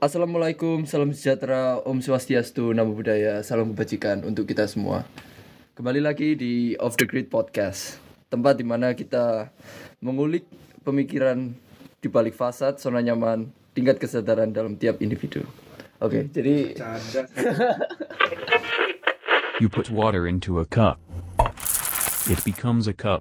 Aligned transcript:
Assalamualaikum, 0.00 0.88
salam 0.88 1.12
sejahtera, 1.12 1.76
Om 1.84 2.00
Swastiastu, 2.00 2.72
Namo 2.72 2.96
Buddhaya, 2.96 3.44
salam 3.44 3.76
kebajikan 3.76 4.24
untuk 4.24 4.48
kita 4.48 4.64
semua. 4.64 5.04
Kembali 5.76 6.00
lagi 6.00 6.32
di 6.40 6.72
Off 6.80 6.96
the 6.96 7.04
Grid 7.04 7.28
Podcast, 7.28 8.00
tempat 8.32 8.56
di 8.56 8.64
mana 8.64 8.96
kita 8.96 9.52
mengulik 10.00 10.48
pemikiran 10.88 11.52
di 12.00 12.08
balik 12.08 12.32
fasad, 12.32 12.80
zona 12.80 13.04
nyaman, 13.04 13.52
tingkat 13.76 14.00
kesadaran 14.00 14.48
dalam 14.56 14.80
tiap 14.80 15.04
individu. 15.04 15.44
Oke, 16.00 16.32
jadi 16.32 16.80
You 19.60 19.68
put 19.68 19.92
water 19.92 20.24
into 20.24 20.64
a 20.64 20.64
cup. 20.64 20.96
It 22.24 22.40
becomes 22.40 22.88
a 22.88 22.96
cup. 22.96 23.20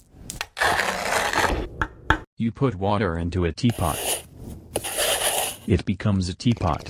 You 2.40 2.56
put 2.56 2.80
water 2.80 3.20
into 3.20 3.44
a 3.44 3.52
teapot. 3.52 4.19
It 5.70 5.86
becomes 5.86 6.26
a 6.26 6.34
teapot. 6.34 6.82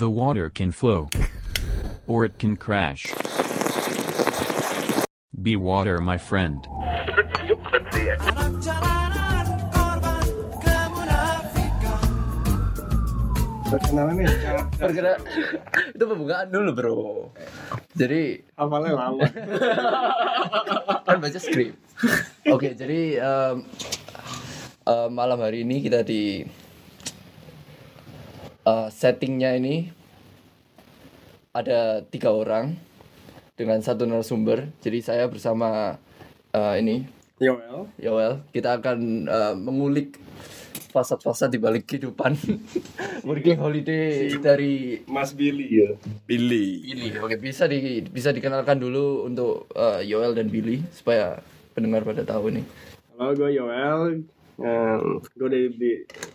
The 0.00 0.08
water 0.08 0.48
can 0.48 0.72
flow. 0.72 1.12
Or 2.08 2.24
it 2.24 2.40
can 2.40 2.56
crash. 2.56 3.04
Be 5.36 5.60
water, 5.60 6.00
my 6.00 6.16
friend. 6.16 6.64
Perkenalan 13.68 14.16
nih, 14.16 14.32
bergerak 14.80 15.20
itu 15.92 16.04
pembukaan 16.08 16.48
dulu 16.48 16.70
bro. 16.72 16.96
Jadi 17.92 18.40
hafalnya 18.56 18.96
lama. 18.96 19.28
kan 21.04 21.20
baca 21.20 21.36
skrip. 21.36 21.76
Oke, 22.48 22.72
jadi 22.72 23.20
em, 23.20 23.68
em, 24.88 25.08
malam 25.12 25.44
hari 25.44 25.68
ini 25.68 25.84
kita 25.84 26.00
di 26.00 26.48
eh, 28.66 28.88
settingnya 28.90 29.58
ini 29.58 29.90
ada 31.52 32.00
tiga 32.08 32.32
orang 32.32 32.78
dengan 33.58 33.78
satu 33.84 34.08
narasumber. 34.08 34.72
Jadi 34.80 34.98
saya 35.04 35.28
bersama 35.28 36.00
eh, 36.54 36.74
ini 36.80 36.96
Yoel, 37.42 37.90
Yoel. 37.98 38.34
Kita 38.54 38.78
akan 38.78 38.98
eh, 39.26 39.54
mengulik 39.58 40.16
fasad-fasad 40.92 41.48
di 41.48 41.56
balik 41.56 41.88
kehidupan 41.88 42.36
working 43.28 43.56
holiday 43.56 44.28
dari 44.36 45.00
Mas 45.08 45.32
Billy 45.32 45.66
ya. 45.66 45.90
Billy. 46.28 46.84
Billy. 46.84 47.08
Oke, 47.18 47.40
bisa 47.40 47.64
di 47.64 48.04
bisa 48.04 48.28
dikenalkan 48.30 48.76
dulu 48.78 49.26
untuk 49.26 49.66
eh, 49.74 50.04
Yoel 50.06 50.36
dan 50.36 50.52
Billy 50.52 50.84
supaya 50.92 51.40
pendengar 51.72 52.04
pada 52.04 52.22
tahu 52.22 52.52
nih. 52.52 52.64
Halo, 53.16 53.32
gue 53.34 53.50
Yoel. 53.56 54.22
Gue 54.58 55.48
dari 55.48 55.68
di 55.72 55.92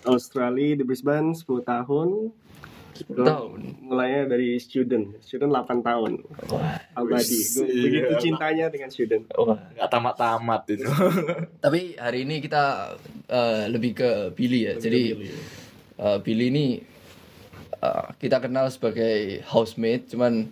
Australia 0.10 0.74
di 0.78 0.84
Brisbane 0.84 1.38
10 1.38 1.46
tahun. 1.62 2.10
Tahun. 2.98 3.60
Mulainya 3.86 4.26
dari 4.26 4.58
student, 4.58 5.22
student 5.22 5.54
8 5.54 5.86
tahun. 5.86 6.26
Abadi. 6.98 7.40
Gue 7.54 7.66
begitu 7.70 8.14
iya. 8.18 8.22
cintanya 8.22 8.66
dengan 8.74 8.90
student. 8.90 9.30
Wah. 9.38 9.62
Gak 9.78 9.90
tamat-tamat 9.94 10.62
itu. 10.74 10.86
Tapi 11.66 11.94
hari 12.02 12.26
ini 12.26 12.42
kita 12.42 12.98
eh, 13.30 13.70
lebih 13.70 13.92
ke 13.94 14.10
Billy 14.34 14.66
ya. 14.66 14.74
Jadi 14.82 15.02
eh, 16.02 16.18
Billy 16.26 16.46
ini 16.50 16.66
eh, 17.86 18.06
kita 18.18 18.42
kenal 18.42 18.66
sebagai 18.74 19.46
housemate, 19.46 20.10
cuman 20.10 20.50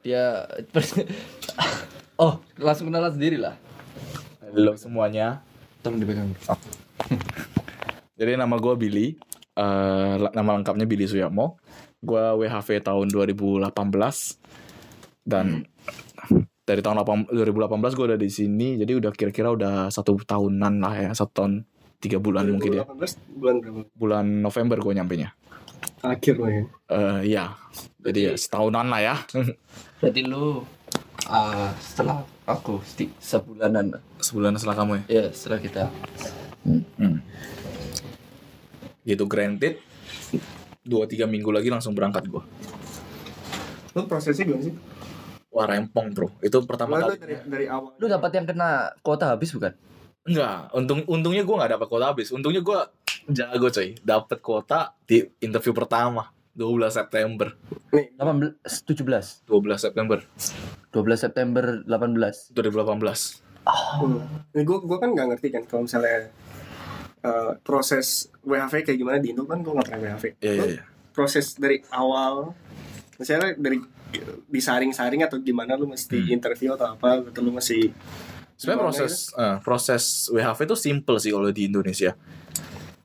dia 0.00 0.48
oh 2.22 2.40
langsung 2.56 2.88
kenalan 2.88 3.12
sendiri 3.12 3.36
lah. 3.36 3.58
Halo 4.40 4.72
semuanya. 4.80 5.44
Tolong 5.84 6.00
dipegang. 6.00 6.32
Jadi 8.18 8.32
nama 8.36 8.56
gue 8.56 8.74
Billy. 8.76 9.06
Eh, 9.56 10.14
nama 10.32 10.50
lengkapnya 10.56 10.84
Billy 10.84 11.08
Suyamo. 11.08 11.60
Gue 12.00 12.20
WHV 12.20 12.84
tahun 12.84 13.08
2018 13.08 13.72
dan 15.26 15.64
dari 16.66 16.80
tahun 16.82 16.96
8 17.02 17.30
2018 17.32 17.96
gue 17.96 18.04
udah 18.14 18.20
di 18.20 18.30
sini. 18.30 18.68
Jadi 18.76 18.92
udah 18.98 19.10
kira-kira 19.14 19.52
udah 19.54 19.88
satu 19.88 20.18
tahunan 20.20 20.82
lah 20.82 20.94
ya, 20.98 21.10
satu 21.16 21.32
tahun 21.32 21.52
tiga 21.96 22.20
bulan 22.20 22.52
mungkin 22.52 22.82
ya. 22.82 22.84
2018 22.84 23.36
bulan 23.38 23.54
berapa? 23.62 23.80
Bulan 23.96 24.26
November 24.44 24.76
gue 24.82 24.92
nyampe 24.92 25.14
nya. 25.16 25.30
Akhir 26.04 26.36
lah 26.36 26.50
ya. 26.52 26.64
Eh 26.92 27.20
ya, 27.32 27.44
jadi 28.04 28.20
ya 28.20 28.32
setahunan 28.36 28.86
lah 28.92 29.00
ya. 29.00 29.14
Berarti 30.00 30.20
lu 30.28 30.60
ah, 31.32 31.72
setelah 31.80 32.22
aku 32.44 32.78
seti- 32.84 33.14
sebulanan 33.18 33.96
Sebulan 34.20 34.54
setelah 34.60 34.76
kamu 34.78 34.92
ya. 35.00 35.02
ya 35.08 35.24
setelah 35.32 35.58
kita 35.58 35.82
Hmm. 36.66 37.18
Gitu 39.06 39.24
granted. 39.30 39.78
Dua 40.86 41.06
tiga 41.06 41.26
minggu 41.26 41.50
lagi 41.50 41.70
langsung 41.70 41.94
berangkat 41.94 42.26
gue. 42.26 42.42
Lu 43.94 44.04
prosesnya 44.10 44.44
gimana 44.44 44.66
sih? 44.66 44.74
Wah 45.50 45.64
rempong 45.64 46.12
bro. 46.12 46.28
Itu 46.44 46.60
pertama 46.68 47.00
kali. 47.00 47.16
dari, 47.16 47.36
dari 47.48 47.66
awal. 47.70 47.96
lu 47.96 48.06
dapat 48.10 48.30
yang 48.36 48.44
kena 48.44 48.92
kuota 49.00 49.32
habis 49.32 49.56
bukan? 49.56 49.72
Enggak, 50.26 50.74
untung 50.74 51.00
untungnya 51.08 51.46
gue 51.46 51.56
nggak 51.56 51.72
dapat 51.78 51.86
kuota 51.88 52.06
habis. 52.12 52.28
Untungnya 52.28 52.60
gue 52.60 52.78
jago 53.32 53.72
coy, 53.72 53.96
dapat 54.04 54.38
kuota 54.42 54.92
di 55.08 55.24
interview 55.40 55.72
pertama 55.72 56.28
12 56.52 56.92
September. 56.92 57.48
Nih, 57.94 58.12
18 58.20 58.60
17 58.68 59.48
12 59.48 59.80
September 59.80 60.18
12 60.92 61.24
September 61.24 61.64
18 61.88 62.52
2018. 62.52 63.46
Hmm. 63.66 64.22
Nih 64.54 64.62
gue 64.62 64.78
gue 64.84 64.98
kan 65.00 65.10
nggak 65.10 65.26
ngerti 65.34 65.48
kan 65.50 65.62
kalau 65.64 65.88
misalnya 65.88 66.28
eh, 67.20 67.52
proses 67.60 68.28
WHV 68.40 68.74
kayak 68.82 68.98
gimana 68.98 69.16
di 69.16 69.30
Indo 69.30 69.44
kan 69.44 69.60
gue 69.60 69.72
nggak 69.72 69.86
pernah 69.86 70.00
WHV. 70.02 70.24
Iya 70.38 70.52
Lu 70.52 70.64
iya 70.64 70.64
iya. 70.72 70.82
Proses 71.10 71.56
dari 71.56 71.80
awal, 71.88 72.52
misalnya 73.16 73.56
dari 73.56 73.80
disaring-saring 74.46 75.22
atau 75.22 75.38
gimana 75.38 75.74
lu 75.74 75.86
mesti 75.86 76.16
Hmm. 76.18 76.32
interview 76.32 76.72
atau 76.72 76.92
apa 76.92 77.20
atau 77.22 77.40
lu 77.40 77.50
masih 77.50 77.92
Sebenarnya 78.56 78.82
proses 78.82 79.12
eh, 79.32 79.56
proses 79.60 80.04
WHV 80.30 80.58
itu 80.64 80.76
simple 80.78 81.16
sih 81.16 81.28
kalau 81.28 81.50
di 81.50 81.68
Indonesia. 81.68 82.16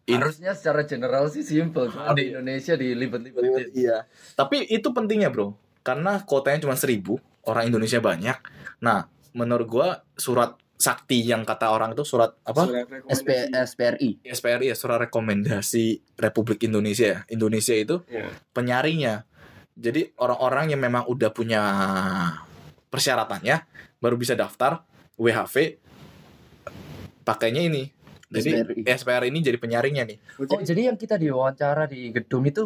In- 0.07 0.17
harusnya 0.17 0.55
secara 0.55 0.83
general 0.83 1.27
sih 1.27 1.43
simple 1.43 1.87
cuma 1.87 2.11
di 2.11 2.31
Indonesia 2.31 2.73
dilibet-libetin 2.73 3.69
Iya. 3.71 4.07
Tapi 4.33 4.63
itu 4.65 4.89
pentingnya 4.89 5.27
bro, 5.27 5.53
karena 5.81 6.23
kuotanya 6.23 6.63
cuma 6.63 6.75
1000 6.75 7.19
orang 7.43 7.67
Indonesia 7.67 7.99
banyak. 7.99 8.37
Nah, 8.79 9.05
menurut 9.31 9.67
gua 9.67 9.87
surat 10.15 10.55
sakti 10.81 11.21
yang 11.21 11.45
kata 11.45 11.69
orang 11.69 11.93
itu 11.93 12.01
surat 12.01 12.33
apa? 12.41 12.65
surat 12.65 12.89
SP? 13.05 13.29
SPRI 13.53 14.09
SPRI 14.25 14.65
ya 14.65 14.75
surat 14.75 14.97
rekomendasi 14.99 15.85
Republik 16.17 16.65
Indonesia 16.65 17.05
ya. 17.07 17.19
Indonesia 17.29 17.71
itu 17.71 18.01
Iya. 18.05 18.33
penyaringnya. 18.51 19.29
Jadi 19.71 20.17
orang-orang 20.17 20.73
yang 20.73 20.81
memang 20.81 21.05
udah 21.05 21.29
punya 21.29 21.61
persyaratannya 22.87 23.55
baru 23.97 24.15
bisa 24.15 24.33
daftar 24.33 24.81
WHV 25.15 25.55
pakainya 27.21 27.61
ini. 27.63 27.83
Jadi 28.27 28.49
SPRI. 28.57 28.81
SPR 28.89 29.23
ini 29.25 29.39
jadi 29.39 29.57
penyaringnya 29.57 30.03
nih. 30.05 30.17
oh 30.41 30.61
jadi 30.61 30.81
yang 30.87 30.97
kita 30.97 31.15
diwawancara 31.15 31.85
di 31.85 32.09
gedung 32.09 32.43
itu 32.43 32.63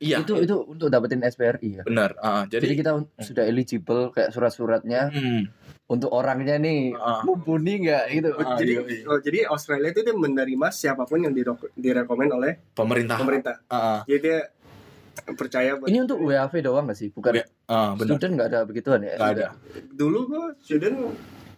Iya, 0.00 0.26
itu 0.26 0.34
itu 0.40 0.56
untuk 0.66 0.90
dapetin 0.90 1.22
SPRI 1.22 1.78
ya 1.78 1.82
benar. 1.86 2.18
Ah, 2.18 2.42
jadi, 2.42 2.64
jadi, 2.66 2.74
kita 2.74 2.90
un- 2.90 3.06
sudah 3.16 3.44
eligible 3.46 4.10
kayak 4.10 4.34
surat-suratnya 4.34 5.14
Hmm, 5.14 5.46
untuk 5.90 6.06
orangnya 6.08 6.54
nih 6.56 6.94
Ah. 6.94 7.20
mumpuni 7.20 7.82
nggak 7.82 8.04
gitu 8.08 8.28
Oh, 8.32 8.54
jadi 8.54 8.72
iya, 8.72 8.82
iya. 8.86 9.04
oh, 9.04 9.18
jadi 9.18 9.38
Australia 9.46 9.90
itu 9.90 10.00
dia 10.00 10.14
menerima 10.14 10.66
siapa 10.70 11.02
pun 11.02 11.18
yang 11.18 11.34
direk- 11.34 11.74
direkomend 11.74 12.30
oleh 12.30 12.52
pemerintah. 12.70 13.18
pemerintah. 13.18 13.54
Ah, 13.66 13.74
ah. 13.74 14.00
Jadi 14.04 14.20
dia 14.20 14.38
percaya 15.28 15.74
ini 15.84 15.98
untuk 16.00 16.22
WHV 16.22 16.54
doang 16.60 16.86
nggak 16.86 16.96
sih 16.96 17.10
bukan 17.10 17.32
Iya, 17.34 17.44
ah, 17.66 17.92
benar. 17.92 18.06
student 18.08 18.32
nggak 18.32 18.48
ada 18.48 18.60
begituan 18.62 19.00
ya 19.02 19.12
Nggak 19.16 19.32
ada. 19.34 19.46
dulu 19.90 20.18
gua 20.26 20.44
student 20.56 20.96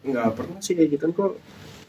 nggak 0.03 0.26
pernah 0.32 0.59
sih 0.59 0.72
kayak 0.72 0.88
gitu 0.91 1.04
kok. 1.12 1.32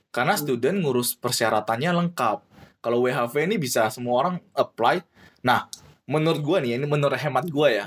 Karena 0.09 0.35
student 0.35 0.77
ngurus 0.77 1.15
persyaratannya 1.15 1.89
lengkap. 1.95 2.39
Kalau 2.77 3.01
WHV 3.01 3.33
ini 3.41 3.55
bisa 3.57 3.87
semua 3.87 4.19
orang 4.19 4.35
apply. 4.51 5.01
Nah, 5.41 5.65
menurut 6.05 6.43
gua 6.43 6.59
nih, 6.59 6.75
ini 6.75 6.85
menurut 6.85 7.15
hemat 7.15 7.47
gua 7.47 7.71
ya, 7.71 7.85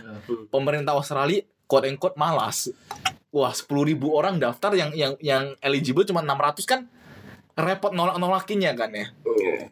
pemerintah 0.49 0.91
Australia 0.91 1.45
quote 1.63 1.87
and 1.87 1.95
quote 1.95 2.17
malas. 2.17 2.73
Wah, 3.31 3.53
10.000 3.53 3.67
ribu 3.85 4.15
orang 4.15 4.39
daftar 4.39 4.73
yang 4.73 4.91
yang 4.95 5.13
yang 5.21 5.53
eligible 5.61 6.07
cuma 6.07 6.23
600 6.23 6.63
kan 6.65 6.81
repot 7.57 7.93
nolak 7.93 8.17
nolakinnya 8.17 8.73
kan 8.73 8.93
ya. 8.93 9.09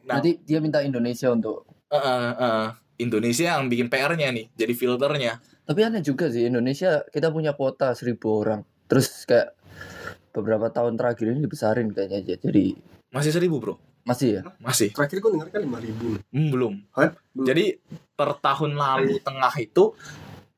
Nah, 0.05 0.19
Berarti 0.21 0.41
dia 0.43 0.59
minta 0.61 0.81
Indonesia 0.81 1.29
untuk 1.31 1.65
eh, 1.89 1.97
eh, 1.97 2.33
eh, 2.35 2.67
Indonesia 3.01 3.55
yang 3.56 3.67
bikin 3.69 3.89
PR-nya 3.89 4.31
nih, 4.31 4.47
jadi 4.55 4.73
filternya. 4.73 5.35
tapi 5.65 5.81
aneh 5.81 6.05
juga 6.05 6.29
sih 6.29 6.45
Indonesia 6.45 7.01
kita 7.09 7.33
punya 7.33 7.56
kuota 7.56 7.97
seribu 7.97 8.45
orang 8.45 8.61
terus 8.85 9.25
kayak 9.25 9.56
beberapa 10.31 10.69
tahun 10.69 11.01
terakhir 11.01 11.33
ini 11.33 11.41
dibesarin 11.41 11.89
kayaknya 11.89 12.19
aja 12.21 12.35
jadi 12.37 12.77
Masih 13.09 13.33
seribu 13.33 13.65
bro, 13.65 13.75
masih 14.05 14.29
ya 14.39 14.43
masih. 14.61 14.93
Terakhir 14.93 15.25
gua 15.25 15.31
dengar 15.33 15.49
kan 15.49 15.65
lima 15.65 15.81
ribu. 15.81 16.21
Hmm, 16.29 16.49
belum. 16.53 16.75
Hah? 16.93 17.17
Belum. 17.33 17.47
Jadi 17.49 17.65
per 18.12 18.37
tahun 18.39 18.77
lalu 18.77 19.17
tengah 19.25 19.55
itu 19.56 19.97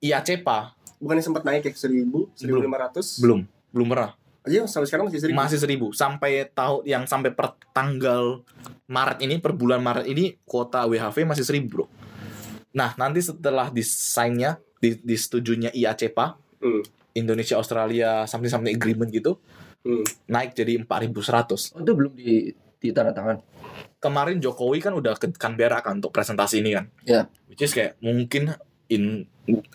IACEPA 0.03 0.76
Bukannya 0.97 1.25
sempat 1.25 1.43
naik 1.45 1.69
ya 1.69 1.73
seribu, 1.73 2.29
seribu 2.33 2.61
lima 2.61 2.81
ratus? 2.89 3.21
belum 3.21 3.45
belum 3.73 3.89
pernah 3.89 4.17
Aja 4.47 4.63
sampai 4.71 4.87
sekarang 4.87 5.07
masih 5.11 5.21
seribu. 5.21 5.37
masih 5.37 5.59
seribu 5.59 5.87
sampai 5.91 6.47
tahun 6.49 6.87
yang 6.87 7.03
sampai 7.05 7.35
per 7.35 7.59
tanggal 7.75 8.47
Maret 8.87 9.19
ini 9.21 9.43
per 9.43 9.53
bulan 9.53 9.83
Maret 9.83 10.07
ini 10.07 10.39
kuota 10.47 10.87
WHV 10.87 11.27
masih 11.27 11.43
seribu 11.43 11.67
bro 11.83 11.87
Nah, 12.77 12.93
nanti 12.95 13.25
setelah 13.25 13.73
desainnya 13.73 14.61
di 14.77 14.93
disetujunya 15.01 15.73
IACPA, 15.73 16.37
Hmm. 16.57 16.85
Indonesia 17.13 17.57
Australia 17.57 18.29
something 18.29 18.53
something 18.53 18.69
agreement 18.69 19.09
gitu, 19.09 19.41
Hmm. 19.81 20.05
naik 20.29 20.53
jadi 20.53 20.85
4100. 20.85 21.73
Oh, 21.73 21.81
itu 21.81 21.93
belum 21.97 22.13
di 22.13 22.53
di 22.77 22.89
tanda 22.93 23.17
tangan. 23.17 23.41
Kemarin 23.97 24.45
Jokowi 24.45 24.85
kan 24.85 24.93
udah 24.93 25.17
ke 25.17 25.33
Canberra 25.33 25.81
kan 25.81 25.97
untuk 25.97 26.13
presentasi 26.13 26.61
ini 26.61 26.77
kan. 26.77 26.85
Ya. 27.09 27.33
Which 27.49 27.65
is 27.65 27.73
kayak 27.73 27.97
mungkin 27.99 28.53
in 28.93 29.25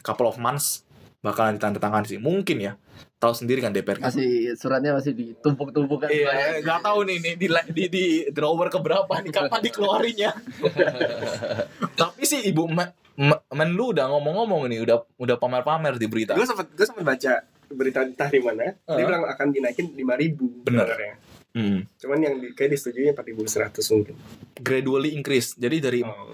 couple 0.06 0.30
of 0.30 0.38
months 0.38 0.86
bakalan 1.22 1.56
ditandatangan 1.56 2.04
sih. 2.04 2.18
Mungkin 2.18 2.58
ya. 2.60 2.74
Tahu 3.18 3.34
sendiri 3.36 3.62
kan 3.62 3.70
DPR. 3.70 4.02
Masih 4.02 4.58
suratnya 4.58 4.92
masih 4.92 5.14
ditumpuk-tumpuk 5.14 6.02
kan. 6.02 6.10
Iya, 6.10 6.58
nggak 6.60 6.82
tahu 6.82 7.06
nih 7.06 7.18
nih 7.18 7.34
di, 7.38 7.48
di, 7.70 7.84
di 7.88 8.06
drawer 8.28 8.68
keberapa 8.68 9.14
nih 9.22 9.30
kapan 9.30 9.62
dikeluarinnya. 9.62 10.32
Tapi 12.02 12.22
sih 12.24 12.42
Ibu 12.44 12.64
Me- 12.68 12.94
Me- 13.14 13.44
Menlu 13.52 13.94
udah 13.94 14.10
ngomong-ngomong 14.10 14.66
nih, 14.66 14.82
udah 14.82 14.98
udah 15.16 15.36
pamer-pamer 15.38 15.96
di 15.96 16.08
berita. 16.08 16.34
Gue 16.34 16.48
sempet 16.48 16.74
gue 16.74 16.82
sempet 16.82 17.04
baca 17.04 17.34
berita 17.70 18.02
entah 18.02 18.28
di 18.28 18.42
mana. 18.42 18.74
Dia 18.74 18.98
Heeh. 18.98 19.06
bilang 19.06 19.24
akan 19.24 19.48
dinaikin 19.52 19.94
5000 19.94 20.66
Bener. 20.66 20.88
sebenarnya. 20.88 21.14
Hmm. 21.52 21.80
Cuman 22.00 22.18
yang 22.18 22.36
di, 22.40 22.48
kayak 22.52 22.74
disetujui 22.74 23.12
4100 23.12 23.78
mungkin. 23.92 24.16
Gradually 24.58 25.12
increase. 25.14 25.54
Jadi 25.54 25.78
dari 25.78 26.00
Oh. 26.02 26.32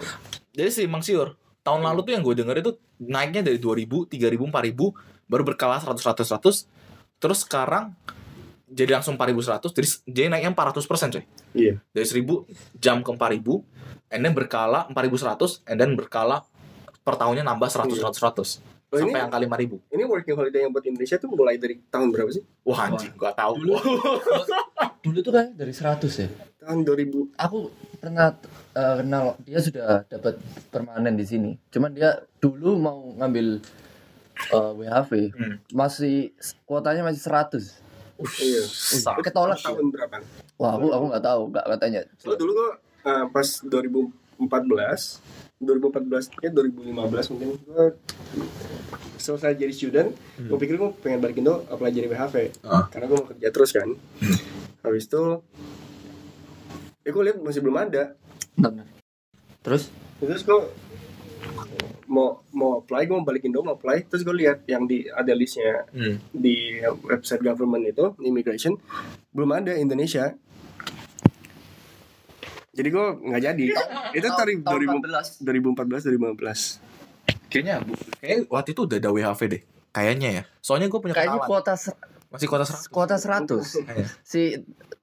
jadi 0.53 0.69
sih 0.69 0.85
Mang 0.85 1.01
Siur, 1.01 1.33
tahun 1.61 1.81
lalu 1.83 1.99
tuh 2.03 2.13
yang 2.13 2.23
gue 2.23 2.35
denger 2.37 2.55
itu 2.59 2.71
naiknya 2.99 3.45
dari 3.45 3.57
2000, 3.61 4.09
3000, 4.09 4.49
4000 4.49 4.93
baru 5.27 5.43
berkala 5.43 5.77
100 5.77 5.97
100 5.99 6.23
100 6.23 6.67
terus 7.17 7.39
sekarang 7.43 7.93
jadi 8.67 8.99
langsung 8.99 9.15
4100 9.15 9.71
jadi 9.71 9.87
jadi 10.05 10.27
naiknya 10.27 10.51
400% 10.51 11.15
coy. 11.15 11.23
Iya. 11.55 11.79
Dari 11.95 12.07
1000 12.07 12.43
jam 12.77 12.99
ke 12.99 13.09
4000 13.09 13.63
and 14.11 14.21
then 14.23 14.33
berkala 14.35 14.87
4100 14.91 15.63
and 15.65 15.77
then 15.79 15.95
berkala 15.95 16.43
per 17.01 17.15
tahunnya 17.15 17.47
nambah 17.47 17.69
100 17.71 17.95
Iya. 17.95 18.11
100 18.11 18.63
100 18.63 18.77
Oh, 18.87 18.95
sampai 18.95 19.19
ini, 19.19 19.25
angka 19.27 19.35
5000. 19.43 19.83
ini 19.99 20.03
working 20.07 20.31
holiday 20.31 20.63
yang 20.63 20.71
buat 20.71 20.87
Indonesia 20.87 21.19
tuh 21.19 21.27
mulai 21.27 21.59
dari 21.59 21.75
tahun 21.91 22.07
berapa 22.07 22.31
sih? 22.31 22.39
Wah 22.63 22.87
anjing, 22.87 23.11
gak 23.19 23.35
tahu. 23.35 23.67
Dulu 25.03 25.19
tuh 25.19 25.33
kan 25.35 25.51
dari 25.51 25.75
100 25.75 26.07
ya. 26.07 26.27
Tahun 26.67 26.83
2000. 26.83 27.31
Aku 27.39 27.71
pernah 27.97 28.35
eh, 28.75 28.95
kenal 28.99 29.39
dia 29.41 29.57
sudah 29.57 30.03
dapat 30.05 30.35
permanen 30.67 31.15
di 31.15 31.23
sini. 31.23 31.55
Cuman 31.71 31.95
dia 31.95 32.11
dulu 32.37 32.75
mau 32.75 33.15
ngambil 33.15 33.63
eh, 34.51 34.71
WHV 34.75 35.11
Hmm. 35.31 35.55
masih 35.71 36.35
kuotanya 36.61 37.01
masih 37.01 37.23
100. 37.23 37.79
Iya. 38.17 38.61
Uh, 39.07 39.21
ketolak 39.21 39.55
ya. 39.57 39.71
Tahun 39.71 39.87
berapa? 39.87 40.17
Wah, 40.57 40.73
aku 40.73 40.89
aku 40.89 41.05
nggak 41.07 41.21
tahu, 41.23 41.41
nggak 41.47 41.65
katanya. 41.69 42.01
So, 42.17 42.33
dulu 42.33 42.51
gue 42.51 42.69
uh, 43.05 43.25
pas 43.29 43.47
2014 43.61 44.41
2014 45.57 46.37
ya 46.37 46.49
2015 46.49 47.31
mungkin 47.33 47.47
gue 47.57 47.85
selesai 49.17 49.57
jadi 49.57 49.73
student 49.73 50.09
gue 50.35 50.53
pikir 50.53 50.77
gue 50.77 50.93
pengen 50.97 51.17
balik 51.17 51.41
Indo 51.41 51.65
apply 51.65 51.89
jadi 51.89 52.05
WHV 52.07 52.61
Ah. 52.61 52.85
karena 52.87 53.05
gue 53.05 53.17
mau 53.17 53.25
kerja 53.25 53.49
terus 53.49 53.73
kan 53.73 53.89
habis 54.81 55.09
itu 55.09 55.41
ya 57.07 57.09
gue 57.09 57.23
lihat 57.23 57.37
masih 57.39 57.61
belum 57.61 57.77
ada 57.79 58.19
Benar. 58.53 58.83
Terus 59.61 59.87
terus 60.17 60.43
gue 60.43 60.59
mau 62.05 62.43
mau 62.49 62.79
apply 62.79 63.03
gue 63.03 63.13
mau 63.13 63.23
balik 63.23 63.43
Indo 63.43 63.61
mau 63.61 63.73
apply 63.73 64.05
terus 64.05 64.21
gue 64.21 64.35
lihat 64.35 64.63
yang 64.65 64.83
di 64.83 65.07
ada 65.07 65.31
listnya 65.31 65.87
Hmm. 65.89 66.19
di 66.29 66.77
website 67.01 67.39
government 67.39 67.83
itu 67.85 68.11
immigration 68.21 68.75
belum 69.29 69.51
ada 69.53 69.71
Indonesia 69.73 70.35
jadi 72.69 72.87
gue 72.87 73.05
nggak 73.23 73.41
jadi 73.43 73.65
itu 74.13 74.27
dari 74.29 74.53
2000 74.57 75.41
2014 75.41 76.11
2015 76.11 76.85
Kayaknya 77.47 77.79
bu, 77.79 77.95
kayak 78.19 78.51
waktu 78.51 78.69
itu 78.69 78.81
udah 78.83 78.97
ada 78.97 79.07
WHV 79.09 79.41
deh. 79.47 79.61
Kayaknya 79.89 80.29
ya. 80.29 80.43
Soalnya 80.59 80.91
gue 80.91 80.99
punya 80.99 81.15
kayaknya 81.15 81.39
kuota 81.41 81.73
ser- 81.73 81.95
Masih 82.27 82.43
kota 82.45 82.67
100. 82.67 82.91
kuota 82.91 83.15
100. 83.15 83.87
Kayaknya. 83.87 84.07
si 84.21 84.41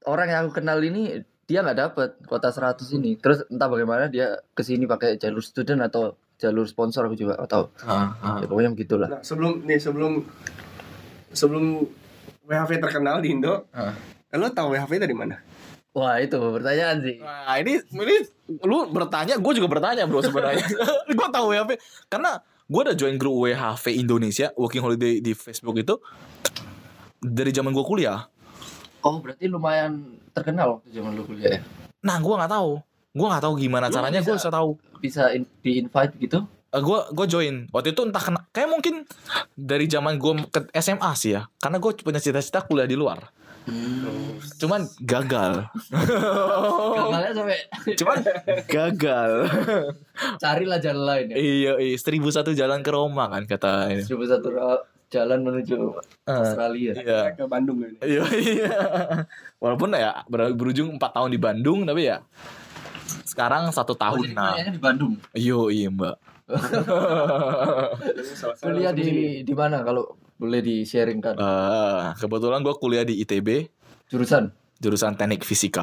orang 0.04 0.28
yang 0.28 0.40
aku 0.44 0.60
kenal 0.60 0.76
ini 0.78 1.24
dia 1.44 1.60
nggak 1.60 1.78
dapet 1.78 2.10
kuota 2.24 2.48
100 2.48 2.80
ini. 2.96 3.16
Terus 3.20 3.44
entah 3.48 3.68
bagaimana 3.68 4.08
dia 4.08 4.40
ke 4.56 4.62
sini 4.64 4.88
pakai 4.88 5.20
jalur 5.20 5.44
student 5.44 5.84
atau 5.84 6.16
jalur 6.40 6.66
sponsor 6.66 7.06
aku 7.06 7.16
juga 7.16 7.38
tahu. 7.44 7.70
Ah, 7.84 8.16
ah. 8.20 8.36
Ya, 8.42 8.46
pokoknya 8.48 8.70
begitulah. 8.74 9.08
nah 9.08 9.22
sebelum 9.22 9.62
nih 9.64 9.78
sebelum 9.78 10.24
sebelum 11.30 11.84
WHV 12.44 12.70
terkenal 12.80 13.24
di 13.24 13.32
Indo 13.34 13.66
Ah. 13.72 13.94
lo 14.34 14.50
tahu 14.50 14.74
WHV 14.74 14.92
dari 14.98 15.14
mana 15.14 15.38
Wah 15.94 16.18
itu 16.18 16.34
pertanyaan 16.34 17.06
sih. 17.06 17.22
Nah 17.22 17.54
ini 17.62 17.78
ini 17.78 18.16
lu 18.66 18.90
bertanya, 18.90 19.38
gue 19.38 19.52
juga 19.54 19.70
bertanya 19.70 20.10
bro 20.10 20.18
sebenarnya. 20.18 20.66
gue 21.18 21.28
tahu 21.30 21.54
WHV 21.54 21.70
karena 22.10 22.42
gue 22.66 22.80
udah 22.82 22.96
join 22.98 23.14
grup 23.14 23.46
WHV 23.46 23.84
Indonesia 23.94 24.50
Working 24.58 24.82
Holiday 24.82 25.22
di 25.22 25.38
Facebook 25.38 25.78
itu 25.78 25.94
dari 27.22 27.54
zaman 27.54 27.70
gue 27.70 27.84
kuliah. 27.86 28.26
Oh 29.04 29.20
berarti 29.20 29.44
lumayan 29.46 30.00
terkenal 30.32 30.80
waktu 30.80 30.88
zaman 30.90 31.12
lu 31.12 31.22
kuliah. 31.22 31.56
Ya? 31.56 31.60
Nah 32.00 32.16
gue 32.18 32.34
nggak 32.34 32.48
tahu, 32.50 32.80
gue 33.12 33.26
nggak 33.28 33.44
tahu 33.44 33.54
gimana 33.54 33.86
Lu 33.86 33.94
caranya 33.94 34.20
gue 34.20 34.32
bisa- 34.32 34.48
tahu. 34.50 34.70
Bisa 34.98 35.22
in- 35.30 35.48
di 35.60 35.78
invite 35.78 36.16
gitu? 36.18 36.40
gue 36.74 36.98
gue 37.06 37.26
join. 37.28 37.70
Waktu 37.70 37.92
itu 37.92 38.02
entah 38.02 38.18
kena 38.18 38.40
kayak 38.50 38.66
mungkin 38.66 39.06
dari 39.54 39.86
zaman 39.86 40.16
gue 40.16 40.42
ke 40.48 40.58
SMA 40.74 41.12
sih 41.14 41.32
ya. 41.32 41.46
Karena 41.56 41.78
gue 41.78 41.90
punya 41.96 42.18
cita-cita 42.18 42.64
kuliah 42.64 42.82
di 42.84 42.96
luar. 42.96 43.30
Cuman 44.58 44.82
gagal. 44.98 45.70
Gagalnya 45.88 47.32
sampai 47.32 47.58
cuman 47.94 48.16
gagal. 48.66 49.32
Carilah 50.36 50.78
jalan 50.78 51.04
lain 51.04 51.26
ya. 51.30 51.36
iya 51.36 51.72
iya. 51.78 51.94
Seribu 51.94 52.28
satu 52.28 52.50
jalan 52.50 52.80
ke 52.80 52.90
Roma 52.90 53.28
kan 53.28 53.44
kata 53.44 53.88
ini. 53.90 54.02
Seribu 54.02 54.26
satu 54.26 54.50
ra- 54.50 54.82
jalan 55.14 55.38
menuju 55.40 55.76
Australia. 56.24 56.92
iya 56.96 57.20
ke 57.30 57.44
Bandung 57.44 57.78
kan 57.78 57.92
iya 58.02 58.22
iya 58.34 58.70
walaupun 59.56 59.92
ya 59.92 60.24
ber- 60.24 60.52
berujung 60.52 60.92
empat 60.92 61.12
tahun 61.12 61.28
di 61.28 61.38
Bandung 61.38 61.82
tapi 61.82 62.04
ya 62.04 62.20
sekarang 63.24 63.70
satu 63.70 63.92
Oh, 63.92 63.96
tahun 63.96 64.18
jadi 64.26 64.34
nah 64.34 64.52
di 64.68 64.80
Bandung. 64.80 65.12
Yo 65.32 65.68
iya 65.68 65.88
mbak 65.88 66.16
Kuliah 68.60 68.90
di 68.90 69.40
di 69.40 69.52
mana 69.52 69.80
kalau 69.80 70.12
boleh 70.34 70.60
di 70.60 70.82
sharing 70.82 71.18
kan? 71.18 71.34
Eh, 71.34 72.02
kebetulan 72.16 72.60
gue 72.60 72.70
kuliah 72.74 73.00
di 73.00 73.18
ITB 73.18 73.64
Jurusan. 74.06 74.52
jurusan 74.76 75.14
teknik 75.14 75.40
fisika 75.40 75.80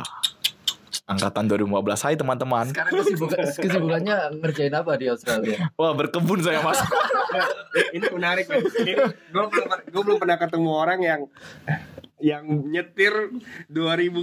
angkatan 1.12 1.44
2015 1.52 2.06
hai 2.08 2.16
teman-teman 2.16 2.66
Sekarang 2.72 2.94
kesibukan, 3.04 3.38
kesibukannya 3.64 4.18
ngerjain 4.40 4.74
apa 4.76 4.92
di 4.96 5.06
Australia? 5.12 5.58
wah 5.76 5.92
berkebun 5.94 6.40
saya 6.40 6.64
mas 6.64 6.80
ini 7.96 8.04
menarik 8.12 8.52
nih. 8.52 8.62
Ini 8.84 8.94
gue 9.32 9.44
belum 9.48 9.70
gue 9.88 10.02
belum 10.04 10.18
pernah 10.20 10.38
ketemu 10.40 10.70
orang 10.76 11.00
yang 11.00 11.22
yang 12.22 12.46
nyetir 12.64 13.34
2000 13.68 13.78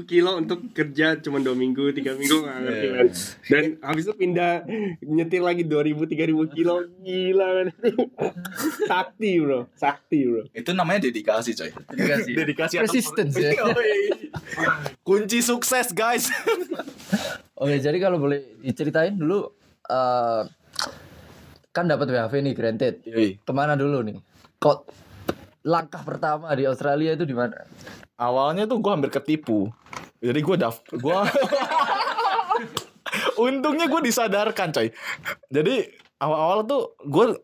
kilo 0.04 0.34
untuk 0.34 0.70
kerja 0.70 1.18
cuma 1.18 1.38
dua 1.38 1.52
minggu 1.52 1.90
tiga 1.90 2.14
minggu 2.14 2.36
nggak 2.38 2.58
ngerti 2.60 2.78
Iya. 2.80 2.94
man. 2.94 3.08
dan 3.44 3.64
habis 3.82 4.02
itu 4.04 4.14
pindah 4.14 4.52
nyetir 5.02 5.40
lagi 5.40 5.62
2000 5.62 5.98
3000 5.98 6.14
kilo 6.48 6.74
gila 6.98 7.46
man 7.52 7.68
sakti 8.84 9.30
bro 9.36 9.66
sakti 9.74 10.18
bro 10.24 10.42
itu 10.48 10.70
namanya 10.70 11.04
dedikasi 11.04 11.52
coy 11.52 11.70
Dedikasi. 11.88 12.30
dedikasi 12.32 12.74
atau- 12.74 12.82
Persistence 12.84 13.34
ya. 13.36 13.52
Kunci 15.00 15.38
sukses 15.40 15.90
guys 15.92 16.30
Oke, 17.54 17.74
jadi 17.76 17.98
kalau 17.98 18.16
boleh 18.16 18.54
diceritain 18.60 19.12
dulu 19.12 19.50
eh, 19.84 20.42
kan 21.68 21.84
dapat 21.84 22.06
WHV 22.06 22.34
nih 22.40 22.54
granted. 22.54 22.94
Ke 23.36 23.50
mana 23.50 23.74
dulu 23.74 23.98
nih? 24.00 24.14
Kok 24.56 24.78
langkah 25.68 26.00
pertama 26.00 26.48
di 26.56 26.64
Australia 26.64 27.12
itu 27.12 27.28
di 27.28 27.36
mana? 27.36 27.60
awalnya 28.18 28.66
tuh 28.66 28.82
gue 28.82 28.90
hampir 28.90 29.14
ketipu. 29.14 29.70
Jadi 30.18 30.40
gue 30.42 30.56
daf 30.58 30.82
gue 30.90 31.14
untungnya 33.44 33.86
gue 33.86 34.00
disadarkan 34.02 34.74
coy. 34.74 34.90
Jadi 35.52 35.86
awal-awal 36.18 36.66
tuh 36.66 36.82
gue 37.06 37.38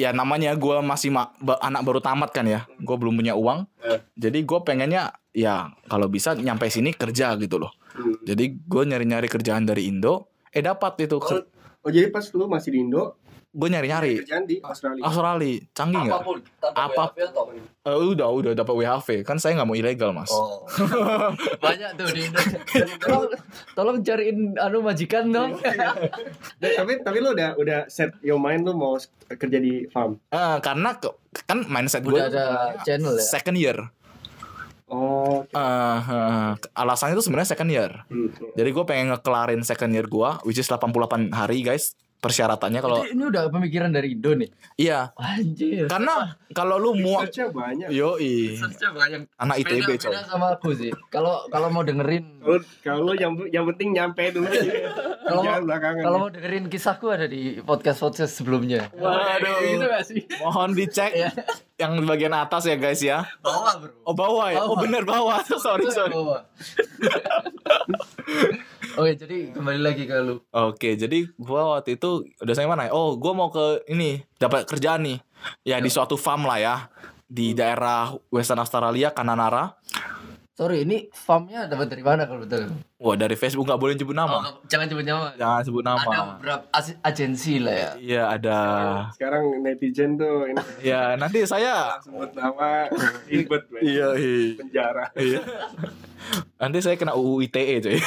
ya 0.00 0.16
namanya 0.16 0.56
gue 0.56 0.80
masih 0.80 1.12
ma- 1.12 1.36
anak 1.60 1.84
baru 1.84 2.00
tamat 2.00 2.32
kan 2.32 2.48
ya. 2.48 2.64
Gue 2.80 2.96
belum 2.96 3.20
punya 3.20 3.36
uang. 3.36 3.68
Eh. 3.84 4.00
jadi 4.16 4.38
gue 4.40 4.58
pengennya 4.64 5.12
ya 5.36 5.76
kalau 5.86 6.08
bisa 6.08 6.32
nyampe 6.32 6.72
sini 6.72 6.96
kerja 6.96 7.36
gitu 7.36 7.60
loh. 7.60 7.72
Hmm. 7.98 8.14
jadi 8.22 8.54
gue 8.54 8.82
nyari-nyari 8.88 9.28
kerjaan 9.28 9.68
dari 9.68 9.90
Indo. 9.90 10.32
Eh 10.48 10.64
dapat 10.64 10.96
itu. 11.04 11.20
Oh, 11.20 11.44
oh 11.84 11.90
jadi 11.92 12.08
pas 12.08 12.24
lu 12.32 12.48
masih 12.48 12.72
di 12.72 12.80
Indo 12.86 13.20
gue 13.50 13.64
nyari-nyari 13.66 14.20
kerjaan 14.20 14.44
di 14.44 14.60
Australia 14.60 15.00
Australia 15.02 15.56
canggih 15.72 16.04
nggak 16.04 16.20
tanpa 16.60 16.80
Apa- 16.84 17.06
WHV 17.10 17.18
atau 17.26 17.44
Eh, 17.80 17.96
udah 18.06 18.28
udah 18.28 18.52
dapat 18.52 18.74
WHV 18.76 19.08
kan 19.24 19.36
saya 19.36 19.56
nggak 19.56 19.64
mau 19.64 19.74
ilegal 19.74 20.12
mas 20.12 20.28
Oh. 20.28 20.68
Banyak 21.64 21.96
tuh 21.96 22.06
di 22.10 22.20
Indonesia. 22.22 22.60
tolong, 23.00 23.32
tolong 23.72 23.96
cariin 24.02 24.38
anu 24.54 24.78
majikan 24.80 25.28
dong. 25.28 25.56
Dan- 26.54 26.76
tapi 26.76 26.92
tapi 27.00 27.16
lu 27.18 27.32
udah 27.32 27.56
udah 27.56 27.88
set 27.88 28.12
your 28.20 28.36
mind 28.36 28.62
lu 28.62 28.72
mau 28.72 29.00
kerja 29.26 29.58
di 29.58 29.88
farm 29.88 30.20
Eh, 30.26 30.56
karena 30.60 30.94
ke- 30.94 31.16
kan 31.42 31.64
mindset 31.64 32.02
gue 32.02 32.12
Udah 32.12 32.28
ada 32.28 32.46
channel 32.82 33.16
ya. 33.16 33.24
second 33.24 33.56
year. 33.56 33.78
oh 34.86 35.44
Eh, 35.46 35.58
eh, 36.02 36.50
alasannya 36.74 37.12
itu 37.14 37.24
sebenarnya 37.24 37.48
second 37.50 37.70
year. 37.70 37.90
hmm. 38.06 38.52
Jadi 38.52 38.68
gue 38.70 38.84
pengen 38.84 39.06
ngekelarin 39.10 39.60
second 39.62 39.88
year 39.90 40.04
gue, 40.04 40.30
which 40.44 40.56
is 40.56 40.64
88 40.66 40.92
hari 41.30 41.60
guys. 41.62 41.96
Persyaratannya 42.18 42.80
kalau 42.80 42.98
Ini 43.00 43.22
udah 43.24 43.46
pemikiran 43.46 43.88
dari 43.88 44.12
Indo 44.12 44.34
nih. 44.34 44.50
iya 44.74 45.14
Anjir. 45.14 45.86
karena 45.86 46.34
kalau 46.50 46.74
lu 46.76 46.94
mau 46.94 47.22
Research-nya 47.22 47.46
banyak. 47.48 47.88
Research-nya 47.88 48.90
banyak. 48.90 49.20
anak 49.36 49.56
ITB 49.58 49.70
Beda, 49.80 49.94
coy 49.96 50.10
beda 50.10 50.22
sama 50.24 50.46
aku 50.52 50.68
sih. 50.72 50.90
Kalau 51.08 51.46
kalau 51.46 51.68
mau 51.68 51.82
dengerin 51.82 52.42
Kalau 52.80 53.12
yang 53.12 53.38
yang 53.48 53.64
penting 53.68 53.92
nyampe 53.92 54.30
dulu 54.30 54.46
aja. 54.46 54.72
Kalau- 55.28 55.44
kalau 56.00 56.18
mau 56.18 56.30
dengerin 56.30 56.66
kisahku 56.66 57.06
ada 57.06 57.24
di 57.24 57.60
podcast 57.60 58.00
podcast 58.00 58.32
sebelumnya. 58.34 58.88
Waduh. 58.92 59.60
gitu 59.62 59.84
gak 59.84 60.02
sih? 60.02 60.20
mohon 60.38 60.72
dicek 60.72 61.12
Iya. 61.12 61.30
yang 61.76 62.00
bagian 62.02 62.32
atas 62.32 62.64
ya 62.64 62.74
guys 62.74 62.98
ya 62.98 63.22
Bawa 63.38 63.78
bro. 63.78 63.90
oh 64.02 64.10
bawah 64.12 64.48
ya 64.48 64.58
oh 64.58 64.72
Bawah. 64.72 64.80
bener 64.80 65.02
bawah 65.04 65.38
sorry 65.60 65.86
sorry. 65.88 66.16
Oke, 68.98 69.14
jadi 69.14 69.54
kembali 69.54 69.78
lagi 69.78 70.10
ke 70.10 70.16
lu. 70.18 70.42
Oke, 70.50 70.98
jadi 70.98 71.30
gua 71.38 71.78
waktu 71.78 71.94
itu 71.94 72.26
udah 72.42 72.54
saya 72.58 72.66
mana? 72.66 72.90
ya? 72.90 72.98
Oh, 72.98 73.14
gua 73.14 73.30
mau 73.30 73.46
ke 73.46 73.86
ini 73.86 74.26
dapat 74.42 74.66
kerjaan 74.66 75.06
nih. 75.06 75.22
Ya 75.62 75.78
di 75.78 75.86
suatu 75.86 76.18
farm 76.18 76.50
lah 76.50 76.58
ya 76.58 76.76
di 77.30 77.54
daerah 77.54 78.10
Western 78.26 78.58
Australia, 78.58 79.14
Kananara. 79.14 79.78
Sorry, 80.58 80.82
ini 80.82 81.06
farmnya 81.14 81.70
dapat 81.70 81.94
dari 81.94 82.02
mana 82.02 82.26
kalau 82.26 82.42
betul? 82.42 82.74
Wah 82.98 83.14
dari 83.14 83.34
Facebook 83.34 83.62
nggak 83.62 83.78
boleh 83.78 83.94
Oh, 83.94 83.98
nyebut 84.00 84.10
nama. 84.12 84.42
nggak- 84.42 84.58
jangan 84.66 84.86
sebut 84.88 85.06
nama. 85.06 85.30
Jangan 85.32 85.62
sebut 85.62 85.82
Ada 85.82 85.94
nama. 86.02 86.34
beberapa 86.34 86.62
as- 86.68 86.98
agensi 87.00 87.54
lah 87.56 87.70
ya. 87.72 87.90
Iya 87.96 88.22
ada. 88.28 88.58
Sekarang 89.14 89.62
netizen 89.62 90.18
tuh 90.18 90.44
ini 90.44 90.58
Ya 90.82 91.14
nanti 91.14 91.38
saya. 91.44 91.94
sebut 92.00 92.34
nama 92.34 92.90
ribet. 93.24 93.62
Iya 93.78 94.08
iya. 94.12 94.38
penjara. 94.52 95.04
Iya. 95.14 95.40
Nanti 96.58 96.78
saya 96.80 96.98
kena 96.98 97.14
UU 97.14 97.38
ITE 97.40 97.78
coy. 97.80 97.98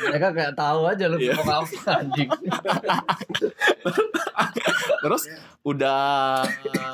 Mereka 0.00 0.28
kayak 0.32 0.56
tahu 0.56 0.88
aja 0.88 1.04
lu 1.04 1.20
Iya. 1.20 1.36
mau 1.38 1.60
apa 1.60 2.00
anjing. 2.00 2.28
Terus 4.98 5.22
udah 5.62 6.00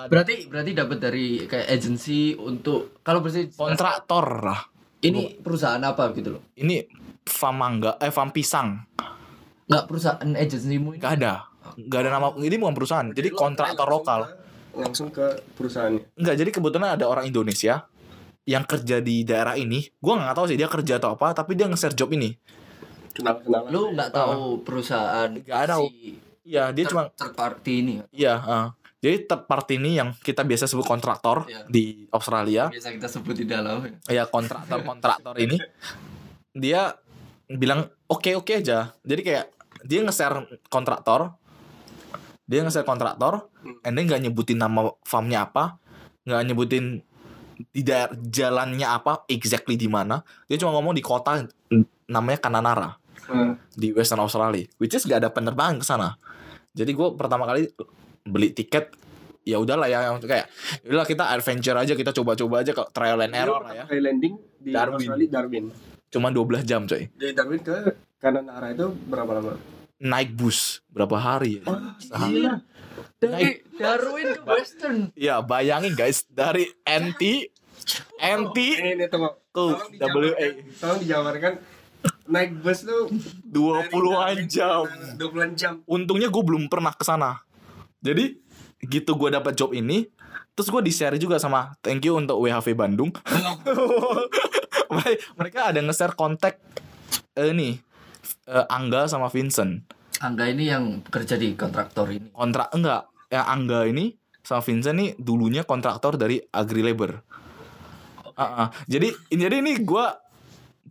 berarti 0.06 0.34
berarti 0.44 0.70
dapat 0.72 0.98
dari 0.98 1.26
kayak 1.44 1.70
agensi 1.70 2.34
untuk 2.34 2.98
kalau 3.00 3.22
bersih 3.22 3.46
kontraktor 3.48 4.42
lah. 4.42 4.73
Ini 5.04 5.36
perusahaan 5.36 5.78
apa 5.78 6.10
gitu 6.12 6.34
loh. 6.34 6.42
Ini 6.54 6.88
farm 7.22 7.56
mangga, 7.56 7.96
eh 7.98 8.08
farm 8.08 8.30
pisang. 8.30 8.80
Nggak 9.64 9.84
perusahaan 9.84 10.30
agensimu 10.34 10.92
ini. 10.92 11.00
Gak 11.00 11.14
ada. 11.18 11.48
Gak 11.76 12.00
ada 12.02 12.10
nama. 12.10 12.32
Ini 12.34 12.56
bukan 12.56 12.74
perusahaan. 12.74 13.08
Jadi 13.08 13.28
kontraktor 13.30 13.86
lokal. 13.86 14.20
ke- 14.24 14.42
Langsung 14.74 15.06
ke 15.08 15.22
perusahaannya. 15.54 16.18
Enggak, 16.18 16.34
jadi 16.34 16.50
kebetulan 16.50 16.98
ada 16.98 17.06
orang 17.06 17.24
Indonesia 17.24 17.86
yang 18.44 18.66
kerja 18.66 18.98
di 18.98 19.22
daerah 19.22 19.54
ini. 19.54 19.86
Gua 19.96 20.18
nggak 20.18 20.34
tahu 20.34 20.46
sih 20.50 20.58
dia 20.58 20.66
kerja 20.66 20.98
atau 20.98 21.14
apa, 21.14 21.30
tapi 21.30 21.54
dia 21.54 21.64
nge-share 21.64 21.94
job 21.94 22.10
ini. 22.10 22.34
Kenal 23.14 23.38
kenalan. 23.38 23.70
Lu 23.70 23.94
nggak 23.94 24.10
tahu 24.10 24.60
perusahaan 24.60 25.30
Nggak 25.30 25.68
tahu. 25.70 25.86
si 25.86 26.18
Iya, 26.44 26.68
dia 26.70 26.84
cuma 26.84 27.08
third 27.08 27.32
party 27.32 27.72
ini. 27.80 27.92
iya, 28.10 28.36
heeh. 28.36 28.66
Jadi 29.04 29.28
third 29.28 29.44
party 29.44 29.76
ini 29.76 30.00
yang 30.00 30.16
kita 30.16 30.40
biasa 30.48 30.64
sebut 30.64 30.88
kontraktor 30.88 31.44
Iya. 31.44 31.68
di 31.68 32.08
Australia. 32.08 32.72
Biasa 32.72 32.88
kita 32.96 33.08
sebut 33.12 33.36
di 33.36 33.44
dalam. 33.44 33.84
Ya 34.08 34.24
kontraktor-kontraktor 34.24 35.36
ini 35.36 35.60
dia 36.56 36.96
bilang 37.44 37.92
oke-oke 38.08 38.64
aja. 38.64 38.96
Jadi 39.04 39.20
kayak 39.20 39.52
dia 39.84 40.00
nge-share 40.00 40.48
kontraktor. 40.72 41.36
Dia 42.48 42.64
nge-share 42.64 42.88
kontraktor, 42.88 43.52
and 43.84 43.92
then 43.92 44.08
nggak 44.08 44.24
nyebutin 44.24 44.56
nama 44.56 44.88
farmnya 45.04 45.48
apa, 45.52 45.76
nggak 46.24 46.42
nyebutin 46.48 47.04
di 47.76 47.82
daerah 47.84 48.12
jalannya 48.16 48.88
apa, 48.88 49.28
exactly 49.28 49.76
di 49.76 49.88
mana. 49.88 50.24
Dia 50.48 50.56
cuma 50.56 50.72
ngomong 50.80 50.96
di 50.96 51.04
kota 51.04 51.44
namanya 52.08 52.40
Kananara 52.40 52.90
Nah, 53.24 53.56
di 53.72 53.88
Western 53.96 54.20
Australia, 54.20 54.68
which 54.76 54.92
is 54.92 55.08
gak 55.08 55.24
ada 55.24 55.32
penerbangan 55.32 55.80
ke 55.80 55.86
sana. 55.88 56.20
Jadi 56.76 56.92
gue 56.92 57.08
pertama 57.16 57.48
kali 57.48 57.72
beli 58.24 58.56
tiket 58.56 58.96
ya 59.44 59.60
udahlah 59.60 59.84
ya 59.84 60.08
yang 60.08 60.16
kayak 60.16 60.48
ya 60.80 60.88
udahlah 60.88 61.08
kita 61.08 61.24
adventure 61.28 61.76
aja 61.76 61.92
kita 61.92 62.10
coba-coba 62.16 62.64
aja 62.64 62.72
ke 62.72 62.82
trial 62.96 63.20
and 63.20 63.36
error 63.36 63.60
lah 63.60 63.72
ya. 63.76 63.84
High 63.84 64.00
landing 64.00 64.34
di 64.56 64.72
Darwin. 64.72 64.96
Australia 64.96 65.28
Darwin. 65.28 65.64
Cuma 66.08 66.32
12 66.32 66.64
jam 66.64 66.88
coy. 66.88 67.12
Dari 67.12 67.32
Darwin 67.36 67.60
ke 67.60 67.76
Kananara 68.16 68.72
itu 68.72 68.88
berapa 69.04 69.28
lama? 69.36 69.60
Naik 70.00 70.32
bus 70.32 70.80
berapa 70.88 71.16
hari 71.20 71.60
ya? 71.60 71.64
Sehari. 72.00 72.48
Dari 73.20 73.60
Darwin 73.76 74.28
ke 74.32 74.42
Western. 74.48 74.98
Ya 75.12 75.44
bayangin 75.44 75.92
guys 75.92 76.24
dari 76.32 76.72
NT 76.88 77.52
NT 78.16 78.56
Ini 78.56 78.90
ini 78.96 79.06
tunggu. 79.12 79.36
Tuh, 79.52 79.76
Tolong 80.00 80.32
WA. 80.32 80.48
Tolong 80.80 80.98
dijabarkan 81.04 81.52
naik 82.24 82.64
bus 82.64 82.88
tuh 82.88 83.12
20-an 83.52 84.48
jam. 84.48 84.88
20-an 85.20 85.52
jam. 85.52 85.72
Untungnya 85.84 86.32
gue 86.32 86.42
belum 86.42 86.72
pernah 86.72 86.96
ke 86.96 87.04
sana. 87.04 87.44
Jadi 88.04 88.36
gitu 88.84 89.16
gue 89.16 89.32
dapat 89.32 89.56
job 89.56 89.72
ini, 89.72 90.04
terus 90.52 90.68
gue 90.68 90.82
di 90.84 90.92
share 90.92 91.16
juga 91.16 91.40
sama 91.40 91.72
thank 91.80 92.04
you 92.04 92.20
untuk 92.20 92.36
WHV 92.44 92.76
Bandung. 92.76 93.10
Mereka 95.40 95.72
ada 95.72 95.80
nge-share 95.80 96.12
kontak 96.12 96.60
eh, 97.34 97.50
nih 97.50 97.80
eh, 98.46 98.66
Angga 98.68 99.08
sama 99.08 99.32
Vincent. 99.32 99.88
Angga 100.20 100.52
ini 100.52 100.68
yang 100.68 101.00
kerja 101.02 101.40
di 101.40 101.56
kontraktor 101.56 102.12
ini. 102.12 102.28
Kontrak 102.30 102.70
enggak, 102.76 103.08
yang 103.32 103.46
Angga 103.48 103.88
ini 103.88 104.12
sama 104.44 104.60
Vincent 104.60 104.96
nih 105.00 105.10
dulunya 105.16 105.64
kontraktor 105.64 106.20
dari 106.20 106.38
Agri 106.52 106.84
Labor. 106.84 107.24
Ah, 108.36 108.66
ah. 108.66 108.68
Jadi 108.84 109.10
jadi 109.32 109.64
ini 109.64 109.80
gue 109.80 110.06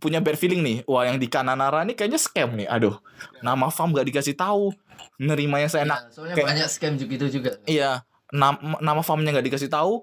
punya 0.02 0.20
bad 0.20 0.36
feeling 0.36 0.60
nih. 0.60 0.78
Wah 0.84 1.06
yang 1.06 1.16
di 1.16 1.30
Kananara 1.30 1.86
ini 1.86 1.94
kayaknya 1.94 2.20
scam 2.20 2.58
nih. 2.58 2.68
Aduh, 2.68 2.98
nama 3.40 3.70
farm 3.70 3.94
gak 3.94 4.10
dikasih 4.10 4.34
tahu. 4.34 4.74
Nerimanya 5.16 5.68
saya 5.68 5.84
enak. 5.84 5.98
Iya, 6.00 6.10
soalnya 6.10 6.34
Kayak- 6.34 6.48
banyak 6.50 6.68
scam 6.68 6.92
gitu 6.96 7.26
juga. 7.30 7.50
Iya, 7.64 7.90
nama, 8.30 8.58
nama 8.78 9.00
farmnya 9.00 9.30
nggak 9.30 9.46
dikasih 9.46 9.68
tahu, 9.68 10.02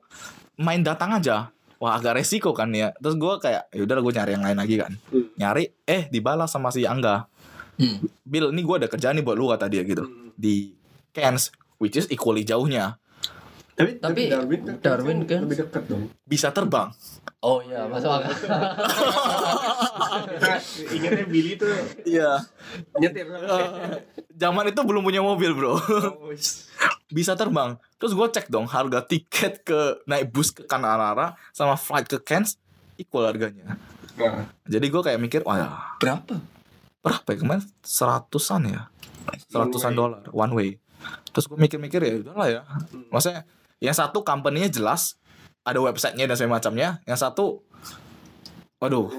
main 0.56 0.80
datang 0.80 1.12
aja. 1.12 1.52
Wah 1.78 1.98
agak 1.98 2.16
resiko 2.16 2.54
kan 2.54 2.70
ya. 2.70 2.94
Terus 2.96 3.18
gue 3.18 3.34
kayak, 3.40 3.74
yaudah 3.74 4.00
gue 4.00 4.14
nyari 4.14 4.32
yang 4.32 4.46
lain 4.46 4.56
lagi 4.56 4.76
kan. 4.78 4.94
Hmm. 5.10 5.28
Nyari, 5.36 5.66
eh 5.84 6.06
dibalas 6.08 6.48
sama 6.48 6.70
si 6.70 6.86
Angga. 6.86 7.26
Hmm. 7.76 8.06
Bill, 8.22 8.54
ini 8.54 8.62
gue 8.62 8.76
ada 8.78 8.86
kerjaan 8.86 9.18
nih 9.18 9.26
buat 9.26 9.34
lu 9.34 9.50
kata 9.50 9.66
dia 9.66 9.82
gitu. 9.82 10.06
Hmm. 10.06 10.30
Di 10.34 10.78
Cairns, 11.10 11.50
which 11.76 11.98
is 11.98 12.06
equally 12.08 12.42
jauhnya. 12.42 13.02
Tapi, 13.74 13.98
Tapi 13.98 14.30
Darwin, 14.30 14.62
kan- 14.62 14.78
Darwin 14.80 15.18
kan- 15.26 15.42
lebih 15.42 15.58
dekat 15.58 15.90
dong. 15.90 16.14
Bisa 16.22 16.54
terbang. 16.54 16.94
Oh 17.42 17.60
iya, 17.60 17.90
masuk 17.90 18.14
akal. 18.14 18.30
Kita 20.12 20.56
ingatnya 20.96 21.26
Billy 21.26 21.56
tuh 21.56 21.72
Iya. 22.04 22.44
nyetir. 23.00 23.26
Zaman 24.36 24.68
itu 24.68 24.82
belum 24.84 25.02
punya 25.02 25.24
mobil 25.24 25.56
bro. 25.56 25.80
Bisa 27.08 27.36
terbang. 27.36 27.80
Terus 27.96 28.12
gue 28.12 28.28
cek 28.28 28.48
dong 28.48 28.68
harga 28.68 29.02
tiket 29.02 29.64
ke 29.64 30.04
naik 30.06 30.32
bus 30.32 30.52
ke 30.52 30.64
Kanarara 30.64 31.36
sama 31.52 31.76
flight 31.76 32.08
ke 32.08 32.20
Cairns 32.20 32.56
equal 32.96 33.28
harganya. 33.28 33.80
Nah, 34.16 34.46
Jadi 34.68 34.86
gue 34.88 35.02
kayak 35.02 35.18
mikir, 35.18 35.42
wah 35.42 35.58
ya, 35.58 35.70
Berapa? 35.98 36.36
berapa 37.02 37.34
ya 37.34 37.38
kemarin 37.42 37.66
seratusan 37.82 38.62
ya 38.70 38.86
seratusan 39.50 39.98
dolar 39.98 40.22
one 40.30 40.54
way 40.54 40.70
terus 41.34 41.50
gue 41.50 41.58
mikir-mikir 41.58 41.98
ya 41.98 42.22
udahlah 42.22 42.46
ya 42.46 42.62
maksudnya 43.10 43.42
yang 43.82 43.98
satu 43.98 44.22
company-nya 44.22 44.70
jelas 44.70 45.18
ada 45.66 45.82
websitenya 45.82 46.30
dan 46.30 46.38
semacamnya 46.38 47.02
yang 47.10 47.18
satu 47.18 47.66
waduh. 48.82 49.14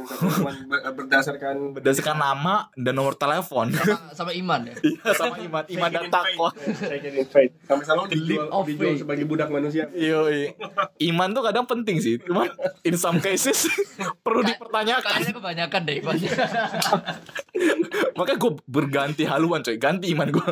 Ber- 0.67 0.85
berdasarkan 0.91 1.79
berdasarkan 1.79 2.19
nama 2.19 2.67
dan 2.75 2.99
nomor 2.99 3.15
telepon. 3.15 3.71
Sama, 3.71 4.11
sama 4.11 4.31
Iman 4.35 4.67
ya. 4.67 4.75
Iya, 4.83 5.15
sama 5.15 5.39
iman. 5.39 5.63
Iman 5.71 5.91
dan 5.95 6.05
takwa. 6.11 6.51
Sampai 7.63 7.85
selalu 7.87 8.03
dijual, 8.11 8.51
dijual 8.67 8.95
sebagai 8.99 9.25
budak 9.25 9.49
manusia. 9.55 9.87
Iya, 9.95 10.51
iman 11.15 11.29
tuh 11.31 11.43
kadang 11.47 11.65
penting 11.71 12.03
sih 12.03 12.19
cuman 12.19 12.51
in 12.83 12.99
some 12.99 13.23
cases 13.23 13.71
perlu 14.27 14.43
dipertanyakan. 14.43 15.23
Kayaknya 15.23 15.35
kebanyakan 15.39 15.81
deh 15.87 15.97
Iman. 16.03 16.17
makanya 18.19 18.39
gue 18.43 18.53
berganti 18.67 19.23
haluan 19.25 19.63
coy. 19.63 19.79
Ganti 19.79 20.11
iman 20.11 20.29
gue 20.29 20.49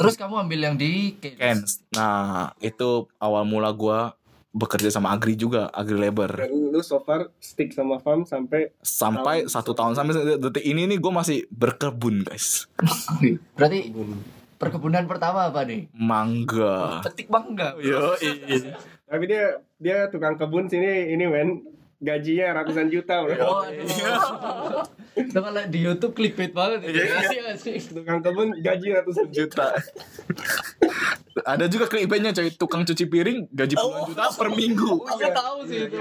Terus 0.00 0.16
kamu 0.16 0.48
ambil 0.48 0.60
yang 0.64 0.76
di. 0.80 1.12
Cairns. 1.20 1.84
Nah 1.92 2.56
itu 2.64 3.04
awal 3.20 3.44
mula 3.44 3.68
gue 3.76 4.00
bekerja 4.50 4.90
sama 4.90 5.14
agri 5.14 5.38
juga 5.38 5.70
agri 5.70 5.94
labor. 5.94 6.30
Dan 6.34 6.74
lu 6.74 6.82
so 6.82 6.98
far 7.02 7.30
stick 7.38 7.70
sama 7.70 8.02
farm 8.02 8.26
sampai 8.26 8.74
sampai 8.82 9.46
satu 9.46 9.74
tahun 9.74 9.94
sampai 9.94 10.38
detik 10.38 10.64
ini 10.66 10.90
nih 10.90 10.98
gue 10.98 11.12
masih 11.12 11.38
berkebun 11.50 12.26
guys. 12.26 12.66
Berarti 13.54 13.94
perkebunan 14.58 15.06
pertama 15.06 15.48
apa 15.48 15.62
nih? 15.64 15.88
mangga. 15.94 17.00
Petik 17.06 17.30
mangga. 17.30 17.78
yo 17.78 18.18
tapi 19.10 19.26
dia 19.26 19.58
dia 19.82 20.06
tukang 20.06 20.38
kebun 20.38 20.70
sini 20.70 21.10
ini 21.10 21.26
men 21.26 21.66
gajinya 22.00 22.64
ratusan 22.64 22.88
juta 22.88 23.14
bro. 23.20 23.36
Oh, 23.44 23.60
aduh. 23.60 23.84
Itu 25.12 25.36
kalau 25.36 25.62
di 25.68 25.78
YouTube 25.84 26.16
clickbait 26.16 26.50
banget 26.50 26.88
ya. 26.88 27.04
Iya 27.28 27.52
sih. 27.60 27.76
tukang 27.76 28.24
kebun 28.24 28.56
gaji 28.64 28.96
ratusan 28.96 29.28
juta. 29.28 29.76
ada 31.46 31.64
juga 31.70 31.86
clickbaitnya 31.86 32.32
coy 32.34 32.50
tukang 32.52 32.82
cuci 32.84 33.04
piring 33.06 33.48
gaji 33.54 33.74
puluhan 33.78 34.02
juta 34.12 34.24
per 34.34 34.48
minggu 34.52 34.92
Aku 35.08 35.28
tahu 35.30 35.58
sih 35.64 35.88
itu. 35.88 35.96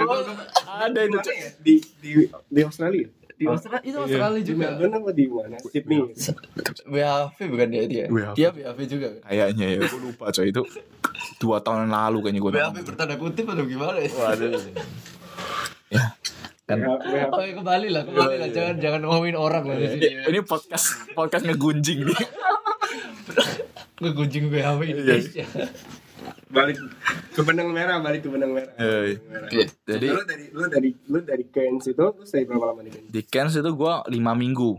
ada 0.68 1.00
itu 1.06 1.18
coy 1.22 1.38
di 1.64 1.76
di 2.02 2.12
di 2.28 2.62
Australia 2.66 3.08
Di 3.40 3.48
Australia 3.48 3.84
itu 3.88 3.98
Australia 4.04 4.42
Di 4.44 4.50
juga. 4.52 4.66
Melbourne 4.76 4.96
apa 5.00 5.12
di 5.16 5.26
mana? 5.32 5.56
Sydney. 5.64 6.00
WHV 6.92 7.38
bukan 7.48 7.68
dia 7.72 7.84
dia. 7.88 8.06
Dia 8.36 8.50
WHV 8.52 8.80
juga. 8.84 9.08
Kayaknya 9.24 9.66
ya, 9.70 9.80
gue 9.88 10.02
lupa 10.04 10.26
coy 10.28 10.52
itu 10.52 10.62
dua 11.40 11.64
tahun 11.64 11.88
lalu 11.88 12.20
kayaknya 12.20 12.42
gue. 12.44 12.52
WHV 12.60 12.78
bertanda 12.84 13.16
kutip 13.16 13.46
atau 13.48 13.64
gimana 13.64 13.96
ya? 14.04 14.12
Waduh. 14.12 14.60
ya. 15.90 16.04
Kan. 16.64 16.86
WH- 16.86 17.30
Oke 17.32 17.52
kembali 17.56 17.88
lah, 17.90 18.04
kembali 18.06 18.36
lah. 18.38 18.50
Jangan 18.50 18.76
jangan 18.78 19.02
ngomongin 19.04 19.34
orang 19.34 19.64
lah 19.66 19.76
di 19.76 19.88
sini. 19.90 20.06
ya. 20.08 20.22
Ini 20.28 20.40
podcast 20.42 20.86
podcast 21.12 21.44
ngegunjing 21.44 22.06
nih. 22.06 22.18
Ngegunjing 24.00 24.48
WHV 24.48 24.82
Indonesia. 24.88 25.46
balik 26.50 26.78
ke 27.32 27.42
benang 27.42 27.70
merah, 27.70 28.00
balik 28.00 28.22
ke 28.22 28.30
benang 28.30 28.52
merah. 28.52 28.74
Iya, 28.76 28.86
iya. 29.06 29.18
Benang 29.20 29.30
merah. 29.30 29.50
Oke. 29.50 29.64
Jadi 29.86 30.06
lu 30.08 30.22
dari 30.24 30.46
lu 30.50 30.64
dari 30.68 30.90
lu 31.06 31.20
dari 31.22 31.46
Cairns 31.46 31.86
itu 31.86 32.06
lu 32.08 32.24
stay 32.24 32.44
berapa 32.44 32.66
lama 32.66 32.82
di 32.82 32.90
Cairns? 32.92 33.10
di 33.10 33.22
Cairns 33.24 33.54
itu 33.56 33.70
gue 33.70 33.94
lima 34.10 34.32
minggu. 34.34 34.72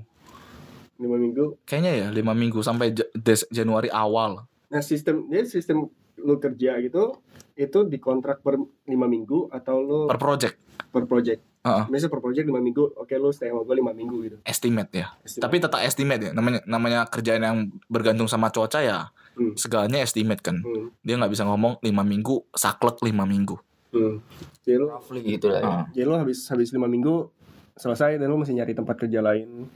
Lima 0.97 1.17
minggu. 1.17 1.45
Kayaknya 1.65 1.93
ya 1.97 2.07
lima 2.11 2.33
minggu 2.33 2.61
sampai 2.61 2.91
Des- 3.13 3.49
Januari 3.49 3.89
awal. 3.89 4.47
Nah 4.69 4.81
sistem 4.81 5.27
dia 5.27 5.45
sistem 5.45 5.87
lu 6.17 6.35
kerja 6.39 6.77
gitu 6.79 7.19
itu 7.55 7.79
dikontrak 7.85 8.41
per 8.41 8.57
lima 8.85 9.05
minggu 9.05 9.49
atau 9.51 9.77
lu 9.79 9.99
Per 10.07 10.17
project. 10.17 10.57
Per 10.91 11.07
project? 11.07 11.41
Heeh. 11.63 11.85
Biasanya 11.89 12.13
per 12.13 12.21
project 12.21 12.45
lima 12.45 12.61
minggu. 12.61 12.85
Oke 12.99 13.15
lu 13.17 13.31
stay 13.31 13.49
sama 13.49 13.63
gue 13.63 13.77
lima 13.79 13.95
minggu 13.95 14.17
gitu. 14.27 14.37
Estimate 14.45 14.91
ya. 14.93 15.07
Estimate. 15.23 15.43
Tapi 15.47 15.57
tetap 15.63 15.81
estimate 15.81 16.23
ya. 16.27 16.31
Namanya 16.35 16.61
namanya 16.67 17.01
kerjaan 17.07 17.43
yang 17.43 17.59
bergantung 17.87 18.27
sama 18.27 18.51
cuaca 18.51 18.83
ya. 18.83 19.15
Hmm. 19.39 19.55
Segalanya 19.55 20.03
estimate 20.03 20.43
kan. 20.43 20.61
Hmm. 20.61 20.91
Dia 21.07 21.17
nggak 21.17 21.33
bisa 21.33 21.47
ngomong 21.47 21.79
lima 21.81 22.03
minggu 22.03 22.45
saklek 22.53 23.01
lima 23.07 23.25
minggu. 23.25 23.57
Hmm. 23.95 24.21
Jadi 24.67 24.77
lu 24.77 24.87
Roughly 24.91 25.21
gitu 25.25 25.51
lah. 25.51 25.61
ya. 25.61 25.67
Ah. 25.67 25.85
jadi 25.91 26.05
lu 26.07 26.15
habis 26.15 26.47
habis 26.47 26.71
lima 26.71 26.87
minggu 26.87 27.27
selesai 27.75 28.21
dan 28.21 28.29
lu 28.31 28.37
mesti 28.39 28.53
nyari 28.55 28.77
tempat 28.77 28.93
kerja 29.01 29.25
lain 29.25 29.67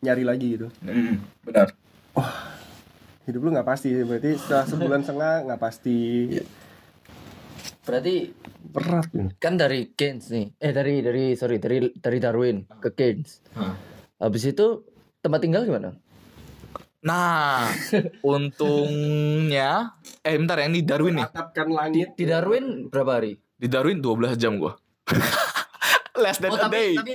nyari 0.00 0.22
lagi 0.22 0.54
gitu 0.54 0.70
Benar. 1.42 1.74
hidup 3.26 3.40
lu 3.42 3.50
nggak 3.50 3.66
pasti 3.66 3.90
berarti 3.90 4.38
setelah 4.38 4.64
sebulan 4.70 5.00
setengah 5.06 5.34
nggak 5.50 5.60
pasti 5.60 5.98
Berarti 7.84 8.32
berat 8.64 9.08
kan 9.36 9.54
dari 9.54 9.92
Keynes 9.92 10.32
nih. 10.32 10.46
Eh 10.56 10.72
dari 10.72 11.04
dari 11.04 11.36
sorry 11.36 11.60
dari 11.60 11.92
dari 11.92 12.18
Darwin 12.18 12.64
ke 12.80 12.90
Keynes. 12.92 13.44
Habis 14.16 14.44
itu 14.48 14.82
tempat 15.20 15.44
tinggal 15.44 15.68
gimana? 15.68 15.92
Nah, 17.04 17.68
untungnya 18.24 20.00
eh 20.24 20.36
bentar 20.40 20.56
yang 20.56 20.72
di 20.72 20.80
Darwin 20.80 21.20
nih. 21.20 21.26
atapkan 21.28 21.68
langit 21.68 22.16
Di 22.16 22.24
Darwin 22.24 22.88
berapa 22.88 23.20
hari? 23.20 23.36
Di 23.54 23.68
Darwin 23.68 24.00
12 24.00 24.40
jam 24.40 24.56
gua. 24.56 24.72
Less 26.22 26.40
than 26.40 26.54
Oh, 26.54 26.56
a 26.56 26.70
day. 26.70 26.94
tapi, 26.96 27.12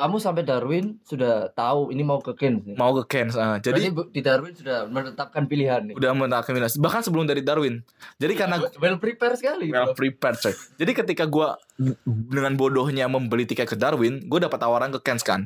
kamu 0.00 0.16
sampai 0.16 0.42
Darwin 0.42 0.96
sudah 1.04 1.52
tahu 1.52 1.92
ini 1.92 2.00
mau 2.00 2.16
ke 2.16 2.32
Keynes 2.32 2.64
nih. 2.64 2.76
Mau 2.80 2.96
ke 2.96 3.04
Cairns. 3.04 3.36
ah. 3.36 3.60
Jadi 3.60 3.92
bu- 3.92 4.08
di 4.08 4.24
Darwin 4.24 4.56
sudah 4.56 4.88
menetapkan 4.88 5.44
pilihan 5.44 5.84
nih. 5.84 5.94
udah 5.94 6.16
menetapkan 6.16 6.56
minus. 6.56 6.80
Bahkan 6.80 7.04
sebelum 7.04 7.28
dari 7.28 7.44
Darwin. 7.44 7.84
Jadi 8.16 8.32
karena 8.32 8.56
well 8.82 8.96
prepared 8.96 9.36
sekali. 9.36 9.68
well 9.68 9.92
prepared 9.92 10.40
coy. 10.40 10.56
Jadi 10.80 10.92
ketika 10.96 11.28
gua 11.28 11.60
dengan 12.04 12.56
bodohnya 12.56 13.04
membeli 13.06 13.44
tiket 13.44 13.68
ke 13.68 13.76
Darwin, 13.76 14.24
gue 14.24 14.38
dapat 14.40 14.56
tawaran 14.56 14.88
ke 14.88 15.04
Cairns 15.04 15.20
kan. 15.20 15.44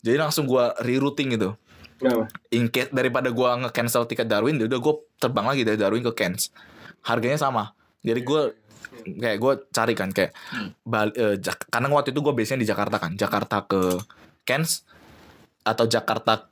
Jadi 0.00 0.16
langsung 0.16 0.46
gua 0.46 0.70
rerouting 0.78 1.34
gitu. 1.34 1.58
Kenapa? 1.98 2.30
In 2.52 2.70
case 2.70 2.92
daripada 2.92 3.34
gua 3.34 3.58
nge-cancel 3.58 4.06
tiket 4.06 4.30
Darwin, 4.30 4.60
ya 4.60 4.70
udah 4.70 4.78
gue 4.78 4.94
terbang 5.16 5.46
lagi 5.48 5.66
dari 5.66 5.74
Darwin 5.74 6.06
ke 6.06 6.14
Cairns. 6.14 6.54
Harganya 7.02 7.40
sama. 7.40 7.74
Jadi 8.06 8.22
gue 8.22 8.54
kayak 9.04 9.38
gue 9.38 9.52
cari 9.70 9.92
kan 9.92 10.08
kayak 10.10 10.32
Bal- 10.82 11.12
eh, 11.12 11.36
Jak- 11.36 11.68
karena 11.68 11.88
waktu 11.88 12.10
itu 12.10 12.20
gue 12.20 12.34
biasanya 12.34 12.60
di 12.62 12.68
Jakarta 12.68 12.96
kan, 12.96 13.12
Jakarta 13.14 13.56
ke 13.64 13.80
Cairns 14.42 14.86
atau 15.62 15.84
Jakarta 15.84 16.46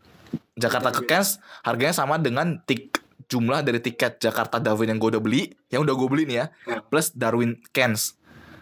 Jakarta 0.54 0.90
ke 0.90 1.02
Cairns 1.04 1.38
harganya 1.62 1.94
sama 1.94 2.18
dengan 2.18 2.58
tik 2.62 2.98
jumlah 3.26 3.64
dari 3.64 3.80
tiket 3.80 4.20
Jakarta 4.20 4.58
Darwin 4.58 4.94
yang 4.94 5.00
gue 5.00 5.16
udah 5.16 5.22
beli, 5.22 5.48
yang 5.72 5.82
udah 5.82 5.94
gue 5.96 6.08
beli 6.10 6.24
nih 6.28 6.36
ya, 6.44 6.46
plus 6.86 7.10
Darwin 7.10 7.56
Cairns. 7.72 8.14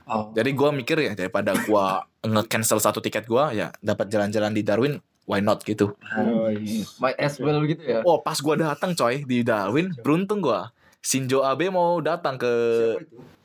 Oh. 0.07 0.31
Jadi 0.33 0.53
gue 0.53 0.68
mikir 0.73 0.97
ya 0.99 1.12
daripada 1.12 1.53
gue 1.53 1.87
nge-cancel 2.33 2.79
satu 2.79 3.03
tiket 3.03 3.27
gue 3.27 3.45
ya 3.55 3.75
dapat 3.81 4.07
jalan-jalan 4.09 4.55
di 4.55 4.62
Darwin, 4.62 4.97
why 5.27 5.42
not 5.42 5.62
gitu. 5.62 5.95
Oh, 6.14 6.49
iya. 6.49 6.87
Might 7.03 7.18
as 7.18 7.37
well 7.38 7.62
gitu 7.64 7.83
ya. 7.83 8.01
Oh 8.03 8.23
pas 8.23 8.38
gua 8.38 8.55
datang 8.55 8.95
coy 8.95 9.23
di 9.23 9.42
Darwin 9.42 9.90
beruntung 9.99 10.42
gua 10.42 10.71
Shinzo 11.03 11.42
Abe 11.42 11.66
mau 11.66 11.99
datang 11.99 12.38
ke? 12.38 12.53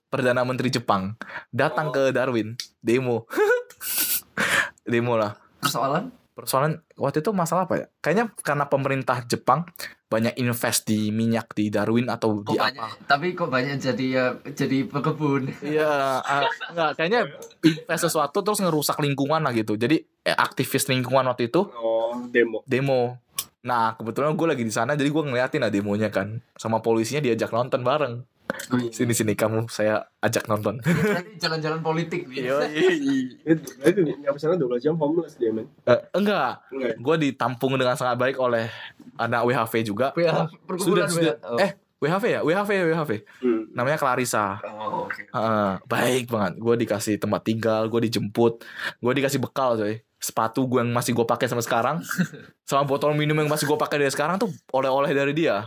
Perdana 0.08 0.42
Menteri 0.42 0.70
Jepang 0.70 1.16
datang 1.50 1.92
ke 1.92 2.10
Darwin 2.10 2.56
demo 2.80 3.28
demo 4.86 5.14
lah 5.16 5.36
Persoalan? 5.60 6.14
persoalan 6.32 6.78
waktu 6.94 7.26
itu 7.26 7.34
masalah 7.34 7.66
apa 7.66 7.76
ya 7.76 7.86
kayaknya 7.98 8.30
karena 8.46 8.70
pemerintah 8.70 9.26
Jepang 9.26 9.66
banyak 10.06 10.38
invest 10.38 10.86
di 10.86 11.10
minyak 11.10 11.50
di 11.52 11.74
Darwin 11.74 12.08
atau 12.08 12.46
Kok 12.46 12.54
di 12.54 12.62
banyak, 12.62 12.78
apa 12.78 12.94
tapi 13.10 13.34
kok 13.34 13.50
banyak 13.50 13.76
jadi 13.76 14.06
ya 14.06 14.26
jadi 14.46 14.86
pekebun. 14.86 15.50
Iya, 15.60 16.22
ah, 16.22 16.46
enggak 16.72 16.90
kayaknya 16.96 17.22
invest 17.66 18.06
sesuatu 18.06 18.40
terus 18.40 18.62
ngerusak 18.62 19.02
lingkungan 19.02 19.42
lah 19.42 19.52
gitu. 19.52 19.76
Jadi 19.76 19.98
eh, 19.98 20.38
aktivis 20.38 20.86
lingkungan 20.88 21.26
waktu 21.26 21.50
itu 21.50 21.66
Oh, 21.74 22.14
demo. 22.30 22.62
demo. 22.64 23.18
Nah 23.66 23.98
kebetulan 23.98 24.38
gue 24.38 24.48
lagi 24.48 24.64
di 24.64 24.72
sana 24.72 24.94
jadi 24.94 25.10
gue 25.10 25.24
ngeliatin 25.26 25.60
lah 25.60 25.74
demonya 25.74 26.08
kan 26.08 26.38
sama 26.54 26.80
polisinya 26.80 27.20
diajak 27.20 27.50
nonton 27.50 27.82
bareng. 27.82 28.24
Sini 28.92 29.14
sini 29.14 29.34
kamu 29.36 29.68
saya 29.68 30.08
ajak 30.20 30.48
nonton. 30.48 30.80
Jalan-jalan 31.40 31.80
politik 31.80 32.28
nih. 32.28 32.48
Itu 33.44 33.70
itu 33.84 34.00
nggak 34.04 34.34
bisa 34.36 34.56
12 34.56 34.84
jam 34.84 34.96
homeless 35.00 35.40
dia 35.40 35.52
men. 35.54 35.68
Eh, 35.88 36.00
enggak, 36.16 36.64
Enggak. 36.74 36.92
ya? 36.92 36.96
gue 37.00 37.16
ditampung 37.30 37.76
dengan 37.76 37.96
sangat 37.96 38.20
baik 38.20 38.36
oleh 38.40 38.68
anak 39.16 39.48
WHV 39.48 39.74
juga. 39.84 40.12
Perkumpulan 40.16 40.80
Sudah 40.80 41.08
sudah. 41.08 41.36
WH. 41.40 41.64
Eh 41.64 41.72
WHV 41.98 42.26
ya, 42.30 42.40
WHV 42.46 42.70
WHV. 42.94 43.12
Hmm. 43.42 43.64
Namanya 43.74 43.98
Clarissa. 43.98 44.62
Oh, 44.62 45.10
oke. 45.10 45.18
Heeh, 45.18 45.72
baik 45.90 46.30
banget. 46.30 46.54
Gue 46.62 46.76
dikasih 46.78 47.18
tempat 47.18 47.42
tinggal, 47.42 47.90
gue 47.90 48.06
dijemput, 48.06 48.62
gue 49.02 49.14
dikasih 49.18 49.42
bekal 49.42 49.74
coy. 49.74 49.98
Sepatu 50.18 50.66
gue 50.70 50.82
yang 50.82 50.94
masih 50.94 51.14
gue 51.14 51.26
pakai 51.26 51.50
sampai 51.50 51.66
sekarang, 51.66 51.98
sama 52.70 52.86
botol 52.86 53.18
minum 53.18 53.38
yang 53.38 53.50
masih 53.50 53.66
gue 53.66 53.78
pakai 53.78 53.98
dari 54.02 54.14
sekarang 54.14 54.38
tuh 54.38 54.50
oleh-oleh 54.70 55.10
dari 55.14 55.34
dia. 55.34 55.66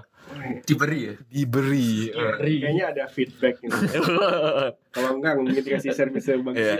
Diberi 0.64 1.00
ya. 1.06 1.14
Diberi. 1.28 2.10
Kayaknya 2.10 2.84
ada 2.92 3.04
feedback 3.10 3.60
gitu. 3.62 3.76
Kalau 4.96 5.10
enggak 5.18 5.34
mungkin 5.38 5.62
dikasih 5.62 5.94
servis 5.94 6.26
yang 6.26 6.42
bagus. 6.42 6.58
Iya. 6.58 6.74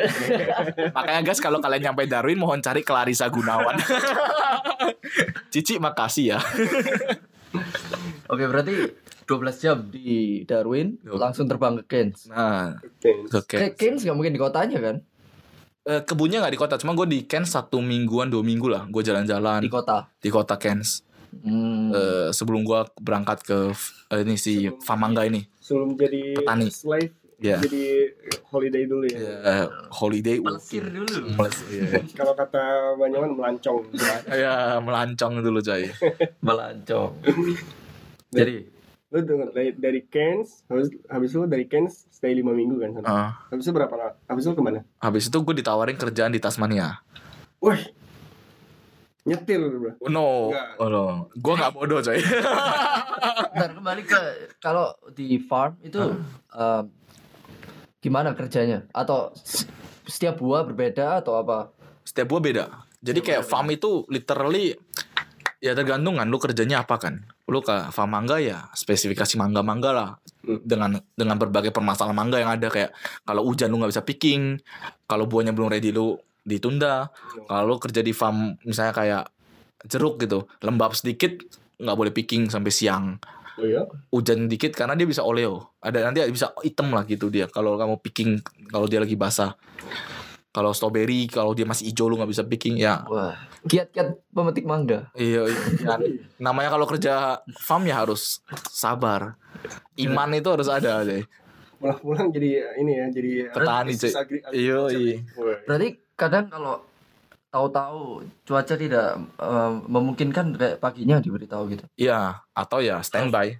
Makanya 0.96 1.20
guys 1.22 1.38
kalau 1.38 1.62
kalian 1.62 1.90
nyampe 1.90 2.10
Darwin 2.10 2.42
mohon 2.42 2.58
cari 2.58 2.82
Clarissa 2.82 3.30
Gunawan. 3.30 3.78
Cici 5.54 5.78
makasih 5.78 6.34
ya. 6.34 6.38
Oke, 8.26 8.46
berarti 8.50 8.74
12 9.30 9.62
jam 9.62 9.78
di 9.94 10.42
Darwin, 10.42 10.98
langsung 11.06 11.46
terbang 11.46 11.78
ke 11.82 11.84
Keynes. 11.86 12.26
Nah. 12.26 12.78
Ke 13.46 13.78
Keynes 13.78 14.02
nggak 14.02 14.16
mungkin 14.18 14.34
di 14.34 14.42
kotanya 14.42 14.78
kan? 14.82 14.96
Eh, 15.80 16.04
kebunnya 16.04 16.44
nggak 16.44 16.54
di 16.54 16.60
kota, 16.60 16.74
cuma 16.76 16.92
gue 16.92 17.08
di 17.08 17.18
Cairns 17.24 17.56
satu 17.56 17.80
mingguan 17.80 18.28
dua 18.28 18.44
minggu 18.44 18.68
lah. 18.68 18.84
Gue 18.92 19.00
jalan-jalan 19.00 19.64
Di 19.64 19.72
kota. 19.72 20.12
di 20.20 20.28
kota 20.28 20.60
Cairns. 20.60 21.00
Hmm. 21.32 21.90
Eh, 21.90 22.28
sebelum 22.30 22.62
gue 22.62 22.80
berangkat 22.96 23.40
ke 23.40 23.58
eh, 24.08 24.20
ini 24.20 24.34
si 24.34 24.52
Famangga 24.80 25.22
ini. 25.22 25.46
Sebelum 25.56 25.94
jadi 25.94 26.34
Petani. 26.34 26.68
slave, 26.68 27.14
Iya. 27.40 27.56
jadi 27.56 28.12
holiday 28.46 28.84
dulu 28.84 29.06
ya. 29.06 29.16
Eh, 29.40 29.66
holiday. 29.90 30.36
Melesir 30.38 30.84
dulu. 30.84 31.08
Meles- 31.32 31.64
iya. 31.68 32.04
Kalau 32.18 32.34
kata 32.34 32.60
Banyaman 32.94 33.32
melancong. 33.32 33.88
Ya, 34.28 34.76
melancong 34.78 35.40
dulu 35.40 35.58
coy. 35.58 35.88
Melancong. 36.46 37.16
Jadi 38.30 38.56
Lu 39.10 39.18
dari, 39.26 39.74
dari 39.74 40.06
Cairns, 40.06 40.62
habis, 40.66 40.86
habis 41.04 41.34
lu 41.34 41.42
dari 41.44 41.66
Cairns 41.66 42.06
stay 42.08 42.30
5 42.32 42.46
minggu 42.46 42.78
kan? 42.78 42.90
sana? 42.94 43.06
Ah, 43.08 43.30
Habis 43.50 43.66
itu 43.66 43.74
berapa 43.74 43.90
lama? 43.90 44.14
Habis 44.22 44.42
itu 44.44 44.54
ke 44.54 44.62
mana? 44.62 44.80
habis 44.96 45.26
itu 45.26 45.34
gue 45.34 45.54
ditawarin 45.56 45.98
kerjaan 45.98 46.30
di 46.30 46.38
Tasmania. 46.38 47.02
Wah, 47.58 47.74
nyetir 49.30 49.62
bro. 49.62 49.94
No, 50.10 50.50
Enggak. 50.50 50.66
oh 50.82 50.88
no. 50.90 51.04
gue 51.30 51.54
nggak 51.54 51.72
bodoh 51.72 52.02
coy. 52.02 52.18
Ntar 53.56 53.70
kembali 53.78 54.02
ke 54.02 54.20
kalau 54.58 54.90
di 55.14 55.38
farm 55.38 55.78
itu 55.86 56.02
um, 56.50 56.84
gimana 58.02 58.34
kerjanya? 58.34 58.82
Atau 58.90 59.30
setiap 60.04 60.42
buah 60.42 60.66
berbeda 60.66 61.22
atau 61.22 61.38
apa? 61.38 61.70
setiap 62.02 62.26
buah 62.34 62.42
beda. 62.42 62.64
Jadi 62.98 63.20
kayak 63.22 63.46
farm 63.46 63.70
itu 63.70 64.02
literally 64.10 64.74
ya 65.62 65.76
tergantung 65.78 66.18
kan 66.18 66.26
lu 66.26 66.42
kerjanya 66.42 66.82
apa 66.82 66.98
kan. 66.98 67.22
Lu 67.46 67.62
ke 67.62 67.94
farm 67.94 68.10
mangga 68.18 68.42
ya 68.42 68.66
spesifikasi 68.74 69.38
mangga-mangga 69.38 69.90
lah 69.94 70.10
Hmm. 70.40 70.56
dengan 70.64 70.90
dengan 71.12 71.36
berbagai 71.36 71.68
permasalahan 71.68 72.16
mangga 72.16 72.40
yang 72.40 72.48
ada 72.56 72.72
kayak 72.72 72.96
kalau 73.28 73.44
hujan 73.44 73.68
lu 73.68 73.76
nggak 73.76 73.92
bisa 73.92 74.00
picking, 74.00 74.56
kalau 75.04 75.28
buahnya 75.28 75.52
belum 75.52 75.68
ready 75.68 75.92
lu 75.92 76.16
ditunda. 76.50 77.14
Kalau 77.46 77.62
lu 77.70 77.76
kerja 77.78 78.02
di 78.02 78.10
farm 78.10 78.58
misalnya 78.66 78.90
kayak 78.90 79.24
jeruk 79.86 80.18
gitu, 80.20 80.50
lembab 80.60 80.92
sedikit 80.98 81.38
nggak 81.80 81.96
boleh 81.96 82.12
picking 82.12 82.50
sampai 82.50 82.72
siang. 82.74 83.16
Oh 83.60 83.66
iya? 83.66 83.82
Hujan 84.12 84.48
dikit 84.48 84.72
karena 84.72 84.96
dia 84.96 85.08
bisa 85.08 85.24
oleo. 85.24 85.76
Ada 85.84 86.08
nanti 86.08 86.24
bisa 86.32 86.52
hitam 86.64 86.92
lah 86.92 87.04
gitu 87.04 87.28
dia 87.28 87.48
kalau 87.48 87.76
kamu 87.76 88.00
picking 88.00 88.40
kalau 88.68 88.88
dia 88.88 89.00
lagi 89.00 89.16
basah. 89.16 89.56
Kalau 90.50 90.74
strawberry 90.74 91.30
kalau 91.30 91.54
dia 91.54 91.62
masih 91.62 91.94
hijau 91.94 92.10
lu 92.10 92.18
nggak 92.18 92.30
bisa 92.30 92.42
picking 92.42 92.74
ya. 92.80 93.06
Wah, 93.06 93.38
kiat-kiat 93.70 94.34
pemetik 94.34 94.66
mangga. 94.66 95.06
Iya, 95.14 95.46
iya. 95.46 95.94
namanya 96.42 96.74
kalau 96.74 96.90
kerja 96.90 97.38
farm 97.62 97.86
ya 97.86 98.02
harus 98.02 98.42
sabar. 98.66 99.38
Iman 99.94 100.34
itu 100.34 100.50
harus 100.50 100.66
ada 100.66 101.06
deh. 101.06 101.22
pulang-pulang 101.80 102.28
jadi 102.28 102.76
ini 102.76 102.92
ya 102.92 103.06
jadi 103.08 103.30
Petani, 103.56 103.96
Iya, 104.52 104.80
iya. 104.92 105.16
Wah. 105.40 105.58
Berarti 105.64 105.88
kadang 106.20 106.52
kalau 106.52 106.84
tahu-tahu 107.48 108.22
cuaca 108.44 108.74
tidak 108.76 109.16
eh, 109.40 109.72
memungkinkan 109.88 110.54
kayak 110.60 110.76
paginya 110.78 111.16
diberitahu 111.18 111.62
gitu. 111.72 111.84
Iya, 111.96 112.44
atau 112.52 112.84
ya 112.84 113.00
standby. 113.00 113.56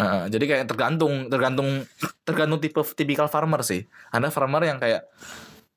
Eh, 0.00 0.24
jadi 0.32 0.44
kayak 0.44 0.64
tergantung, 0.66 1.28
tergantung, 1.30 1.84
tergantung 2.24 2.58
tipe 2.58 2.80
tipikal 2.96 3.30
farmer 3.30 3.62
sih. 3.62 3.86
Ada 4.10 4.32
farmer 4.32 4.66
yang 4.66 4.82
kayak 4.82 5.06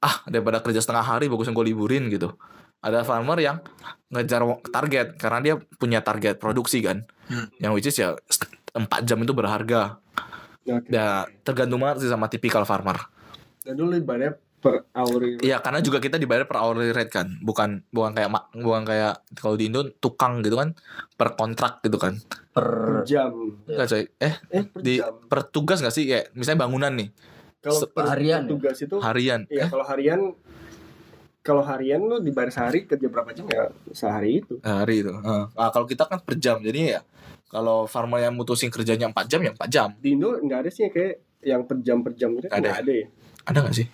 ah 0.04 0.20
daripada 0.28 0.60
kerja 0.60 0.84
setengah 0.84 1.04
hari 1.04 1.32
bagusnya 1.32 1.56
gue 1.56 1.72
liburin 1.72 2.12
gitu. 2.12 2.36
Ada 2.84 3.08
farmer 3.08 3.40
yang 3.40 3.64
ngejar 4.12 4.44
target 4.68 5.16
karena 5.16 5.40
dia 5.40 5.56
punya 5.80 6.04
target 6.04 6.36
produksi 6.36 6.84
kan. 6.84 7.08
Yang 7.64 7.72
which 7.72 7.88
is 7.88 7.96
ya 7.96 8.10
4 8.76 9.08
jam 9.08 9.24
itu 9.24 9.32
berharga. 9.32 10.04
Oke. 10.68 10.92
Ya 10.92 11.28
tergantung 11.48 11.80
banget 11.80 12.04
sih 12.04 12.12
sama 12.12 12.28
tipikal 12.28 12.68
farmer. 12.68 13.00
Dan 13.64 13.80
dulu 13.80 13.96
ibaratnya 13.96 14.36
per 14.64 14.88
hour 14.90 15.20
itu. 15.22 15.44
Iya, 15.44 15.60
karena 15.60 15.80
juga 15.80 16.00
kita 16.00 16.16
dibayar 16.16 16.44
per 16.44 16.56
hourly 16.56 16.90
rate 16.90 17.12
kan, 17.12 17.36
bukan 17.38 17.84
bukan 17.90 18.12
kayak 18.12 18.32
bukan 18.56 18.84
kayak 18.84 19.20
kalau 19.36 19.54
di 19.54 19.68
Indo 19.68 19.92
tukang 19.94 20.40
gitu 20.40 20.56
kan 20.56 20.72
per 21.12 21.36
kontrak 21.36 21.80
gitu 21.82 21.98
kan. 21.98 22.16
per 22.50 22.68
Per 22.70 23.04
jam. 23.04 23.34
Enggak 23.66 23.88
coy. 23.88 24.04
Eh, 24.18 24.34
Eh 24.50 24.64
per 24.64 24.80
di 24.80 24.94
jam. 24.96 25.14
per 25.26 25.42
tugas 25.46 25.78
gak 25.78 25.92
sih 25.92 26.06
kayak 26.06 26.32
misalnya 26.32 26.64
bangunan 26.64 26.94
nih 26.94 27.10
Kalau 27.60 27.76
se- 27.78 27.90
per 27.90 28.06
harian 28.08 28.42
ya? 28.42 28.50
tugas 28.50 28.78
itu 28.78 28.96
harian 29.00 29.42
Iya, 29.48 29.58
eh, 29.58 29.68
kalau 29.68 29.84
harian 29.84 30.22
kalau 31.42 31.60
harian 31.62 32.00
lu 32.00 32.20
dibayar 32.20 32.48
sehari 32.50 32.86
kerja 32.86 33.04
berapa 33.06 33.32
jam 33.32 33.44
ya 33.48 33.68
sehari 33.90 34.40
itu. 34.40 34.62
hari 34.62 35.02
itu 35.02 35.12
Heeh. 35.12 35.44
nah, 35.50 35.70
kalau 35.70 35.84
kita 35.84 36.06
kan 36.06 36.20
per 36.20 36.36
jam 36.38 36.60
jadi 36.60 36.80
ya 36.94 37.02
kalau 37.46 37.84
farmer 37.86 38.22
yang 38.22 38.34
mutusin 38.34 38.68
kerjanya 38.68 39.08
4 39.08 39.28
jam 39.28 39.40
ya 39.40 39.52
4 39.52 39.68
jam 39.68 39.90
Di 39.96 40.14
Indo 40.14 40.32
nggak 40.34 40.60
ada 40.60 40.70
sih 40.70 40.88
kayak 40.88 41.14
yang 41.42 41.62
per 41.64 41.78
jam 41.80 42.00
per 42.00 42.14
jam 42.14 42.32
itu 42.34 42.46
Nggak 42.46 42.56
ada 42.56 42.70
nggak 42.70 42.80
ada 42.80 42.94
ya. 42.94 43.08
ada 43.44 43.58
gak 43.62 43.76
sih 43.76 43.88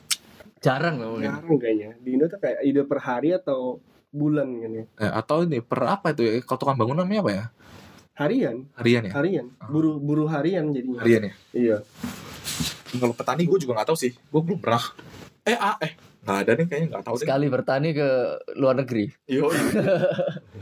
jarang 0.60 0.96
lah 1.00 1.08
mungkin. 1.10 1.30
Jarang 1.32 1.56
kayaknya. 1.58 1.90
Di 1.98 2.10
Indo 2.14 2.26
tuh 2.28 2.40
kayak 2.40 2.60
ide 2.62 2.82
per 2.84 3.00
hari 3.00 3.30
atau 3.32 3.80
bulan 4.10 4.48
kan 4.58 4.72
ya. 4.74 4.86
Eh, 5.00 5.12
atau 5.12 5.44
ini 5.44 5.60
per 5.60 5.80
apa 5.86 6.12
itu 6.12 6.22
ya 6.22 6.32
kalau 6.42 6.60
tukang 6.60 6.78
bangunan 6.78 7.04
namanya 7.04 7.22
apa 7.22 7.32
ya 7.32 7.46
Harian, 8.20 8.68
harian 8.76 9.04
ya 9.08 9.14
harian. 9.16 9.46
Buruh 9.64 9.96
buruh 9.96 10.28
harian 10.28 10.68
jadinya. 10.76 11.00
harian 11.00 11.32
ya 11.32 11.34
Iya. 11.56 11.78
kalau 13.00 13.14
petani 13.14 13.48
gue 13.48 13.56
juga 13.56 13.80
nggak 13.80 13.88
tahu 13.88 13.98
sih 13.98 14.12
gue 14.12 14.42
belum 14.44 14.60
pernah 14.60 14.82
eh 15.46 15.56
ah 15.56 15.78
eh 15.80 15.94
nggak 16.20 16.38
ada 16.38 16.52
nih 16.54 16.66
kayaknya 16.66 16.88
nggak 16.90 17.04
tahu 17.04 17.14
deh 17.14 17.22
Sekali 17.22 17.46
bertani 17.48 17.90
ke 17.92 18.10
luar 18.54 18.76
negeri. 18.76 19.06
Yo, 19.26 19.48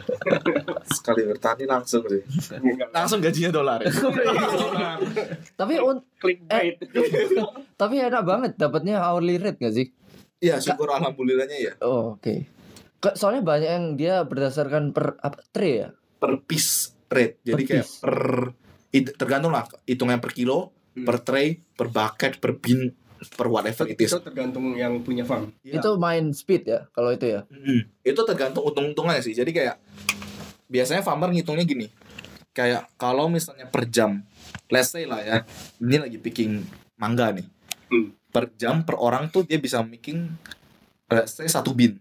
sekali 0.92 1.22
bertani 1.26 1.64
langsung 1.66 2.04
sih 2.04 2.22
langsung 2.90 3.20
gajinya 3.20 3.52
dolar 3.52 3.80
ya 3.84 3.92
Tapi 5.54 5.74
un- 5.80 6.06
clickbait. 6.16 6.78
tapi 7.82 7.96
enak 8.00 8.24
banget 8.24 8.52
dapatnya 8.56 9.02
hourly 9.02 9.38
rate 9.38 9.60
gak 9.60 9.74
sih? 9.74 9.88
Iya 10.38 10.58
syukur 10.58 10.88
alhamdulillahnya 10.88 11.58
ya 11.58 11.74
Oh, 11.80 12.14
oke. 12.16 12.46
Ke- 12.98 13.16
Soalnya 13.16 13.42
banyak 13.42 13.70
yang 13.72 13.86
dia 13.94 14.22
berdasarkan 14.22 14.90
per 14.92 15.18
apa 15.20 15.42
tray 15.48 15.74
ya. 15.80 15.90
per 16.18 16.42
piece 16.42 16.98
rate 17.08 17.38
jadi 17.42 17.54
Per 17.56 17.68
kayak 17.68 17.84
piece. 17.84 17.98
per 18.00 18.18
tergantung 19.16 19.52
lah 19.52 19.66
hitungnya 19.84 20.18
per 20.18 20.32
kilo 20.32 20.74
Hmm. 20.90 21.06
per 21.06 21.22
tray 21.22 21.48
per 21.72 21.88
bucket 21.88 22.38
per 22.38 22.58
bin 22.58 22.90
per 23.34 23.48
whatever 23.48 23.86
it 23.86 23.98
is 23.98 24.14
Itu 24.14 24.22
tergantung 24.22 24.74
yang 24.74 25.02
punya 25.02 25.26
farm. 25.26 25.50
Iya. 25.62 25.82
Itu 25.82 25.98
main 25.98 26.30
speed 26.32 26.64
ya 26.66 26.86
kalau 26.92 27.12
itu 27.12 27.26
ya. 27.28 27.42
Mm. 27.50 27.82
itu 28.02 28.22
tergantung 28.24 28.64
untung-untungannya 28.64 29.20
sih 29.20 29.34
jadi 29.34 29.52
kayak 29.52 29.76
biasanya 30.68 31.02
farmer 31.02 31.32
ngitungnya 31.32 31.64
gini 31.64 31.88
kayak 32.52 32.90
kalau 32.96 33.28
misalnya 33.28 33.68
per 33.68 33.88
jam 33.88 34.24
let's 34.68 34.92
say 34.92 35.04
lah 35.04 35.20
ya 35.20 35.38
ini 35.78 35.96
lagi 35.98 36.18
picking 36.18 36.64
mangga 36.96 37.32
nih 37.32 37.48
Hmm. 37.88 38.12
per 38.28 38.52
jam 38.60 38.84
per 38.84 39.00
orang 39.00 39.32
tuh 39.32 39.48
dia 39.48 39.56
bisa 39.56 39.80
making 39.80 40.28
let's 41.08 41.40
say 41.40 41.48
satu 41.48 41.72
bin 41.72 41.96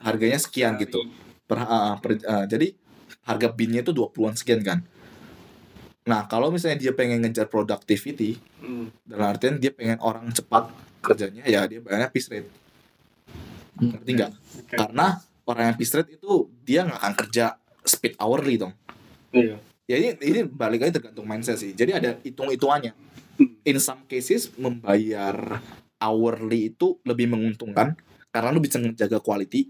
harganya 0.00 0.40
sekian 0.40 0.80
gitu 0.80 1.04
per, 1.44 1.60
ah, 1.60 2.00
per- 2.00 2.24
ah, 2.24 2.48
jadi 2.48 2.72
harga 3.20 3.52
binnya 3.52 3.84
itu 3.84 3.92
20-an 3.92 4.32
sekian 4.32 4.64
kan 4.64 4.80
nah 6.06 6.24
kalau 6.24 6.48
misalnya 6.48 6.78
dia 6.80 6.92
pengen 6.92 7.18
ngejar 7.20 7.46
productivity 7.46 8.38
Hmm. 8.56 8.88
dalam 9.02 9.26
artian 9.28 9.58
dia 9.58 9.70
pengen 9.70 9.98
orang 9.98 10.30
cepat 10.30 10.70
kerjanya 11.00 11.42
ya 11.44 11.66
dia 11.66 11.78
bayarnya 11.78 12.08
piece 12.08 12.26
rate 12.26 12.46
Hmm. 13.74 13.92
ngerti 13.92 14.10
nggak 14.14 14.30
Oke. 14.32 14.74
karena 14.76 15.06
orang 15.44 15.64
yang 15.66 15.76
piece 15.76 15.92
rate 15.92 16.14
itu 16.14 16.32
dia 16.62 16.82
nggak 16.82 16.96
akan 16.96 17.14
kerja 17.16 17.44
speed 17.82 18.14
hourly 18.16 18.56
dong 18.56 18.72
Iya. 19.30 19.58
ya 19.84 19.96
ini, 19.96 20.08
ini 20.20 20.40
balik 20.42 20.80
lagi 20.80 20.94
tergantung 20.94 21.26
mindset 21.26 21.58
sih 21.58 21.70
jadi 21.70 21.98
ada 21.98 22.10
hitung 22.18 22.48
hitungannya 22.48 22.94
in 23.62 23.76
some 23.76 24.06
cases 24.06 24.48
membayar 24.54 25.60
hourly 25.98 26.70
itu 26.70 26.96
lebih 27.02 27.28
menguntungkan 27.28 27.98
karena 28.28 28.48
lu 28.48 28.58
bisa 28.58 28.78
ngejaga 28.78 29.18
quality 29.18 29.68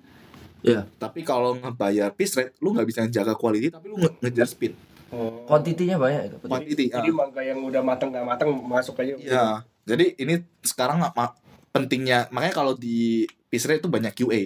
Iya. 0.61 0.85
tapi 0.97 1.21
kalau 1.21 1.55
ngebayar 1.55 2.11
piece 2.11 2.35
rate 2.35 2.55
lu 2.59 2.73
nggak 2.73 2.87
bisa 2.87 3.01
ngejaga 3.03 3.33
quality 3.33 3.69
tapi 3.69 3.87
lu 3.87 3.97
nge- 3.97 4.21
ngejar 4.21 4.47
speed 4.47 4.73
Oh. 5.15 5.47
Kuantitinya 5.47 5.97
banyak 6.03 6.23
itu. 6.33 6.37
quantity 6.43 6.85
Jadi 6.91 7.09
ah. 7.11 7.15
mangga 7.15 7.43
yang 7.43 7.63
udah 7.63 7.83
matang 7.83 8.11
nggak 8.11 8.27
matang 8.27 8.51
masuk 8.67 8.99
aja. 8.99 9.15
Iya. 9.19 9.47
Jadi 9.87 10.19
ini 10.19 10.43
sekarang 10.67 10.99
nggak 10.99 11.15
ma- 11.15 11.37
pentingnya 11.71 12.27
makanya 12.35 12.55
kalau 12.57 12.73
di 12.75 13.29
rate 13.53 13.81
itu 13.81 13.89
banyak 13.89 14.13
QA. 14.13 14.43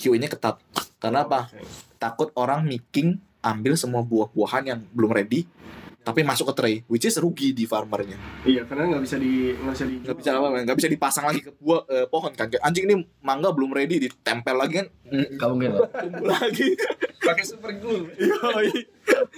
QA-nya 0.00 0.26
ketat. 0.26 0.58
Karena 0.98 1.22
apa? 1.22 1.46
Takut 2.00 2.34
orang 2.34 2.66
making 2.66 3.20
ambil 3.42 3.74
semua 3.78 4.02
buah-buahan 4.02 4.64
yang 4.66 4.80
belum 4.94 5.14
ready 5.14 5.46
tapi 6.02 6.20
masuk 6.20 6.50
ke 6.50 6.54
tray, 6.54 6.74
which 6.84 7.02
is 7.02 7.14
rugi 7.14 7.50
di 7.50 7.62
farmernya. 7.62 8.18
Iya, 8.42 8.62
karena 8.62 8.90
nggak 8.90 9.02
bisa 9.02 9.16
di 9.16 9.54
nggak 9.54 9.72
bisa 9.72 9.84
di 9.84 9.94
Nggak 9.98 10.16
bisa 10.18 10.30
apa 10.32 10.46
nggak 10.60 10.76
bisa 10.76 10.88
dipasang 10.88 11.24
lagi 11.24 11.40
ke 11.40 11.50
buah 11.54 11.82
eh, 11.86 12.06
pohon 12.06 12.30
kan. 12.30 12.50
Anjing 12.60 12.84
ini 12.84 12.94
mangga 13.18 13.48
belum 13.48 13.70
ready 13.70 14.02
ditempel 14.02 14.52
lagi 14.52 14.74
kan 14.76 14.86
mm, 15.06 15.26
Gak 15.36 15.48
mungkin 15.48 15.70
tumbuh 16.02 16.26
lagi. 16.28 16.66
pakai 17.18 17.44
super 17.44 17.70
glue. 17.72 18.10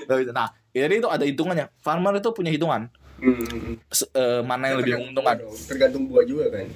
Nggak 0.05 0.19
bisa. 0.19 0.31
Nah, 0.31 0.49
jadi 0.71 0.95
itu 0.95 1.07
ada 1.07 1.23
hitungannya. 1.23 1.69
Farmer 1.79 2.15
itu 2.15 2.31
punya 2.31 2.49
hitungan 2.49 2.89
Hmm. 3.15 3.79
se- 3.89 4.11
eh, 4.11 4.43
mana 4.43 4.69
yang 4.69 4.83
lebih 4.83 4.99
menguntungkan. 4.99 5.39
Tergantung 5.65 6.11
buah 6.11 6.27
juga 6.27 6.51
kan. 6.51 6.67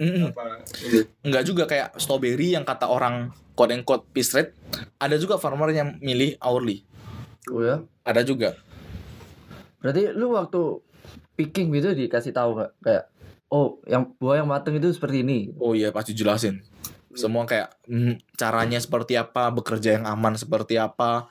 Apa 0.00 0.64
ini? 0.82 1.04
Enggak 1.20 1.42
juga 1.44 1.62
kayak 1.64 1.94
strawberry 1.94 2.56
yang 2.56 2.64
kata 2.64 2.86
orang 2.86 3.28
quote 3.52 3.70
and 3.70 3.84
quote 3.84 4.08
piece 4.08 4.32
rate 4.32 4.50
ada 4.96 5.14
juga 5.14 5.36
farmer 5.36 5.68
yang 5.70 6.00
milih 6.00 6.34
hourly 6.38 6.82
Oh 7.46 7.60
ya. 7.60 7.84
ada 8.02 8.24
juga 8.24 8.56
Berarti 9.82 10.14
lu 10.14 10.32
waktu 10.32 10.62
picking 11.34 11.74
gitu 11.74 11.90
dikasih 11.92 12.30
tahu 12.30 12.54
nggak 12.54 12.70
kayak 12.80 13.04
oh 13.48 13.82
yang 13.84 14.14
buah 14.16 14.40
yang 14.40 14.48
mateng 14.48 14.78
itu 14.78 14.88
seperti 14.88 15.20
ini. 15.20 15.50
oh 15.58 15.72
iya 15.72 15.90
pasti 15.90 16.12
jelasin 16.12 16.62
semua 17.12 17.44
kayak 17.44 17.76
mm, 17.84 18.16
caranya 18.32 18.80
seperti 18.80 19.16
apa 19.16 19.50
bekerja 19.50 20.00
yang 20.00 20.08
aman 20.08 20.32
seperti 20.32 20.80
apa 20.80 21.28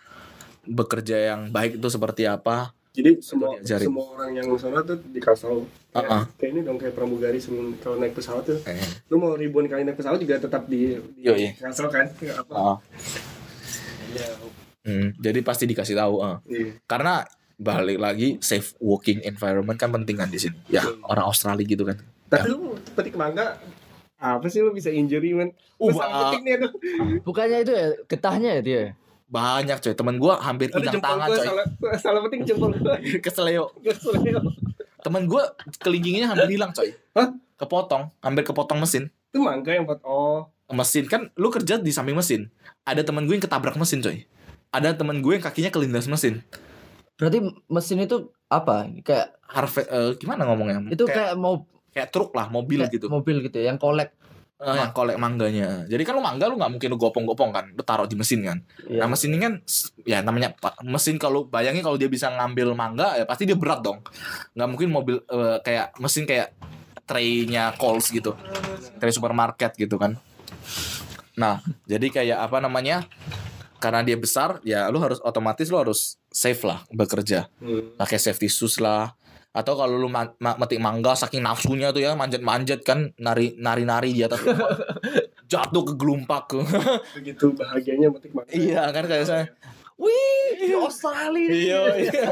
bekerja 0.61 1.33
yang 1.33 1.49
baik 1.49 1.81
itu 1.81 1.87
seperti 1.89 2.29
apa 2.29 2.69
Jadi 2.91 3.23
semua 3.23 3.55
diajarin. 3.55 3.87
semua 3.87 4.05
orang 4.11 4.31
yang 4.35 4.47
sana 4.59 4.83
tuh 4.83 4.99
dikasih 4.99 5.47
tahu. 5.47 5.59
Kayak, 5.89 6.05
Uh-uh. 6.05 6.23
kayak 6.35 6.51
ini 6.51 6.59
dong 6.61 6.75
kayak 6.75 6.91
pramugari 6.91 7.39
sebelum 7.39 7.79
kalau 7.79 7.95
naik 7.97 8.11
pesawat 8.11 8.43
tuh. 8.43 8.59
eh, 8.67 8.77
Lu 9.07 9.15
mau 9.15 9.31
ribuan 9.33 9.63
kali 9.65 9.81
naik 9.81 9.95
pesawat 9.95 10.19
juga 10.19 10.35
tetap 10.37 10.67
di, 10.67 10.99
di 11.15 11.23
Yoi. 11.23 11.55
ngasal 11.57 11.87
kan? 11.87 12.11
Apa? 12.11 12.51
ah, 12.51 12.77
Iya. 14.11 14.27
mm, 14.83 15.07
jadi 15.17 15.39
pasti 15.39 15.63
dikasih 15.65 15.95
tahu 15.95 16.19
ah. 16.19 16.43
Iya. 16.43 16.83
karena 16.83 17.23
balik 17.61 18.01
lagi 18.01 18.41
safe 18.41 18.73
working 18.81 19.21
environment 19.21 19.77
kan 19.77 19.93
penting 19.93 20.17
kan 20.17 20.27
di 20.33 20.41
sini. 20.41 20.57
Ya 20.65 20.81
orang 21.05 21.29
Australia 21.29 21.61
gitu 21.61 21.85
kan. 21.85 22.01
Tapi 22.25 22.49
lu 22.49 22.73
petik 22.97 23.13
mangga 23.13 23.61
apa 24.17 24.45
sih 24.49 24.65
lu 24.65 24.73
bisa 24.73 24.89
injury 24.89 25.37
man? 25.37 25.53
Uh, 25.77 25.93
petik 25.93 26.41
nih 26.41 26.53
aduh. 26.57 26.71
Bukannya 27.21 27.57
itu 27.61 27.71
ya 27.73 27.87
getahnya 28.09 28.49
ya? 28.59 28.63
Dia. 28.65 28.83
banyak 29.31 29.79
coy. 29.79 29.93
Temen 29.95 30.15
gua 30.19 30.43
hampir 30.43 30.67
hilang 30.75 30.99
tangan 30.99 31.29
coy. 31.31 31.39
salah 31.39 31.65
salah 31.95 32.19
petik 32.27 32.43
jempol 32.43 32.75
gua. 32.75 32.99
keseleo 33.23 33.71
Kesel. 33.85 34.19
temen 35.01 35.23
gua 35.23 35.55
kelingkingnya 35.79 36.27
hampir 36.27 36.57
hilang 36.57 36.75
coy. 36.75 36.91
Hah? 37.15 37.31
kepotong 37.61 38.09
hampir 38.25 38.41
kepotong 38.41 38.81
mesin. 38.81 39.13
Itu 39.29 39.45
mangga 39.45 39.77
yang 39.77 39.85
buat 39.85 40.01
oh. 40.01 40.49
Mesin. 40.73 41.05
Kan 41.05 41.29
lu 41.37 41.53
kerja 41.53 41.77
di 41.77 41.93
samping 41.93 42.17
mesin. 42.17 42.49
Ada 42.81 43.05
temen 43.05 43.29
gue 43.29 43.37
yang 43.37 43.45
ketabrak 43.45 43.77
mesin 43.77 44.01
coy. 44.01 44.25
Ada 44.73 44.97
temen 44.97 45.21
gue 45.21 45.37
yang 45.37 45.43
kakinya 45.45 45.69
kelindas 45.69 46.09
mesin 46.09 46.41
Berarti 47.21 47.37
mesin 47.69 48.01
itu 48.01 48.33
apa? 48.49 48.89
Kayak 49.05 49.37
Harvey 49.45 49.85
eh, 49.85 50.17
gimana 50.17 50.49
ngomongnya 50.49 50.89
itu 50.89 51.05
kayak, 51.05 51.13
kayak 51.13 51.33
mau 51.37 51.69
kayak 51.93 52.09
truk 52.09 52.33
lah 52.33 52.49
mobil 52.49 52.81
kayak 52.81 52.97
gitu 52.97 53.05
Mobil 53.13 53.45
gitu 53.45 53.61
ya, 53.61 53.69
yang 53.69 53.77
kolek. 53.77 54.17
Eh, 54.61 54.77
yang 54.77 54.93
kolek 54.93 55.17
mangganya 55.17 55.89
jadi 55.89 56.01
kan 56.05 56.13
lu 56.17 56.21
mangga 56.21 56.45
lu 56.45 56.53
nggak 56.53 56.69
mungkin 56.77 56.89
lu 56.93 56.97
gopong-gopong 57.01 57.49
kan 57.49 57.65
lu 57.73 57.81
taruh 57.81 58.05
di 58.05 58.13
mesin 58.13 58.45
kan 58.45 58.61
Iya. 58.85 59.01
Nah 59.01 59.07
mesin 59.09 59.33
ini 59.33 59.41
kan 59.41 59.53
ya 60.05 60.21
namanya 60.21 60.53
mesin 60.85 61.17
kalau 61.17 61.49
bayangin 61.49 61.81
kalau 61.81 61.97
dia 61.97 62.05
bisa 62.05 62.29
ngambil 62.29 62.77
mangga 62.77 63.17
ya 63.17 63.25
pasti 63.25 63.49
dia 63.49 63.57
berat 63.57 63.81
dong. 63.81 64.05
Nggak 64.57 64.69
mungkin 64.69 64.89
mobil 64.93 65.17
eh, 65.17 65.57
kayak 65.65 65.97
mesin 65.97 66.25
kayak 66.25 66.53
tray-nya 67.09 67.73
Coles 67.77 68.09
gitu. 68.13 68.37
Tray 69.01 69.09
supermarket 69.13 69.73
gitu 69.77 69.97
kan. 69.97 70.21
Nah, 71.35 71.59
jadi 71.89 72.07
kayak 72.07 72.37
apa 72.45 72.61
namanya? 72.61 73.07
Karena 73.81 73.99
dia 73.99 74.13
besar, 74.13 74.61
ya 74.61 74.85
lu 74.87 75.01
harus 75.01 75.17
otomatis 75.19 75.65
lu 75.67 75.75
harus 75.75 75.99
safe 76.29 76.61
lah 76.61 76.85
bekerja. 76.87 77.49
Hmm. 77.57 77.97
Pakai 77.97 78.15
safety 78.15 78.45
shoes 78.45 78.77
lah. 78.77 79.17
Atau 79.51 79.75
kalau 79.75 79.97
lu 79.97 80.07
ma- 80.07 80.31
ma- 80.37 80.55
metik 80.55 80.79
mangga 80.79 81.11
saking 81.11 81.41
nafsunya 81.41 81.91
tuh 81.91 81.99
ya 81.99 82.15
manjat-manjat 82.15 82.85
kan 82.85 83.11
nari 83.17 83.51
nari-nari 83.57 84.13
di 84.13 84.23
atas 84.23 84.39
jatuh 85.51 85.83
ke 85.83 85.99
gelumpak 85.99 86.55
Begitu 87.19 87.51
bahagianya 87.51 88.07
metik 88.07 88.31
mangga. 88.31 88.47
iya 88.47 88.87
kan 88.87 89.03
kayak 89.03 89.27
saya 89.27 89.45
wih 89.99 90.55
di 90.55 90.71
Australia 90.71 91.51
iya, 91.51 91.79
iya. 91.99 92.31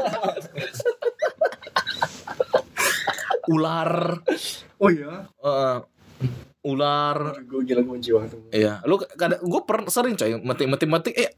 ular 3.52 3.92
Oh 4.80 4.88
iya. 4.88 5.28
eh, 5.44 5.76
ular 6.62 7.16
Gue 7.42 7.62
gila 7.62 7.80
gue 7.80 7.94
benci 7.94 8.10
banget. 8.10 8.36
iya 8.50 8.80
lu 8.82 8.96
kadang 8.98 9.40
gue 9.40 9.60
per 9.62 9.78
sering 9.86 10.14
coy 10.14 10.36
metik 10.36 10.66
metik 10.66 10.88
metik 10.88 11.14
eh 11.16 11.30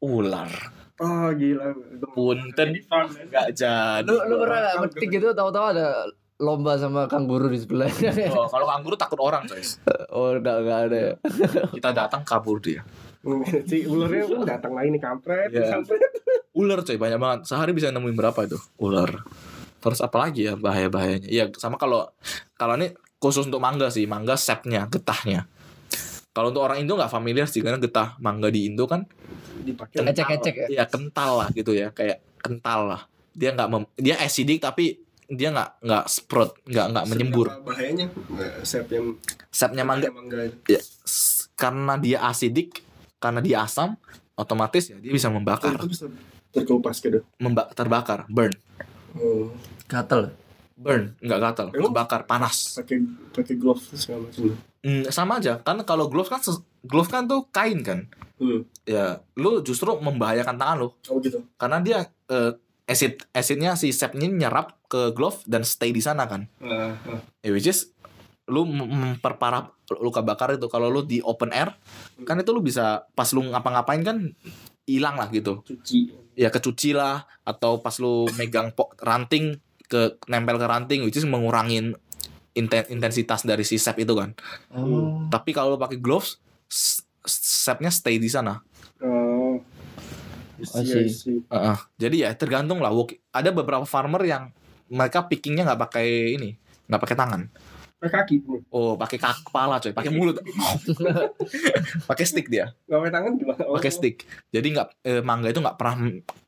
ular 0.00 0.50
Oh 0.96 1.30
gila. 1.30 1.74
punten 2.10 2.74
man. 2.84 3.06
nggak 3.06 3.48
jadi 3.52 4.02
Lu 4.02 4.18
lu 4.24 4.34
pernah 4.36 4.58
gak 4.64 4.76
metik 4.84 5.08
gitu 5.08 5.30
tahu-tahu 5.30 5.66
ada 5.72 6.06
lomba 6.36 6.74
sama 6.74 7.06
kanguru 7.06 7.46
di 7.46 7.54
sebelahnya. 7.56 8.30
Oh, 8.30 8.46
kalau 8.46 8.62
kanguru 8.64 8.94
takut 8.94 9.18
orang 9.18 9.42
coy 9.44 9.58
oh, 10.14 10.34
enggak 10.34 10.56
enggak 10.60 10.78
ada 10.84 10.98
ya. 10.98 11.12
kita 11.74 11.90
datang 11.92 12.22
kabur 12.22 12.58
dia 12.58 12.82
si 13.64 13.82
ularnya 13.84 14.24
pun 14.24 14.40
datang 14.42 14.72
lagi 14.72 14.88
nih 14.88 15.02
kampret, 15.02 15.50
Iya. 15.50 15.74
kampret. 15.76 15.98
ular 16.52 16.80
coy 16.80 16.94
banyak 16.94 17.18
banget 17.18 17.40
sehari 17.44 17.70
bisa 17.70 17.90
nemuin 17.90 18.14
berapa 18.14 18.40
itu 18.42 18.58
ular 18.78 19.10
terus 19.78 19.98
apa 19.98 20.18
lagi 20.20 20.46
ya 20.46 20.54
bahaya 20.54 20.86
bahayanya 20.86 21.26
iya 21.26 21.44
sama 21.52 21.74
kalau 21.74 22.10
kalau 22.54 22.74
ini 22.74 22.90
khusus 23.18 23.44
untuk 23.44 23.58
mangga 23.58 23.88
sih 23.88 24.04
mangga 24.04 24.34
sepnya 24.34 24.86
getahnya 24.86 25.46
kalau 26.30 26.48
untuk 26.48 26.62
orang 26.62 26.78
Indo 26.78 26.94
nggak 26.94 27.10
familiar 27.10 27.44
sih 27.44 27.58
karena 27.58 27.76
getah 27.76 28.14
mangga 28.18 28.46
di 28.46 28.64
Indo 28.64 28.84
kan 28.84 29.02
Dipakai. 29.58 30.00
Ecek-ecek 30.06 30.54
ya. 30.54 30.66
Iya 30.70 30.84
kental 30.86 31.30
lah 31.36 31.48
gitu 31.50 31.70
ya 31.70 31.90
kayak 31.90 32.22
kental 32.38 32.88
lah 32.88 33.00
dia 33.32 33.50
nggak 33.50 33.68
mem- 33.68 33.90
dia 33.94 34.14
acidic 34.16 34.58
tapi 34.58 35.02
dia 35.26 35.50
nggak 35.50 35.82
nggak 35.82 36.04
sprout 36.06 36.56
nggak 36.64 36.86
nggak 36.88 37.04
menyembur 37.04 37.46
Bahayanya 37.60 38.06
sep 38.62 38.86
yang 38.88 39.18
sepnya 39.48 39.82
mangga 39.82 40.08
mangga. 40.08 40.46
ya, 40.64 40.80
karena 41.52 41.98
dia 41.98 42.18
acidic 42.22 42.80
karena 43.18 43.38
dia 43.38 43.60
asam 43.60 43.98
otomatis 44.32 44.88
ya 44.88 44.96
dia 44.96 45.10
bisa 45.10 45.26
membakar 45.28 45.74
Itu 45.74 45.90
bisa 45.90 46.06
terkelupas 46.48 46.96
gitu. 46.96 47.20
memba- 47.36 47.68
terbakar 47.70 48.24
burn 48.26 48.54
Oh. 49.10 49.50
Gatel. 49.84 50.30
Burn 50.78 51.18
nggak 51.18 51.40
gatal 51.42 51.66
Emang? 51.68 51.90
kebakar 51.90 52.22
panas 52.24 52.78
Pakai 52.78 53.02
pakai 53.32 53.54
glove 53.54 53.82
segala 53.90 54.24
macam. 54.24 54.54
Hmm, 54.78 55.02
sama 55.08 55.36
aja 55.36 55.58
kan 55.58 55.82
kalau 55.82 56.06
glove 56.06 56.26
kan 56.26 56.38
ses- 56.38 56.62
glove 56.80 57.06
kan 57.06 57.26
tuh 57.26 57.50
kain 57.50 57.82
kan 57.82 58.06
Hmm. 58.38 58.62
ya 58.84 59.18
lu 59.34 59.58
justru 59.60 59.90
membahayakan 59.92 60.54
tangan 60.54 60.76
lu 60.78 60.88
Oh 61.04 61.18
gitu. 61.18 61.42
karena 61.54 61.78
dia 61.78 61.98
eh, 62.24 62.54
acid 62.86 63.26
acidnya 63.28 63.74
si 63.74 63.90
sepnya 63.90 64.24
nyerap 64.24 64.78
ke 64.86 65.10
glove 65.10 65.42
dan 65.44 65.60
stay 65.60 65.90
di 65.90 65.98
sana 65.98 66.24
kan 66.24 66.46
Ah, 66.58 66.94
ah. 67.04 67.18
ya 67.40 67.50
which 67.50 67.66
is 67.66 67.90
lu 68.46 68.62
mem- 68.62 68.86
memperparah 69.18 69.68
luka 69.92 70.22
bakar 70.22 70.54
itu 70.54 70.64
kalau 70.66 70.88
lu 70.88 71.02
di 71.02 71.18
open 71.18 71.50
air 71.50 71.74
kan 72.22 72.38
itu 72.38 72.48
lu 72.48 72.62
bisa 72.62 73.10
pas 73.10 73.26
lu 73.28 73.42
ngapa-ngapain 73.44 74.00
kan 74.00 74.16
hilang 74.84 75.16
lah 75.16 75.28
gitu 75.28 75.60
Cuci. 75.60 76.14
ya 76.32 76.48
kecuci 76.48 76.94
lah 76.94 77.18
atau 77.42 77.82
pas 77.82 77.92
lu 77.96 78.24
megang 78.34 78.70
po- 78.70 78.94
ranting 78.96 79.58
ke 79.88 80.00
nempel 80.26 80.54
ke 80.54 80.64
ranting 80.64 81.00
which 81.00 81.16
is 81.16 81.24
mengurangin 81.24 81.96
inten- 82.52 82.88
intensitas 82.88 83.42
dari 83.42 83.62
si 83.62 83.76
sep 83.76 83.96
itu 83.96 84.12
kan 84.12 84.36
Oh. 84.68 85.24
tapi 85.28 85.50
kalau 85.50 85.74
lu 85.74 85.78
pakai 85.78 85.96
gloves 85.96 86.36
s- 86.66 87.02
sepnya 87.24 87.88
stay 87.88 88.16
di 88.16 88.28
sana 88.28 88.60
Oh. 89.00 89.62
I 90.58 90.64
see. 90.82 90.98
I 90.98 91.08
see. 91.08 91.38
Heeh. 91.44 91.76
jadi 91.96 92.16
ya 92.18 92.30
tergantung 92.34 92.78
lah 92.78 92.90
ada 93.30 93.48
beberapa 93.48 93.82
farmer 93.82 94.20
yang 94.22 94.50
mereka 94.86 95.22
pickingnya 95.22 95.62
nggak 95.64 95.80
pakai 95.80 96.06
ini 96.34 96.58
nggak 96.86 97.00
pakai 97.00 97.16
tangan 97.16 97.42
Pakai 97.98 98.14
kaki. 98.16 98.36
Hmm. 98.40 98.62
oh 98.68 98.94
pakai 98.94 99.18
kepala 99.18 99.78
coy 99.78 99.90
pakai 99.90 100.10
mulut 100.10 100.38
pakai 102.10 102.24
stick 102.24 102.46
dia 102.46 102.74
Nggak 102.86 102.98
pakai 102.98 103.12
tangan 103.12 103.32
gimana? 103.34 103.62
Oh. 103.64 103.74
pakai 103.74 103.90
stick 103.90 104.16
jadi 104.48 104.66
nggak 104.66 104.88
eh, 105.02 105.22
mangga 105.22 105.48
itu 105.48 105.58
nggak 105.58 105.74
pernah 105.74 105.96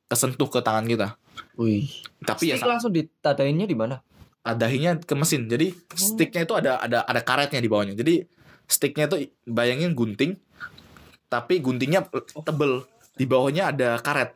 kesentuh 0.06 0.48
ke 0.48 0.58
tangan 0.58 0.84
kita 0.84 1.14
Wih. 1.58 1.88
tapi 2.24 2.52
ya 2.52 2.56
Stick 2.56 2.68
langsung 2.68 2.92
ditadainnya 2.92 3.66
di 3.68 3.76
mana? 3.76 4.00
dahinya 4.40 4.96
ke 4.96 5.14
mesin. 5.14 5.46
Jadi 5.46 5.72
sticknya 5.92 6.48
itu 6.48 6.54
ada 6.56 6.80
ada 6.80 7.04
ada 7.04 7.20
karetnya 7.20 7.60
di 7.60 7.68
bawahnya. 7.68 7.94
Jadi 7.94 8.24
sticknya 8.64 9.06
itu 9.10 9.28
bayangin 9.44 9.92
gunting 9.92 10.40
tapi 11.30 11.60
guntingnya 11.60 12.08
tebel. 12.42 12.88
Di 13.14 13.28
bawahnya 13.28 13.70
ada 13.70 14.00
karet. 14.00 14.32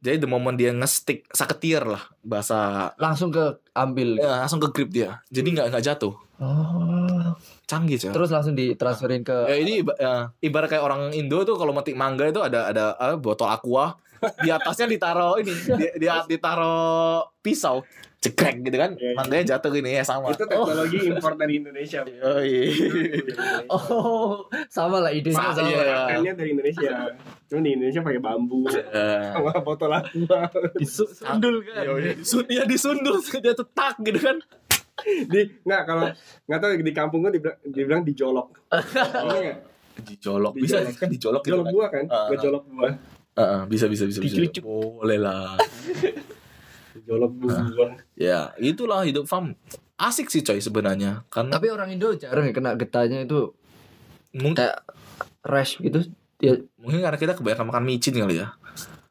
Jadi 0.00 0.16
the 0.24 0.28
moment 0.28 0.56
dia 0.56 0.72
nge-stick 0.72 1.28
saketir 1.28 1.84
lah 1.84 2.00
bahasa 2.24 2.92
Langsung 2.96 3.28
ke 3.28 3.60
ambil. 3.76 4.16
ya, 4.16 4.44
langsung 4.44 4.60
ke 4.60 4.68
grip 4.72 4.90
dia. 4.92 5.20
Jadi 5.28 5.52
nggak 5.52 5.66
nggak 5.72 5.84
jatuh. 5.84 6.14
Oh. 6.42 7.38
canggih 7.70 8.02
coy 8.02 8.10
Terus 8.10 8.34
langsung 8.34 8.58
ditransferin 8.58 9.22
ke 9.22 9.46
Ya, 9.46 9.56
ini 9.62 9.78
ya, 9.78 10.34
ibarat 10.42 10.66
kayak 10.74 10.82
orang 10.82 11.14
Indo 11.14 11.46
tuh 11.46 11.54
kalau 11.54 11.70
metik 11.70 11.94
mangga 11.94 12.26
itu 12.26 12.42
ada 12.42 12.68
ada 12.74 12.98
eh, 12.98 13.14
botol 13.14 13.46
aqua 13.46 13.94
di 14.38 14.48
atasnya 14.48 14.86
ditaro 14.86 15.36
ini 15.36 15.50
di, 15.50 15.86
di 15.98 16.06
ditaro 16.28 16.76
pisau 17.38 17.82
cekrek 18.16 18.62
gitu 18.62 18.78
kan 18.78 18.94
Iya, 18.94 19.02
iya. 19.02 19.14
mangganya 19.18 19.44
jatuh 19.50 19.70
gini 19.72 19.90
ya 19.92 20.06
sama 20.06 20.30
Itu 20.30 20.46
teknologi 20.46 21.10
impor 21.10 21.34
dari 21.34 21.58
Indonesia. 21.58 22.06
oh, 22.06 22.38
iya. 22.38 22.70
Oh, 23.66 24.46
sama 24.70 25.02
lah 25.02 25.10
idenya 25.10 25.42
Sama, 25.42 25.58
sama. 25.58 25.68
iya. 26.14 26.30
dari 26.30 26.54
Indonesia. 26.54 27.10
Cuma 27.50 27.60
di 27.60 27.70
Indonesia 27.74 27.98
pakai 27.98 28.22
bambu. 28.22 28.62
Eh, 28.70 29.26
Sama 29.34 29.58
botol 29.58 29.90
aqua. 29.90 30.46
Disundul 30.78 31.66
kan. 31.66 31.82
Sun- 32.22 32.46
ya 32.46 32.62
disundul 32.62 33.18
dia 33.18 33.54
tetak 33.58 33.98
gitu 34.00 34.22
kan 34.22 34.38
di 35.02 35.58
nggak 35.66 35.82
kalau 35.82 36.06
nggak 36.46 36.60
tahu 36.62 36.70
di 36.78 36.92
kampung 36.94 37.26
gue 37.26 37.34
dibilang, 37.34 37.58
dibilang 37.66 38.02
dijolok. 38.06 38.48
Iya 38.70 39.40
nggak? 39.42 39.58
dijolok 39.92 40.54
bisa 40.56 40.78
Dijolok. 40.80 40.94
kan 40.96 41.08
dijolok 41.10 41.42
gitu 41.42 41.50
Jolok 41.52 41.64
kan 41.64 41.72
buah 41.74 41.88
kan? 41.90 42.04
Ah. 42.06 42.26
Nggak 42.30 42.38
jolok 42.40 42.62
buah. 42.70 42.92
Heeh, 43.32 43.60
bisa 43.68 43.88
bisa 43.88 44.04
bisa 44.04 44.20
bisa. 44.20 44.36
Dicucuk. 44.36 44.62
boleh 44.64 45.18
lah. 45.20 45.56
Jolok 47.08 47.32
buah. 47.40 47.96
ya 48.12 48.52
itulah 48.60 49.02
hidup 49.08 49.24
farm. 49.24 49.56
Asik 49.96 50.28
sih 50.28 50.44
coy 50.44 50.60
sebenarnya. 50.60 51.24
Karena 51.32 51.56
Tapi 51.56 51.72
orang 51.72 51.88
Indo 51.88 52.12
jarang 52.12 52.44
ya 52.44 52.52
kena 52.52 52.76
getahnya 52.76 53.24
itu 53.24 53.56
mungkin 54.36 54.60
kayak 54.60 54.84
rash 55.46 55.80
gitu. 55.80 56.04
Dia 56.36 56.60
mungkin 56.76 57.00
karena 57.00 57.16
kita 57.16 57.32
kebanyakan 57.38 57.66
makan 57.72 57.84
micin 57.88 58.18
kali 58.18 58.44
ya. 58.44 58.52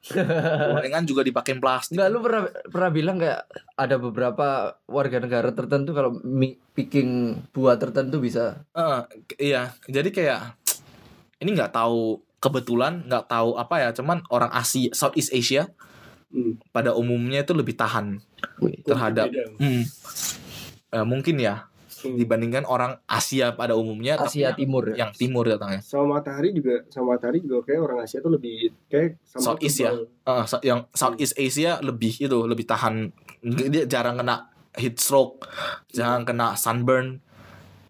Gorengan 0.75 1.05
juga 1.05 1.21
dipakein 1.25 1.61
plastik. 1.61 1.97
Enggak 1.97 2.09
lu 2.13 2.19
pernah 2.21 2.41
pernah 2.69 2.91
bilang 2.93 3.17
kayak 3.17 3.41
ada 3.77 3.95
beberapa 3.97 4.77
warga 4.85 5.17
negara 5.21 5.49
tertentu 5.53 5.93
kalau 5.93 6.17
picking 6.73 7.41
buah 7.53 7.77
tertentu 7.81 8.21
bisa? 8.21 8.65
Eh, 8.77 8.99
iya. 9.41 9.73
Jadi 9.89 10.09
kayak 10.13 10.57
ini 11.41 11.49
nggak 11.57 11.73
tahu 11.73 12.21
kebetulan 12.41 13.05
nggak 13.05 13.25
tahu 13.27 13.55
apa 13.55 13.75
ya 13.79 13.89
cuman 13.93 14.25
orang 14.27 14.49
Asia 14.51 14.89
Southeast 14.91 15.31
Asia 15.31 15.69
Hmm. 16.27 16.55
pada 16.71 16.95
umumnya 16.95 17.43
itu 17.43 17.51
lebih 17.51 17.75
tahan 17.75 18.15
Wih, 18.57 18.79
terhadap 18.81 19.27
Beda. 19.27 19.51
hmm, 19.59 19.83
eh, 20.89 21.05
mungkin 21.05 21.35
ya 21.37 21.67
Hmm. 21.99 22.15
dibandingkan 22.15 22.63
orang 22.63 22.97
Asia 23.03 23.51
pada 23.51 23.75
umumnya 23.75 24.15
tapi 24.15 24.39
Asia 24.39 24.47
yang- 24.47 24.57
Timur 24.57 24.83
ya. 24.87 24.95
yang 24.97 25.11
timur 25.11 25.43
datangnya 25.45 25.83
Sama 25.83 26.17
matahari 26.17 26.49
juga 26.49 26.81
sama 26.87 27.13
matahari 27.13 27.43
juga 27.43 27.61
kayak 27.61 27.77
orang 27.79 27.99
Asia 28.01 28.17
tuh 28.17 28.31
lebih 28.31 28.73
kayak 28.87 29.19
sama 29.21 29.43
Southeast 29.45 29.77
ya? 29.77 29.91
Eh, 30.23 30.45
sa- 30.47 30.63
yang 30.63 30.87
Southeast 30.89 31.35
Asia 31.35 31.77
lebih 31.79 32.15
itu 32.17 32.37
lebih 32.41 32.63
tahan 32.63 33.11
dia 33.43 33.83
jarang 33.85 34.15
kena 34.15 34.49
heat 34.73 34.95
stroke 34.95 35.45
jarang 35.91 36.23
kena 36.23 36.55
sunburn 36.55 37.19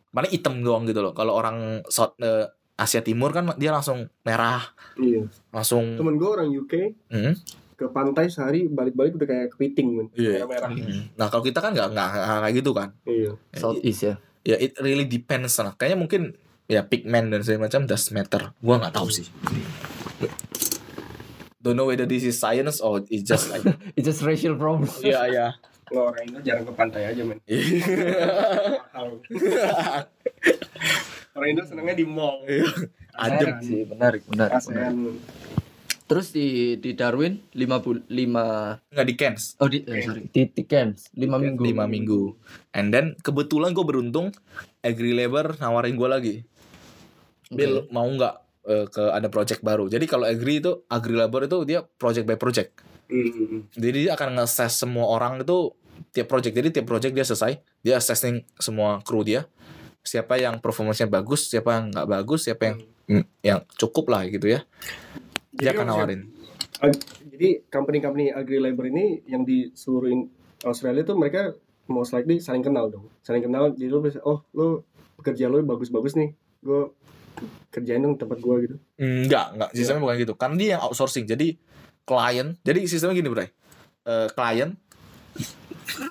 paling 0.10 0.28
hitam 0.30 0.60
doang 0.60 0.84
gitu 0.84 1.00
loh 1.00 1.14
kalau 1.14 1.32
orang 1.32 1.86
South 1.88 2.18
eh, 2.18 2.50
Asia 2.82 3.00
Timur 3.00 3.30
kan 3.30 3.54
dia 3.56 3.70
langsung 3.70 4.10
merah 4.22 4.66
Iya. 4.96 5.30
langsung 5.50 5.96
Temen 5.96 6.16
gue 6.16 6.26
orang 6.28 6.50
UK 6.50 6.74
Hmm. 7.08 7.34
ke 7.74 7.86
pantai 7.88 8.28
sehari 8.28 8.66
balik-balik 8.66 9.16
udah 9.16 9.28
kayak 9.28 9.48
kepiting 9.52 9.88
men. 9.92 10.08
Iya. 10.14 10.44
Merah-merah. 10.44 10.70
Hmm. 10.72 11.02
Nah 11.14 11.28
kalau 11.28 11.42
kita 11.42 11.58
kan 11.58 11.72
nggak 11.72 11.88
nggak 11.90 12.08
nggak 12.12 12.40
kayak 12.42 12.56
gitu 12.56 12.72
kan. 12.72 12.90
Iya. 13.04 13.32
Southeast 13.54 14.02
ya. 14.04 14.14
Ya 14.42 14.56
it 14.56 14.74
really 14.78 15.06
depends 15.06 15.54
lah. 15.56 15.74
Kayaknya 15.74 15.98
mungkin 16.00 16.22
ya 16.66 16.82
pigment 16.82 17.30
dan 17.30 17.42
segala 17.42 17.66
macam 17.66 17.84
does 17.84 18.06
matter. 18.10 18.54
Gua 18.58 18.78
nggak 18.78 18.94
tahu 18.94 19.08
sih. 19.08 19.26
Don't 21.58 21.74
know 21.76 21.86
whether 21.86 22.06
this 22.06 22.22
is 22.24 22.36
science 22.36 22.82
or 22.82 23.06
it's 23.08 23.22
just 23.22 23.50
like 23.50 23.62
It's 23.98 24.04
just 24.04 24.22
racial 24.22 24.58
problem. 24.58 24.90
Iya 25.00 25.22
iya. 25.28 25.48
Nggak 25.92 26.06
orang 26.08 26.24
Indo 26.24 26.40
jarang 26.40 26.64
ke 26.64 26.74
pantai 26.74 27.02
aja 27.04 27.22
men. 27.22 27.38
Mahal. 28.96 29.20
orang 31.36 31.48
Indo 31.52 31.64
senengnya 31.68 31.96
di 31.96 32.06
mall. 32.08 32.48
Adem. 33.12 33.60
sih, 33.60 33.84
menarik, 33.84 34.24
menarik. 34.32 34.56
menarik. 34.56 34.56
ASEAN. 34.56 35.20
Terus 36.08 36.28
di 36.36 36.76
di 36.76 36.92
Darwin 36.92 37.40
5 37.56 37.84
bul 37.84 38.04
5 38.04 38.92
nggak 38.92 39.08
di 39.08 39.16
Cairns 39.16 39.56
Oh 39.64 39.72
di 39.72 39.80
eh, 39.88 40.04
sorry. 40.04 40.28
Di, 40.28 40.44
di 40.52 40.64
Cairns 40.68 41.08
5 41.16 41.24
minggu. 41.40 41.64
lima 41.64 41.88
minggu 41.88 42.36
and 42.76 42.92
then 42.92 43.16
kebetulan 43.24 43.72
gue 43.72 43.86
beruntung 43.88 44.28
Agri 44.84 45.16
Labor 45.16 45.56
nawarin 45.64 45.96
gue 45.96 46.10
lagi 46.12 46.36
Bill 47.48 47.88
mau 47.96 48.04
nggak 48.04 48.36
eh, 48.68 48.86
ke 48.92 49.04
ada 49.08 49.32
project 49.32 49.64
baru 49.64 49.88
jadi 49.88 50.04
kalau 50.04 50.28
Agri 50.28 50.60
itu 50.60 50.84
Agri 50.92 51.16
Labor 51.16 51.48
itu 51.48 51.64
dia 51.64 51.80
project 51.80 52.28
by 52.28 52.36
project 52.36 52.84
Hmm. 53.12 53.68
jadi 53.76 54.08
dia 54.08 54.12
akan 54.16 54.40
nge-assess 54.40 54.88
semua 54.88 55.04
orang 55.04 55.44
itu 55.44 55.76
tiap 56.12 56.28
project 56.28 56.54
jadi 56.54 56.70
tiap 56.72 56.88
project 56.88 57.14
dia 57.16 57.26
selesai 57.26 57.60
dia 57.82 57.96
assessing 57.98 58.44
semua 58.60 59.00
kru 59.04 59.24
dia 59.24 59.48
siapa 60.02 60.36
yang 60.36 60.60
performance-nya 60.60 61.08
bagus 61.08 61.48
siapa 61.48 61.78
yang 61.78 61.86
nggak 61.94 62.08
bagus 62.10 62.48
siapa 62.48 62.64
yang 62.74 62.78
mm, 63.08 63.26
yang 63.42 63.60
cukup 63.80 64.12
lah 64.12 64.28
gitu 64.28 64.52
ya 64.52 64.60
dia 65.52 65.72
Jadi 65.72 65.78
akan 65.78 65.86
nawarin 65.88 66.22
Ag- 66.82 67.06
Jadi 67.32 67.66
company-company 67.70 68.34
agri 68.34 68.58
labor 68.62 68.90
ini 68.90 69.22
yang 69.26 69.46
di 69.46 69.70
seluruh 69.74 70.14
Australia 70.66 71.02
tuh 71.02 71.18
mereka 71.18 71.54
most 71.90 72.14
likely 72.14 72.38
saling 72.38 72.62
kenal 72.62 72.86
dong. 72.90 73.10
Saling 73.26 73.42
kenal 73.42 73.74
jadi 73.74 73.90
lu 73.90 74.02
bisa 74.02 74.22
oh 74.22 74.46
lu 74.54 74.86
pekerja 75.18 75.50
lu 75.50 75.66
bagus-bagus 75.66 76.14
nih. 76.18 76.38
Gue 76.62 76.94
kerjain 77.74 78.02
dong 78.02 78.18
tempat 78.18 78.38
gua 78.38 78.62
gitu. 78.62 78.78
Enggak, 79.02 79.58
enggak. 79.58 79.70
Sistemnya 79.74 80.02
bukan 80.06 80.18
gitu. 80.22 80.34
Karena 80.38 80.56
dia 80.58 80.70
yang 80.78 80.82
outsourcing. 80.86 81.26
Jadi 81.26 81.58
klien, 82.06 82.58
jadi 82.62 82.80
sistemnya 82.86 83.18
gini, 83.18 83.30
Bray. 83.34 83.50
Eh, 84.06 84.28
klien 84.34 84.78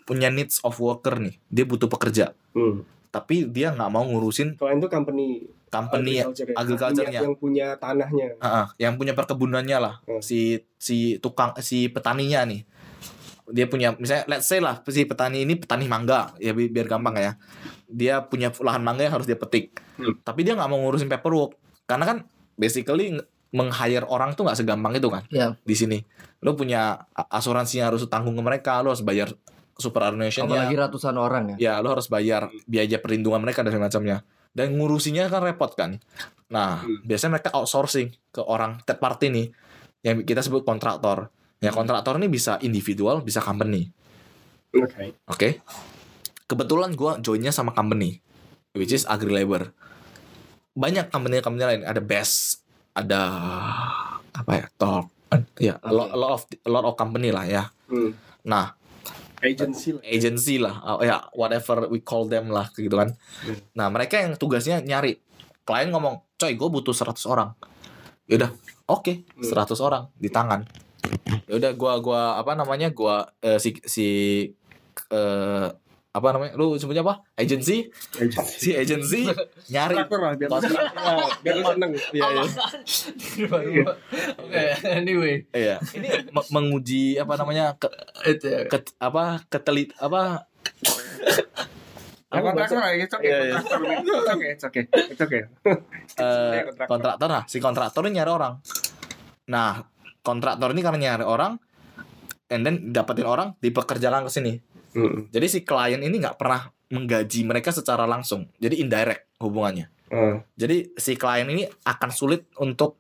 punya 0.03 0.29
needs 0.29 0.61
of 0.63 0.77
worker 0.77 1.19
nih. 1.19 1.37
Dia 1.49 1.65
butuh 1.65 1.87
pekerja. 1.87 2.33
Hmm. 2.53 2.83
Tapi 3.11 3.51
dia 3.51 3.75
nggak 3.75 3.91
mau 3.91 4.07
ngurusin 4.07 4.55
Klien 4.55 4.79
tuh 4.79 4.87
company 4.87 5.43
company 5.67 6.19
agriculture 6.23 6.47
ya. 6.51 6.55
agriculture-nya. 6.59 7.21
yang 7.23 7.35
punya 7.35 7.67
tanahnya. 7.79 8.29
Heeh, 8.39 8.67
yang 8.79 8.95
punya 8.95 9.15
perkebunannya 9.15 9.79
lah. 9.79 9.95
Hmm. 10.07 10.23
Si 10.23 10.63
si 10.79 11.19
tukang 11.19 11.55
si 11.59 11.91
petaninya 11.91 12.47
nih. 12.47 12.63
Dia 13.51 13.67
punya 13.67 13.99
misalnya 13.99 14.31
let's 14.31 14.47
say 14.47 14.63
lah 14.63 14.79
si 14.87 15.03
petani 15.03 15.43
ini 15.43 15.59
petani 15.59 15.91
mangga 15.91 16.35
ya 16.39 16.55
bi- 16.55 16.71
biar 16.71 16.87
gampang 16.87 17.19
ya. 17.19 17.33
Dia 17.91 18.23
punya 18.23 18.55
lahan 18.55 18.83
mangga 18.83 19.03
yang 19.03 19.15
harus 19.19 19.27
dia 19.27 19.35
petik. 19.35 19.83
Hmm. 19.99 20.15
Tapi 20.23 20.47
dia 20.47 20.55
nggak 20.55 20.71
mau 20.71 20.79
ngurusin 20.79 21.11
paperwork. 21.11 21.59
Karena 21.91 22.07
kan 22.07 22.19
basically 22.55 23.19
nge- 23.19 23.27
meng-hire 23.51 24.07
orang 24.07 24.39
tuh 24.39 24.47
nggak 24.47 24.55
segampang 24.55 24.95
itu 24.95 25.11
kan. 25.11 25.27
Ya, 25.35 25.59
di 25.67 25.75
sini. 25.75 25.99
Lo 26.39 26.55
punya 26.55 27.11
asuransi 27.11 27.83
yang 27.83 27.91
harus 27.91 28.07
tanggung 28.07 28.39
ke 28.39 28.43
mereka, 28.47 28.79
lo 28.79 28.95
harus 28.95 29.03
bayar 29.03 29.35
superannuation 29.81 30.45
apalagi 30.47 30.77
ratusan 30.77 31.17
orang 31.17 31.57
ya. 31.57 31.57
Ya, 31.59 31.75
lo 31.81 31.97
harus 31.97 32.07
bayar 32.07 32.53
biaya 32.69 33.01
perlindungan 33.01 33.41
mereka 33.41 33.65
dan 33.65 33.81
macamnya. 33.81 34.23
Dan 34.53 34.77
ngurusinya 34.77 35.27
kan 35.33 35.43
repot 35.43 35.73
kan. 35.75 35.97
Nah, 36.51 36.83
Hmm. 36.83 37.01
biasanya 37.07 37.39
mereka 37.39 37.51
outsourcing 37.55 38.13
ke 38.31 38.43
orang 38.43 38.83
third 38.85 39.01
party 39.01 39.27
nih 39.33 39.47
yang 40.05 40.23
kita 40.27 40.45
sebut 40.45 40.63
kontraktor. 40.63 41.33
Ya, 41.61 41.73
kontraktor 41.73 42.17
ini 42.17 42.29
bisa 42.29 42.57
individual, 42.61 43.21
bisa 43.21 43.41
company. 43.41 43.89
Oke. 44.73 45.17
Oke. 45.29 45.49
Kebetulan 46.47 46.95
gua 46.95 47.21
joinnya 47.21 47.53
sama 47.55 47.75
company 47.75 48.21
which 48.75 48.95
is 48.95 49.07
Agri 49.07 49.31
Labor. 49.31 49.71
Banyak 50.75 51.11
company-company 51.11 51.65
lain, 51.67 51.83
ada 51.83 51.99
Best, 51.99 52.63
ada 52.95 53.21
apa 54.31 54.51
ya? 54.55 54.67
Top. 54.79 55.11
Ya, 55.63 55.79
a 55.83 55.91
lot, 55.95 56.11
a 56.11 56.19
lot 56.19 56.33
of 56.35 56.43
a 56.51 56.71
lot 56.71 56.85
of 56.87 56.95
company 56.99 57.31
lah 57.31 57.47
ya. 57.47 57.71
Hmm. 57.87 58.15
Nah, 58.47 58.75
Agency 59.41 59.97
lah. 59.97 60.03
agency 60.05 60.55
lah, 60.61 60.75
oh, 60.85 61.01
ya 61.01 61.25
whatever 61.33 61.89
we 61.89 62.05
call 62.05 62.29
them 62.29 62.53
lah 62.53 62.69
gitu 62.77 62.93
kan. 62.93 63.17
Hmm. 63.41 63.57
Nah, 63.73 63.89
mereka 63.89 64.21
yang 64.21 64.37
tugasnya 64.37 64.85
nyari. 64.85 65.17
Klien 65.65 65.89
ngomong, 65.89 66.21
"Coy, 66.37 66.53
gue 66.57 66.69
butuh 66.69 66.93
100 66.93 67.25
orang." 67.25 67.57
Ya 68.29 68.37
udah, 68.37 68.51
oke, 68.87 69.25
Hmm. 69.25 69.45
100 69.45 69.81
orang 69.81 70.13
di 70.15 70.29
tangan. 70.29 70.63
Ya 71.49 71.57
udah 71.57 71.73
gua 71.75 71.99
gua 72.05 72.21
apa 72.37 72.53
namanya? 72.53 72.93
Gua 72.93 73.25
eh, 73.41 73.57
si 73.57 73.75
si 73.89 74.07
eh, 75.11 75.69
apa 76.11 76.27
namanya? 76.31 76.53
Lu 76.55 76.75
sebutnya 76.75 77.01
apa? 77.01 77.23
Agency? 77.35 77.87
Agency. 78.15 78.59
Si 78.59 78.71
agency 78.73 79.31
nyari 79.69 79.95
Kontraktor 79.97 80.19
lah 80.19 80.33
biar 80.35 80.49
lu 80.49 80.53
Kontrak- 80.53 80.75
seneng. 80.75 81.37
biar 81.39 81.55
seneng. 81.71 81.91
Iya, 82.11 82.27
iya. 83.65 83.85
Oke, 84.37 84.63
anyway. 84.91 85.35
Iya. 85.51 85.77
Ini 85.93 86.09
me- 86.29 86.49
menguji 86.51 87.15
apa 87.15 87.35
namanya? 87.37 87.75
Ke, 87.75 87.87
Itu 88.27 88.45
ya. 88.45 88.67
ke- 88.67 88.95
apa? 88.99 89.47
Ketelit 89.47 89.95
apa? 89.97 90.51
Ya 92.27 92.39
Apa 92.39 92.47
kontraktor 92.49 92.79
lah, 92.79 92.91
it's 92.93 93.11
okay. 93.11 93.27
Iya, 93.27 93.39
iya. 93.45 93.55
Kontraktor, 93.59 93.99
it's 94.15 94.31
okay, 94.31 94.49
it's 94.49 94.65
okay. 94.65 94.83
It's 95.11 95.19
okay. 95.21 95.43
eh, 95.43 96.51
Iya, 96.53 96.63
kontraktor. 96.65 96.87
kontraktor 96.89 97.29
nah 97.29 97.43
si 97.45 97.59
kontraktor 97.59 98.03
ini 98.05 98.15
nyari 98.17 98.31
orang 98.31 98.55
nah 99.47 99.83
kontraktor 100.21 100.71
ini 100.71 100.79
karena 100.81 100.99
nyari 101.01 101.25
orang 101.25 101.59
and 102.47 102.63
then 102.63 102.91
dapetin 102.91 103.27
orang 103.27 103.59
dipekerjakan 103.59 104.23
ke 104.23 104.33
sini 104.33 104.53
Hmm. 104.91 105.29
jadi 105.29 105.47
si 105.47 105.61
klien 105.61 105.99
ini 105.99 106.19
nggak 106.19 106.35
pernah 106.35 106.67
menggaji 106.89 107.43
mereka 107.43 107.71
secara 107.71 108.03
langsung 108.05 108.51
jadi 108.57 108.77
indirect 108.77 109.31
hubungannya 109.39 109.87
Hmm. 110.07 110.43
jadi 110.55 110.91
si 110.93 111.15
klien 111.15 111.47
ini 111.47 111.63
akan 111.85 112.11
sulit 112.11 112.43
untuk 112.57 112.99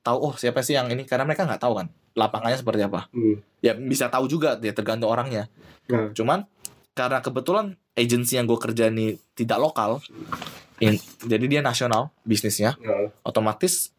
tahu 0.00 0.18
oh 0.18 0.34
siapa 0.34 0.60
sih 0.60 0.72
yang 0.72 0.88
ini 0.88 1.04
karena 1.04 1.22
mereka 1.22 1.44
nggak 1.44 1.60
tahu 1.60 1.76
kan 1.76 1.86
lapangannya 2.12 2.56
seperti 2.56 2.80
apa 2.82 3.06
Hmm. 3.10 3.36
ya 3.60 3.72
bisa 3.72 4.08
tahu 4.08 4.24
juga 4.24 4.56
dia 4.56 4.72
tergantung 4.72 5.08
orangnya 5.08 5.52
Nah. 5.86 6.08
cuman 6.10 6.48
karena 6.90 7.18
kebetulan 7.18 7.66
agensi 7.92 8.34
yang 8.34 8.44
gue 8.44 8.56
kerja 8.56 8.88
ini 8.88 9.20
tidak 9.34 9.58
lokal 9.58 10.00
in- 10.78 10.96
jadi 11.20 11.44
dia 11.46 11.60
nasional 11.60 12.08
bisnisnya 12.22 12.74
Nah. 12.76 13.12
otomatis 13.20 13.92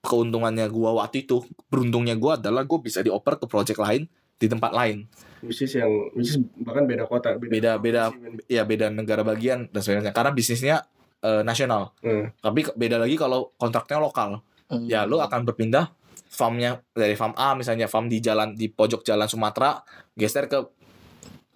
keuntungannya 0.00 0.66
gua 0.68 0.94
waktu 0.96 1.22
itu 1.22 1.42
beruntungnya 1.66 2.14
gua 2.14 2.34
adalah 2.34 2.62
gue 2.62 2.78
bisa 2.78 3.02
dioper 3.02 3.36
ke 3.36 3.46
project 3.46 3.78
lain 3.78 4.06
di 4.36 4.46
tempat 4.46 4.70
lain 4.70 5.06
Which 5.44 5.60
is 5.60 5.72
yang 5.76 5.92
which 6.16 6.32
is 6.32 6.40
bahkan 6.60 6.88
beda 6.88 7.04
kota, 7.04 7.36
beda 7.36 7.76
beda 7.76 8.08
ya 8.46 8.64
beda 8.64 8.88
negara 8.88 9.20
bagian 9.20 9.68
dan 9.68 9.80
sebagainya 9.80 10.12
karena 10.12 10.32
bisnisnya 10.32 10.76
eh, 11.20 11.42
nasional 11.42 11.92
Hmm. 12.00 12.32
tapi 12.40 12.64
beda 12.72 12.96
lagi 12.96 13.16
kalau 13.16 13.52
kontraknya 13.56 14.00
lokal 14.00 14.40
Hmm. 14.66 14.88
ya 14.88 15.04
lu 15.04 15.20
akan 15.20 15.46
berpindah 15.46 15.92
farmnya 16.26 16.82
dari 16.90 17.14
farm 17.14 17.36
A 17.38 17.54
misalnya 17.54 17.86
farm 17.86 18.08
di 18.08 18.18
jalan 18.18 18.52
di 18.52 18.66
pojok 18.66 19.04
jalan 19.04 19.28
Sumatera 19.28 19.78
geser 20.12 20.48
ke 20.48 20.58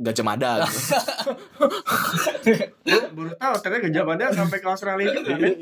Gajah 0.01 0.25
Mada 0.25 0.53
gitu. 0.65 0.97
Baru 3.13 3.37
tahu 3.37 3.55
ternyata 3.61 3.85
Gajah 3.85 4.05
Mada 4.07 4.27
sampai 4.33 4.59
ke 4.59 4.69
Australia 4.69 5.13
juga 5.13 5.37
kan. 5.37 5.53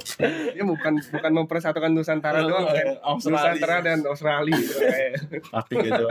Dia 0.54 0.64
bukan 0.64 0.92
bukan 0.98 1.32
mempersatukan 1.34 1.90
Nusantara 1.90 2.42
doang 2.42 2.66
kan. 2.66 2.98
Australia. 3.02 3.52
Nusantara 3.54 3.76
dan 3.80 3.98
Australia. 4.02 4.54
gitu, 4.54 4.74
kayak. 4.78 5.12
Mati 5.50 5.74
gitu 5.78 6.04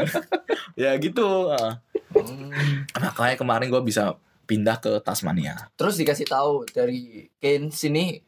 ya 0.74 0.92
gitu 0.96 1.28
ah. 1.50 1.80
nah 2.94 3.12
kayak 3.12 3.38
kemarin 3.38 3.68
gua 3.68 3.80
bisa 3.80 4.16
pindah 4.44 4.78
ke 4.78 5.00
Tasmania 5.00 5.72
Terus 5.74 5.96
dikasih 5.96 6.28
tahu 6.28 6.68
dari 6.68 7.28
Kane 7.38 7.72
sini 7.72 8.20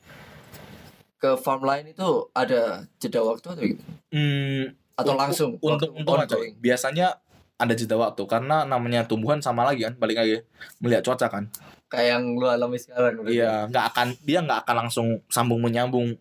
ke 1.17 1.35
farm 1.35 1.63
lain 1.63 1.87
itu 1.89 2.03
ada 2.31 2.83
jeda 2.97 3.21
waktu 3.21 3.47
atau 3.49 3.63
gitu? 3.63 3.83
hmm, 4.11 4.63
Atau 4.93 5.15
Untuk- 5.15 5.19
langsung? 5.19 5.51
untuk 5.57 5.89
untuk 5.91 6.19
aja. 6.19 6.35
biasanya 6.57 7.07
ada 7.53 7.73
jeda 7.73 7.95
waktu 7.95 8.23
karena 8.23 8.63
namanya 8.63 9.03
tumbuhan 9.03 9.39
sama 9.39 9.63
lagi 9.63 9.83
kan 9.83 9.95
balik 9.95 10.19
lagi 10.19 10.43
melihat 10.79 11.03
cuaca 11.05 11.27
kan 11.29 11.47
Kayak 11.93 12.07
yang 12.09 12.23
lu 12.33 12.45
alami 12.47 12.75
sekarang. 12.75 13.21
berarti. 13.21 13.37
iya 13.37 13.69
nggak 13.69 13.85
akan 13.87 14.07
dia 14.19 14.39
nggak 14.41 14.59
akan 14.65 14.75
langsung 14.79 15.07
sambung 15.27 15.61
menyambung 15.61 16.17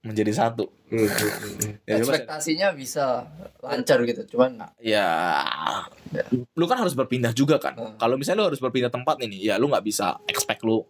menjadi 0.00 0.32
satu 0.34 0.72
Hmm, 0.88 1.08
hmm, 1.08 1.08
hmm. 1.08 1.72
ya, 1.84 1.96
Ekspektasinya 1.96 2.68
bisa 2.72 3.24
lancar 3.58 3.96
gitu, 4.02 4.28
cuman 4.30 4.60
ya 4.76 5.08
Ya. 6.10 6.24
lu 6.52 6.64
kan 6.66 6.76
harus 6.76 6.92
berpindah 6.92 7.32
juga 7.32 7.56
kan 7.56 7.72
Hmm. 7.72 7.96
kalau 7.96 8.16
misalnya 8.16 8.40
lu 8.40 8.48
harus 8.48 8.58
berpindah 8.58 8.88
tempat 8.88 9.16
ini 9.18 9.40
ya 9.42 9.56
lu 9.56 9.68
nggak 9.68 9.80
bisa 9.80 10.20
expect 10.26 10.60
lu 10.60 10.84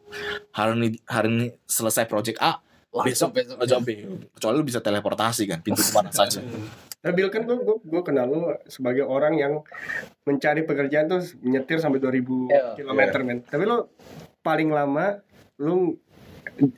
hari 0.51 0.75
ini 0.77 0.89
hari 1.05 1.29
ini 1.29 1.47
selesai 1.63 2.07
project 2.07 2.39
A 2.39 2.59
langsung 2.91 3.31
besok 3.31 3.55
besok. 3.55 3.57
project 3.59 3.83
B 3.85 3.91
kecuali 4.33 4.55
lu 4.55 4.65
bisa 4.65 4.79
teleportasi 4.79 5.43
kan 5.45 5.59
pintu 5.61 5.79
ke 5.81 5.93
mana 5.93 6.11
saja 6.11 6.43
Nah, 7.03 7.11
Bill 7.11 7.29
kan 7.29 7.43
gue 7.43 7.59
gue 7.59 8.03
kenal 8.03 8.27
lu 8.27 8.41
sebagai 8.65 9.03
orang 9.03 9.35
yang 9.35 9.67
mencari 10.23 10.63
pekerjaan 10.63 11.07
tuh 11.07 11.19
menyetir 11.41 11.77
sampai 11.77 11.99
2000 11.99 12.47
Iya. 12.47 12.79
kilometer 12.79 13.21
men. 13.23 13.43
Tapi 13.43 13.63
lu 13.63 13.91
paling 14.41 14.71
lama 14.71 15.19
lu 15.59 15.99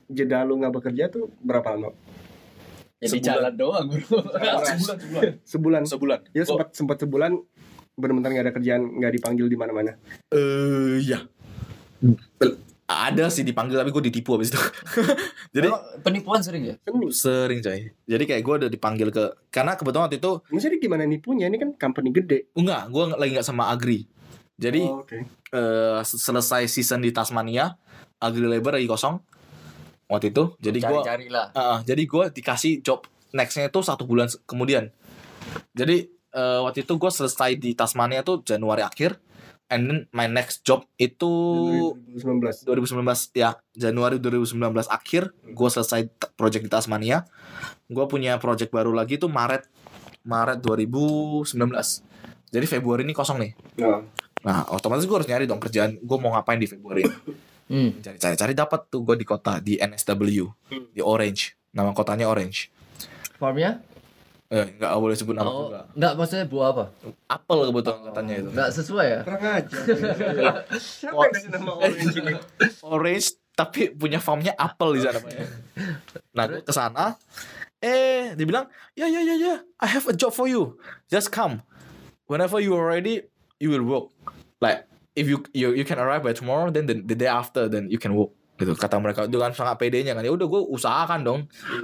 jeda 0.07 0.43
lu 0.43 0.57
nggak 0.57 0.75
bekerja 0.75 1.09
tuh 1.09 1.29
berapa 1.39 1.69
lama? 1.71 1.93
Jadi 2.97 3.21
Sebulan. 3.21 3.29
jalan 3.29 3.53
doang, 3.55 3.87
bro. 3.87 4.01
sebulan 4.01 4.79
sebulan 4.81 5.23
Sebulan. 5.45 5.83
sebulan 5.85 6.21
Ya 6.33 6.41
Gua- 6.41 6.49
sempat 6.49 6.69
sempat 6.73 6.97
sebulan 6.99 7.33
benar-benar 7.95 8.31
nggak 8.33 8.45
ada 8.45 8.55
kerjaan, 8.55 8.83
nggak 8.97 9.13
dipanggil 9.15 9.47
di 9.47 9.55
mana-mana. 9.55 9.93
Eh 10.33 11.05
ya. 11.05 11.21
Ada 12.85 13.33
sih 13.33 13.49
dipanggil 13.49 13.81
tapi 13.81 13.89
gue 13.89 14.13
ditipu 14.13 14.37
abis 14.37 14.53
itu. 14.53 14.61
Jadi 15.57 15.73
penipuan 16.05 16.45
sering 16.45 16.69
ya? 16.69 16.75
Sering 17.09 17.65
coy. 17.65 17.89
Jadi 18.05 18.25
kayak 18.29 18.43
gue 18.45 18.55
udah 18.65 18.71
dipanggil 18.71 19.09
ke 19.09 19.25
karena 19.49 19.73
kebetulan 19.73 20.05
waktu 20.05 20.21
itu 20.21 20.33
Maksudnya 20.53 20.79
gimana 20.79 21.03
nipunya? 21.09 21.49
Ini 21.49 21.57
kan 21.57 21.71
company 21.81 22.13
gede. 22.13 22.53
enggak, 22.53 22.93
gue 22.93 23.05
lagi 23.17 23.31
nggak 23.41 23.47
sama 23.47 23.73
Agri. 23.73 24.05
Jadi 24.55 24.85
Oh, 24.85 25.01
oke. 25.01 25.17
eh, 25.51 26.01
selesai 26.05 26.69
season 26.69 27.01
di 27.01 27.11
Tasmania, 27.11 27.73
Agri 28.21 28.45
Labor 28.45 28.77
lagi 28.77 28.85
kosong 28.85 29.17
waktu 30.07 30.29
itu. 30.31 30.53
Jadi 30.61 30.79
gue 30.85 31.01
lah. 31.33 31.81
jadi 31.83 32.03
gue 32.05 32.25
dikasih 32.37 32.85
job 32.85 33.09
nextnya 33.35 33.67
itu 33.67 33.81
satu 33.83 34.07
bulan 34.07 34.31
kemudian 34.47 34.95
jadi 35.75 36.07
eh, 36.31 36.61
waktu 36.63 36.87
itu 36.87 36.95
gue 36.95 37.11
selesai 37.11 37.59
di 37.59 37.75
Tasmania 37.75 38.23
tuh 38.23 38.47
Januari 38.47 38.87
akhir 38.87 39.19
and 39.67 39.83
then 39.89 39.99
my 40.11 40.29
next 40.29 40.61
job 40.63 40.85
itu 40.95 41.31
2019 42.17 42.69
2019 42.69 43.33
ya 43.33 43.57
Januari 43.73 44.21
2019 44.21 44.61
akhir 44.87 45.33
gue 45.33 45.69
selesai 45.71 46.07
project 46.37 46.65
di 46.67 46.71
Tasmania 46.71 47.25
gue 47.87 48.05
punya 48.05 48.37
project 48.37 48.71
baru 48.71 48.93
lagi 48.93 49.17
tuh 49.17 49.33
Maret 49.33 49.65
Maret 50.23 50.61
2019 50.61 51.53
jadi 52.49 52.67
Februari 52.69 53.03
ini 53.03 53.13
kosong 53.13 53.41
nih 53.41 53.53
nah 53.81 54.01
nah 54.45 54.59
otomatis 54.69 55.09
gue 55.09 55.17
harus 55.17 55.29
nyari 55.29 55.49
dong 55.49 55.59
kerjaan 55.59 55.97
gue 55.97 56.17
mau 56.21 56.37
ngapain 56.37 56.61
di 56.61 56.69
Februari 56.69 57.09
ini. 57.09 57.17
Hmm. 57.65 57.91
cari 58.05 58.21
cari 58.21 58.37
cari 58.37 58.53
dapat 58.53 58.93
tuh 58.93 59.01
gue 59.01 59.17
di 59.17 59.25
kota 59.25 59.57
di 59.57 59.81
NSW 59.81 60.45
Hmm. 60.69 60.93
di 60.93 61.01
Orange 61.01 61.57
nama 61.73 61.97
kotanya 61.97 62.29
Orange 62.29 62.69
Farmnya? 63.41 63.81
Eh 64.55 64.67
nggak 64.79 64.91
boleh 64.95 65.17
sebut 65.19 65.35
nama 65.35 65.51
Oh, 65.51 65.67
juga. 65.67 65.81
enggak 65.99 66.13
maksudnya 66.15 66.47
buah 66.47 66.69
apa? 66.71 66.85
apel 67.27 67.59
kebetulan 67.67 68.01
katanya 68.07 68.35
itu. 68.39 68.49
Enggak 68.55 68.71
sesuai 68.71 69.07
ya? 69.11 69.21
kurang 69.27 69.43
aja 69.43 69.77
siapa 70.79 71.19
yang 71.19 71.33
kasih 71.35 71.51
nama 71.51 71.71
orange 71.75 72.15
ini? 72.15 72.33
Orange 72.81 73.27
tapi 73.55 73.81
punya 73.91 74.19
farmnya 74.19 74.55
apel 74.55 74.95
di 74.95 75.01
sana. 75.03 75.19
Pak. 75.19 75.31
nah 76.31 76.45
gue 76.47 76.63
ke 76.63 76.71
sana 76.71 77.19
eh 77.79 78.33
dibilang 78.35 78.67
ya 78.95 79.07
ya 79.07 79.21
ya 79.21 79.35
ya 79.35 79.55
I 79.83 79.89
have 79.91 80.07
a 80.07 80.15
job 80.15 80.31
for 80.31 80.47
you. 80.47 80.79
Just 81.11 81.35
come. 81.35 81.67
Whenever 82.31 82.63
you 82.63 82.79
are 82.79 82.87
ready 82.87 83.27
you 83.59 83.75
will 83.75 83.83
work. 83.83 84.07
Like 84.63 84.87
if 85.15 85.27
you 85.27 85.43
you, 85.51 85.75
you 85.75 85.83
can 85.83 85.99
arrive 85.99 86.23
by 86.23 86.31
tomorrow 86.31 86.71
then 86.71 86.87
the, 86.87 87.03
the 87.03 87.15
day 87.15 87.29
after 87.29 87.67
then 87.67 87.91
you 87.91 87.99
can 87.99 88.15
work 88.15 88.31
gitu. 88.55 88.73
Kata 88.75 88.99
mereka 88.99 89.27
dengan 89.27 89.51
sangat 89.51 89.77
pedenya 89.77 90.15
kan. 90.15 90.23
Ya 90.23 90.31
udah 90.31 90.47
gue 90.47 90.63
usahakan 90.71 91.21
dong. 91.23 91.41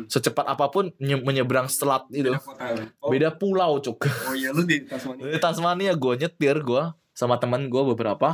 Secepat 0.07 0.47
apa 0.47 0.71
pun 0.71 0.91
nye- 0.99 1.21
menyeberang 1.21 1.67
selat 1.67 2.07
itu. 2.11 2.31
Beda 2.31 2.41
kota 2.41 2.65
oh, 3.03 3.11
beda 3.11 3.29
pulau 3.35 3.73
cuk. 3.79 4.07
Oh 4.27 4.35
iya 4.35 4.51
lu 4.51 4.63
di 4.63 4.83
Tasmania. 4.85 5.35
Di 5.35 5.39
Tasmania 5.45 5.93
gue 5.95 6.15
nyetir 6.17 6.57
gue 6.61 6.83
sama 7.13 7.37
teman 7.37 7.67
gue 7.67 7.83
beberapa. 7.91 8.33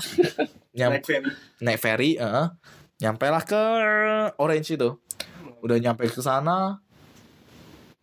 Nyam, 0.76 0.92
naik 0.92 1.04
ferry. 1.08 1.30
naik 1.58 1.80
ferry 1.80 2.10
eh, 2.20 2.46
nyampe 3.00 3.26
lah 3.26 3.40
ke 3.40 3.60
Orange 4.36 4.76
itu. 4.76 4.90
Udah 5.64 5.80
nyampe 5.80 6.04
ke 6.06 6.20
sana 6.20 6.78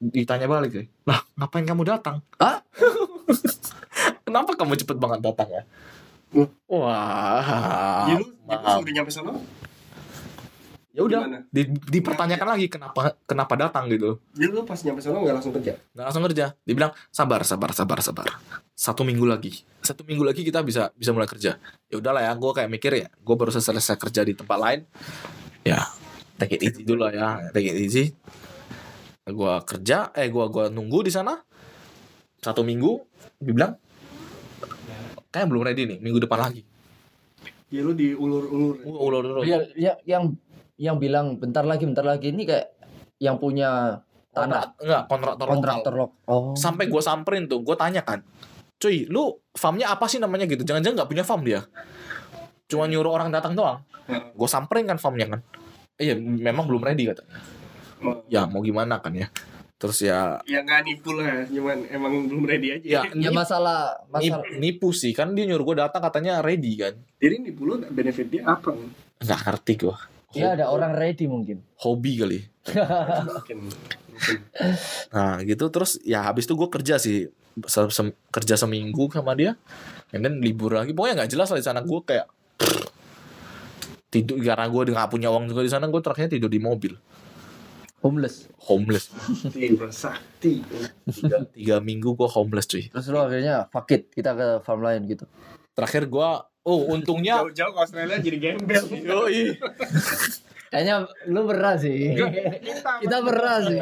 ditanya 0.03 0.51
balik 0.51 0.75
ya 0.75 0.83
lah 1.07 1.23
ngapain 1.39 1.63
kamu 1.63 1.87
datang? 1.87 2.19
Ah? 2.35 2.59
kenapa 4.27 4.51
kamu 4.59 4.75
cepet 4.75 4.97
banget 4.99 5.23
datang 5.23 5.47
ya? 5.47 5.63
Hmm. 6.33 6.49
wah 6.67 8.09
Jadi 8.09 8.19
lu 8.19 8.27
maaf. 8.43 8.81
udah 8.83 8.91
nyampe 8.91 9.11
sana 9.13 9.31
ya 10.93 11.01
udah 11.01 11.49
di, 11.49 11.73
dipertanyakan 11.89 12.47
lagi 12.53 12.69
kenapa 12.69 13.17
kenapa 13.25 13.53
datang 13.57 13.89
gitu. 13.89 14.21
Jadi 14.37 14.53
lu 14.53 14.61
pas 14.61 14.77
nyampe 14.77 15.01
sana 15.01 15.17
nggak 15.17 15.35
langsung 15.41 15.53
kerja? 15.57 15.73
Nggak 15.89 16.05
langsung 16.05 16.23
kerja. 16.29 16.45
Dibilang 16.61 16.91
sabar 17.09 17.41
sabar 17.41 17.73
sabar 17.73 17.99
sabar. 18.05 18.27
Satu 18.77 19.01
minggu 19.01 19.25
lagi. 19.25 19.65
Satu 19.81 20.05
minggu 20.05 20.21
lagi 20.21 20.45
kita 20.45 20.61
bisa 20.61 20.93
bisa 20.93 21.09
mulai 21.09 21.25
kerja. 21.25 21.57
Ya 21.89 21.95
udahlah 21.97 22.21
ya 22.29 22.31
gue 22.37 22.51
kayak 22.53 22.69
mikir 22.69 22.91
ya 22.93 23.07
gue 23.09 23.35
baru 23.35 23.49
selesai 23.49 23.97
kerja 23.97 24.21
di 24.21 24.37
tempat 24.37 24.57
lain. 24.61 24.79
Ya 25.65 25.81
take 26.37 26.61
it 26.61 26.61
easy 26.61 26.85
dulu 26.85 27.09
lah 27.09 27.11
ya 27.11 27.27
take 27.49 27.73
it 27.73 27.77
easy. 27.81 28.13
Gue 29.25 29.53
kerja 29.65 30.13
eh 30.13 30.29
gue 30.29 30.45
gua 30.45 30.69
nunggu 30.69 31.09
di 31.09 31.11
sana. 31.11 31.41
Satu 32.37 32.61
minggu 32.61 33.01
dibilang 33.41 33.73
kayak 35.33 35.49
belum 35.49 35.65
ready 35.65 35.89
nih 35.89 35.97
minggu 35.97 36.21
depan 36.21 36.37
lagi. 36.37 36.61
Ya 37.73 37.81
lu 37.81 37.97
diulur-ulur. 37.97 38.85
Gua 38.85 38.99
ulur 39.01 39.21
ulur 39.25 39.41
Ya, 39.41 39.65
ya, 39.73 39.97
yang 40.05 40.37
yang 40.75 40.97
bilang 40.97 41.37
bentar 41.37 41.61
lagi 41.61 41.83
bentar 41.83 42.01
lagi. 42.01 42.29
Ini 42.29 42.43
kayak 42.43 42.67
yang 43.17 43.37
punya 43.37 44.01
tanah. 44.29 44.45
Kontrak 44.65 44.69
enggak 44.79 45.01
kontraktor 45.07 45.45
lokal. 45.45 45.53
Kontraktor 45.55 45.93
lok. 45.95 46.11
Oh. 46.25 46.53
sampai 46.53 46.85
gue 46.87 46.99
samperin 46.99 47.45
tuh 47.45 47.61
gue 47.61 47.75
tanya 47.75 48.01
kan 48.01 48.25
cuy 48.75 49.07
lu 49.07 49.31
farmnya 49.51 49.87
apa 49.89 50.05
sih 50.05 50.17
namanya? 50.17 50.43
Gitu. 50.43 50.61
Jangan-jangan 50.61 50.95
nggak 50.97 51.09
punya 51.09 51.23
farm 51.23 51.41
dia. 51.43 51.61
Cuma 52.65 52.83
nyuruh 52.83 53.11
orang 53.11 53.29
datang 53.29 53.53
doang. 53.53 53.79
Gue 54.33 54.49
samperin 54.49 54.83
kan 54.83 54.97
farmnya 54.97 55.29
kan. 55.29 55.41
Iya 55.95 56.17
memang 56.17 56.65
belum 56.65 56.81
ready 56.81 57.05
katanya 57.05 57.37
Oh. 58.03 58.19
ya 58.27 58.43
mau 58.43 58.59
gimana 58.59 58.99
kan 58.99 59.15
ya. 59.15 59.31
Terus 59.79 59.99
ya 60.01 60.35
ya 60.43 60.59
nggak 60.59 60.83
nipu 60.83 61.11
lah 61.13 61.43
cuman 61.45 61.87
emang 61.87 62.27
belum 62.27 62.43
ready 62.43 62.67
aja. 62.73 62.83
Ya 62.83 63.01
Ya 63.07 63.31
nip- 63.31 63.31
masalah 63.33 63.95
masalah 64.09 64.43
nip- 64.43 64.59
nipu 64.59 64.91
sih 64.91 65.11
kan 65.11 65.31
dia 65.31 65.45
nyuruh 65.45 65.63
gue 65.63 65.77
datang 65.79 66.01
katanya 66.01 66.39
ready 66.39 66.75
kan. 66.75 66.99
Jadi 67.21 67.35
nipu 67.39 67.63
lu 67.63 67.79
benefit 67.85 68.27
dia 68.27 68.43
apa? 68.43 68.75
Nggak 69.23 69.39
ngerti 69.39 69.73
gue 69.79 69.95
ya 70.33 70.57
ada 70.57 70.65
orang 70.67 70.93
ready 70.97 71.25
mungkin. 71.25 71.61
hobi 71.77 72.11
kali. 72.17 72.39
Nah 75.13 75.41
gitu. 75.43 75.65
Terus 75.69 75.97
ya 76.01 76.25
habis 76.25 76.45
itu 76.45 76.53
gue 76.53 76.69
kerja 76.69 76.95
sih. 76.97 77.29
Se- 77.69 77.93
se- 77.93 78.17
kerja 78.33 78.57
seminggu 78.57 79.09
sama 79.13 79.37
dia. 79.37 79.53
And 80.13 80.25
then 80.25 80.41
libur 80.41 80.73
lagi. 80.73 80.93
Pokoknya 80.93 81.23
nggak 81.23 81.31
jelas 81.31 81.49
lah 81.53 81.59
di 81.59 81.65
sana. 81.65 81.81
Gue 81.81 82.01
kayak 82.01 82.25
tidur. 84.09 84.37
Karena 84.41 84.65
gue 84.69 84.81
nggak 84.89 85.09
punya 85.09 85.29
uang 85.29 85.49
juga 85.49 85.61
di 85.61 85.71
sana 85.71 85.85
gue 85.85 86.01
terakhirnya 86.01 86.31
tidur 86.37 86.49
di 86.49 86.61
mobil. 86.61 86.93
Homeless. 88.03 88.51
homeless. 88.67 89.07
Sakti, 89.47 89.79
sakti. 89.95 90.53
tiga, 91.07 91.47
tiga 91.55 91.75
minggu 91.79 92.19
gue 92.19 92.27
homeless 92.27 92.67
cuy. 92.67 92.91
Terus 92.91 93.07
lu 93.07 93.15
akhirnya 93.15 93.71
fuck 93.71 93.87
it, 93.95 94.11
kita 94.11 94.35
ke 94.35 94.47
farm 94.67 94.83
lain 94.83 95.07
gitu. 95.07 95.23
terakhir 95.71 96.05
gue 96.05 96.29
oh 96.63 96.87
untungnya 96.89 97.39
Jauh-jauh 97.39 97.71
ke 97.71 97.79
Australia 97.79 98.17
jadi 98.17 98.37
gembel. 98.39 98.83
Yoi. 98.89 99.55
Kayaknya 100.67 100.95
lu 101.27 101.41
berat 101.43 101.77
sih. 101.79 102.17
kita 102.99 103.17
berat 103.19 103.61
sih. 103.63 103.79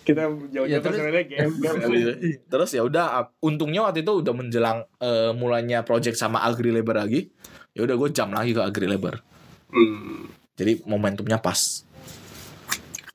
Kita 0.00 0.24
jauh-jauh 0.24 0.64
Ya, 0.66 0.78
ke 0.78 0.82
terus- 0.82 0.96
Australia 0.96 1.22
gembel. 1.22 2.08
terus 2.46 2.70
ya 2.70 2.82
udah 2.82 3.06
untungnya 3.38 3.84
waktu 3.84 4.00
itu 4.00 4.12
udah 4.18 4.32
menjelang 4.32 4.78
eh, 4.98 5.32
mulanya 5.32 5.82
project 5.82 6.16
sama 6.16 6.40
Agri 6.40 6.68
Labor 6.70 6.96
lagi 6.98 7.28
ya 7.70 7.84
udah 7.84 7.94
gue 7.94 8.08
jam 8.10 8.28
lagi 8.30 8.50
ke 8.50 8.60
Agri 8.60 8.86
Labor 8.86 9.20
Hmm. 9.68 10.32
jadi 10.54 10.80
momentumnya 10.82 11.36
pas 11.36 11.84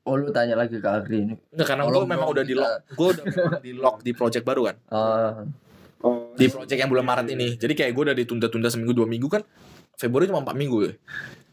Oh 0.02 0.14
lu 0.14 0.30
tanya 0.30 0.54
lagi 0.54 0.76
ke 0.76 0.86
Agri 0.86 1.16
ini. 1.18 1.34
Nggak, 1.50 1.66
karena 1.66 1.82
gue 1.82 2.02
memang 2.04 2.28
udah 2.28 2.44
di 2.44 2.54
lock 2.54 2.72
gue 2.88 3.08
udah 3.10 3.24
di 3.58 3.72
lock 3.72 3.96
di 4.00 4.12
project 4.12 4.44
baru 4.44 4.62
kan 4.64 4.76
Ah, 4.86 5.42
Oh, 6.04 6.36
di 6.36 6.52
project 6.52 6.76
yang 6.76 6.90
bulan 6.92 7.06
Maret 7.08 7.26
ini. 7.32 7.56
jadi 7.56 7.72
kayak 7.72 7.92
gue 7.96 8.02
udah 8.12 8.16
ditunda-tunda 8.16 8.68
seminggu 8.68 8.92
dua 8.92 9.08
minggu 9.08 9.24
kan 9.26 9.40
Februari 9.96 10.28
cuma 10.28 10.44
empat 10.44 10.52
minggu 10.52 10.78
ya. 10.84 10.92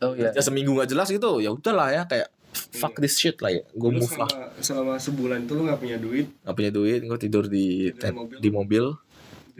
Oh 0.01 0.11
iya. 0.11 0.33
ya 0.35 0.41
seminggu 0.43 0.75
nggak 0.75 0.89
jelas 0.91 1.07
gitu 1.07 1.39
ya 1.39 1.53
udahlah 1.53 1.93
ya 1.93 2.03
kayak 2.03 2.27
fuck 2.51 2.99
this 2.99 3.15
shit 3.15 3.39
lah 3.39 3.53
ya. 3.53 3.63
Gue 3.71 3.95
move 3.95 4.11
lah. 4.11 4.27
selama, 4.27 4.47
selama 4.59 4.93
sebulan 4.99 5.39
itu 5.47 5.53
lu 5.55 5.63
gak 5.69 5.79
punya 5.79 5.97
duit? 6.01 6.27
Nggak 6.43 6.55
punya 6.57 6.71
duit 6.73 6.99
gue 6.99 7.19
tidur 7.21 7.45
di 7.47 7.65
Tidur 7.95 8.03
di 8.03 8.11
mobil. 8.11 8.37
di 8.41 8.49
mobil. 8.51 8.85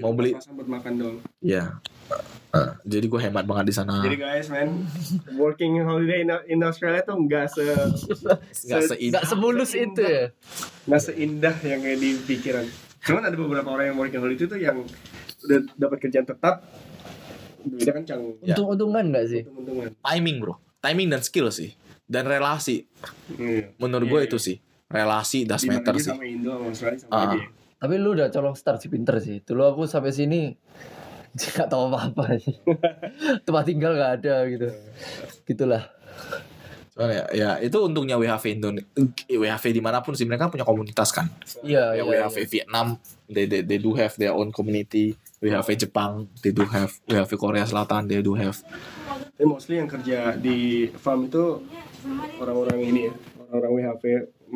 Mau 0.02 0.12
beli- 0.12 0.36
buat 0.36 0.68
makan 0.68 0.94
dong. 1.00 1.16
Ya 1.40 1.80
Eh, 2.52 2.72
jadi 2.84 3.08
gue 3.08 3.20
hemat 3.24 3.48
banget 3.48 3.72
di 3.72 3.76
sana. 3.80 4.04
Jadi 4.04 4.20
guys 4.20 4.52
man 4.52 4.84
working 5.40 5.80
holiday 5.80 6.28
in, 6.28 6.36
in 6.52 6.60
Australia 6.60 7.00
tuh 7.00 7.16
nggak 7.16 7.48
se 7.48 7.64
nggak 7.64 8.82
seindah. 8.92 8.98
Enggak 9.00 9.24
semulus 9.24 9.72
itu 9.72 10.02
ya. 10.04 10.36
nggak 10.84 11.00
seindah 11.02 11.56
yang 11.64 11.80
kayak 11.80 12.00
di 12.04 12.12
pikiran 12.20 12.68
cuman 13.02 13.22
ada 13.24 13.36
beberapa 13.36 13.68
orang 13.68 13.86
yang 13.88 13.98
working 13.98 14.20
holiday 14.20 14.46
itu 14.46 14.58
yang 14.58 14.78
udah 15.42 15.60
dapat 15.76 15.98
kerjaan 16.00 16.24
tetap 16.24 16.62
duitnya 17.62 17.94
kan 17.94 18.04
cang 18.04 18.22
Ya. 18.40 18.54
Untung-untungan 18.54 19.04
enggak 19.08 19.26
sih? 19.28 19.42
untung-untungan 19.44 19.94
timing 19.96 20.38
bro 20.38 20.54
timing 20.80 21.08
dan 21.08 21.22
skill 21.22 21.50
sih 21.50 21.74
dan 22.06 22.26
relasi 22.26 22.86
Iya. 23.32 23.74
menurut 23.78 24.06
Iya, 24.06 24.12
gue 24.12 24.20
iya. 24.20 24.28
itu 24.28 24.38
sih 24.38 24.58
relasi 24.88 25.40
das 25.44 25.64
meter 25.64 25.94
sih 25.96 26.10
sama 26.10 26.26
Indo 26.26 26.52
sama 26.52 26.66
Australia 26.68 27.00
sama 27.00 27.14
aja 27.32 27.40
Tapi 27.78 27.94
lu 27.98 28.14
udah 28.14 28.30
colong 28.30 28.54
start 28.54 28.78
sih 28.78 28.90
pinter 28.90 29.18
sih. 29.18 29.42
Dulu 29.42 29.62
aku 29.66 29.82
sampai 29.84 30.14
sini 30.14 30.54
nggak 31.34 31.66
tahu 31.66 31.90
apa-apa 31.90 32.38
sih. 32.38 32.54
Tempat 33.46 33.64
tinggal 33.66 33.98
nggak 33.98 34.12
ada 34.22 34.46
gitu. 34.46 34.70
Gitulah. 35.44 35.90
Ya, 37.02 37.26
ya 37.34 37.50
itu 37.58 37.78
untungnya 37.82 38.14
WHV 38.16 38.46
Indonesia 38.52 38.86
WHV 39.26 39.66
di 39.72 39.82
mana 39.82 40.00
pun 40.00 40.14
sih 40.14 40.28
mereka 40.28 40.52
punya 40.52 40.62
komunitas 40.62 41.10
kan 41.10 41.26
Iya, 41.64 41.98
ya 41.98 42.04
iya. 42.04 42.28
WHV 42.28 42.38
Vietnam 42.46 42.88
they, 43.26 43.50
they, 43.50 43.66
they 43.66 43.80
do 43.80 43.96
have 43.96 44.14
their 44.16 44.36
own 44.36 44.54
community 44.54 45.18
WHV 45.42 45.88
Jepang 45.88 46.30
they 46.46 46.54
do 46.54 46.62
have 46.68 46.94
WHV 47.08 47.32
Korea 47.36 47.66
Selatan 47.66 48.06
they 48.06 48.22
do 48.22 48.38
have 48.38 48.60
tapi 49.32 49.44
mostly 49.48 49.82
yang 49.82 49.90
kerja 49.90 50.38
di 50.38 50.86
farm 50.94 51.26
itu 51.26 51.66
orang-orang 52.38 52.80
ini 52.84 53.02
ya 53.10 53.14
orang-orang 53.50 53.72
WHV 53.98 54.04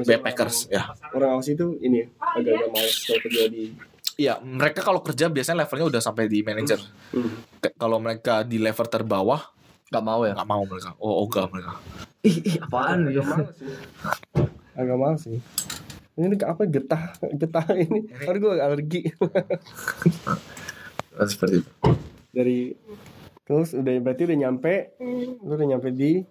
backpackers 0.06 0.70
ya 0.70 0.91
orang, 0.91 1.14
orang 1.16 1.30
Aussie 1.39 1.56
itu 1.56 1.74
ini 1.82 2.04
ya 2.04 2.08
agak-agak 2.20 2.70
males 2.70 2.93
kalau 3.02 3.22
kerja 3.26 3.43
di 3.50 3.64
Iya, 4.16 4.39
mereka 4.39 4.80
kalau 4.80 5.04
kerja 5.04 5.28
biasanya 5.28 5.68
levelnya 5.68 5.91
udah 5.91 6.00
sampai 6.00 6.32
di 6.32 6.39
manager. 6.39 6.80
hmm. 7.12 7.60
Kalau 7.76 8.00
mereka 8.00 8.48
di 8.48 8.64
level 8.64 8.88
terbawah 8.88 9.43
Nggak 9.91 10.04
mau 10.08 10.22
ya. 10.26 10.34
nggak 10.34 10.50
mau 10.50 10.64
mereka. 10.64 10.89
Oh, 10.98 11.28
ogah 11.28 11.46
mereka. 11.52 11.76
Ih, 12.26 12.38
ih, 12.42 12.58
apaan 12.58 13.06
ya? 13.06 13.22
agak 13.22 13.54
sih 13.54 13.70
agak 14.74 14.98
males 14.98 15.22
sih 15.22 15.40
ini 16.16 16.36
apa 16.42 16.64
getah 16.66 17.14
getah 17.36 17.66
ini 17.76 18.10
Aduh 18.26 18.40
gue 18.40 18.54
alergi 18.58 19.02
Seperti 21.32 21.64
itu. 21.64 21.72
dari 22.36 22.76
terus 23.46 23.72
udah 23.78 23.94
berarti 24.02 24.22
udah 24.28 24.38
nyampe 24.42 24.74
lu 25.46 25.54
udah 25.54 25.68
nyampe 25.70 25.94
di 25.94 26.26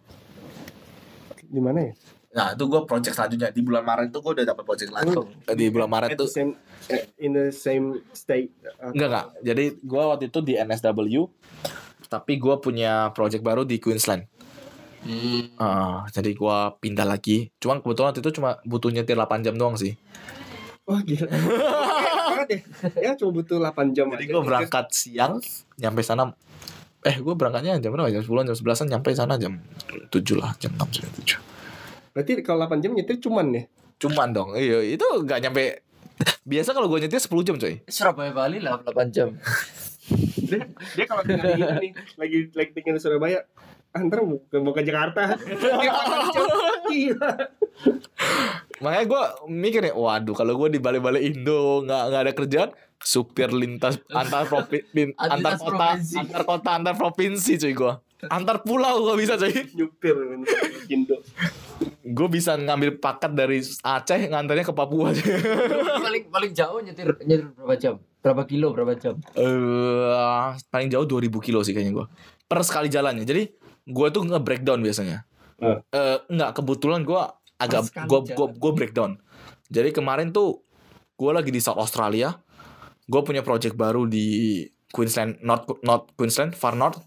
di 1.45 1.61
mana 1.63 1.89
ya 1.89 1.95
Nah 2.35 2.51
itu 2.51 2.67
gue 2.67 2.83
project 2.83 3.15
selanjutnya 3.15 3.55
di 3.55 3.63
bulan 3.63 3.87
Maret 3.87 4.11
itu 4.11 4.19
gue 4.19 4.33
udah 4.35 4.47
dapat 4.51 4.65
project 4.67 4.91
lagi. 4.91 5.15
Di 5.55 5.71
bulan 5.71 5.87
Maret 5.87 6.09
At 6.11 6.19
tuh 6.19 6.27
same, 6.27 6.59
eh, 6.91 7.07
in 7.23 7.31
the 7.31 7.55
same 7.55 8.03
state. 8.11 8.51
uh, 8.83 8.91
enggak 8.91 9.07
enggak. 9.07 9.27
Jadi 9.47 9.65
gue 9.79 10.03
waktu 10.03 10.25
itu 10.35 10.39
di 10.43 10.59
NSW, 10.59 11.31
tapi 12.11 12.33
gue 12.35 12.55
punya 12.59 13.15
project 13.15 13.39
baru 13.39 13.63
di 13.63 13.79
Queensland. 13.79 14.27
Ah, 15.61 16.09
jadi 16.09 16.33
gue 16.33 16.59
pindah 16.81 17.05
lagi. 17.05 17.53
Cuma 17.61 17.79
kebetulan 17.79 18.13
waktu 18.13 18.23
itu 18.25 18.33
cuma 18.41 18.59
butuh 18.65 18.89
nyetir 18.89 19.17
8 19.17 19.45
jam 19.45 19.55
doang 19.55 19.77
sih. 19.77 19.95
Wah 20.85 21.01
gila. 21.01 21.29
banget 22.35 22.49
ya. 22.51 22.61
Ya 23.01 23.11
cuma 23.17 23.31
butuh 23.41 23.57
8 23.61 23.97
jam 23.97 24.07
Jadi 24.13 24.25
aja. 24.29 24.33
gue 24.33 24.43
berangkat 24.45 24.87
siang, 24.93 25.35
nyampe 25.81 26.01
sana. 26.05 26.33
Eh 27.05 27.17
gue 27.21 27.35
berangkatnya 27.37 27.81
jam 27.81 27.93
berapa? 27.93 28.09
Jam 28.13 28.25
10 28.25 28.49
jam 28.49 28.57
11 28.57 28.93
nyampe 28.93 29.09
sana 29.13 29.35
jam 29.37 29.61
7 30.09 30.41
lah, 30.41 30.53
jam 30.57 30.73
6 30.77 31.01
jam 31.01 31.09
7. 31.21 32.17
Berarti 32.17 32.33
kalau 32.45 32.65
8 32.65 32.81
jam 32.85 32.93
nyetir 32.97 33.17
cuman 33.21 33.47
ya. 33.53 33.63
Cuman 34.01 34.29
dong, 34.33 34.51
iya 34.57 34.81
itu 34.85 35.05
nggak 35.05 35.41
nyampe. 35.45 35.85
Biasa 36.51 36.77
kalau 36.77 36.89
gue 36.89 37.05
nyetir 37.05 37.21
10 37.21 37.47
jam 37.47 37.57
coy. 37.61 37.75
Surabaya 37.89 38.33
Bali 38.33 38.59
lah 38.61 38.81
8 38.81 39.15
jam. 39.15 39.37
Dia, 40.45 40.61
dia 40.69 41.05
kalau 41.09 41.25
tinggal 41.25 41.57
di 41.57 41.65
ini 41.65 41.89
lagi 42.21 42.39
lagi 42.53 42.71
tinggal 42.77 42.95
di 42.97 43.01
Surabaya, 43.01 43.41
antar 43.95 44.19
mau 44.21 44.43
ke, 44.43 44.57
mau 44.59 44.73
ke 44.73 44.83
Jakarta. 44.83 45.39
Dia 45.39 45.55
8 45.55 46.35
jam. 46.35 46.47
Gila. 46.85 47.31
Makanya 48.77 49.05
gue 49.07 49.23
mikir 49.49 49.81
nih, 49.81 49.95
waduh 49.95 50.35
kalau 50.35 50.59
gue 50.59 50.69
di 50.69 50.81
balik-balik 50.83 51.23
Indo 51.23 51.81
nggak 51.81 52.03
nggak 52.05 52.21
ada 52.21 52.33
kerjaan, 52.35 52.71
supir 52.99 53.49
lintas 53.49 54.03
antar 54.11 54.45
provi, 54.45 54.83
lin- 54.93 55.15
antar 55.25 55.57
kota, 55.57 55.71
provinsi. 55.71 56.15
antar 56.19 56.43
kota, 56.43 56.71
antar 56.75 56.95
provinsi 56.95 57.53
cuy 57.57 57.73
gue. 57.73 57.93
Antar 58.25 58.57
pulau 58.61 59.05
gue 59.05 59.17
bisa 59.17 59.39
cuy. 59.39 59.55
Nyupir 59.73 60.15
men. 60.19 60.43
Indo. 60.91 61.23
Gue 62.05 62.29
bisa 62.29 62.55
ngambil 62.55 62.99
paket 62.99 63.33
dari 63.33 63.59
Aceh 63.81 64.21
ngantarnya 64.29 64.65
ke 64.65 64.75
Papua. 64.75 65.15
cuy. 65.15 65.23
paling 66.03 66.23
paling 66.29 66.53
jauh 66.53 66.83
nyetir 66.83 67.15
nyetir 67.23 67.47
berapa 67.55 67.77
jam? 67.79 67.95
Berapa 68.21 68.43
kilo 68.45 68.73
berapa 68.73 68.93
jam? 68.97 69.15
Eh 69.35 70.51
paling 70.67 70.89
jauh 70.89 71.07
2000 71.07 71.31
kilo 71.39 71.63
sih 71.63 71.71
kayaknya 71.71 71.95
gue. 71.95 72.07
Per 72.45 72.61
sekali 72.61 72.89
jalannya. 72.89 73.25
Jadi 73.25 73.43
gue 73.85 74.07
tuh 74.11 74.23
nge-breakdown 74.25 74.81
biasanya. 74.81 75.29
Ah. 75.61 75.81
Eh 75.93 76.19
enggak 76.33 76.61
kebetulan 76.61 77.05
gue 77.05 77.23
agak 77.61 77.93
gue 78.09 78.21
gue 78.35 78.47
gue 78.57 78.73
breakdown. 78.75 79.21
Jadi 79.69 79.95
kemarin 79.95 80.33
tuh 80.35 80.65
gue 81.15 81.31
lagi 81.31 81.51
di 81.53 81.61
South 81.63 81.81
Australia. 81.81 82.35
Gue 83.05 83.21
punya 83.21 83.45
project 83.45 83.77
baru 83.77 84.09
di 84.09 84.65
Queensland 84.89 85.43
North 85.45 85.69
North 85.85 86.15
Queensland 86.17 86.57
Far 86.57 86.79
North, 86.79 87.03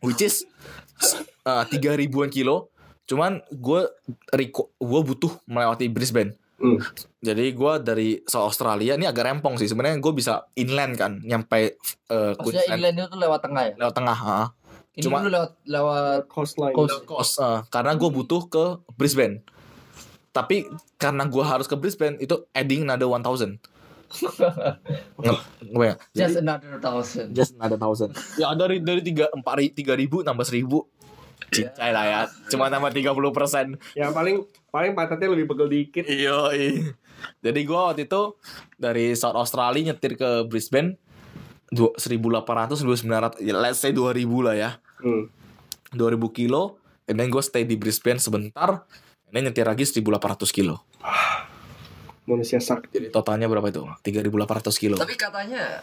which 0.00 0.24
is 0.24 0.46
eh, 1.44 1.64
tiga 1.68 1.94
ribuan 1.94 2.32
kilo. 2.32 2.72
Cuman 3.06 3.38
gue 3.52 3.86
gue 4.80 5.00
butuh 5.04 5.32
melewati 5.46 5.86
Brisbane. 5.92 6.34
Hmm. 6.56 6.80
Jadi 7.20 7.52
gue 7.52 7.72
dari 7.84 8.08
South 8.24 8.48
Australia 8.48 8.96
ini 8.96 9.04
agak 9.04 9.28
rempong 9.28 9.60
sih. 9.60 9.68
Sebenarnya 9.68 10.00
gue 10.00 10.12
bisa 10.16 10.48
inland 10.56 10.96
kan, 10.96 11.20
nyampe 11.20 11.76
eh, 12.08 12.32
Maksudnya 12.32 12.64
Queensland 12.64 12.80
inland 12.80 12.96
itu 13.04 13.16
lewat 13.20 13.40
tengah 13.44 13.62
ya? 13.68 13.74
lewat 13.76 13.94
tengah. 13.94 14.16
ha. 14.16 14.40
Ini 14.96 15.04
Cuma- 15.04 15.20
dulu 15.20 15.28
lewat 15.28 15.50
lewat 15.68 16.20
Coastline. 16.26 16.72
Coast. 16.72 17.04
Coast, 17.04 17.34
eh, 17.38 17.60
karena 17.68 17.92
gue 17.92 18.08
butuh 18.08 18.48
ke 18.48 18.64
Brisbane. 18.96 19.44
Tapi 20.32 20.64
karena 20.96 21.28
gue 21.28 21.44
harus 21.44 21.68
ke 21.68 21.76
Brisbane 21.76 22.16
itu 22.16 22.48
adding 22.50 22.88
another 22.88 23.04
1000. 23.06 23.60
Nge- 25.20 25.42
gue 25.66 25.84
ya. 25.84 25.94
just 26.14 26.38
another 26.38 26.78
thousand. 26.78 27.26
just 27.36 27.52
another 27.56 27.76
1000. 27.76 28.12
Ya 28.40 28.48
dari 28.56 28.80
dari 28.80 29.02
tiga 29.02 29.28
empat 29.28 29.60
tiga 29.72 29.92
ribu 29.92 30.24
nambah 30.24 30.48
seribu. 30.48 30.88
Cincai 31.52 31.92
lah 31.92 32.04
ya. 32.04 32.20
Cuma 32.48 32.72
tambah 32.72 32.88
30 32.90 33.12
persen. 33.36 33.66
Ya 33.92 34.08
paling 34.08 34.48
paling 34.72 34.96
pantatnya 34.96 35.28
lebih 35.28 35.46
pegel 35.46 35.68
dikit. 35.68 36.04
Iya. 36.08 36.48
Jadi 37.44 37.60
gue 37.62 37.76
waktu 37.76 38.08
itu 38.08 38.22
dari 38.76 39.12
South 39.12 39.36
Australia 39.36 39.92
nyetir 39.92 40.16
ke 40.16 40.48
Brisbane 40.48 40.96
du- 41.68 41.92
1800 41.96 42.80
1900 42.80 43.40
ya 43.42 43.52
let's 43.54 43.78
say 43.78 43.92
2000 43.92 44.24
lah 44.42 44.56
ya. 44.56 44.70
Hmm. 45.00 45.28
2000 45.94 46.18
kilo 46.34 46.82
and 47.06 47.16
then 47.16 47.30
gue 47.30 47.42
stay 47.42 47.62
di 47.62 47.78
Brisbane 47.78 48.18
sebentar 48.18 48.84
and 49.30 49.32
then 49.32 49.46
nyetir 49.46 49.66
lagi 49.66 49.86
1800 49.86 50.50
kilo. 50.50 50.82
Manusia 52.26 52.58
sakti. 52.58 52.98
Jadi 52.98 53.14
totalnya 53.14 53.46
berapa 53.46 53.70
itu? 53.70 53.86
3800 54.02 54.82
kilo. 54.82 54.96
Tapi 54.98 55.14
katanya 55.14 55.80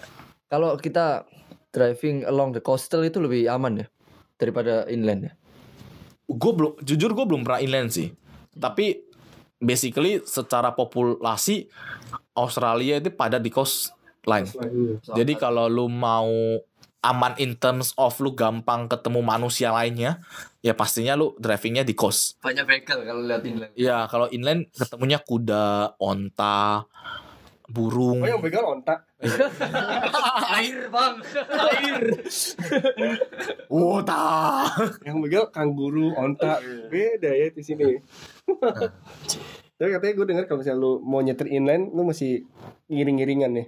kalau 0.52 0.76
kita 0.76 1.24
driving 1.72 2.28
along 2.28 2.54
the 2.54 2.62
coastal 2.62 3.02
itu 3.02 3.18
lebih 3.24 3.48
aman 3.48 3.84
ya 3.84 3.88
daripada 4.36 4.86
inland 4.92 5.32
ya. 5.32 5.34
Gue 6.28 6.52
belum 6.52 6.74
jujur 6.84 7.16
gue 7.16 7.26
belum 7.26 7.48
pernah 7.48 7.64
inland 7.64 7.90
sih. 7.96 8.12
Tapi 8.54 9.02
basically 9.64 10.20
secara 10.28 10.76
populasi 10.76 11.72
Australia 12.36 13.00
itu 13.00 13.10
pada 13.16 13.40
di 13.40 13.48
coastline. 13.48 14.52
Hmm. 14.52 15.00
Jadi 15.00 15.34
kalau 15.40 15.72
lu 15.72 15.88
mau 15.88 16.60
aman 17.04 17.36
in 17.38 17.60
terms 17.60 17.92
of 18.00 18.16
lu 18.24 18.32
gampang 18.32 18.88
ketemu 18.88 19.20
manusia 19.20 19.76
lainnya, 19.76 20.24
ya 20.64 20.72
pastinya 20.72 21.20
lu 21.20 21.36
drivingnya 21.36 21.84
di 21.84 21.92
coast. 21.94 22.40
banyak 22.40 22.64
begal 22.64 23.04
kalau 23.04 23.22
lihat 23.28 23.44
inland. 23.44 23.72
Ya 23.76 24.08
kalau 24.08 24.32
inland 24.32 24.72
ketemunya 24.72 25.20
kuda, 25.20 26.00
onta, 26.00 26.88
burung. 27.68 28.24
Oh 28.24 28.28
yang 28.28 28.44
begal 28.44 28.64
onta. 28.68 29.04
Air 30.60 30.92
bang, 30.92 31.16
air. 31.48 32.04
Wota. 33.74 34.68
Yang 35.08 35.18
begal 35.24 35.44
kanguru, 35.50 36.12
onta. 36.14 36.60
Beda 36.92 37.32
ya 37.32 37.48
di 37.50 37.64
sini. 37.64 37.98
Tapi 39.80 39.90
katanya 39.90 40.14
gue 40.14 40.28
dengar 40.28 40.44
kalau 40.46 40.60
misalnya 40.62 40.80
lu 40.80 40.92
mau 41.02 41.20
nyetir 41.24 41.50
inland, 41.50 41.92
lu 41.92 42.06
mesti 42.06 42.44
ngiring-ngiringan 42.92 43.52
nih. 43.52 43.68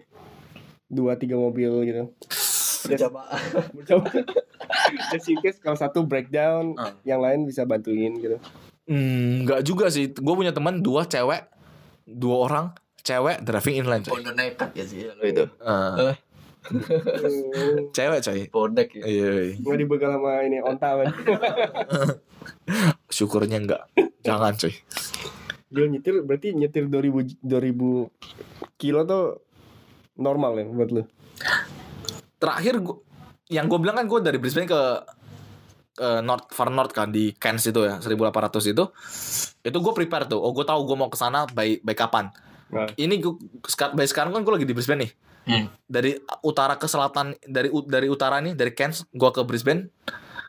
Dua 0.86 1.18
tiga 1.18 1.40
mobil 1.40 1.72
gitu. 1.90 2.14
Coba. 2.88 3.22
Coba. 3.82 4.10
Just 5.12 5.28
in 5.28 5.38
case 5.40 5.58
kalau 5.58 5.74
satu 5.74 6.04
breakdown, 6.04 6.74
Ah. 6.76 6.94
yang 7.02 7.20
lain 7.20 7.44
bisa 7.44 7.64
bantuin 7.64 8.14
gitu. 8.16 8.38
Hmm, 8.86 9.44
nggak 9.44 9.62
juga 9.62 9.90
sih. 9.90 10.10
Gue 10.10 10.36
punya 10.36 10.54
teman 10.54 10.80
dua 10.80 11.04
cewek, 11.04 11.50
dua 12.06 12.36
orang 12.44 12.66
cewek 13.02 13.42
driving 13.42 13.76
inland. 13.80 14.04
Coy. 14.04 14.22
Bondo 14.22 14.32
nekat 14.32 14.70
ya 14.74 14.84
sih 14.84 15.06
lo 15.06 15.24
itu. 15.24 15.46
Eh, 15.46 16.16
Hmm. 16.66 16.74
cewek 17.96 18.20
coy. 18.22 18.42
Bonek 18.48 18.90
ya. 18.94 19.04
Iya, 19.06 19.30
iya. 19.44 19.54
Nggak 19.58 19.78
dibegal 19.80 20.10
sama 20.14 20.42
ini 20.42 20.58
onta 20.60 20.90
kan. 20.96 21.08
syukurnya 23.16 23.58
nggak. 23.60 23.82
Jangan 24.22 24.54
coy. 24.56 24.74
Dia 25.70 25.86
nyetir 25.86 26.22
berarti 26.22 26.54
nyetir 26.54 26.86
2000 26.88 27.42
2000 27.42 28.10
kilo 28.78 29.00
tuh 29.04 29.26
normal 30.16 30.58
ya 30.58 30.66
buat 30.66 30.90
lu. 30.90 31.04
Terakhir 32.46 32.78
gua, 32.78 33.02
yang 33.50 33.66
gue 33.66 33.80
bilang 33.82 33.98
kan 33.98 34.06
gue 34.06 34.20
dari 34.22 34.38
Brisbane 34.38 34.70
ke 34.70 34.82
ke 35.96 36.10
North 36.22 36.52
Far 36.52 36.70
North 36.70 36.92
kan 36.92 37.10
di 37.10 37.32
Cairns 37.34 37.66
itu 37.66 37.82
ya 37.82 37.98
1800 37.98 38.52
itu 38.68 38.84
itu 39.64 39.78
gue 39.80 39.94
prepare 39.96 40.28
tuh 40.28 40.38
oh 40.38 40.52
gue 40.52 40.62
tahu 40.62 40.84
gue 40.84 40.98
mau 41.00 41.08
ke 41.08 41.18
sana 41.18 41.48
by 41.50 41.82
by 41.82 41.96
kapan 41.96 42.30
Nah. 42.66 42.90
ini 42.98 43.22
gue 43.22 43.38
by 43.94 44.04
sekarang 44.04 44.34
kan 44.34 44.42
gue 44.42 44.54
lagi 44.54 44.66
di 44.66 44.74
Brisbane 44.74 45.06
nih 45.08 45.12
Hmm. 45.46 45.70
dari 45.86 46.18
utara 46.42 46.74
ke 46.74 46.90
selatan 46.90 47.38
dari 47.46 47.70
dari 47.86 48.10
utara 48.10 48.42
nih 48.42 48.58
dari 48.58 48.74
Cairns 48.74 49.06
gue 49.06 49.30
ke 49.30 49.46
Brisbane 49.46 49.94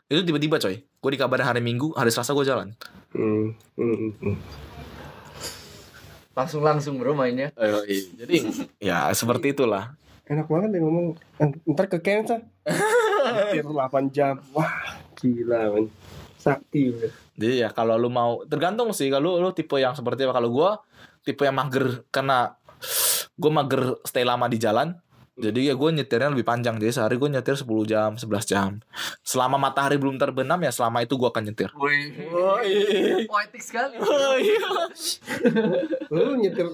itu 0.09 0.25
tiba-tiba 0.25 0.57
coy 0.57 0.81
gue 0.81 1.11
dikabarin 1.13 1.45
hari 1.45 1.61
Minggu 1.61 1.93
hari 1.93 2.09
Selasa 2.09 2.33
gue 2.33 2.41
jalan 2.43 2.73
Hmm. 3.13 3.53
Hmm. 3.77 4.09
hmm. 4.17 4.35
Langsung 6.33 6.61
langsung 6.61 6.97
bro 6.97 7.13
mainnya. 7.13 7.53
jadi 8.17 8.35
ya 8.77 9.09
seperti 9.13 9.53
itulah 9.53 9.93
Enak 10.27 10.47
banget 10.51 10.69
deh 10.75 10.81
ngomong. 10.83 11.15
Eh, 11.39 11.47
Ntar 11.71 11.87
ke 11.87 12.03
ah. 12.03 12.41
Nyetir 13.55 13.63
8 13.63 14.11
jam. 14.11 14.35
Wah, 14.51 14.99
gila 15.15 15.71
men. 15.71 15.87
Sakti 16.35 16.91
bener. 16.91 17.11
Jadi 17.37 17.55
ya 17.63 17.69
kalau 17.71 17.95
lu 17.95 18.11
mau 18.11 18.43
tergantung 18.43 18.91
sih 18.91 19.07
kalau 19.07 19.39
lu 19.39 19.49
tipe 19.55 19.79
yang 19.79 19.95
seperti 19.95 20.27
apa. 20.27 20.35
Kalau 20.43 20.49
gua 20.51 20.83
tipe 21.23 21.47
yang 21.47 21.55
mager 21.55 22.03
karena 22.11 22.59
gua 23.39 23.51
mager 23.63 24.03
stay 24.03 24.27
lama 24.27 24.51
di 24.51 24.59
jalan. 24.59 24.99
Jadi 25.37 25.69
ya 25.69 25.77
gue 25.77 25.89
nyetirnya 25.93 26.33
lebih 26.33 26.49
panjang. 26.49 26.81
Jadi 26.81 26.97
sehari 26.97 27.13
gue 27.21 27.29
nyetir 27.29 27.53
10 27.53 27.69
jam, 27.85 28.17
11 28.17 28.25
jam. 28.49 28.81
Selama 29.21 29.61
matahari 29.61 30.01
belum 30.01 30.17
terbenam 30.17 30.57
ya 30.65 30.73
selama 30.73 31.05
itu 31.05 31.13
gua 31.13 31.29
akan 31.29 31.53
nyetir. 31.53 31.69
Wih. 31.77 33.29
Poetik 33.29 33.61
sekali. 33.61 34.01
Lu 36.09 36.41
nyetir 36.41 36.73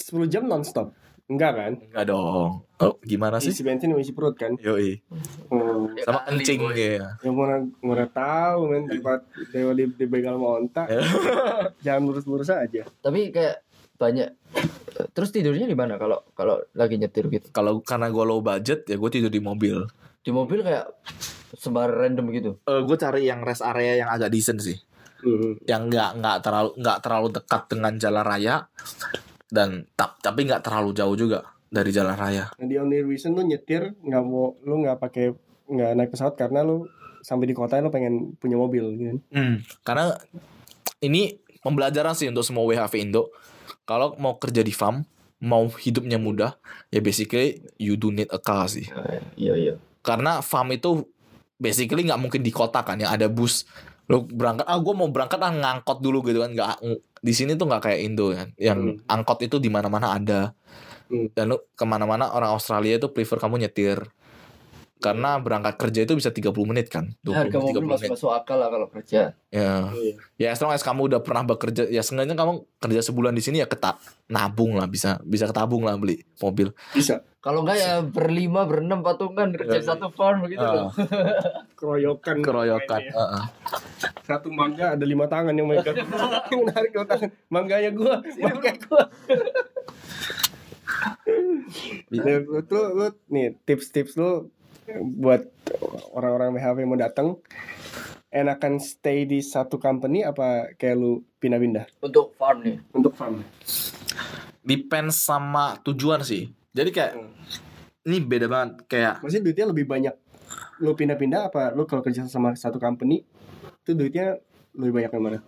10 0.00 0.32
jam 0.32 0.48
nonstop? 0.48 0.96
Enggak 1.24 1.52
kan? 1.56 1.72
Enggak 1.80 2.04
dong. 2.12 2.68
Oh, 2.84 2.94
gimana 3.00 3.40
sih? 3.40 3.48
Isi 3.48 3.64
bensin 3.64 3.96
isi 3.96 4.12
perut 4.12 4.36
kan? 4.36 4.60
Yoi. 4.60 5.00
Hmm. 5.48 5.96
Sama 6.04 6.20
kencing 6.28 6.60
ya. 6.76 7.16
Ya 7.16 7.30
mana 7.32 7.64
mana 7.80 8.04
tahu 8.12 8.68
men 8.68 8.84
tempat 8.84 9.24
dewa 9.48 9.72
di, 9.72 9.88
di 9.88 10.04
begal 10.04 10.36
sama 10.36 10.48
onta. 10.60 10.84
Jangan 11.84 12.02
lurus-lurus 12.04 12.52
aja. 12.52 12.84
Tapi 13.00 13.32
kayak 13.32 13.64
banyak. 13.96 14.36
Terus 15.16 15.32
tidurnya 15.32 15.64
di 15.64 15.72
mana 15.72 15.96
kalau 15.96 16.20
kalau 16.36 16.60
lagi 16.76 17.00
nyetir 17.00 17.32
gitu? 17.32 17.48
Kalau 17.56 17.80
karena 17.80 18.12
gua 18.12 18.28
low 18.28 18.44
budget 18.44 18.84
ya 18.84 19.00
gue 19.00 19.10
tidur 19.10 19.32
di 19.32 19.40
mobil. 19.40 19.80
Di 20.20 20.28
mobil 20.28 20.60
kayak 20.60 20.92
sembar 21.56 21.88
random 21.88 22.28
gitu. 22.36 22.50
Eh 22.68 22.84
gue 22.84 22.96
cari 23.00 23.24
yang 23.24 23.40
rest 23.40 23.64
area 23.64 24.04
yang 24.04 24.12
agak 24.12 24.28
decent 24.28 24.60
sih. 24.60 24.76
Hmm. 25.24 25.56
yang 25.64 25.88
nggak 25.88 26.20
nggak 26.20 26.38
terlalu 26.44 26.70
nggak 26.84 26.98
terlalu 27.00 27.28
dekat 27.32 27.62
dengan 27.72 27.96
jalan 27.96 28.24
raya 28.28 28.68
dan 29.50 29.88
tap- 29.98 30.20
tapi 30.20 30.48
nggak 30.48 30.64
terlalu 30.64 30.96
jauh 30.96 31.16
juga 31.16 31.54
dari 31.68 31.90
jalan 31.90 32.14
raya. 32.14 32.44
Nah, 32.54 32.66
the 32.70 32.78
only 32.78 33.02
reason 33.02 33.34
lu 33.34 33.42
nyetir 33.42 33.92
nggak 33.98 34.22
mau 34.22 34.54
lu 34.62 34.74
nggak 34.86 34.98
pakai 35.02 35.34
nggak 35.66 35.90
naik 35.96 36.10
pesawat 36.14 36.34
karena 36.38 36.62
lu 36.62 36.86
sampai 37.24 37.48
di 37.48 37.54
kota 37.56 37.80
lu 37.80 37.88
pengen 37.88 38.36
punya 38.36 38.54
mobil 38.60 38.84
gitu. 38.94 39.02
kan. 39.08 39.18
Hmm, 39.32 39.54
karena 39.82 40.04
ini 41.00 41.40
pembelajaran 41.64 42.12
sih 42.12 42.28
untuk 42.28 42.44
semua 42.44 42.68
WHV 42.68 42.94
Indo. 43.00 43.32
Kalau 43.88 44.16
mau 44.20 44.36
kerja 44.36 44.60
di 44.60 44.72
farm, 44.72 45.04
mau 45.44 45.68
hidupnya 45.68 46.16
mudah, 46.20 46.56
ya 46.88 47.00
basically 47.00 47.64
you 47.80 47.96
do 47.96 48.12
need 48.12 48.28
a 48.32 48.40
car 48.40 48.68
sih. 48.68 48.88
Iya 49.36 49.54
iya. 49.56 49.74
Karena 50.04 50.44
farm 50.44 50.72
itu 50.76 51.04
basically 51.56 52.04
nggak 52.04 52.20
mungkin 52.20 52.40
di 52.44 52.52
kota 52.52 52.84
kan, 52.84 53.00
yang 53.00 53.12
ada 53.12 53.28
bus. 53.28 53.64
Lu 54.10 54.24
berangkat, 54.28 54.68
ah 54.68 54.76
gue 54.76 54.94
mau 54.94 55.08
berangkat 55.08 55.40
ah 55.40 55.52
ngangkot 55.52 55.98
dulu 56.04 56.20
gitu 56.28 56.44
kan. 56.44 56.50
Nggak, 56.52 56.84
di 57.24 57.32
sini 57.32 57.56
tuh 57.56 57.66
nggak 57.68 57.82
kayak 57.88 58.00
Indo 58.04 58.32
kan, 58.32 58.52
yang 58.60 59.00
angkot 59.08 59.40
itu 59.44 59.56
di 59.56 59.72
mana-mana 59.72 60.16
ada. 60.16 60.52
Hmm. 61.08 61.28
Dan 61.32 61.52
lu 61.52 61.60
ke 61.76 61.84
mana-mana 61.84 62.32
orang 62.32 62.52
Australia 62.56 62.96
itu 62.96 63.08
prefer 63.12 63.40
kamu 63.40 63.64
nyetir. 63.68 64.04
Karena 65.04 65.36
berangkat 65.36 65.76
kerja 65.76 66.00
itu 66.08 66.16
bisa 66.16 66.32
30 66.32 66.48
menit 66.64 66.88
kan, 66.88 67.12
20 67.20 67.36
Harga 67.36 67.56
mobil 67.60 67.76
30 67.76 67.84
masuk 67.84 68.00
menit. 68.00 68.10
masuk 68.16 68.30
akal 68.32 68.56
lah 68.56 68.68
kalau 68.72 68.88
kerja. 68.88 69.36
Ya. 69.52 69.92
Iya. 69.92 70.16
ya 70.34 70.48
as 70.50 70.58
long 70.64 70.72
as 70.72 70.82
kamu 70.82 71.12
udah 71.12 71.20
pernah 71.20 71.44
bekerja 71.46 71.86
ya 71.86 72.02
seenggaknya 72.02 72.34
kamu 72.34 72.66
kerja 72.82 73.00
sebulan 73.06 73.36
di 73.36 73.42
sini 73.44 73.62
ya 73.62 73.70
ketak 73.70 74.02
nabung 74.26 74.74
lah 74.74 74.90
bisa 74.90 75.22
bisa 75.22 75.46
ketabung 75.46 75.86
lah 75.86 75.94
beli 75.94 76.26
mobil 76.42 76.74
Bisa. 76.90 77.22
Kalau 77.38 77.60
enggak 77.60 77.76
ya 77.76 78.00
berlima 78.00 78.64
berenam 78.64 79.04
patungan 79.04 79.52
kerja 79.52 79.76
di 79.76 79.84
satu 79.84 80.08
farm 80.08 80.48
gitu 80.48 80.64
loh. 80.64 80.88
Keroyokan. 81.78 82.40
keroyokan 82.40 83.04
mainnya. 83.04 83.12
Heeh. 83.12 83.44
Satu 84.24 84.48
mangga 84.48 84.96
ada 84.96 85.04
lima 85.04 85.28
tangan 85.28 85.52
yang 85.52 85.68
megang. 85.68 85.92
yang 86.52 86.62
narik 86.72 86.90
dua 86.96 87.04
tangan. 87.04 87.28
Mangganya 87.52 87.90
gua, 87.92 88.24
mangga 88.40 88.72
gua. 88.88 89.02
Nah, 92.08 92.24
lu, 92.40 92.64
lu, 92.64 92.82
lu 92.96 93.06
nih 93.28 93.60
tips-tips 93.68 94.16
lu 94.16 94.48
buat 95.16 95.42
orang-orang 96.10 96.54
WHV 96.54 96.76
yang 96.76 96.90
mau 96.90 96.98
datang 96.98 97.28
enakan 98.28 98.76
stay 98.76 99.24
di 99.24 99.38
satu 99.38 99.76
company 99.76 100.20
apa 100.20 100.74
kayak 100.74 100.94
lu 100.94 101.12
pindah-pindah 101.38 101.86
Untuk 102.00 102.34
farm 102.34 102.58
nih. 102.62 102.76
untuk 102.90 103.12
farm? 103.12 103.40
depends 104.60 105.18
sama 105.18 105.76
tujuan 105.82 106.20
sih 106.20 106.48
jadi 106.70 106.90
kayak 106.90 107.12
Hmm. 107.14 107.30
ini 108.04 108.18
beda 108.18 108.46
banget 108.46 108.70
kayak 108.86 109.20
Maksudnya 109.20 109.44
duitnya 109.44 109.66
lebih 109.70 109.84
banyak 109.84 110.14
lu 110.78 110.92
pindah-pindah 110.92 111.40
apa 111.48 111.72
lu 111.72 111.84
kalau 111.84 112.02
kerja 112.02 112.26
sama 112.26 112.52
satu 112.52 112.76
company 112.76 113.22
itu 113.80 113.92
duitnya 113.92 114.36
lebih 114.74 114.92
banyak 114.94 115.10
yang 115.10 115.22
mana? 115.22 115.38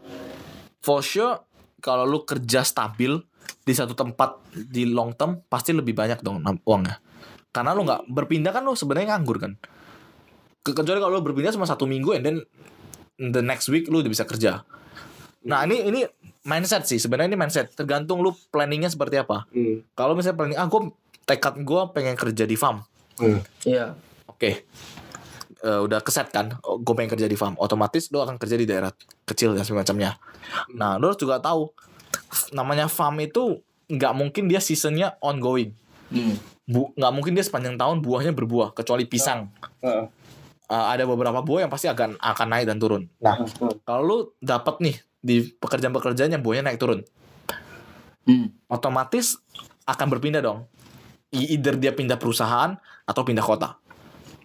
for 0.79 1.01
sure 1.01 1.43
kalau 1.79 2.05
lu 2.05 2.23
kerja 2.23 2.63
stabil 2.63 3.19
di 3.59 3.73
satu 3.73 3.93
tempat 3.93 4.39
di 4.55 4.87
long 4.87 5.13
term 5.13 5.43
pasti 5.45 5.71
lebih 5.71 5.93
banyak 5.93 6.21
dong 6.21 6.41
uangnya 6.63 7.03
karena 7.53 7.73
lu 7.73 7.87
nggak 7.87 8.09
berpindah 8.11 8.53
kan 8.53 8.63
lu 8.65 8.75
sebenarnya 8.75 9.17
nganggur 9.17 9.39
kan? 9.41 9.53
Ke- 10.63 10.75
kecuali 10.75 10.99
kalau 10.99 11.19
lu 11.19 11.23
berpindah 11.25 11.53
cuma 11.55 11.67
satu 11.69 11.87
minggu 11.87 12.17
and 12.17 12.25
then 12.25 12.37
the 13.17 13.43
next 13.43 13.69
week 13.73 13.89
lu 13.89 14.05
udah 14.05 14.13
bisa 14.13 14.25
kerja. 14.29 14.67
Nah 15.47 15.63
ini 15.65 15.87
ini 15.89 16.01
mindset 16.43 16.85
sih. 16.85 16.99
Sebenarnya 16.99 17.33
ini 17.35 17.39
mindset. 17.39 17.73
Tergantung 17.73 18.21
lu 18.21 18.35
planningnya 18.51 18.91
seperti 18.91 19.19
apa. 19.21 19.47
Hmm. 19.55 19.83
kalau 19.95 20.15
misalnya 20.19 20.37
planning 20.39 20.59
ah 20.59 20.67
gue 20.67 20.81
tekad 21.27 21.55
gue 21.63 21.81
pengen 21.95 22.15
kerja 22.19 22.45
di 22.47 22.57
farm. 22.59 22.83
Hmm. 23.19 23.41
Iya. 23.65 23.97
oke. 24.29 24.51
Eh, 25.57 25.81
udah 25.83 26.05
keset 26.05 26.29
kan? 26.31 26.53
Gue 26.61 26.95
pengen 26.95 27.17
kerja 27.17 27.27
di 27.27 27.35
farm. 27.35 27.57
Otomatis 27.59 28.13
lo 28.13 28.23
akan 28.23 28.37
kerja 28.37 28.55
di 28.55 28.69
daerah 28.69 28.93
kecil 29.25 29.57
dan 29.57 29.65
semacamnya. 29.65 30.21
Nah 30.77 31.01
lo 31.01 31.11
harus 31.11 31.19
juga 31.19 31.41
tahu 31.41 31.73
namanya 32.53 32.87
farm 32.87 33.19
itu 33.23 33.63
nggak 33.87 34.13
mungkin 34.15 34.51
dia 34.51 34.59
seasonnya 34.59 35.15
ongoing. 35.23 35.73
Hmm. 36.11 36.37
Bu, 36.67 36.91
nggak 36.93 37.13
mungkin 37.15 37.33
dia 37.33 37.47
sepanjang 37.47 37.79
tahun 37.79 38.03
buahnya 38.03 38.35
berbuah 38.35 38.75
kecuali 38.75 39.07
pisang 39.07 39.47
Heeh. 39.81 40.11
Eh, 40.67 40.87
ada 40.91 41.07
beberapa 41.07 41.39
buah 41.39 41.63
yang 41.63 41.71
pasti 41.71 41.87
akan 41.87 42.19
akan 42.19 42.47
naik 42.51 42.67
dan 42.67 42.83
turun 42.83 43.07
nah 43.23 43.39
kalau 43.83 44.03
lu 44.03 44.17
dapat 44.43 44.83
nih 44.83 44.97
di 45.23 45.37
pekerjaan-pekerjaan 45.55 46.35
yang 46.35 46.43
buahnya 46.43 46.67
naik 46.67 46.79
turun 46.79 47.07
Hmm. 48.27 48.51
otomatis 48.67 49.39
akan 49.87 50.07
berpindah 50.11 50.43
dong 50.43 50.67
either 51.31 51.79
dia 51.79 51.95
pindah 51.95 52.19
perusahaan 52.19 52.75
atau 53.07 53.23
pindah 53.23 53.47
kota 53.47 53.79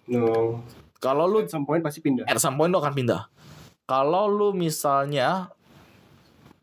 No. 0.06 0.62
kalau 0.98 1.26
lu 1.26 1.42
At 1.42 1.50
some 1.50 1.66
point 1.66 1.82
pasti 1.82 1.98
pindah. 1.98 2.22
at 2.26 2.38
some 2.38 2.54
point 2.54 2.70
lo 2.70 2.78
akan 2.78 2.94
pindah. 2.94 3.26
Kalau 3.82 4.26
lu 4.26 4.50
misalnya 4.50 5.50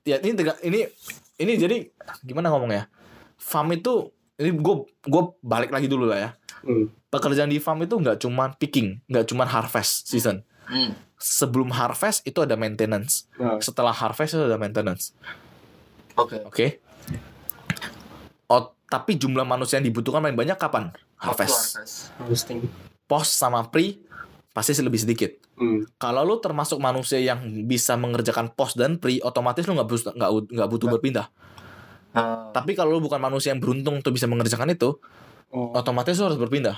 ya 0.01 0.15
ini 0.17 0.31
ini 0.63 0.79
ini 1.37 1.51
jadi 1.55 1.77
gimana 2.21 2.47
ngomongnya? 2.47 2.87
Farm 3.35 3.71
itu 3.71 4.11
ini 4.39 4.55
gue 4.55 4.75
gue 5.03 5.23
balik 5.43 5.69
lagi 5.75 5.91
dulu 5.91 6.07
lah 6.07 6.17
ya. 6.17 6.29
Hmm. 6.63 6.87
Pekerjaan 7.11 7.51
di 7.51 7.59
farm 7.59 7.83
itu 7.83 7.99
nggak 7.99 8.23
cuman 8.23 8.55
picking, 8.55 9.03
nggak 9.11 9.27
cuman 9.27 9.47
harvest 9.51 10.07
season. 10.07 10.47
Hmm. 10.65 10.95
Sebelum 11.19 11.75
harvest 11.75 12.23
itu 12.23 12.39
ada 12.39 12.55
maintenance. 12.55 13.27
Nah, 13.35 13.59
Setelah 13.59 13.91
harvest 13.91 14.39
itu 14.39 14.43
ada 14.47 14.55
maintenance. 14.55 15.11
Oke. 16.15 16.39
Oke. 16.47 16.79
Oh, 18.47 18.71
tapi 18.87 19.19
jumlah 19.19 19.43
manusia 19.43 19.77
yang 19.77 19.91
dibutuhkan 19.91 20.23
paling 20.23 20.39
banyak 20.39 20.55
kapan? 20.55 20.95
Harvest. 21.19 21.75
harvesting. 22.15 22.63
Post 23.03 23.35
sama 23.35 23.67
pre 23.67 23.99
pasti 24.55 24.71
lebih 24.79 25.03
sedikit. 25.03 25.31
Hmm. 25.59 25.83
kalau 25.99 26.23
lu 26.23 26.39
termasuk 26.39 26.79
manusia 26.79 27.19
yang 27.19 27.43
bisa 27.67 27.99
mengerjakan 27.99 28.47
post 28.55 28.79
dan 28.79 28.95
pre 28.95 29.19
otomatis 29.19 29.67
lu 29.67 29.75
nggak 29.75 29.89
butuh 29.91 30.15
nggak 30.15 30.31
nggak 30.55 30.69
butuh 30.71 30.87
berpindah 30.87 31.27
Ah, 32.09 32.49
tapi 32.49 32.73
kalau 32.73 32.97
lu 32.97 33.05
bukan 33.05 33.21
manusia 33.21 33.53
yang 33.53 33.61
beruntung 33.61 34.01
untuk 34.01 34.11
bisa 34.11 34.25
mengerjakan 34.25 34.73
itu 34.73 34.97
Oh, 35.49 35.73
otomatis 35.73 36.13
lu 36.17 36.29
harus 36.29 36.37
berpindah 36.37 36.77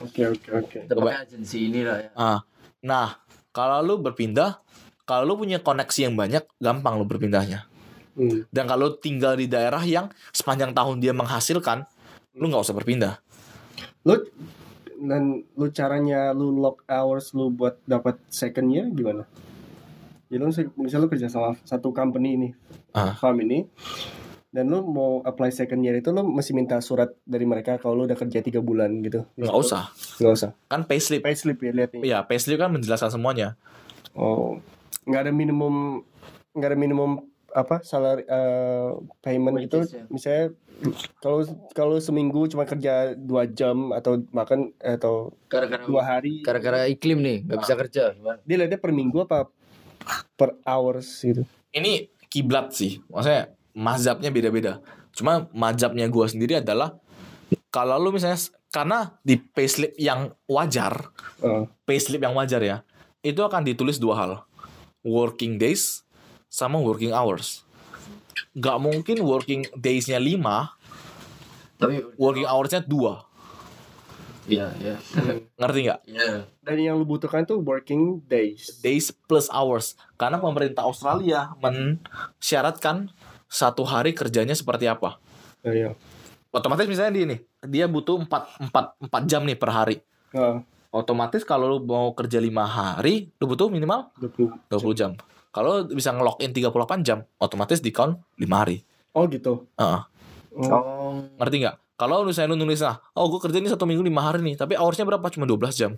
oke 0.00 0.22
oke 0.32 0.48
oke. 0.54 0.78
pakai 0.88 1.20
agensi 1.20 1.68
ini 1.68 1.84
lah 1.84 1.96
ya. 2.00 2.10
ah 2.14 2.38
nah 2.80 3.20
kalau 3.50 3.80
lu 3.80 3.94
berpindah 3.98 4.60
kalau 5.04 5.28
lu 5.28 5.34
punya 5.36 5.60
koneksi 5.60 6.08
yang 6.08 6.14
banyak 6.16 6.44
gampang 6.56 6.96
lu 6.96 7.04
berpindahnya 7.04 7.68
Hmm. 8.10 8.42
dan 8.50 8.66
kalau 8.66 8.90
tinggal 8.92 9.32
di 9.32 9.46
daerah 9.46 9.80
yang 9.80 10.10
sepanjang 10.28 10.72
tahun 10.72 10.98
dia 10.98 11.12
menghasilkan 11.12 11.86
lu 12.34 12.48
nggak 12.48 12.64
usah 12.64 12.74
berpindah 12.74 13.14
Lu 14.02 14.16
dan 14.98 15.44
lu 15.50 15.66
caranya 15.70 16.32
lu 16.32 16.52
lock 16.52 16.84
hours 16.84 17.32
lu 17.32 17.48
buat 17.48 17.80
dapat 17.84 18.16
second 18.26 18.68
year 18.68 18.88
gimana? 18.88 19.24
Jadi 20.26 20.36
lu 20.36 20.48
misalnya 20.76 21.04
lu 21.04 21.08
kerja 21.08 21.26
sama 21.26 21.56
satu 21.62 21.90
company 21.90 22.34
ini, 22.34 22.48
Ah. 22.90 23.14
farm 23.14 23.40
ini, 23.40 23.64
dan 24.50 24.66
lu 24.66 24.82
mau 24.82 25.22
apply 25.22 25.48
second 25.48 25.78
year 25.80 25.94
itu 25.94 26.10
lu 26.10 26.22
mesti 26.22 26.50
minta 26.50 26.78
surat 26.78 27.06
dari 27.22 27.42
mereka 27.42 27.76
kalau 27.76 27.94
lu 27.94 28.04
udah 28.04 28.14
kerja 28.14 28.38
tiga 28.40 28.58
bulan 28.58 28.98
gitu. 29.00 29.22
nggak 29.34 29.54
usah 29.54 29.94
Nggak 30.18 30.32
usah. 30.34 30.50
kan 30.66 30.82
payslip 30.82 31.22
Payslip 31.22 31.58
ya 31.58 31.70
lihat 31.72 31.90
nih. 31.92 32.02
ya 32.04 32.18
payslip 32.20 32.56
kan 32.56 32.70
menjelaskan 32.70 33.10
semuanya 33.10 33.54
Oh, 34.10 34.58
nggak 35.04 35.22
ada 35.22 35.32
minimum, 35.32 36.02
nggak 36.50 36.68
ada 36.68 36.74
minimum 36.76 37.10
apa 37.48 37.78
salary 37.80 38.22
eh, 38.24 38.90
payment 39.20 39.54
itu 39.60 39.78
Wages 39.80 39.90
ya. 39.92 40.04
misalnya 40.06 40.44
kalau 41.16 41.42
kalau 41.72 41.96
seminggu 41.98 42.46
cuma 42.46 42.62
kerja 42.62 43.12
dua 43.12 43.42
jam 43.44 43.90
atau 43.90 44.22
makan 44.30 44.70
atau 44.76 45.34
Gara-gara 45.46 45.82
dua 45.82 46.02
hari 46.04 46.40
gara-gara 46.40 46.86
iklim 46.86 47.18
nih 47.18 47.38
nggak 47.44 47.58
bisa 47.60 47.74
kerja 47.76 48.02
gimana? 48.12 48.38
dia 48.40 48.54
lihatnya 48.56 48.78
per 48.78 48.90
minggu 48.90 49.18
apa 49.20 49.50
per 50.32 50.58
hours 50.62 51.06
gitu 51.20 51.42
ini 51.70 52.06
kiblat 52.24 52.70
sih 52.70 53.02
maksudnya 53.04 53.50
mazhabnya 53.76 54.30
beda-beda. 54.32 54.82
Cuma 55.14 55.50
mazhabnya 55.50 56.06
gua 56.06 56.26
sendiri 56.30 56.58
adalah 56.58 56.96
kalau 57.70 57.98
lu 57.98 58.14
misalnya 58.14 58.38
karena 58.70 59.18
di 59.26 59.34
payslip 59.38 59.98
yang 59.98 60.30
wajar 60.46 61.10
Eh, 61.40 61.64
payslip 61.88 62.20
yang 62.20 62.36
wajar 62.36 62.60
ya 62.60 62.76
itu 63.24 63.40
akan 63.40 63.64
ditulis 63.64 63.96
dua 63.96 64.14
hal. 64.16 64.32
Working 65.00 65.56
days 65.56 66.04
sama 66.52 66.76
working 66.76 67.16
hours. 67.16 67.64
Nggak 68.52 68.78
mungkin 68.82 69.16
working 69.22 69.62
days-nya 69.78 70.18
5 70.18 70.74
Tapi 71.80 72.02
working 72.18 72.44
hours-nya 72.44 72.84
2 72.84 73.30
iya 74.50 74.66
iya. 74.82 74.96
ngerti 75.60 75.78
nggak? 75.86 76.00
Iya. 76.10 76.32
dan 76.66 76.76
yang 76.76 76.98
lu 76.98 77.06
butuhkan 77.06 77.46
tuh 77.46 77.62
working 77.62 78.18
days. 78.26 78.82
Days 78.82 79.14
plus 79.30 79.46
hours. 79.50 79.94
Karena 80.18 80.42
pemerintah 80.42 80.82
Australia 80.86 81.54
mensyaratkan 81.62 83.14
satu 83.50 83.82
hari 83.82 84.14
kerjanya 84.14 84.54
seperti 84.54 84.86
apa? 84.86 85.18
Iya. 85.60 85.92
otomatis 86.48 86.86
misalnya 86.86 87.12
dia 87.12 87.26
nih 87.26 87.40
dia 87.64 87.86
butuh 87.86 88.16
4, 88.16 88.26
4, 88.26 89.06
4 89.06 89.22
jam 89.26 89.42
nih 89.42 89.54
per 89.54 89.70
hari. 89.70 89.96
Eh, 90.30 90.56
otomatis 90.90 91.42
kalau 91.42 91.66
lu 91.68 91.78
mau 91.80 92.10
kerja 92.10 92.38
5 92.38 92.50
hari 92.64 93.30
lu 93.36 93.44
butuh 93.46 93.66
minimal 93.66 94.10
20. 94.16 94.70
20 94.70 94.94
jam. 94.94 95.10
Kalau 95.50 95.82
lu 95.82 95.92
bisa 95.92 96.10
nge-login 96.10 96.50
38 96.50 97.02
jam 97.02 97.22
otomatis 97.36 97.78
di 97.78 97.90
count 97.90 98.18
5 98.34 98.50
hari. 98.56 98.82
Oh 99.12 99.26
gitu? 99.26 99.66
Heeh. 99.76 100.00
oh, 100.56 100.66
Oh. 100.66 101.22
ngerti 101.36 101.56
nggak? 101.60 101.76
Kalau 101.94 102.24
misalnya 102.24 102.50
lu 102.50 102.58
nulis 102.58 102.80
nah 102.80 102.98
oh 103.12 103.28
gue 103.28 103.38
kerja 103.40 103.58
ini 103.58 103.68
satu 103.68 103.84
minggu 103.84 104.00
5 104.00 104.10
hari 104.16 104.40
nih 104.42 104.56
tapi 104.56 104.74
hoursnya 104.74 105.04
berapa? 105.04 105.26
Cuma 105.28 105.44
12 105.44 105.58
jam. 105.76 105.92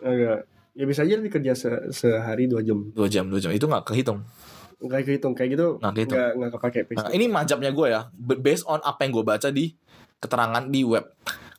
Agak 0.00 0.46
Ya 0.74 0.84
bisa 0.84 1.02
aja 1.02 1.14
dikerja 1.16 1.54
se- 1.54 1.86
sehari 1.90 2.46
dua 2.46 2.58
jam. 2.58 2.82
dua 2.90 3.06
jam 3.06 3.26
dua 3.26 3.38
jam. 3.38 3.50
Itu 3.50 3.64
nggak 3.64 3.86
kehitung 3.86 4.26
Nggak 4.80 5.00
kehitung 5.06 5.34
kayak 5.36 5.50
gitu. 5.58 5.68
Nggak 5.78 5.92
kehitung. 5.94 6.16
Nggak 6.18 6.30
nggak 6.38 6.50
kepake 6.58 6.80
Nah, 6.96 7.10
ini 7.12 7.26
majapnya 7.30 7.70
gue 7.70 7.86
ya, 7.90 8.00
based 8.40 8.66
on 8.66 8.80
apa 8.82 9.04
yang 9.04 9.12
gue 9.14 9.24
baca 9.24 9.48
di 9.50 9.74
keterangan 10.18 10.64
di 10.70 10.82
web. 10.82 11.04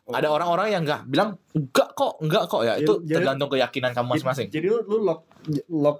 Ada 0.05 0.29
orang-orang 0.29 0.67
yang 0.69 0.83
nggak 0.85 1.01
bilang 1.09 1.29
enggak 1.57 1.89
kok, 1.97 2.21
enggak 2.21 2.43
kok 2.45 2.61
ya. 2.61 2.73
Itu 2.77 3.01
Jadi- 3.01 3.15
tergantung 3.21 3.49
keyakinan 3.49 3.91
kamu 3.97 4.07
masing-masing. 4.17 4.47
Jadi 4.53 4.67
lu, 4.69 4.79
lu 4.85 4.97
log 5.01 5.19
log 5.69 5.97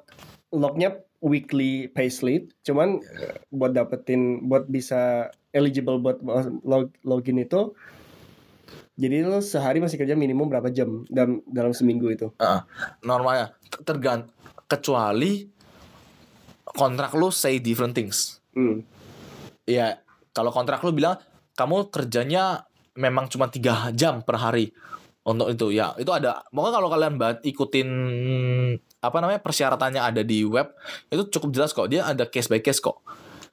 lognya 0.54 1.02
weekly 1.26 1.90
payslip, 1.90 2.54
cuman 2.62 3.02
buat 3.50 3.74
dapetin 3.74 4.46
buat 4.46 4.70
bisa 4.70 5.34
eligible 5.50 5.98
buat 5.98 6.22
log, 6.62 6.94
login 7.02 7.42
itu 7.42 7.74
jadi 8.96 9.28
lu 9.28 9.44
sehari 9.44 9.84
masih 9.84 10.00
kerja 10.00 10.16
minimum 10.16 10.48
berapa 10.48 10.72
jam 10.72 11.04
dalam 11.12 11.44
dalam 11.52 11.76
seminggu 11.76 12.08
itu. 12.16 12.32
Normalnya 13.04 13.52
tergant 13.84 14.32
kecuali 14.72 15.52
kontrak 16.76 17.16
lu 17.16 17.32
say 17.32 17.58
different 17.58 17.96
things. 17.96 18.44
Hmm. 18.52 18.84
Ya, 19.66 20.04
kalau 20.36 20.52
kontrak 20.52 20.84
lu 20.84 20.92
bilang 20.94 21.18
kamu 21.56 21.90
kerjanya 21.90 22.68
memang 22.94 23.32
cuma 23.32 23.48
tiga 23.48 23.92
jam 23.92 24.22
per 24.24 24.40
hari 24.40 24.72
untuk 25.26 25.50
itu 25.50 25.74
ya 25.74 25.98
itu 25.98 26.08
ada 26.14 26.46
pokoknya 26.54 26.74
kalau 26.78 26.90
kalian 26.92 27.14
ba- 27.18 27.42
ikutin 27.42 27.90
apa 29.02 29.18
namanya 29.20 29.42
persyaratannya 29.42 30.00
ada 30.00 30.22
di 30.22 30.46
web 30.46 30.70
itu 31.10 31.28
cukup 31.34 31.50
jelas 31.50 31.74
kok 31.74 31.90
dia 31.90 32.06
ada 32.06 32.30
case 32.30 32.48
by 32.48 32.62
case 32.62 32.80
kok 32.80 33.02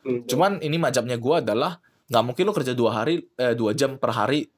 Hmm. 0.02 0.26
Cuman 0.26 0.58
ini 0.58 0.82
macamnya 0.82 1.14
gua 1.14 1.38
adalah 1.38 1.78
nggak 2.10 2.24
mungkin 2.26 2.42
lu 2.42 2.50
kerja 2.50 2.74
dua 2.74 2.90
hari 2.90 3.22
eh, 3.38 3.54
dua 3.54 3.70
jam 3.70 4.02
per 4.02 4.10
hari 4.10 4.50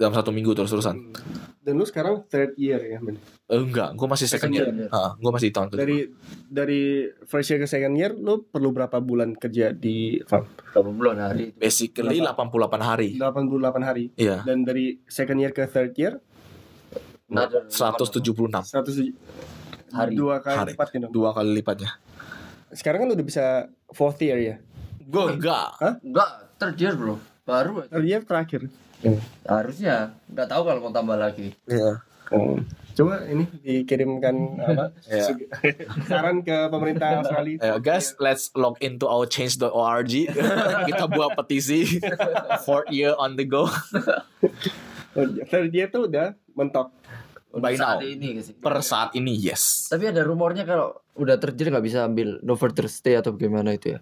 dalam 0.00 0.16
satu 0.16 0.32
minggu 0.32 0.56
terus-terusan. 0.56 0.96
Dan 1.60 1.76
lu 1.76 1.84
sekarang 1.84 2.24
third 2.24 2.56
year 2.56 2.80
ya, 2.80 2.96
Ben? 3.04 3.20
Eh, 3.20 3.60
enggak, 3.60 3.92
gua 3.92 4.08
masih 4.08 4.24
second 4.24 4.48
year. 4.48 4.72
Second 4.72 4.88
year. 4.88 4.96
Ah, 4.96 5.12
gua 5.20 5.30
masih 5.36 5.52
di 5.52 5.54
tahun 5.54 5.68
kedua. 5.68 5.80
Dari 5.84 5.98
dari 6.48 6.82
first 7.28 7.52
year 7.52 7.60
ke 7.60 7.68
second 7.68 7.92
year 8.00 8.16
lu 8.16 8.48
perlu 8.48 8.72
berapa 8.72 8.96
bulan 8.96 9.36
kerja 9.36 9.76
di 9.76 10.16
farm? 10.24 10.48
Berapa 10.72 10.88
bulan 10.88 11.16
hari? 11.20 11.52
Basically 11.52 12.24
88 12.24 12.80
hari. 12.80 13.20
88 13.20 13.84
hari. 13.84 14.04
Iya. 14.16 14.40
Dan 14.40 14.64
dari 14.64 14.96
second 15.04 15.36
year 15.36 15.52
ke 15.52 15.68
third 15.68 15.92
year 16.00 16.16
Another 17.30 17.68
176 17.70 18.74
100 18.74 19.14
Hari. 19.90 20.14
dua 20.16 20.40
kali 20.42 20.56
Hari. 20.56 20.70
lipat 20.74 20.88
gitu. 20.96 21.06
dua 21.12 21.30
kali 21.30 21.50
lipatnya. 21.54 21.90
Sekarang 22.72 23.04
kan 23.06 23.10
udah 23.14 23.26
bisa 23.26 23.44
fourth 23.92 24.18
year 24.24 24.38
ya. 24.40 24.56
Gua 25.04 25.34
enggak. 25.34 25.76
Enggak, 26.00 26.30
third 26.56 26.76
year 26.80 26.94
bro. 26.96 27.20
Baru. 27.44 27.84
Third 27.84 28.06
year 28.06 28.22
terakhir. 28.24 28.70
Harusnya. 29.42 30.14
Nggak 30.26 30.48
tahu 30.48 30.62
kalau 30.62 30.80
mau 30.80 30.92
tambah 30.92 31.14
lagi. 31.14 31.52
Iya. 31.64 32.00
Oh. 32.30 32.56
Coba 32.92 33.24
ini 33.24 33.42
dikirimkan 33.58 34.34
apa? 34.56 34.84
Iya. 35.08 35.34
saran 36.04 36.40
ke 36.40 36.68
pemerintah 36.68 37.18
Australia. 37.18 37.56
Ayo 37.60 37.76
guys, 37.78 38.14
let's 38.18 38.52
log 38.52 38.76
into 38.78 39.04
our 39.04 39.24
change.org. 39.24 40.12
Kita 40.88 41.04
buat 41.06 41.34
petisi. 41.36 41.98
Fourth 42.64 42.88
year 42.88 43.16
on 43.16 43.34
the 43.34 43.42
go. 43.42 43.66
Oh, 45.10 45.26
Third 45.44 45.70
year 45.70 45.88
tuh 45.88 46.06
udah 46.06 46.36
mentok. 46.52 46.94
By 47.50 47.74
Saat 47.74 47.98
now. 47.98 48.06
ini 48.06 48.38
sih. 48.38 48.54
Per 48.54 48.78
saat 48.78 49.10
ini 49.12 49.34
yes. 49.34 49.90
Tapi 49.90 50.06
ada 50.06 50.22
rumornya 50.22 50.62
kalau 50.62 50.94
udah 51.18 51.34
terjadi 51.34 51.74
nggak 51.74 51.82
bisa 51.82 52.06
ambil 52.06 52.38
no 52.40 52.54
further 52.54 52.86
stay 52.86 53.18
atau 53.18 53.34
bagaimana 53.34 53.74
itu 53.74 53.90
ya? 53.90 53.98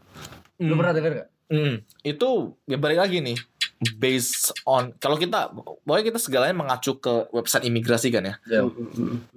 Lu 0.59 0.69
Hmm. 0.69 0.77
pernah 0.77 0.93
dengar 0.93 1.11
nggak? 1.15 1.29
Hmm, 1.49 1.75
itu 2.05 2.29
ya 2.63 2.77
balik 2.77 3.01
lagi 3.01 3.25
nih 3.25 3.41
based 3.95 4.51
on 4.67 4.91
kalau 4.99 5.15
kita 5.15 5.55
pokoknya 5.87 6.05
kita 6.11 6.19
segalanya 6.19 6.57
mengacu 6.57 6.99
ke 6.99 7.31
website 7.31 7.63
imigrasi 7.63 8.11
kan 8.11 8.27
ya. 8.27 8.35
Ya. 8.51 8.67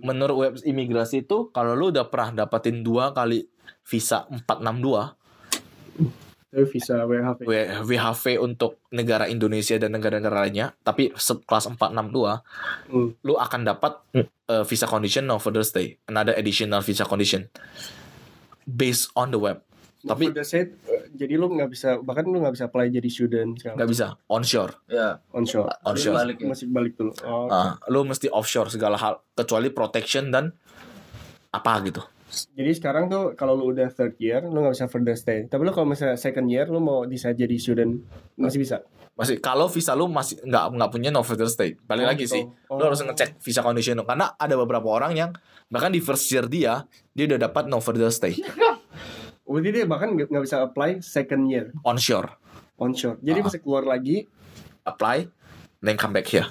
Menurut 0.02 0.36
web 0.36 0.54
imigrasi 0.60 1.22
itu 1.22 1.54
kalau 1.54 1.78
lu 1.78 1.94
udah 1.94 2.10
pernah 2.10 2.46
dapatin 2.46 2.82
dua 2.82 3.14
kali 3.14 3.46
visa 3.86 4.26
462 4.30 5.14
Tapi 6.52 6.68
visa 6.68 7.08
WHV. 7.08 7.48
W- 7.48 7.72
WHV 7.88 8.24
untuk 8.38 8.84
negara 8.92 9.24
Indonesia 9.26 9.80
dan 9.80 9.96
negara-negara 9.96 10.44
lainnya, 10.44 10.76
tapi 10.84 11.16
kelas 11.16 11.72
462 11.80 12.44
Hmm. 12.92 13.16
lu 13.24 13.40
akan 13.40 13.62
dapat 13.64 14.04
uh, 14.52 14.64
visa 14.68 14.84
condition 14.84 15.24
no 15.24 15.40
further 15.40 15.64
stay, 15.64 15.96
another 16.06 16.36
additional 16.36 16.84
visa 16.84 17.08
condition 17.08 17.48
based 18.68 19.08
on 19.16 19.32
the 19.32 19.40
web. 19.40 19.64
Tapi 20.04 20.28
jadi 21.12 21.36
lu 21.36 21.48
nggak 21.48 21.70
bisa 21.70 22.00
bahkan 22.00 22.24
lu 22.24 22.40
nggak 22.40 22.54
bisa 22.54 22.66
apply 22.66 22.88
jadi 22.88 23.08
student 23.08 23.56
sekarang. 23.56 23.78
nggak 23.78 23.90
bisa 23.90 24.06
onshore. 24.26 24.74
Ya. 24.88 25.20
onshore. 25.32 25.68
Onshore. 25.84 26.16
Balik 26.18 26.38
ya. 26.40 26.48
Masih 26.48 26.66
balik 26.68 26.94
dulu. 26.96 27.12
Oh. 27.22 27.48
Ah, 27.48 27.76
lu 27.88 28.02
mesti 28.02 28.28
offshore 28.28 28.68
segala 28.68 28.96
hal 28.96 29.20
kecuali 29.32 29.70
protection 29.70 30.30
dan 30.30 30.56
apa 31.50 31.74
gitu. 31.84 32.02
Jadi 32.32 32.72
sekarang 32.72 33.12
tuh 33.12 33.36
kalau 33.36 33.54
lu 33.54 33.76
udah 33.76 33.92
third 33.92 34.16
year, 34.16 34.40
lu 34.42 34.64
nggak 34.64 34.72
bisa 34.72 34.88
further 34.88 35.20
stay. 35.20 35.44
Tapi 35.46 35.62
lu 35.62 35.72
kalau 35.72 35.84
misalnya 35.86 36.16
second 36.16 36.48
year, 36.48 36.64
lu 36.66 36.80
mau 36.80 37.04
decide 37.04 37.36
jadi 37.36 37.56
student 37.60 38.00
masih 38.40 38.64
bisa. 38.64 38.88
Masih 39.12 39.44
kalau 39.44 39.68
visa 39.68 39.92
lu 39.92 40.08
masih 40.08 40.40
nggak 40.40 40.64
nggak 40.72 40.90
punya 40.90 41.12
no 41.12 41.22
further 41.22 41.52
stay. 41.52 41.76
Balik 41.76 42.08
Oh, 42.08 42.10
lagi 42.16 42.24
gitu. 42.24 42.34
sih. 42.40 42.44
Lu 42.72 42.80
Oh. 42.80 42.88
harus 42.88 43.04
ngecek 43.04 43.44
visa 43.44 43.60
condition 43.60 44.00
lu 44.00 44.08
karena 44.08 44.32
ada 44.40 44.56
beberapa 44.56 44.88
orang 44.88 45.12
yang 45.12 45.32
bahkan 45.68 45.92
di 45.92 46.00
first 46.00 46.24
year 46.32 46.48
dia 46.48 46.88
dia 47.12 47.28
udah 47.28 47.52
dapat 47.52 47.68
no 47.68 47.80
further 47.80 48.08
stay 48.08 48.36
Berarti 49.52 49.70
dia 49.70 49.84
bahkan 49.84 50.16
nggak 50.16 50.32
bisa 50.40 50.64
apply 50.64 51.04
second 51.04 51.46
year 51.46 51.76
onshore. 51.84 52.32
onshore. 52.76 53.20
Jadi 53.20 53.40
Ah. 53.40 53.46
bisa 53.46 53.58
keluar 53.60 53.84
lagi. 53.84 54.26
Apply 54.82 55.28
then 55.80 56.00
come 56.00 56.16
back 56.16 56.26
here. 56.26 56.48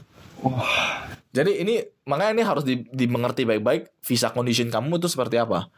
Jadi 1.31 1.59
ini 1.59 1.75
makanya 2.05 2.33
ini 2.33 2.43
harus 2.43 2.63
di- 2.63 2.87
dimengerti 2.87 3.43
baik-baik 3.43 3.91
visa 4.01 4.29
condition 4.29 4.67
kamu 4.67 4.99
itu 4.99 5.07
seperti 5.07 5.39
apa. 5.39 5.71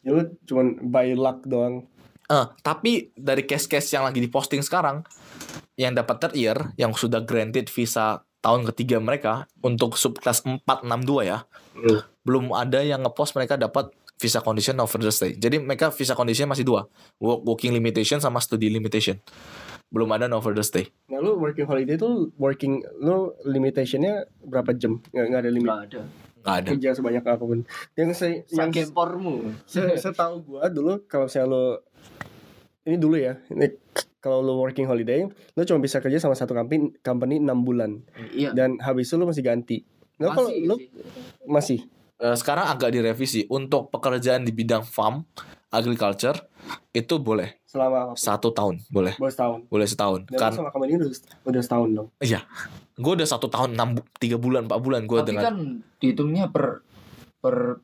Ya 0.00 0.12
lu 0.12 0.36
cuman 0.44 0.78
by 0.84 1.12
luck 1.12 1.42
doang. 1.42 1.88
Eh, 2.24 2.46
tapi 2.60 3.12
dari 3.12 3.44
case-case 3.44 3.88
yang 3.90 4.04
lagi 4.04 4.20
diposting 4.20 4.60
sekarang 4.60 5.04
yang 5.74 5.92
dapat 5.92 6.16
third 6.18 6.34
year 6.34 6.56
yang 6.74 6.92
sudah 6.92 7.20
granted 7.20 7.68
visa 7.68 8.20
tahun 8.40 8.68
ketiga 8.68 9.00
mereka 9.00 9.48
untuk 9.60 9.96
subclass 9.96 10.44
462 10.44 11.24
ya. 11.24 11.44
Hmm. 11.72 12.00
Belum 12.20 12.52
ada 12.52 12.80
yang 12.80 13.00
ngepost 13.00 13.32
mereka 13.32 13.56
dapat 13.56 13.92
visa 14.14 14.40
condition 14.40 14.74
no 14.74 14.86
further 14.86 15.10
stay. 15.10 15.34
Jadi 15.34 15.58
mereka 15.58 15.90
visa 15.90 16.12
condition 16.12 16.46
masih 16.46 16.62
dua, 16.62 16.86
Work, 17.18 17.44
working 17.44 17.72
limitation 17.72 18.18
sama 18.18 18.38
study 18.38 18.68
limitation. 18.68 19.18
Belum 19.88 20.10
ada 20.10 20.26
no 20.26 20.38
further 20.38 20.62
stay. 20.62 20.88
Nah 21.06 21.18
lu 21.18 21.36
working 21.36 21.64
holiday 21.64 21.94
tuh 21.94 22.30
working 22.34 22.82
lu 22.96 23.30
limitationnya 23.44 24.26
berapa 24.40 24.72
jam? 24.72 24.98
Nggak, 25.06 25.24
nggak 25.28 25.40
ada 25.40 25.50
limit. 25.50 25.68
Nggak 25.68 25.82
ada. 25.84 26.00
Nggak 26.34 26.54
ada. 26.56 26.68
Kerja 26.72 26.90
sebanyak 26.92 27.24
apa 27.24 27.40
pun. 27.40 27.58
Yang 27.94 28.08
saya 28.14 28.34
yang 28.50 28.70
pormu. 28.90 29.54
se- 29.64 29.96
setahu 29.98 30.34
gua 30.44 30.66
dulu 30.68 31.02
kalau 31.04 31.26
saya 31.26 31.44
lu 31.44 31.78
ini 32.84 32.96
dulu 32.96 33.16
ya. 33.16 33.40
Ini 33.48 33.70
kalau 34.18 34.40
lu 34.40 34.56
working 34.56 34.84
holiday, 34.84 35.24
lu 35.26 35.62
cuma 35.62 35.78
bisa 35.78 36.00
kerja 36.00 36.16
sama 36.16 36.32
satu 36.32 36.52
company 36.52 36.92
company 36.98 37.36
6 37.36 37.48
bulan 37.60 38.00
Iya. 38.32 38.52
dan 38.52 38.76
habis 38.78 39.06
itu 39.06 39.16
lu 39.16 39.24
masih 39.24 39.42
ganti. 39.42 39.84
Nah, 40.16 40.32
kalau 40.32 40.48
Masih 40.48 40.64
lu 40.64 40.74
sih. 40.76 40.88
masih 41.44 41.78
Eh, 42.16 42.34
sekarang 42.34 42.66
agak 42.68 42.90
direvisi 42.90 43.42
untuk 43.48 43.90
pekerjaan 43.90 44.42
di 44.42 44.50
bidang 44.50 44.82
farm, 44.82 45.26
agriculture 45.68 46.38
itu 46.90 47.18
boleh 47.18 47.58
selama 47.64 47.98
apa? 48.06 48.12
satu 48.14 48.48
tahun, 48.48 48.86
boleh, 48.86 49.18
Bos 49.18 49.34
tahun. 49.34 49.66
boleh 49.66 49.82
setahun. 49.84 50.20
Dan 50.26 50.38
Kan, 50.38 50.52
sama 50.54 50.70
company 50.70 50.94
udah 50.94 51.10
udah 51.44 51.60
setahun 51.60 51.88
dong. 51.90 52.08
iya, 52.20 52.46
gue 52.94 53.12
udah 53.12 53.26
satu 53.26 53.46
tahun 53.46 53.74
enam 53.74 53.88
tiga 54.16 54.36
bulan 54.36 54.64
empat 54.64 54.78
bulan 54.78 55.04
gue 55.04 55.20
dengan 55.24 55.42
kan 55.44 55.56
dihitungnya 55.98 56.46
per 56.48 56.86
per 57.36 57.82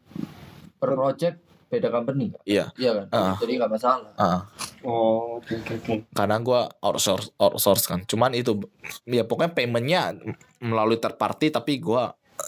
per 0.78 0.90
project 0.90 1.36
beda 1.66 1.86
company. 1.88 2.30
Iya. 2.44 2.70
Iya 2.74 2.90
kan. 2.96 3.06
Ah. 3.10 3.34
Jadi 3.36 3.52
nggak 3.56 3.70
masalah. 3.70 4.10
Ah, 4.14 4.46
Oh, 4.80 5.36
oke 5.36 5.52
oke 5.52 5.72
oke. 5.76 5.94
karena 6.10 6.38
gue 6.38 6.60
outsource 6.80 7.34
outsource 7.36 7.84
kan. 7.84 8.00
Cuman 8.04 8.32
itu 8.32 8.56
ya 9.04 9.22
pokoknya 9.22 9.52
paymentnya 9.52 10.14
melalui 10.58 10.96
third 10.96 11.14
party 11.14 11.50
tapi 11.50 11.76
gue 11.76 12.02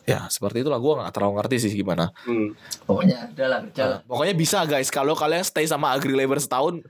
ya 0.08 0.26
seperti 0.28 0.64
itulah 0.64 0.78
gue 0.78 0.92
nggak 0.98 1.12
terlalu 1.12 1.32
ngerti 1.40 1.56
sih 1.68 1.72
gimana. 1.72 2.10
Hmm. 2.24 2.54
Pokoknya 2.84 3.30
ada 3.30 3.44
lah 3.48 3.58
kerja. 3.66 3.84
Nah, 3.84 3.98
pokoknya 4.08 4.34
bisa 4.36 4.58
guys 4.66 4.88
kalau 4.88 5.14
kalian 5.14 5.44
stay 5.44 5.64
sama 5.64 5.92
agri 5.94 6.12
labor 6.12 6.40
setahun 6.42 6.84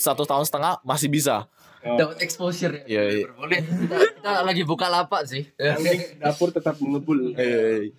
satu 0.00 0.24
tahun 0.24 0.44
setengah 0.46 0.82
masih 0.82 1.08
bisa. 1.12 1.46
Dapat 1.84 2.24
exposure 2.24 2.80
ya. 2.88 2.96
Iya, 2.96 3.02
iya. 3.12 3.26
Boleh. 3.36 3.60
Kita, 3.60 3.96
kita 4.16 4.30
lagi 4.40 4.62
buka 4.64 4.88
lapak 4.88 5.28
sih. 5.28 5.44
Penting 5.52 6.16
dapur 6.16 6.48
tetap 6.48 6.80
ngebul. 6.80 7.36
Eh, 7.36 7.92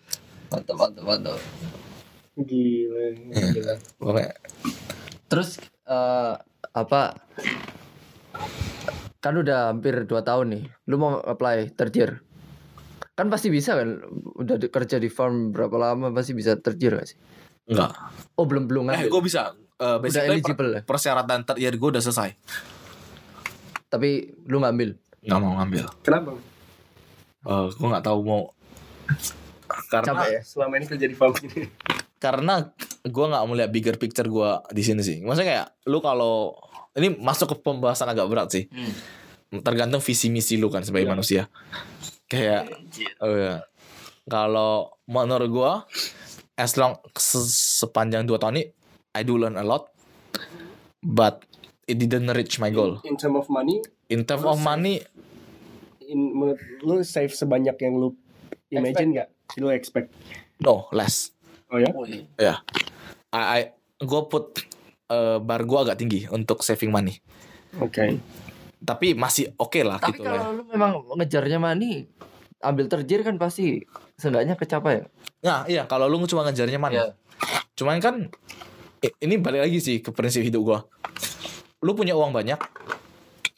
Mantap 0.50 0.76
mantap 0.78 1.04
mantap. 1.06 1.40
Gila. 2.36 3.04
gila. 3.54 3.76
pokoknya 4.02 4.34
Terus 5.30 5.62
eh, 5.86 6.34
apa? 6.74 7.02
Kan 9.22 9.42
udah 9.42 9.74
hampir 9.74 10.06
2 10.06 10.14
tahun 10.22 10.46
nih. 10.54 10.64
Lu 10.90 10.98
mau 10.98 11.18
apply 11.22 11.74
third 11.74 11.94
year? 11.94 12.12
Kan 13.16 13.32
pasti 13.32 13.48
bisa 13.48 13.80
kan? 13.80 14.04
Udah 14.36 14.60
di- 14.60 14.68
kerja 14.68 15.00
di 15.00 15.08
farm 15.08 15.50
berapa 15.50 15.74
lama 15.74 16.12
pasti 16.12 16.36
bisa 16.36 16.60
year 16.78 17.00
gak 17.00 17.08
sih? 17.08 17.18
enggak. 17.66 17.98
Oh 18.38 18.46
belum 18.46 18.70
belum 18.70 18.94
Eh 18.94 19.10
gue 19.10 19.22
bisa. 19.24 19.56
Eh, 19.76 19.82
udah 19.82 19.98
basically 19.98 20.22
per- 20.22 20.36
eligible 20.38 20.70
ya. 20.70 20.82
persyaratan 20.84 21.40
third 21.44 21.60
year 21.60 21.74
gue 21.74 21.90
udah 21.90 22.04
selesai. 22.04 22.30
Tapi 23.88 24.10
lu 24.46 24.60
ngambil. 24.60 24.94
Nggak 25.26 25.40
mau 25.40 25.58
ngambil. 25.58 25.84
Kenapa? 26.04 26.30
Eh 27.42 27.66
gue 27.72 27.88
nggak 27.90 28.06
tahu 28.06 28.20
mau 28.22 28.42
karena 29.90 30.14
Capek 30.14 30.30
ya. 30.30 30.42
Selama 30.44 30.74
ini 30.78 30.86
kerja 30.86 31.06
di 31.06 31.16
farm 31.16 31.34
ini. 31.42 31.66
karena 32.16 32.74
gua 33.06 33.26
nggak 33.30 33.46
melihat 33.46 33.70
bigger 33.70 33.96
picture 33.96 34.26
gua 34.26 34.62
di 34.70 34.82
sini 34.82 35.02
sih. 35.02 35.22
Maksudnya 35.22 35.48
kayak 35.48 35.68
lu 35.86 36.00
kalau 36.00 36.58
ini 36.94 37.14
masuk 37.14 37.54
ke 37.54 37.58
pembahasan 37.60 38.10
agak 38.10 38.26
berat 38.26 38.50
sih. 38.50 38.66
Tergantung 39.52 40.02
visi 40.02 40.30
misi 40.30 40.58
lu 40.58 40.70
kan 40.70 40.82
sebagai 40.82 41.06
manusia. 41.08 41.46
Kayak 42.26 42.70
oh 43.22 43.36
ya. 43.36 43.56
Kalau 44.26 44.98
menurut 45.06 45.50
gua 45.54 45.72
as 46.58 46.74
long 46.80 46.98
se- 47.14 47.82
sepanjang 47.84 48.26
dua 48.26 48.42
tahun 48.42 48.58
ini 48.58 48.64
I 49.14 49.22
do 49.22 49.38
learn 49.38 49.60
a 49.60 49.64
lot 49.64 49.92
but 51.06 51.46
it 51.86 52.02
didn't 52.02 52.32
reach 52.34 52.58
my 52.58 52.74
goal. 52.74 52.98
In 53.06 53.20
term 53.20 53.38
of 53.38 53.46
money, 53.52 53.86
In 54.10 54.26
terms 54.26 54.46
of 54.46 54.62
money 54.62 55.02
in 56.06 56.38
menurut 56.38 56.62
lu 56.86 57.02
save 57.02 57.34
sebanyak 57.34 57.74
yang 57.82 57.98
lu 57.98 58.14
imagine 58.70 59.18
nggak? 59.18 59.30
Lu 59.58 59.70
expect? 59.74 60.14
no 60.62 60.90
less. 60.94 61.34
Oh 61.70 61.82
ya? 61.82 61.90
Ya. 62.38 62.56
I, 63.34 63.42
I 63.42 63.62
gue 64.02 64.22
put 64.30 64.62
eh, 65.10 65.38
bar 65.42 65.62
gue 65.66 65.80
agak 65.82 65.98
tinggi 65.98 66.30
untuk 66.30 66.62
saving 66.62 66.94
money. 66.94 67.18
Oke. 67.82 68.22
Tapi 68.86 69.18
masih 69.18 69.52
oke 69.58 69.82
lah 69.82 69.98
Tapi 69.98 70.22
gitu 70.22 70.30
lah. 70.30 70.32
ya. 70.32 70.40
kalau 70.40 70.52
lu 70.54 70.64
memang 70.70 70.92
ngejarnya 71.18 71.58
money, 71.58 72.06
ambil 72.62 72.86
terjir 72.86 73.26
kan 73.26 73.36
pasti 73.36 73.82
seenggaknya 74.16 74.54
kecapai. 74.54 75.10
Nah, 75.42 75.66
iya 75.66 75.90
kalau 75.90 76.06
lu 76.06 76.22
cuma 76.26 76.46
ngejarnya 76.46 76.78
money. 76.78 77.02
Iya. 77.02 77.18
Cuman 77.74 77.98
kan 77.98 78.30
ini 79.20 79.36
balik 79.38 79.66
lagi 79.70 79.80
sih 79.82 79.98
ke 80.02 80.10
prinsip 80.14 80.46
hidup 80.46 80.62
gua. 80.62 80.80
Lu 81.82 81.94
punya 81.94 82.18
uang 82.18 82.34
banyak, 82.34 82.58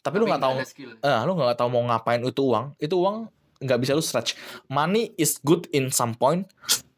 tapi, 0.03 0.15
lu 0.19 0.27
nggak 0.27 0.39
tahu 0.43 0.55
eh 1.03 1.19
lu 1.23 1.31
nggak 1.35 1.55
tahu 1.59 1.69
mau 1.71 1.83
ngapain 1.87 2.19
itu 2.23 2.43
uang. 2.43 2.75
Itu 2.79 2.99
uang 2.99 3.27
nggak 3.63 3.79
bisa 3.79 3.91
lu 3.95 4.03
stretch. 4.03 4.35
Money 4.67 5.11
is 5.15 5.39
good 5.43 5.67
in 5.71 5.91
some 5.91 6.15
point, 6.15 6.47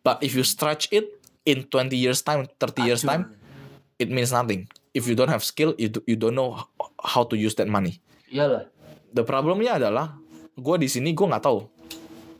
but 0.01 0.17
if 0.21 0.33
you 0.33 0.41
stretch 0.41 0.89
it 0.89 1.17
in 1.45 1.65
20 1.69 1.93
years 1.93 2.21
time, 2.21 2.45
30 2.57 2.85
years 2.85 3.01
time, 3.01 3.33
it 3.97 4.09
means 4.09 4.29
nothing. 4.29 4.65
If 4.93 5.05
you 5.05 5.13
don't 5.13 5.29
have 5.29 5.45
skill, 5.45 5.77
you 5.77 5.89
do- 5.93 6.05
you 6.09 6.17
don't 6.17 6.33
know 6.33 6.65
how 6.97 7.21
to 7.29 7.37
use 7.37 7.53
that 7.61 7.69
money. 7.69 8.01
Iyalah. 8.29 8.69
The 9.09 9.25
problemnya 9.25 9.81
adalah 9.81 10.17
gua 10.53 10.77
di 10.77 10.85
sini 10.85 11.13
gua 11.17 11.35
nggak 11.37 11.45
tahu 11.45 11.59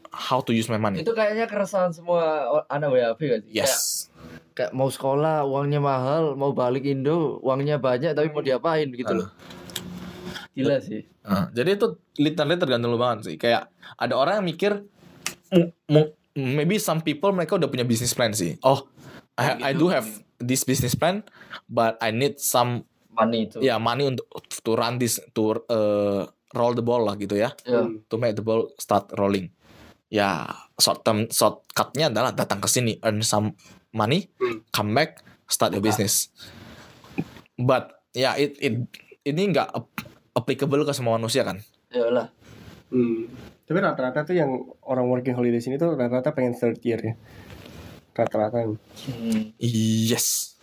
how 0.10 0.42
to 0.44 0.52
use 0.52 0.68
my 0.68 0.78
money. 0.78 1.02
Itu 1.02 1.16
kayaknya 1.16 1.46
keresahan 1.48 1.94
semua 1.96 2.46
anak 2.68 2.90
WHP 2.92 3.22
kan 3.30 3.40
sih? 3.46 3.52
Kayak, 3.56 3.70
Yes. 3.70 3.74
kayak 4.58 4.72
mau 4.76 4.92
sekolah 4.92 5.48
uangnya 5.48 5.80
mahal, 5.80 6.36
mau 6.36 6.52
balik 6.52 6.84
Indo 6.84 7.40
uangnya 7.40 7.80
banyak 7.80 8.12
tapi 8.12 8.28
mau 8.34 8.44
diapain 8.44 8.92
gitu 8.92 9.14
loh. 9.16 9.30
Gila 10.58 10.82
sih. 10.84 11.08
Nah, 11.24 11.48
jadi 11.56 11.78
itu 11.80 11.96
literally 12.20 12.58
tergantung 12.60 12.92
lu 12.92 13.00
banget 13.00 13.32
sih. 13.32 13.36
Kayak 13.40 13.72
ada 13.96 14.14
orang 14.18 14.44
yang 14.44 14.48
mikir, 14.50 14.72
maybe 16.36 16.76
some 16.82 17.00
people 17.00 17.32
mereka 17.32 17.56
udah 17.56 17.70
punya 17.72 17.88
business 17.88 18.12
plan 18.12 18.36
sih. 18.36 18.60
Oh, 18.66 18.90
I, 19.40 19.72
I 19.72 19.78
do 19.78 19.88
have 19.88 20.10
this 20.42 20.68
business 20.68 20.98
plan, 20.98 21.24
but 21.72 21.96
I 22.04 22.12
need 22.12 22.42
some 22.42 22.89
Money 23.20 23.39
itu. 23.45 23.57
ya 23.59 23.76
money 23.76 24.07
untuk 24.07 24.26
to 24.63 24.72
run 24.74 24.95
this 24.95 25.20
to 25.30 25.59
uh, 25.67 26.24
roll 26.51 26.72
the 26.72 26.82
ball 26.82 27.03
lah 27.03 27.13
gitu 27.13 27.36
ya, 27.36 27.51
Ya. 27.61 27.84
to 28.07 28.15
make 28.15 28.34
the 28.34 28.41
ball 28.41 28.72
start 28.76 29.11
rolling. 29.13 29.51
Ya 30.07 30.47
short 30.76 31.03
term 31.03 31.28
shortcutnya 31.28 32.07
adalah 32.07 32.32
datang 32.32 32.57
ke 32.57 32.65
sini 32.65 32.97
earn 32.99 33.22
some 33.22 33.53
money, 33.91 34.32
Hmm. 34.36 34.63
come 34.70 34.91
back 34.91 35.20
start 35.45 35.70
your 35.72 35.82
business. 35.82 36.32
But 37.55 37.91
ya 38.11 38.34
it, 38.34 38.55
it 38.57 38.88
ini 39.22 39.41
nggak 39.49 39.70
ap- 39.70 40.05
applicable 40.34 40.82
ke 40.82 40.93
semua 40.93 41.15
manusia 41.15 41.43
kan. 41.43 41.59
Iyalah. 41.89 42.32
Hmm. 42.89 43.30
Tapi 43.61 43.78
rata-rata 43.78 44.24
tuh 44.24 44.34
yang 44.34 44.49
orang 44.82 45.05
working 45.05 45.36
holiday 45.36 45.59
sini 45.59 45.78
tuh 45.78 45.93
rata-rata 45.93 46.34
pengen 46.34 46.57
third 46.57 46.82
year 46.82 46.97
ya. 46.97 47.13
Rata-rata. 48.15 48.65
Hmm. 48.65 49.53
Yes. 49.61 50.57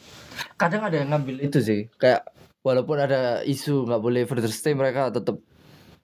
Kadang 0.59 0.82
ada 0.82 0.98
yang 0.98 1.14
ngambil 1.14 1.38
itu 1.40 1.62
sih. 1.62 1.86
Kayak 1.94 2.26
walaupun 2.66 2.98
ada 2.98 3.46
isu 3.46 3.86
nggak 3.86 4.02
boleh 4.02 4.26
further 4.26 4.50
stay 4.50 4.74
mereka 4.74 5.14
tetap 5.14 5.38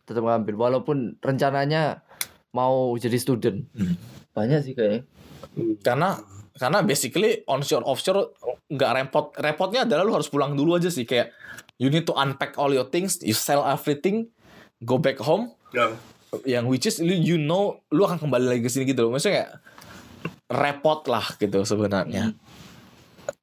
tetap 0.07 0.23
ngambil 0.23 0.55
walaupun 0.55 1.19
rencananya 1.19 2.07
mau 2.55 2.95
jadi 2.95 3.19
student. 3.19 3.67
Hmm. 3.75 3.99
Banyak 4.31 4.61
sih 4.63 4.75
kayaknya. 4.79 5.03
Karena 5.83 6.15
karena 6.55 6.79
basically 6.87 7.43
onshore 7.51 7.83
offshore 7.83 8.39
nggak 8.71 8.91
repot. 8.95 9.35
Repotnya 9.43 9.83
adalah 9.83 10.07
lu 10.07 10.15
harus 10.15 10.31
pulang 10.31 10.55
dulu 10.55 10.79
aja 10.79 10.87
sih 10.87 11.03
kayak 11.03 11.35
you 11.83 11.91
need 11.91 12.07
to 12.07 12.15
unpack 12.15 12.55
all 12.55 12.71
your 12.71 12.87
things, 12.87 13.19
you 13.27 13.35
sell 13.35 13.67
everything, 13.67 14.31
go 14.87 15.03
back 15.03 15.19
home. 15.19 15.51
Ya. 15.75 15.99
Yang 16.47 16.65
which 16.71 16.87
is 16.87 16.97
lu 17.03 17.13
you 17.13 17.43
know 17.43 17.83
lu 17.91 18.07
akan 18.07 18.23
kembali 18.23 18.47
lagi 18.47 18.63
ke 18.63 18.71
sini 18.71 18.85
gitu 18.87 19.11
loh. 19.11 19.19
Maksudnya 19.19 19.35
kayak 19.43 19.51
repot 20.47 21.01
lah 21.11 21.27
gitu 21.43 21.67
sebenarnya. 21.67 22.39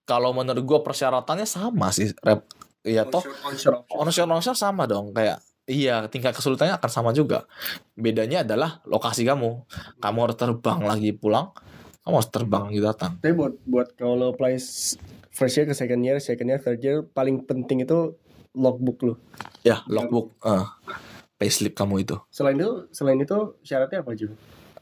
Kalau 0.08 0.34
menurut 0.34 0.64
gua 0.66 0.80
persyaratannya 0.82 1.46
sama 1.46 1.94
sih. 1.94 2.10
Rep, 2.26 2.50
ya 2.90 3.06
toh 3.06 3.22
Onshore, 3.46 3.86
onshore. 4.26 4.58
sama 4.58 4.84
dong 4.84 5.14
kayak 5.14 5.38
iya 5.66 6.10
tingkat 6.10 6.34
kesulitannya 6.34 6.74
akan 6.76 6.90
sama 6.90 7.10
juga 7.14 7.46
bedanya 7.94 8.42
adalah 8.42 8.82
lokasi 8.84 9.22
kamu 9.22 9.64
kamu 9.98 10.18
harus 10.26 10.38
terbang 10.38 10.80
lagi 10.82 11.14
pulang 11.14 11.54
kamu 12.02 12.16
harus 12.18 12.32
terbang 12.34 12.64
lagi 12.66 12.80
datang 12.82 13.12
Tapi 13.22 13.34
buat 13.34 13.54
buat 13.64 13.88
kalau 13.94 14.34
apply 14.34 14.58
first 15.30 15.56
year 15.56 15.64
ke 15.64 15.78
second 15.78 16.02
year, 16.02 16.18
second 16.18 16.50
year, 16.50 16.58
third 16.58 16.82
year 16.82 17.06
paling 17.06 17.46
penting 17.46 17.86
itu 17.86 18.18
logbook 18.52 18.98
lu. 19.06 19.14
ya 19.62 19.86
logbook 19.86 20.34
eh 20.42 20.66
payslip 21.38 21.72
kamu 21.72 22.04
itu 22.04 22.18
Selain 22.28 22.58
itu, 22.58 22.90
selain 22.90 23.16
itu 23.16 23.38
syaratnya 23.62 24.02
apa 24.02 24.12
juga? 24.12 24.34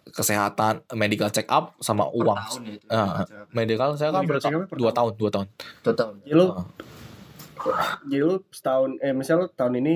kesehatan 0.08 0.88
medical 0.95 1.28
check 1.28 1.51
up 1.51 1.76
sama 1.78 2.08
uang 2.08 2.39
tahun 2.39 2.64
ya 2.64 2.74
itu. 2.74 2.88
Ah, 2.88 3.28
medical 3.51 3.91
saya 3.93 4.16
kan 4.16 4.24
Medical 4.24 4.39
berapa 4.39 4.41
check 4.41 4.55
up 4.55 4.64
per 4.66 4.78
dua 4.80 4.91
tahun 4.95 5.12
dua 5.20 5.30
tahun 5.30 5.47
Dua 5.84 5.93
tahun. 5.93 6.16
Jadi 6.24 6.32
lu, 6.34 6.45
Ah. 6.47 6.66
Jadi 8.03 8.24
lu 8.24 8.43
setahun, 8.47 8.95
eh 8.99 9.11
misal 9.11 9.36
lu 9.38 9.47
tahun 9.49 9.78
ini 9.78 9.95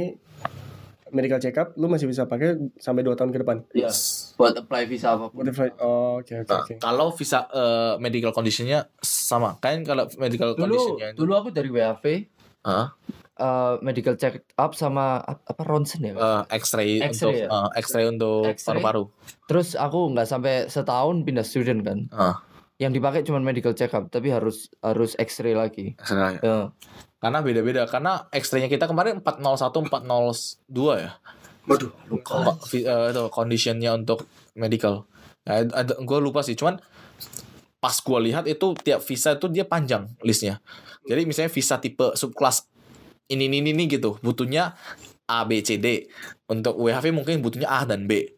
medical 1.09 1.37
check 1.37 1.55
up, 1.55 1.75
lu 1.75 1.85
masih 1.85 2.05
bisa 2.05 2.23
pakai 2.23 2.55
sampai 2.77 3.01
dua 3.01 3.13
tahun 3.13 3.29
ke 3.29 3.39
depan. 3.39 3.57
Iya. 3.71 3.91
Buat 4.33 4.55
apply 4.57 4.83
visa 4.85 5.11
apa 5.11 5.27
pun. 5.27 5.43
If 5.43 5.59
I- 5.59 5.75
oh, 5.77 6.17
oke 6.17 6.33
oke 6.37 6.47
Nah, 6.47 6.63
oke. 6.63 6.73
kalau 6.77 7.11
visa 7.11 7.45
eh, 7.45 7.93
medical 7.97 8.31
conditionnya 8.31 8.87
sama 8.97 9.55
kan 9.57 9.83
kalau 9.83 10.07
medical 10.15 10.51
Dulu 10.51 10.61
conditionnya 10.65 11.07
itu 11.09 11.17
dulu 11.17 11.31
aku 11.35 11.49
dari 11.49 11.67
WHV 11.67 12.05
Ah, 12.61 12.93
eh, 13.35 13.73
medical 13.81 14.15
check 14.15 14.47
up 14.53 14.71
sama 14.71 15.19
ap- 15.19 15.43
apa 15.43 15.61
ronsen 15.61 15.99
ya. 16.01 16.13
eh, 16.13 16.41
X-ray, 16.55 17.01
X-ray 17.03 17.11
untuk 17.27 17.33
ya? 17.35 17.47
eh, 17.49 17.69
X-ray 17.75 18.05
untuk 18.07 18.41
X-ray. 18.47 18.65
paru-paru 18.71 19.03
Terus 19.45 19.75
aku 19.75 19.99
nggak 20.09 20.25
sampai 20.25 20.53
setahun 20.65 21.21
pindah 21.21 21.43
student 21.43 21.81
kan. 21.81 21.99
Ah. 22.09 22.35
Yang 22.77 22.97
dipakai 22.97 23.21
cuma 23.21 23.37
medical 23.37 23.73
check 23.73 23.91
up 23.91 24.07
tapi 24.07 24.29
harus 24.29 24.71
harus 24.79 25.13
X-ray 25.15 25.53
lagi. 25.53 25.91
X-ray. 25.97 26.39
Ya. 26.39 26.71
Karena 27.21 27.39
beda-beda. 27.45 27.85
Karena 27.85 28.25
X-ray-nya 28.33 28.67
kita 28.67 28.89
kemarin 28.89 29.21
401, 29.21 29.87
402 29.87 31.05
ya. 31.05 31.11
Waduh, 31.69 31.93
eh, 32.73 33.13
itu 33.13 33.23
conditionnya 33.29 33.93
untuk 33.93 34.25
medical. 34.57 35.05
Ya, 35.45 35.61
ada, 35.61 35.93
gue 36.01 36.17
lupa 36.17 36.41
sih. 36.41 36.57
Cuman 36.57 36.81
pas 37.77 37.93
gue 37.93 38.19
lihat 38.29 38.49
itu 38.49 38.73
tiap 38.81 39.01
visa 39.05 39.37
itu 39.37 39.45
dia 39.49 39.65
panjang 39.65 40.09
listnya. 40.25 40.57
Jadi 41.05 41.21
misalnya 41.25 41.53
visa 41.53 41.77
tipe 41.77 42.13
subkelas 42.17 42.69
ini 43.29 43.49
ini 43.49 43.61
ini 43.61 43.85
gitu, 43.89 44.17
butuhnya 44.21 44.73
A 45.29 45.45
B 45.45 45.61
C 45.61 45.77
D. 45.77 46.09
Untuk 46.49 46.77
WHV 46.77 47.13
mungkin 47.13 47.39
butuhnya 47.39 47.69
A 47.69 47.85
dan 47.85 48.05
B. 48.05 48.37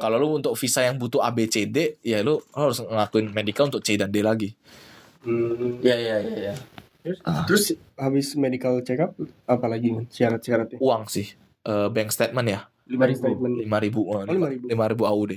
Kalau 0.00 0.16
lu 0.16 0.40
untuk 0.40 0.56
visa 0.56 0.80
yang 0.80 0.96
butuh 0.96 1.20
A 1.20 1.30
B 1.30 1.44
C 1.44 1.68
D, 1.68 2.00
ya 2.00 2.24
lu 2.24 2.40
harus 2.56 2.80
ngelakuin 2.80 3.34
medical 3.36 3.68
untuk 3.68 3.84
C 3.84 4.00
dan 4.00 4.08
D 4.08 4.24
lagi. 4.24 4.56
Hmm. 5.22 5.78
Iya 5.84 5.96
iya 5.98 6.16
iya. 6.24 6.36
iya. 6.50 6.54
Terus, 7.04 7.20
terus 7.44 7.64
habis 7.94 8.32
medical 8.34 8.80
check 8.80 8.96
up 8.98 9.12
apa 9.44 9.66
lagi 9.68 9.92
man? 9.92 10.08
syarat-syaratnya? 10.08 10.80
Uang 10.80 11.04
sih, 11.06 11.36
Eh, 11.60 11.88
bank 11.88 12.08
statement 12.08 12.44
ya, 12.46 12.60
Lima 12.84 13.04
ribu. 13.04 13.28
Lima 13.60 13.76
ribu, 13.78 14.00
eh, 14.06 14.12
Oh, 14.14 14.24
5.000. 14.26 14.64
lima 14.66 14.84
ribu 14.86 15.04
AUD. 15.04 15.32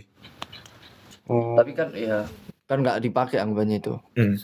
Oh, 1.25 1.55
Tapi 1.55 1.71
kan 1.71 1.91
ya 1.91 2.23
kan 2.63 2.79
nggak 2.79 2.99
dipakai 3.01 3.37
anggapannya 3.37 3.77
itu. 3.77 3.95
Hmm. 4.13 4.35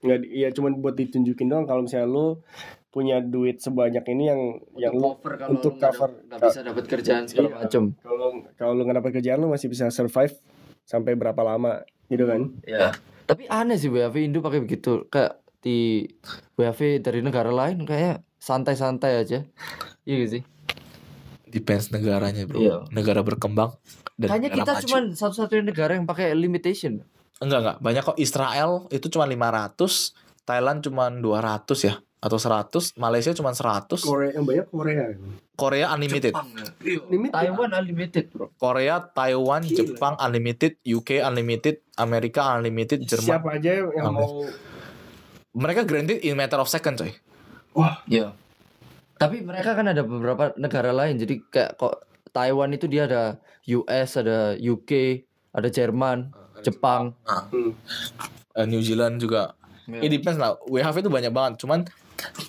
nggak 0.00 0.18
iya 0.24 0.50
cuman 0.50 0.78
buat 0.78 0.94
ditunjukin 0.94 1.46
doang 1.46 1.66
kalau 1.66 1.82
misalnya 1.82 2.06
lu 2.06 2.26
punya 2.88 3.18
duit 3.18 3.58
sebanyak 3.58 4.06
ini 4.06 4.24
yang 4.24 4.40
yang 4.76 4.94
lu 4.94 5.14
cover 5.16 5.34
kalau 5.36 5.50
untuk 5.52 5.74
cover. 5.76 6.10
nggak 6.24 6.40
bisa 6.40 6.60
dapat 6.62 6.84
kerjaan 6.84 7.24
segala 7.26 7.46
Iya. 7.48 7.56
macam. 7.60 7.82
kalau 7.96 8.28
kalau 8.54 8.72
lu 8.72 8.82
nggak 8.82 8.98
dapat 9.00 9.12
kerjaan 9.12 9.38
lu 9.40 9.50
masih 9.50 9.66
bisa 9.66 9.86
survive 9.88 10.34
sampai 10.84 11.12
berapa 11.12 11.38
lama 11.40 11.82
gitu 12.04 12.22
kan? 12.24 12.54
Ya. 12.64 12.94
Tapi 13.24 13.46
aneh 13.46 13.74
sih 13.74 13.86
WHV 13.88 14.14
Indo 14.24 14.38
pakai 14.40 14.58
begitu. 14.60 15.02
Kayak 15.08 15.42
di 15.60 16.04
WHV 16.54 17.00
dari 17.00 17.20
negara 17.20 17.50
lain 17.50 17.84
kayak 17.84 18.22
santai-santai 18.36 19.22
aja. 19.22 19.42
Iya 20.06 20.14
gak 20.22 20.30
sih? 20.30 20.42
Depends 21.46 21.88
negaranya 21.90 22.44
bro. 22.44 22.58
Iya. 22.58 22.76
Negara 22.90 23.22
berkembang 23.22 23.74
dan 24.16 24.28
Kayaknya 24.32 24.50
negara 24.50 24.60
kita 24.60 24.72
maju. 24.72 24.86
cuma 24.86 24.98
satu-satunya 25.14 25.64
negara 25.64 25.92
yang 25.94 26.06
pakai 26.06 26.32
limitation. 26.32 27.04
enggak 27.36 27.60
enggak 27.60 27.78
banyak 27.84 28.02
kok 28.02 28.16
Israel 28.16 28.88
itu 28.88 29.12
cuma 29.12 29.28
500, 29.28 30.16
Thailand 30.48 30.78
cuma 30.80 31.12
200 31.12 31.84
ya 31.84 31.94
atau 32.16 32.40
100, 32.40 32.96
Malaysia 32.96 33.30
cuma 33.36 33.52
100, 33.52 34.00
Korea 34.00 34.30
yang 34.32 34.44
banyak 34.48 34.66
Korea. 34.72 35.04
Korea 35.52 35.86
unlimited. 35.92 36.32
Limited. 37.12 37.32
Taiwan 37.36 37.70
unlimited, 37.76 38.24
Bro. 38.32 38.56
Korea, 38.56 39.04
Taiwan, 39.04 39.62
Gila. 39.64 39.76
Jepang 39.76 40.14
unlimited, 40.16 40.80
UK 40.80 41.20
unlimited, 41.20 41.84
Amerika 41.96 42.56
unlimited, 42.56 43.04
Jerman. 43.04 43.36
Siapa 43.36 43.48
aja 43.60 43.84
yang 43.84 43.92
Amin. 44.00 44.16
mau 44.16 44.32
mereka 45.56 45.82
granted 45.82 46.20
in 46.20 46.36
matter 46.36 46.60
of 46.60 46.68
second 46.68 47.00
coy 47.00 47.12
Wah, 47.72 48.00
Iya. 48.08 48.32
Tapi 49.16 49.40
mereka 49.40 49.76
kan 49.76 49.88
ada 49.88 50.00
beberapa 50.00 50.52
negara 50.56 50.92
lain. 50.92 51.16
Jadi 51.16 51.44
kayak 51.48 51.76
kok 51.76 52.04
Taiwan 52.32 52.72
itu 52.72 52.88
dia 52.88 53.04
ada 53.04 53.36
US, 53.68 54.16
ada 54.16 54.56
UK, 54.56 55.24
ada 55.52 55.68
Jerman, 55.68 56.32
Jepang. 56.64 57.12
hmm. 57.24 57.72
Eh, 58.56 58.64
New 58.64 58.80
Zealand 58.80 59.20
juga 59.20 59.52
Iya. 59.86 60.02
it 60.02 60.10
depends 60.10 60.40
lah 60.40 60.58
WHV 60.66 60.98
itu 60.98 61.12
banyak 61.12 61.30
banget 61.30 61.62
cuman 61.62 61.86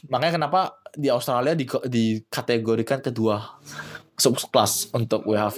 makanya 0.10 0.42
kenapa 0.42 0.82
di 0.98 1.14
Australia 1.14 1.54
di 1.54 1.70
dikategorikan 1.70 2.98
kedua 2.98 3.62
subkelas 4.18 4.90
untuk 4.98 5.22
WHV 5.30 5.58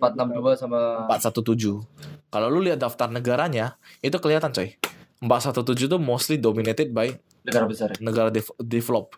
462 0.00 0.56
sama 0.56 1.04
417 1.04 2.32
kalau 2.32 2.48
lu 2.48 2.64
lihat 2.64 2.80
daftar 2.80 3.12
negaranya 3.12 3.76
itu 4.00 4.16
kelihatan 4.16 4.56
coy 4.56 4.72
417 5.20 5.60
itu 5.84 5.96
mostly 5.96 6.36
dominated 6.36 6.88
by 6.88 7.10
negara 7.42 7.64
besar. 7.64 7.88
ya? 7.90 7.98
negara 7.98 8.28
dev- 8.28 8.54
develop 8.58 9.14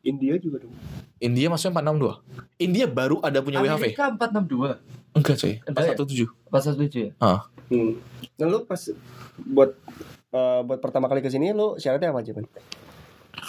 India 0.00 0.34
juga 0.36 0.64
dong. 0.64 0.72
India 1.18 1.46
maksudnya 1.46 1.76
462 1.76 2.24
India 2.58 2.86
baru 2.86 3.20
ada 3.20 3.38
punya 3.38 3.60
WHV 3.60 3.74
Amerika 3.76 4.04
462. 4.10 4.80
enggak 5.12 5.36
coy 5.36 5.54
Enggak 5.60 5.84
ya? 5.84 5.94
417 5.94 6.26
417 6.48 6.98
ya? 7.00 7.10
ah 7.18 7.40
Hmm. 7.66 8.02
Nah 8.34 8.46
lu 8.46 8.64
pas 8.64 8.82
buat 9.38 9.70
eh, 10.28 10.60
buat 10.60 10.78
pertama 10.78 11.06
kali 11.06 11.18
ke 11.18 11.28
sini 11.28 11.50
lu 11.50 11.76
syaratnya 11.76 12.10
apa 12.10 12.18
aja, 12.18 12.32
Ban? 12.32 12.42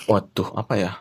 waduh 0.03 0.49
apa 0.53 0.73
ya 0.75 0.91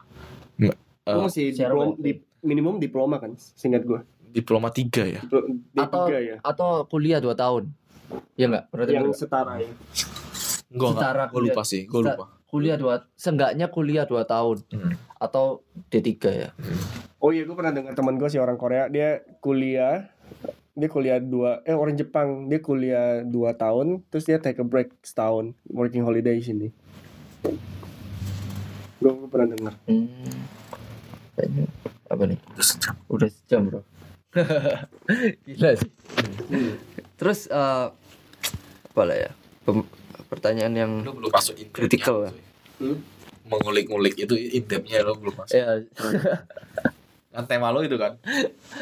M- 0.56 0.72
eh, 0.72 0.76
Lu 1.10 1.20
mesti 1.22 1.52
syarat 1.52 1.76
diplom, 1.76 1.90
di, 1.98 2.12
minimum 2.40 2.74
diploma 2.76 3.16
kan, 3.16 3.36
seingat 3.36 3.84
gua. 3.84 4.00
diploma 4.26 4.70
3 4.70 4.88
ya 5.04 5.20
Diplo- 5.20 5.44
D3 5.68 5.82
Atau 5.82 6.04
ya. 6.08 6.36
atau 6.40 6.68
kuliah 6.86 7.18
2 7.18 7.34
tahun. 7.34 7.68
Iya 8.34 8.46
enggak? 8.46 8.64
Berarti 8.70 8.92
Yang 8.94 9.12
setara 9.18 9.52
ya. 9.58 9.68
Gue 10.70 10.88
Setara 10.88 11.26
gue 11.26 11.42
lupa 11.42 11.62
sih, 11.62 11.82
gue 11.82 12.00
lupa. 12.00 12.30
kuliah 12.46 12.74
2 12.74 13.14
seenggaknya 13.14 13.66
kuliah 13.66 14.04
2 14.04 14.22
tahun 14.24 14.56
Hmm. 14.70 14.94
atau 15.16 15.62
D3 15.86 16.10
ya. 16.30 16.50
Oh 17.18 17.30
iya, 17.30 17.42
gue 17.42 17.52
pernah 17.52 17.70
dengar 17.70 17.92
teman 17.92 18.16
gue 18.16 18.26
sih 18.26 18.38
orang 18.38 18.54
Korea, 18.54 18.86
dia 18.86 19.20
kuliah, 19.38 20.08
dia 20.72 20.88
kuliah 20.88 21.18
dua, 21.18 21.60
eh 21.62 21.74
orang 21.74 21.92
Jepang, 21.92 22.46
dia 22.46 22.58
kuliah 22.58 23.20
dua 23.20 23.52
tahun, 23.52 24.00
terus 24.08 24.24
dia 24.24 24.38
take 24.38 24.56
a 24.56 24.64
break 24.64 24.94
setahun, 25.00 25.52
working 25.66 26.00
holiday 26.00 26.32
di 26.32 26.44
sini. 26.44 26.68
Gue 28.96 29.12
pernah 29.26 29.50
dengar. 29.50 29.74
Hmm. 29.84 30.08
Kayaknya 31.34 31.64
apa 32.06 32.22
nih? 32.26 32.38
Udah 33.06 33.28
sejam, 33.28 33.60
Bro. 33.66 33.80
Gila 35.46 35.70
sih. 35.74 35.90
Terus 37.16 37.46
eh 37.46 37.86
apa 38.86 39.02
lah 39.02 39.16
ya? 39.18 39.30
Pem- 39.62 39.88
pertanyaan 40.30 40.72
yang 40.78 40.92
Lu 41.02 41.12
belum 41.18 41.30
masuk 41.34 41.58
in 41.58 41.68
Critical 41.74 42.30
ya? 42.30 42.32
Hmm? 42.78 43.02
Mengulik-ngulik 43.50 44.14
itu 44.14 44.38
in-depthnya 44.38 45.02
lu 45.02 45.18
belum 45.18 45.34
masuk. 45.34 45.58
ya 45.58 45.82
Kan 47.34 47.46
tema 47.46 47.70
lu 47.70 47.86
itu 47.86 47.94
kan. 47.94 48.18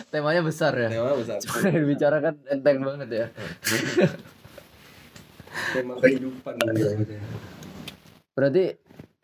temanya 0.09 0.41
besar 0.41 0.73
ya. 0.73 0.89
Tema 0.89 1.13
besar. 1.17 1.37
Dibicarakan 1.69 2.35
enteng 2.49 2.81
banget 2.81 3.09
ya. 3.13 3.27
Tema 5.77 5.93
kehidupan 6.01 6.53
gitu. 6.73 7.17
Berarti 8.33 8.65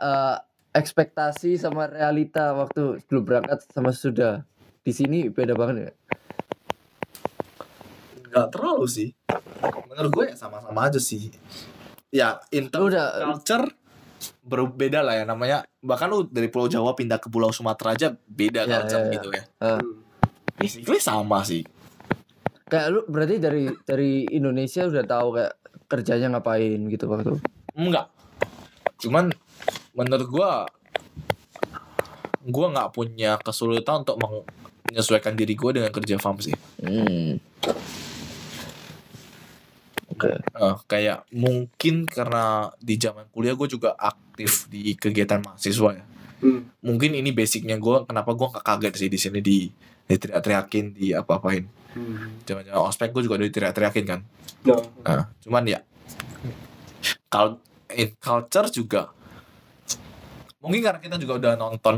eh, 0.01 0.37
ekspektasi 0.77 1.57
sama 1.57 1.89
realita 1.89 2.53
waktu 2.53 3.01
sebelum 3.01 3.23
berangkat 3.25 3.65
sama 3.73 3.97
sudah 3.97 4.45
di 4.85 4.93
sini 4.93 5.33
beda 5.33 5.57
banget 5.57 5.89
ya. 5.89 5.93
Enggak 8.29 8.47
terlalu 8.53 8.87
sih. 8.91 9.09
Menurut 9.89 10.11
gue 10.13 10.25
ya 10.29 10.37
sama-sama 10.37 10.91
aja 10.91 11.01
sih. 11.01 11.33
Ya, 12.15 12.39
in 12.55 12.71
Lu 12.71 12.71
terms 12.71 12.95
udah 12.95 13.07
culture 13.27 13.67
berbeda 14.41 15.03
lah 15.03 15.19
ya 15.19 15.25
namanya. 15.27 15.67
Bahkan 15.83 16.07
lu 16.07 16.19
dari 16.31 16.47
Pulau 16.47 16.71
Jawa 16.71 16.95
pindah 16.95 17.19
ke 17.19 17.27
Pulau 17.27 17.51
Sumatera 17.51 17.93
aja 17.93 18.09
beda 18.15 18.63
Ya, 18.65 18.81
culture 18.81 19.03
ya, 19.03 19.05
ya. 19.05 19.13
gitu 19.13 19.29
ya. 19.29 19.43
eh, 19.61 19.81
Basically 20.55 21.01
sama 21.03 21.43
sih. 21.43 21.67
kayak 22.65 22.87
lu 22.89 23.01
berarti 23.05 23.37
dari 23.37 23.67
dari 23.85 24.25
Indonesia 24.31 24.87
udah 24.87 25.05
tahu 25.05 25.29
kayak 25.37 25.53
kerjanya 25.85 26.27
ngapain 26.33 26.81
gitu 26.87 27.05
waktu. 27.07 27.37
Enggak. 27.75 28.09
Cuman 28.97 29.35
menurut 29.93 30.27
gua 30.27 30.51
gua 32.43 32.67
nggak 32.71 32.91
punya 32.91 33.37
kesulitan 33.37 34.07
untuk 34.07 34.17
menyesuaikan 34.87 35.35
diri 35.35 35.53
gua 35.55 35.75
dengan 35.75 35.91
kerja 35.91 36.17
farm 36.17 36.39
sih. 36.41 36.55
Hmm. 36.81 37.37
Oke. 40.15 40.31
Eh, 40.39 40.77
kayak 40.87 41.27
mungkin 41.35 42.07
karena 42.07 42.71
di 42.79 42.95
zaman 42.97 43.27
kuliah 43.35 43.59
gue 43.59 43.67
juga 43.67 43.99
aktif 43.99 44.71
di 44.71 44.95
kegiatan 44.95 45.43
mahasiswa 45.43 45.91
ya. 45.99 46.05
Hmm. 46.39 46.71
Mungkin 46.87 47.19
ini 47.19 47.35
basicnya 47.35 47.75
gue 47.83 48.07
kenapa 48.07 48.31
gue 48.33 48.47
nggak 48.47 48.65
kaget 48.65 48.95
sih 48.95 49.11
di 49.11 49.19
sini 49.19 49.41
di 49.43 49.67
diteriak-teriakin 50.07 50.87
di 50.95 51.11
apa-apain. 51.11 51.65
Hmm. 51.99 52.39
Zaman-zaman 52.47 52.81
ospek 52.87 53.11
gue 53.11 53.23
juga 53.27 53.43
diteriak-teriakin 53.43 54.05
kan. 54.07 54.21
No. 54.65 54.79
Nah, 55.03 55.29
cuman 55.43 55.65
ya 55.67 55.81
kal 57.29 57.59
in 57.93 58.15
culture 58.23 58.71
juga 58.71 59.11
mungkin 60.65 60.81
karena 60.81 60.99
kita 60.99 61.17
juga 61.17 61.33
udah 61.37 61.53
nonton 61.55 61.95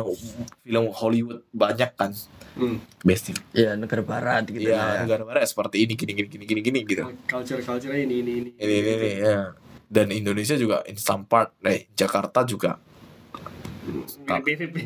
film 0.61 0.85
Hollywood 0.91 1.47
banyak 1.51 1.95
kan 1.95 2.11
Hmm. 2.57 2.81
best 3.05 3.37
Ya 3.53 3.77
negara 3.77 4.01
barat 4.01 4.49
gitu 4.49 4.65
ya 4.65 4.81
ya. 4.97 5.05
negara-negara 5.05 5.45
seperti 5.45 5.85
ini 5.85 5.93
gini 5.93 6.17
gini 6.17 6.25
gini 6.27 6.45
gini 6.47 6.61
gini 6.63 6.79
gitu 6.83 7.05
Culture 7.29 7.61
culture 7.61 7.93
ini 7.93 8.17
ini 8.17 8.33
ini. 8.35 8.51
ini 8.57 8.75
ini, 8.75 8.91
ini 8.97 9.11
ya 9.21 9.53
dan 9.87 10.09
Indonesia 10.09 10.57
juga 10.57 10.81
in 10.85 10.97
some 10.97 11.23
part 11.23 11.53
eh 11.61 11.85
Jakarta 11.93 12.43
juga 12.43 12.81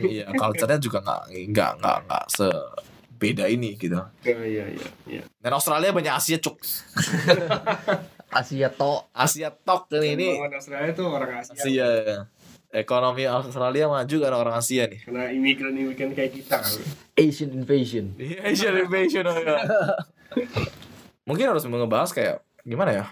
iya 0.03 0.29
culture-nya 0.31 0.77
juga 0.77 0.99
nggak 0.99 1.23
nggak 1.49 1.71
nggak 1.79 1.97
nggak 2.05 2.25
sebeda 2.29 3.45
ini 3.47 3.79
gitu 3.79 3.97
Oh, 3.97 4.11
iya 4.27 4.67
iya 4.67 4.87
iya. 5.07 5.23
dan 5.39 5.53
Australia 5.55 5.95
banyak 5.95 6.11
Asia 6.13 6.37
cuk 6.37 6.59
Asia 8.31 8.67
to. 8.69 9.11
Asia 9.11 9.51
tok 9.51 9.91
ini 9.93 10.15
ini 10.15 10.29
Orang 10.37 10.55
Australia 10.55 10.91
tuh 10.91 11.07
orang 11.07 11.31
Asia. 11.39 11.55
Asia 11.55 11.89
ekonomi 12.71 13.27
Australia 13.27 13.91
maju 13.91 14.17
karena 14.23 14.37
orang 14.39 14.55
Asia 14.59 14.87
nih 14.87 15.03
Karena 15.03 15.27
imigran-imigran 15.35 16.15
kayak 16.15 16.33
kita. 16.39 16.63
Asian 17.19 17.51
invasion. 17.51 18.15
Asian 18.47 18.75
invasion 18.79 19.27
oh 19.27 19.35
ya. 19.37 19.59
Mungkin 21.27 21.51
harus 21.51 21.67
ngebahas 21.67 22.11
kayak 22.15 22.37
gimana 22.63 22.91
ya? 22.95 23.05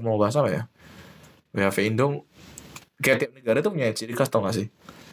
Mau 0.00 0.16
bahas 0.16 0.34
apa 0.40 0.48
ya? 0.48 0.62
WHV 1.54 1.78
Indo 1.86 2.26
kayak 2.98 3.16
tiap 3.20 3.32
negara 3.36 3.60
tuh 3.60 3.70
punya 3.76 3.92
ciri 3.92 4.16
khas 4.16 4.32
tau 4.32 4.42
gak 4.42 4.56
sih? 4.56 4.66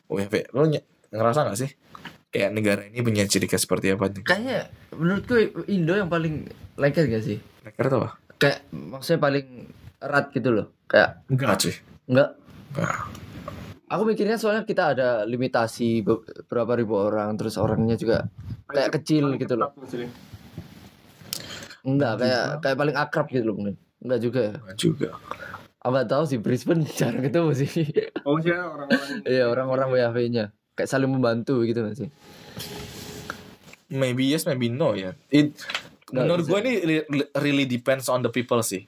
WHV 0.08 0.56
lo 0.56 0.66
ngerasa 1.12 1.52
gak 1.52 1.60
sih? 1.60 1.70
Kayak 2.32 2.50
negara 2.56 2.82
ini 2.88 3.00
punya 3.04 3.28
ciri 3.28 3.46
khas 3.52 3.68
seperti 3.68 3.92
apa 3.92 4.08
nih? 4.08 4.24
Kayaknya 4.24 4.58
menurutku 4.96 5.36
Indo 5.68 5.94
yang 6.00 6.08
paling 6.08 6.48
lengket 6.80 7.12
gak 7.12 7.24
sih? 7.28 7.38
Negara 7.68 7.88
tuh 7.92 7.98
apa? 8.08 8.10
Kayak 8.40 8.58
maksudnya 8.72 9.20
paling 9.20 9.48
erat 10.02 10.26
gitu 10.34 10.50
loh. 10.50 10.68
Kayak 10.88 11.22
Enggak 11.28 11.60
cuy. 11.60 11.76
enggak 12.10 12.30
Enggak. 12.72 13.00
Aku 13.92 14.08
mikirnya 14.08 14.40
soalnya 14.40 14.64
kita 14.64 14.96
ada 14.96 15.28
limitasi 15.28 16.00
be- 16.00 16.24
berapa 16.48 16.80
ribu 16.80 16.96
orang, 16.96 17.36
terus 17.36 17.60
orangnya 17.60 18.00
juga 18.00 18.24
kayak 18.72 18.96
kecil 18.96 19.36
gitu 19.36 19.60
loh. 19.60 19.76
Enggak, 21.84 22.14
kayak 22.24 22.44
kayak 22.64 22.78
paling 22.80 22.96
akrab 22.96 23.28
gitu 23.28 23.52
loh 23.52 23.56
mungkin. 23.60 23.76
Enggak 24.00 24.20
juga 24.24 24.40
ya. 24.48 24.56
Enggak 24.64 24.78
juga. 24.80 25.10
Nggak 25.82 26.08
tahu 26.08 26.24
sih 26.30 26.40
Brisbane 26.40 26.88
jarang 27.00 27.26
ketemu 27.26 27.52
sih. 27.52 27.70
Oh 28.24 28.40
sih 28.40 28.54
orang-orang. 28.54 28.88
Iya 29.34 29.44
orang-orang 29.52 29.88
WHV-nya 29.92 30.46
kayak 30.78 30.88
saling 30.90 31.12
membantu 31.12 31.60
gitu 31.68 31.84
nggak 31.84 31.98
sih? 32.00 32.10
Maybe 33.92 34.32
yes, 34.32 34.48
maybe 34.48 34.72
no 34.72 34.96
ya. 34.96 35.12
It 35.28 35.52
Nggak 36.12 36.24
menurut 36.28 36.46
gue 36.48 36.60
ini 36.64 36.74
re- 36.84 37.08
really 37.40 37.68
depends 37.68 38.08
on 38.08 38.24
the 38.24 38.32
people 38.32 38.64
sih. 38.64 38.88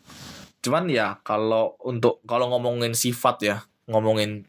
Cuman 0.63 0.87
ya 0.87 1.19
kalau 1.27 1.75
untuk 1.83 2.23
kalau 2.23 2.47
ngomongin 2.55 2.95
sifat 2.95 3.35
ya, 3.43 3.57
ngomongin 3.87 4.47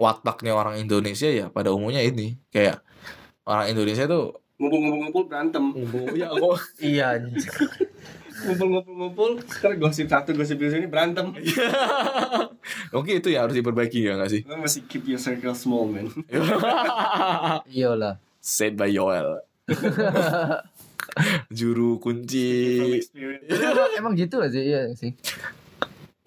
wataknya 0.00 0.56
orang 0.56 0.80
Indonesia 0.80 1.28
ya 1.28 1.46
pada 1.52 1.68
umumnya 1.70 2.00
ini 2.00 2.40
kayak 2.48 2.80
orang 3.44 3.68
Indonesia 3.68 4.08
tuh 4.08 4.32
Ngumpul-ngumpul 4.60 5.24
berantem. 5.24 5.72
ya 6.12 6.28
kok 6.28 6.56
Iya. 6.84 7.16
Ngumpul-ngumpul-ngumpul, 8.40 9.40
ntar 9.40 9.72
gosip 9.76 10.04
satu 10.08 10.36
gosip 10.36 10.60
di 10.60 10.68
sini 10.68 10.84
berantem. 10.84 11.32
mungkin 12.92 13.14
itu 13.20 13.32
ya 13.32 13.48
harus 13.48 13.56
diperbaiki 13.56 14.04
ya 14.04 14.20
nggak 14.20 14.28
sih? 14.28 14.40
Lo 14.44 14.60
masih 14.60 14.84
keep 14.84 15.08
your 15.08 15.16
circle 15.16 15.56
small 15.56 15.88
man. 15.88 16.12
Iyalah. 17.72 18.20
Said 18.36 18.76
by 18.76 18.92
Yoel. 18.92 19.40
Juru 21.48 21.96
kunci. 21.96 23.00
Emang, 23.96 24.12
gitu 24.12 24.44
aja 24.44 24.60
iya 24.60 24.92
sih. 24.92 25.16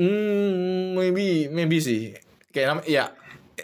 Hmm, 0.02 0.98
maybe 0.98 1.54
maybe 1.54 1.78
sih. 1.78 2.18
Kayak 2.50 2.82
ya 2.90 3.14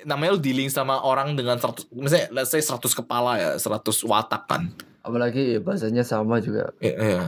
namanya 0.05 0.37
lu 0.37 0.41
dealing 0.41 0.69
sama 0.69 1.01
orang 1.01 1.33
dengan 1.33 1.57
100 1.57 1.89
misalnya 1.93 2.27
let's 2.31 2.53
say 2.53 2.61
100 2.61 2.81
kepala 2.93 3.31
ya, 3.37 3.49
100 3.57 3.85
watak 4.05 4.45
kan. 4.45 4.69
Apalagi 5.01 5.57
ya, 5.57 5.59
bahasanya 5.63 6.03
sama 6.05 6.37
juga. 6.43 6.69
Iya, 6.77 6.95
iya. 6.99 7.23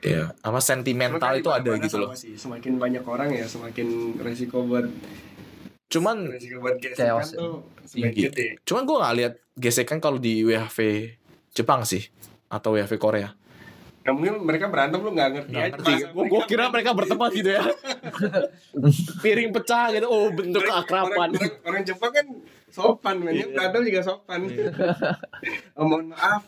Iya, 0.00 0.32
apa 0.40 0.64
sentimental 0.64 1.36
itu 1.36 1.52
ada 1.52 1.76
gitu 1.76 2.00
loh. 2.00 2.08
sama 2.08 2.16
Sih. 2.16 2.32
Semakin 2.32 2.80
banyak 2.80 3.04
orang 3.04 3.36
ya, 3.36 3.44
semakin 3.44 4.16
resiko 4.16 4.64
buat 4.64 4.88
Cuman 5.90 6.30
resiko 6.30 6.62
buat 6.62 6.78
gesekan 6.80 7.20
Chaos, 7.20 7.34
ya. 7.34 7.42
tuh 7.42 7.52
semakin 7.84 8.14
Tinggi. 8.14 8.22
gede 8.30 8.46
cuman 8.62 8.82
gue 8.86 8.96
nggak 9.02 9.14
lihat 9.18 9.34
gesekan 9.58 9.98
kalau 9.98 10.22
di 10.22 10.46
WHV 10.46 10.78
Jepang 11.50 11.82
sih 11.82 12.06
atau 12.46 12.78
WHV 12.78 12.94
Korea. 12.96 13.34
Nah, 14.10 14.12
mungkin 14.12 14.34
mereka 14.42 14.66
berantem 14.66 14.98
lu 14.98 15.10
nggak 15.10 15.28
ngerti 15.30 15.50
Nggak 15.50 15.66
aja 15.78 16.06
Gue 16.10 16.24
gua 16.26 16.42
kira 16.44 16.66
mereka 16.66 16.90
berteman 16.90 17.30
gitu 17.30 17.50
ya. 17.52 17.62
Piring 19.22 19.50
pecah 19.50 19.86
gitu. 19.90 20.04
Oh 20.04 20.28
bentuk 20.28 20.60
Orang- 20.60 20.82
keakraban. 20.82 21.28
orang, 21.30 21.38
orang, 21.38 21.52
orang 21.64 21.82
Jepang 21.82 22.10
kan 22.10 22.26
sopan 22.66 23.16
men 23.18 23.30
Iya. 23.30 23.40
Yang 23.40 23.50
berantem 23.52 23.80
juga 23.84 24.00
sopan 24.00 24.40
oh, 25.78 25.84
mohon 25.84 26.04
maaf 26.08 26.42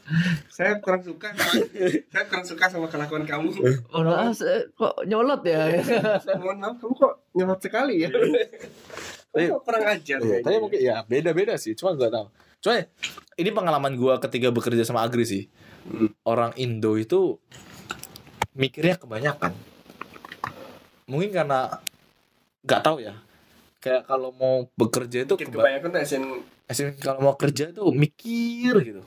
saya 0.47 0.79
kurang 0.79 1.03
suka 1.03 1.35
saya 1.35 2.25
kurang 2.25 2.45
suka 2.45 2.65
sama 2.67 2.87
kelakuan 2.87 3.23
kamu 3.23 3.51
Oh, 3.89 4.03
maaf, 4.03 4.31
saya 4.33 4.71
kok 4.71 5.03
nyolot 5.03 5.43
ya? 5.43 5.83
mohon 6.39 6.59
maaf 6.59 6.79
kamu 6.79 6.95
kok 6.95 7.15
nyolot 7.33 7.59
sekali 7.59 8.07
ya 8.07 8.11
kamu 8.11 8.39
kok 9.51 9.63
kurang 9.63 9.83
ajar 9.85 10.19
Iya, 10.21 10.39
tapi 10.41 10.57
mungkin 10.59 10.79
ya 10.79 10.97
beda-beda 11.03 11.57
sih. 11.57 11.73
Cuma 11.73 11.91
gue 11.93 12.07
tahu. 12.07 12.29
Cuma 12.61 12.85
ini 13.35 13.51
pengalaman 13.51 13.93
gue 13.93 14.15
ketika 14.21 14.49
bekerja 14.49 14.85
sama 14.85 15.03
Agri 15.03 15.25
sih. 15.25 15.49
Orang 16.23 16.55
Indo 16.57 16.95
itu 16.95 17.37
mikirnya 18.53 18.97
kebanyakan. 18.97 19.53
Mungkin 21.05 21.31
karena 21.33 21.83
nggak 22.63 22.81
tahu 22.81 23.03
ya. 23.03 23.15
Kayak 23.83 24.07
kalau 24.07 24.31
mau 24.31 24.71
bekerja 24.73 25.27
itu 25.27 25.35
Mungkin 25.35 25.49
keba- 25.51 25.63
kebanyakan 25.67 25.89
tuh 25.91 26.01
SN 26.01 26.25
as 26.65 26.79
in 26.79 26.95
kalau 26.97 27.21
mau 27.21 27.35
kerja 27.35 27.75
tuh 27.75 27.91
mikir 27.91 28.75
gitu. 28.81 29.03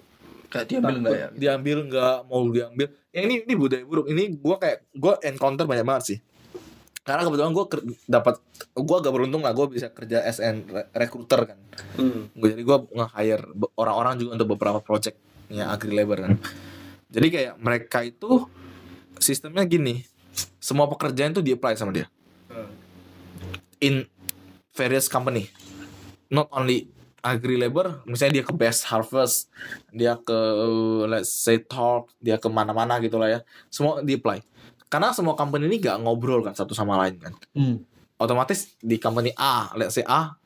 Kayak 0.46 0.66
diambil 0.70 0.96
enggak 1.00 1.16
ya? 1.16 1.28
Diambil 1.32 1.78
nggak 1.88 2.16
mau 2.28 2.44
diambil. 2.46 2.88
Ya 3.10 3.20
ini 3.22 3.42
ini 3.42 3.54
budaya 3.56 3.84
buruk. 3.84 4.06
Ini 4.06 4.36
gue 4.36 4.56
kayak 4.58 4.78
gue 4.92 5.14
encounter 5.24 5.64
banyak 5.64 5.84
banget 5.84 6.04
sih. 6.06 6.20
Karena 7.06 7.22
kebetulan 7.22 7.54
gue 7.54 7.66
dapat 8.04 8.36
gue 8.74 8.96
agak 8.98 9.14
beruntung 9.14 9.40
lah 9.40 9.54
gue 9.54 9.66
bisa 9.70 9.88
kerja 9.90 10.26
SN 10.26 10.68
re- 10.68 10.90
recruiter 10.92 11.46
kan. 11.46 11.58
hmm. 11.96 12.34
Jadi 12.36 12.62
gue 12.62 12.78
nge-hire 12.92 13.46
be- 13.48 13.72
orang-orang 13.76 14.18
juga 14.18 14.36
untuk 14.36 14.50
beberapa 14.52 14.82
project 14.82 15.16
ya 15.50 15.70
agri 15.70 15.93
labor 15.93 16.22
kan. 16.22 16.34
Jadi 17.10 17.28
kayak 17.32 17.54
mereka 17.62 18.04
itu 18.04 18.50
sistemnya 19.22 19.64
gini 19.64 20.04
semua 20.60 20.89
pekerjaan 20.91 21.32
itu 21.32 21.46
di-apply 21.46 21.78
sama 21.78 21.96
dia. 21.96 22.08
In 23.80 24.10
various 24.76 25.08
company. 25.08 25.48
Not 26.28 26.50
only 26.52 26.89
agri 27.26 27.58
labor 27.58 28.06
misalnya 28.06 28.41
dia 28.41 28.46
ke 28.46 28.54
best 28.54 28.86
harvest 28.86 29.50
dia 29.89 30.14
ke 30.14 30.38
let's 31.10 31.34
say 31.34 31.58
talk 31.58 32.14
dia 32.22 32.38
ke 32.38 32.50
mana-mana 32.50 33.00
gitu 33.00 33.22
lah 33.22 33.30
ya. 33.30 33.39
Semua 33.70 34.02
di-apply. 34.02 34.41
Karena 34.89 35.12
semua 35.12 35.34
company 35.34 35.66
ini 35.70 35.82
gak 35.82 36.02
ngobrol 36.02 36.46
kan 36.46 36.54
satu 36.54 36.74
sama 36.78 36.98
lain 37.02 37.18
kan. 37.22 37.34
Hmm. 37.56 37.78
otomatis 38.16 38.80
di 38.80 38.96
company 38.96 39.36
A 39.36 39.76
let's 39.76 40.00
say 40.00 40.06
A 40.08 40.39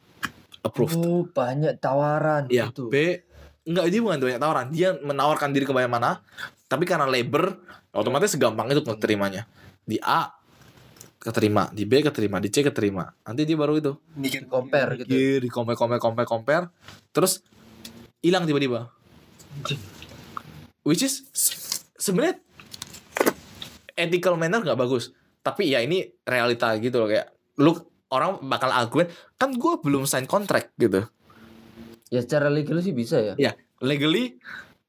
approved. 0.65 0.97
Oh, 0.99 1.23
banyak 1.29 1.77
tawaran 1.79 2.49
Iya, 2.49 2.73
gitu. 2.73 2.89
B 2.89 3.23
enggak 3.69 3.85
dia 3.93 4.01
bukan 4.01 4.17
banyak 4.17 4.41
tawaran, 4.41 4.67
dia 4.73 4.97
menawarkan 4.97 5.53
diri 5.53 5.69
ke 5.69 5.73
banyak 5.73 5.91
mana, 5.93 6.25
tapi 6.65 6.89
karena 6.89 7.05
labor 7.05 7.61
otomatis 7.93 8.33
gampang 8.33 8.73
itu 8.73 8.81
keterimanya. 8.81 9.45
Di 9.85 10.01
A 10.01 10.33
keterima, 11.19 11.69
di 11.69 11.83
B 11.85 12.01
keterima, 12.01 12.41
di 12.41 12.49
C 12.49 12.65
keterima. 12.65 13.05
Nanti 13.27 13.43
dia 13.43 13.59
baru 13.59 13.77
itu 13.77 13.93
Mikir 14.15 14.47
compare 14.47 14.97
gitu. 15.03 15.11
Iya, 15.11 15.43
di 15.43 15.49
compare 15.51 15.77
compare 15.77 16.01
compare 16.01 16.27
compare 16.27 16.65
terus 17.13 17.43
hilang 18.23 18.47
tiba-tiba. 18.47 18.89
Which 20.87 21.03
is 21.03 21.27
se- 21.35 21.85
sebenarnya 21.99 22.39
ethical 23.99 24.39
manner 24.39 24.63
nggak 24.63 24.79
bagus. 24.79 25.11
Tapi 25.43 25.75
ya 25.75 25.83
ini 25.83 26.07
realita 26.23 26.73
gitu 26.79 27.03
loh 27.03 27.07
kayak 27.11 27.27
lu 27.59 27.75
orang 28.09 28.41
bakal 28.47 28.71
argumen 28.71 29.11
kan 29.35 29.51
gue 29.53 29.73
belum 29.83 30.07
sign 30.07 30.25
kontrak 30.25 30.71
gitu. 30.79 31.03
Ya 32.09 32.19
secara 32.19 32.49
legal 32.49 32.77
sih 32.79 32.91
bisa 32.91 33.17
ya. 33.17 33.33
Ya, 33.37 33.51
legally 33.79 34.41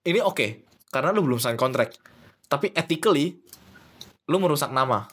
ini 0.03 0.19
oke 0.19 0.65
karena 0.89 1.11
lu 1.11 1.23
belum 1.23 1.37
sign 1.37 1.55
kontrak. 1.55 1.93
Tapi 2.47 2.73
ethically 2.73 3.37
lu 4.25 4.37
merusak 4.37 4.69
nama 4.69 5.07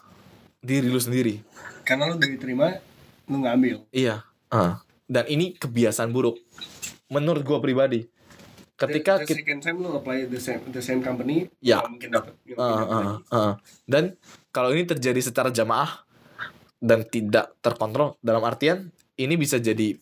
diri 0.58 0.88
lu 0.88 0.98
sendiri. 0.98 1.44
karena 1.82 2.04
lu 2.06 2.16
udah 2.16 2.28
diterima 2.28 2.68
lu 3.26 3.40
nggak 3.40 3.54
ambil 3.54 3.76
Iya. 3.90 4.24
Ah. 4.48 4.84
Dan 5.04 5.24
ini 5.26 5.52
kebiasaan 5.54 6.12
buruk 6.12 6.36
menurut 7.08 7.42
gua 7.42 7.60
pribadi. 7.60 8.04
Ketika 8.74 9.18
the, 9.18 9.24
the 9.24 9.28
kita 9.28 9.40
second 9.42 9.60
time 9.62 9.78
lu 9.80 9.90
apply 9.92 10.28
the 10.28 10.38
same 10.38 10.62
the 10.68 10.80
same 10.80 11.00
company 11.00 11.48
Ya. 11.60 11.80
mungkin 11.82 12.12
dapat 12.12 12.36
Ah, 12.54 12.62
ah, 12.62 12.78
lagi. 12.78 13.06
ah. 13.30 13.54
dan 13.84 14.04
kalau 14.50 14.70
ini 14.70 14.86
terjadi 14.86 15.18
secara 15.18 15.50
jamaah 15.50 16.06
dan 16.78 17.02
tidak 17.04 17.58
terkontrol 17.58 18.16
dalam 18.20 18.44
artian 18.44 18.88
ini 19.16 19.34
bisa 19.34 19.58
jadi 19.58 19.98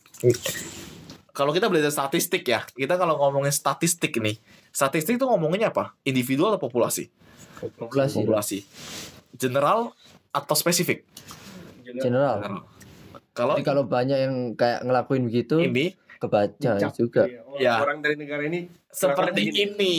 kalau 1.36 1.52
kita 1.52 1.68
belajar 1.68 1.92
statistik 1.92 2.48
ya 2.48 2.64
kita 2.64 2.96
kalau 2.96 3.20
ngomongin 3.20 3.52
statistik 3.52 4.16
nih 4.18 4.40
statistik 4.72 5.20
itu 5.20 5.26
ngomonginnya 5.28 5.70
apa 5.70 5.94
individual 6.08 6.56
atau 6.56 6.66
populasi 6.66 7.12
Populasi. 7.60 8.16
populasi 8.24 8.60
general 9.36 9.92
atau 10.32 10.56
spesifik 10.56 11.04
General. 11.86 12.66
kalau 13.32 13.56
Jadi 13.56 13.64
kalau 13.64 13.84
banyak 13.88 14.18
yang 14.20 14.36
kayak 14.56 14.84
ngelakuin 14.84 15.24
begitu 15.28 15.62
ini 15.62 15.96
kebaca 16.20 16.76
Dicap. 16.76 16.92
juga. 16.96 17.24
Iya, 17.28 17.42
oh, 17.46 17.56
Ya. 17.56 17.80
orang 17.80 18.00
dari 18.04 18.16
negara 18.20 18.44
ini 18.44 18.68
seperti 18.90 19.48
Kelakuannya 19.48 19.76
ini 19.80 19.94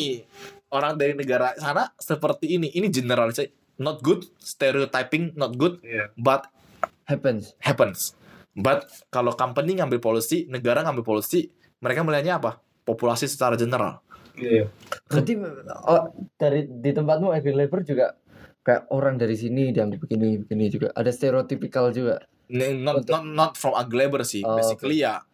orang 0.73 0.93
dari 0.97 1.13
negara 1.17 1.53
sana 1.57 1.93
seperti 1.97 2.57
ini 2.57 2.69
ini 2.73 2.89
general 2.89 3.33
not 3.79 4.01
good 4.01 4.25
stereotyping 4.41 5.33
not 5.37 5.57
good 5.57 5.81
Iya. 5.81 6.13
but 6.17 6.49
Happens. 7.07 7.55
happens 7.63 8.13
but 8.57 8.89
kalau 9.13 9.37
company 9.37 9.77
ngambil 9.77 10.01
policy 10.01 10.49
negara 10.49 10.81
ngambil 10.83 11.05
policy 11.05 11.53
mereka 11.79 12.01
melihatnya 12.03 12.41
apa 12.41 12.59
populasi 12.89 13.29
secara 13.29 13.55
general 13.55 14.01
Iya. 14.37 14.69
Berarti 15.09 15.33
oh, 15.89 16.13
dari 16.37 16.69
di 16.69 16.93
tempatmu 16.93 17.33
agri 17.33 17.57
labor 17.57 17.81
juga 17.89 18.21
kayak 18.61 18.93
orang 18.93 19.17
dari 19.17 19.33
sini 19.33 19.73
dianggap 19.73 19.97
begini 19.97 20.45
begini 20.45 20.69
juga. 20.69 20.93
Ada 20.93 21.09
stereotypical 21.09 21.89
juga. 21.89 22.21
Not 22.53 23.09
not 23.09 23.25
not 23.25 23.53
from 23.57 23.75
a 23.75 23.83
labor 23.89 24.23
sih 24.23 24.45
Oh, 24.47 24.55
basically 24.55 25.03
ya 25.03 25.25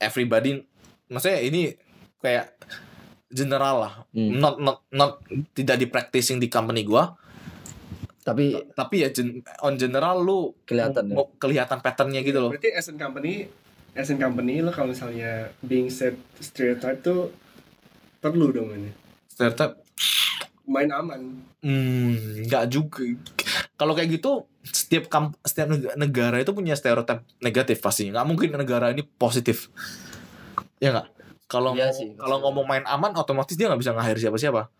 everybody 0.00 0.64
maksudnya 1.12 1.44
ini 1.44 1.76
kayak 2.24 2.56
general 3.28 3.76
lah 3.84 3.92
Hmm. 4.16 4.40
not 4.40 4.56
not 4.56 4.82
not 4.88 5.20
tidak 5.52 5.76
di 5.76 5.86
practicing 5.86 6.40
di 6.40 6.48
company 6.48 6.82
gua 6.82 7.12
Tapi 8.20 8.52
tapi 8.72 9.00
ya 9.00 9.08
gen- 9.08 9.40
on 9.60 9.74
general 9.74 10.20
lu 10.20 10.52
kelihatan 10.68 11.08
ya. 11.08 11.24
kelihatan 11.40 11.80
patternnya 11.80 12.20
gitu 12.20 12.36
loh 12.36 12.52
Berarti 12.52 12.70
as 12.70 12.86
a 12.86 12.94
company, 12.94 13.48
as 13.96 14.12
a 14.12 14.16
company 14.16 14.60
lo 14.60 14.68
kalau 14.70 14.92
misalnya 14.92 15.48
being 15.64 15.88
set 15.88 16.14
stereotype 16.36 17.00
tuh 17.00 17.32
perlu 18.20 18.52
dong 18.52 18.76
ini. 18.76 18.92
stereotype 19.26 19.80
Main 20.70 20.86
aman. 20.94 21.42
Hmm, 21.66 22.46
nggak 22.46 22.70
juga. 22.70 23.02
Kalau 23.74 23.90
kayak 23.90 24.22
gitu, 24.22 24.46
setiap 24.62 25.10
kamp, 25.10 25.34
setiap 25.42 25.66
neg- 25.66 25.98
negara 25.98 26.38
itu 26.38 26.54
punya 26.54 26.78
stereotip 26.78 27.26
negatif 27.42 27.82
pasti. 27.82 28.06
Nggak 28.06 28.22
mungkin 28.22 28.54
negara 28.54 28.94
ini 28.94 29.02
positif. 29.02 29.66
Ya 30.78 30.94
nggak? 30.94 31.08
Kalau 31.50 31.74
Iya 31.74 31.90
kalau 32.14 32.38
ngomong 32.46 32.70
main 32.70 32.84
aman, 32.86 33.18
otomatis 33.18 33.58
dia 33.58 33.66
nggak 33.66 33.82
bisa 33.82 33.90
nge-hire 33.90 34.20
siapa-siapa. 34.22 34.70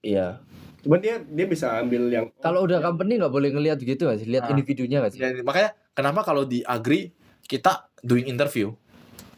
Iya. 0.00 0.40
Cuman 0.84 1.00
dia 1.00 1.16
dia 1.18 1.46
bisa 1.46 1.74
ambil 1.74 2.06
yang 2.06 2.28
Kalau 2.38 2.60
udah 2.60 2.78
company 2.78 3.16
nggak 3.16 3.32
boleh 3.32 3.50
ngelihat 3.50 3.78
gitu 3.78 4.04
nggak 4.04 4.18
sih? 4.20 4.28
Lihat 4.28 4.44
Ah. 4.44 4.52
individunya 4.52 5.00
nggak 5.00 5.12
sih? 5.12 5.18
Dan 5.18 5.40
makanya 5.40 5.72
kenapa 5.90 6.20
kalau 6.22 6.44
di 6.44 6.60
agri 6.60 7.08
kita 7.42 7.88
doing 7.98 8.24
interview. 8.26 8.68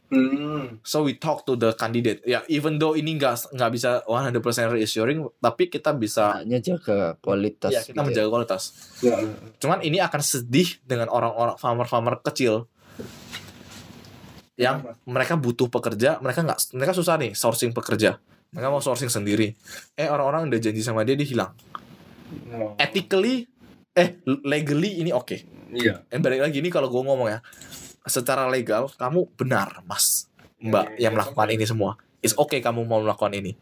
Hmm. 0.06 0.78
So 0.82 1.02
we 1.02 1.14
talk 1.14 1.42
to 1.44 1.54
the 1.54 1.74
candidate. 1.74 2.22
Ya, 2.22 2.46
even 2.46 2.78
though 2.78 2.94
ini 2.94 3.14
nggak 3.14 3.50
nggak 3.52 3.70
bisa 3.72 4.06
100% 4.06 4.38
reassuring, 4.68 5.26
tapi 5.36 5.66
kita 5.66 5.90
bisa 5.92 6.38
Hanya 6.38 6.58
jaga 6.58 7.18
kualitas. 7.18 7.70
ya 7.70 7.80
kita 7.80 7.90
gitu 7.90 7.98
ya. 7.98 8.02
menjaga 8.04 8.28
kualitas. 8.28 8.62
Ya. 9.00 9.18
Cuman 9.58 9.82
ini 9.82 9.98
akan 9.98 10.20
sedih 10.20 10.78
dengan 10.82 11.06
orang-orang 11.08 11.54
farmer-farmer 11.56 12.22
kecil 12.22 12.70
yang 14.56 14.80
Kenapa? 14.80 14.96
mereka 15.04 15.34
butuh 15.36 15.68
pekerja, 15.68 16.16
mereka 16.16 16.40
nggak, 16.40 16.58
mereka 16.72 16.92
susah 16.94 17.18
nih 17.18 17.34
sourcing 17.34 17.70
pekerja. 17.70 18.16
Mereka 18.54 18.68
mau 18.70 18.82
sourcing 18.82 19.10
sendiri. 19.10 19.54
Eh 19.98 20.06
orang-orang 20.06 20.50
udah 20.50 20.60
janji 20.60 20.82
sama 20.84 21.02
dia, 21.02 21.18
dia 21.18 21.26
hilang. 21.26 21.52
Oh. 22.52 22.74
Ethically, 22.78 23.46
eh 23.94 24.18
legally 24.24 25.02
ini 25.02 25.10
oke. 25.10 25.36
Iya. 25.72 26.06
Dan 26.06 26.22
balik 26.22 26.46
lagi 26.46 26.62
ini 26.62 26.70
kalau 26.70 26.90
gue 26.90 27.02
ngomong 27.02 27.28
ya, 27.30 27.38
secara 28.06 28.46
legal 28.46 28.86
kamu 28.94 29.26
benar, 29.34 29.82
mas, 29.84 30.30
mbak 30.62 30.94
Ya, 30.94 31.10
ya, 31.10 31.10
yang 31.10 31.12
ya, 31.12 31.16
melakukan 31.18 31.48
ini 31.50 31.64
semua. 31.66 31.98
It's 32.22 32.34
okay 32.38 32.62
kamu 32.62 32.86
mau 32.86 33.02
melakukan 33.02 33.34
ini. 33.34 33.58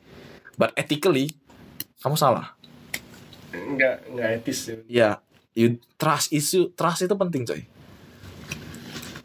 But 0.55 0.77
ethically, 0.79 1.35
kamu 2.05 2.15
salah. 2.15 2.55
Enggak 3.55 4.05
enggak 4.11 4.29
etis 4.43 4.59
ya. 4.67 4.77
Ya, 4.87 5.11
you 5.55 5.79
trust 5.97 6.35
issue, 6.35 6.71
trust 6.75 7.07
itu 7.07 7.15
penting 7.15 7.47
coy. 7.47 7.63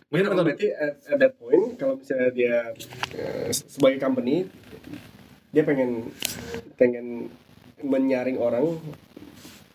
Mungkin 0.10 0.26
kalau 0.26 0.42
berarti 0.42 0.74
at, 0.74 1.06
at 1.06 1.18
that 1.22 1.38
point 1.38 1.78
kalau 1.78 2.02
misalnya 2.02 2.34
dia 2.34 2.74
eh, 3.14 3.54
sebagai 3.54 4.02
company 4.02 4.50
dia 5.50 5.64
pengen 5.66 6.14
pengen 6.78 7.34
menyaring 7.82 8.38
orang 8.38 8.78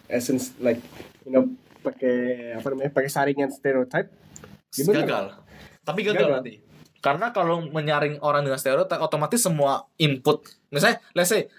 essence 0.07 0.55
like 0.61 0.79
you 1.27 1.33
know 1.33 1.49
pakai 1.85 2.53
apa 2.57 2.67
namanya 2.73 2.93
pakai 2.93 3.11
saringan 3.11 3.51
stereotype 3.53 4.09
bener. 4.83 5.05
gagal. 5.05 5.25
Tapi 5.85 6.01
gagal, 6.01 6.25
Gagal. 6.25 6.35
nanti. 6.41 6.55
Karena 7.05 7.29
kalau 7.37 7.69
menyaring 7.69 8.17
orang 8.25 8.49
dengan 8.49 8.57
stereotip 8.57 8.97
otomatis 8.97 9.45
semua 9.45 9.85
input 10.01 10.41
misalnya 10.73 11.05
let's 11.13 11.29
say 11.29 11.53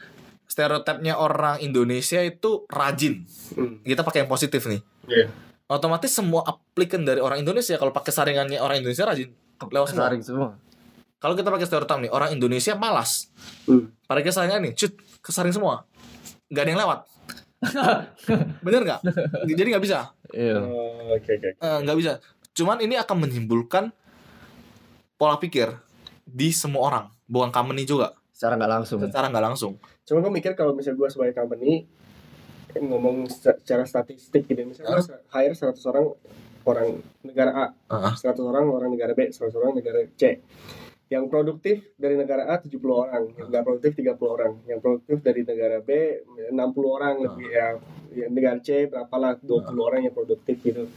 stereotipnya 0.49 1.17
orang 1.17 1.61
Indonesia 1.61 2.21
itu 2.25 2.65
rajin. 2.69 3.25
Hmm. 3.53 3.81
Kita 3.85 4.01
pakai 4.01 4.25
yang 4.25 4.31
positif 4.31 4.65
nih. 4.65 4.81
Iya. 5.05 5.29
Otomatis 5.65 6.13
semua 6.13 6.45
aplikan 6.45 7.05
dari 7.05 7.21
orang 7.21 7.41
Indonesia 7.41 7.77
kalau 7.77 7.93
pakai 7.93 8.13
saringannya 8.13 8.57
orang 8.61 8.81
Indonesia 8.81 9.05
rajin 9.05 9.29
lewat 9.61 9.87
semua. 9.93 10.05
Saring 10.09 10.23
semua. 10.25 10.49
Kalau 11.17 11.33
kita 11.33 11.47
pakai 11.47 11.65
stereotip 11.65 11.97
nih, 11.99 12.11
orang 12.11 12.29
Indonesia 12.31 12.75
malas. 12.75 13.31
Hmm. 13.65 13.89
Pada 14.03 14.21
kesaringan 14.21 14.61
nih, 14.61 14.73
cut, 14.75 14.93
kesaring 15.21 15.51
semua. 15.51 15.87
Nggak 16.47 16.61
ada 16.61 16.69
yang 16.69 16.81
lewat. 16.81 16.99
Bener 18.65 18.81
nggak? 18.83 19.01
Jadi 19.47 19.67
nggak 19.71 19.83
bisa. 19.83 20.13
Iya. 20.29 20.59
Oh, 20.61 21.15
Oke 21.15 21.31
oke. 21.33 21.49
Eh, 21.55 21.77
nggak 21.81 21.97
bisa. 21.97 22.11
Cuman 22.51 22.77
ini 22.79 22.95
akan 22.95 23.25
menimbulkan 23.25 23.89
pola 25.15 25.35
pikir 25.35 25.71
di 26.21 26.51
semua 26.51 26.81
orang, 26.85 27.05
bukan 27.25 27.49
company 27.49 27.83
juga, 27.83 28.11
Secara 28.29 28.55
nggak 28.55 28.71
langsung. 28.73 28.99
secara 28.99 29.25
nggak 29.27 29.45
langsung. 29.45 29.73
Cuma 30.03 30.19
gue 30.19 30.33
mikir 30.33 30.51
kalau 30.53 30.75
misalnya 30.75 30.99
gue 30.99 31.09
sebagai 31.09 31.33
company 31.33 31.87
ngomong 32.75 33.25
seca- 33.25 33.55
secara 33.57 33.83
statistik 33.85 34.43
gitu, 34.43 34.59
misalnya 34.61 34.99
gue 34.99 35.19
hire 35.31 35.55
100 35.55 35.79
orang 35.85 36.05
orang 36.65 36.87
negara 37.21 37.51
A, 37.53 37.65
Heeh. 37.87 38.13
100 38.17 38.41
orang 38.41 38.65
orang 38.67 38.89
negara 38.89 39.13
B, 39.13 39.29
100 39.29 39.53
orang 39.53 39.71
negara 39.73 40.03
C. 40.11 40.43
Yang 41.05 41.25
produktif 41.29 41.77
dari 42.01 42.17
negara 42.17 42.49
A 42.49 42.57
70 42.57 42.81
orang, 42.89 43.29
yang 43.37 43.47
nggak 43.53 43.61
produktif 43.61 43.93
30 43.93 44.17
orang, 44.25 44.51
yang 44.65 44.79
produktif 44.81 45.21
dari 45.21 45.45
negara 45.45 45.77
B 45.77 45.89
60 46.49 46.57
orang 46.81 47.15
lebih 47.21 47.47
ya, 47.53 47.67
ya 48.09 48.25
negara 48.33 48.57
C 48.57 48.89
berapalah 48.89 49.37
20 49.37 49.69
orang 49.77 50.01
yang 50.01 50.13
produktif 50.17 50.57
gitu. 50.65 50.89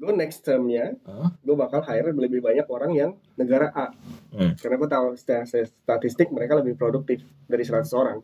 Gue 0.00 0.12
next 0.16 0.42
termnya, 0.42 0.96
gue 1.44 1.56
bakal 1.60 1.84
hire 1.84 2.10
lebih 2.10 2.40
banyak 2.42 2.66
orang 2.66 2.92
yang 2.96 3.10
negara 3.36 3.70
A. 3.70 3.86
Hmm. 4.34 4.56
Karena 4.58 4.76
gue 4.80 4.90
tahu 4.90 5.06
secara 5.14 5.44
statistik 5.46 6.32
mereka 6.34 6.58
lebih 6.58 6.74
produktif 6.74 7.22
dari 7.46 7.62
100 7.62 7.86
orang. 7.94 8.18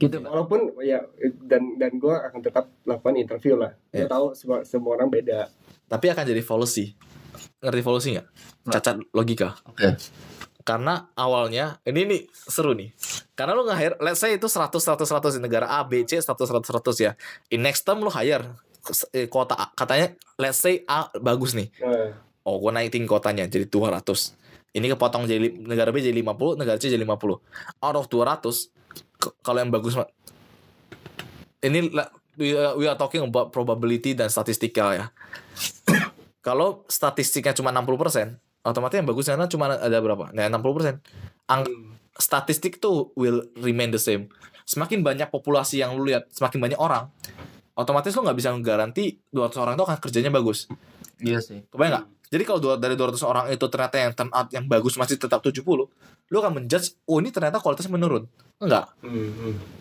Gitu. 0.00 0.16
Walaupun 0.16 0.80
ya 0.80 1.04
dan 1.44 1.76
dan 1.76 2.00
gue 2.00 2.14
akan 2.14 2.40
tetap 2.40 2.72
lakukan 2.88 3.20
interview 3.20 3.60
lah. 3.60 3.76
Gue 3.92 4.08
tahu 4.08 4.32
semua, 4.32 4.64
semua 4.64 4.96
orang 4.96 5.12
beda. 5.12 5.52
Tapi 5.90 6.06
akan 6.08 6.24
jadi 6.24 6.40
evolusi. 6.40 6.96
Ngerti 7.60 7.80
evolusi 7.80 8.08
nggak? 8.16 8.26
Cacat 8.66 8.96
logika. 9.12 9.54
Oke. 9.68 9.96
Karena 10.60 11.08
awalnya 11.12 11.80
ini 11.84 12.04
nih 12.04 12.20
seru 12.32 12.72
nih. 12.72 12.92
Karena 13.32 13.56
lu 13.56 13.64
nge-hire 13.64 13.96
let's 14.00 14.20
say 14.20 14.36
itu 14.36 14.44
100 14.44 14.76
100 14.76 15.08
100 15.08 15.36
di 15.36 15.40
negara 15.40 15.66
A, 15.68 15.84
B, 15.84 16.04
C 16.04 16.20
100 16.20 16.36
100 16.36 16.68
100 16.68 16.96
ya. 17.00 17.12
In 17.48 17.60
next 17.60 17.84
term 17.84 18.00
lu 18.00 18.08
hire 18.08 18.44
eh, 19.12 19.28
kota 19.28 19.56
A. 19.56 19.66
katanya 19.72 20.12
let's 20.36 20.56
say 20.56 20.84
A 20.84 21.08
bagus 21.16 21.52
nih. 21.52 21.68
Nah, 21.80 22.28
Oh, 22.40 22.56
gue 22.56 22.72
naikin 22.72 23.04
kotanya 23.04 23.44
jadi 23.44 23.68
200. 23.68 24.00
Ini 24.72 24.96
kepotong 24.96 25.28
jadi 25.28 25.52
negara 25.60 25.92
B 25.92 26.00
jadi 26.00 26.16
50, 26.16 26.56
negara 26.56 26.80
C 26.80 26.88
jadi 26.88 27.04
50. 27.04 27.36
Out 27.78 27.96
of 27.96 28.08
200 28.08 28.72
ke- 29.20 29.36
kalau 29.44 29.60
yang 29.60 29.68
bagus 29.68 29.92
mah 29.92 30.08
ini 31.60 31.92
are, 32.56 32.72
we 32.74 32.88
are 32.88 32.96
talking 32.96 33.20
about 33.20 33.52
probability 33.52 34.16
dan 34.16 34.32
statistika 34.32 34.96
ya. 34.96 35.06
Kalau 36.40 36.88
statistiknya 36.88 37.52
cuma 37.52 37.72
60%, 37.72 38.40
otomatis 38.64 38.96
yang 38.96 39.08
bagus 39.08 39.28
karena 39.28 39.46
cuma 39.48 39.72
ada 39.76 39.98
berapa? 40.00 40.32
Nah, 40.32 40.48
60%. 40.48 41.00
Ang 41.52 41.62
statistik 42.16 42.80
tuh 42.80 43.12
will 43.16 43.44
remain 43.60 43.92
the 43.92 44.00
same. 44.00 44.28
Semakin 44.64 45.04
banyak 45.04 45.28
populasi 45.28 45.82
yang 45.82 45.96
lu 45.96 46.08
lihat, 46.08 46.28
semakin 46.32 46.58
banyak 46.60 46.80
orang, 46.80 47.10
otomatis 47.74 48.12
lu 48.12 48.22
nggak 48.22 48.38
bisa 48.38 48.52
garanti 48.60 49.18
200 49.32 49.62
orang 49.62 49.74
itu 49.76 49.84
akan 49.84 49.98
kerjanya 49.98 50.30
bagus. 50.30 50.68
Iya 51.20 51.40
sih. 51.44 51.64
Kebayang 51.68 51.92
nggak? 51.96 52.06
Jadi 52.30 52.42
kalau 52.46 52.78
dari 52.78 52.94
200 52.94 53.18
orang 53.26 53.44
itu 53.50 53.66
ternyata 53.66 53.96
yang 53.98 54.12
turn 54.14 54.30
out 54.30 54.48
yang 54.54 54.64
bagus 54.70 54.94
masih 54.94 55.18
tetap 55.18 55.42
70, 55.42 55.66
lu 55.66 56.36
akan 56.38 56.52
menjudge, 56.62 56.94
oh 57.10 57.18
ini 57.18 57.34
ternyata 57.34 57.58
kualitasnya 57.58 57.90
menurun. 57.90 58.30
Enggak. 58.62 58.94
hmm, 59.02 59.30
hmm. 59.34 59.79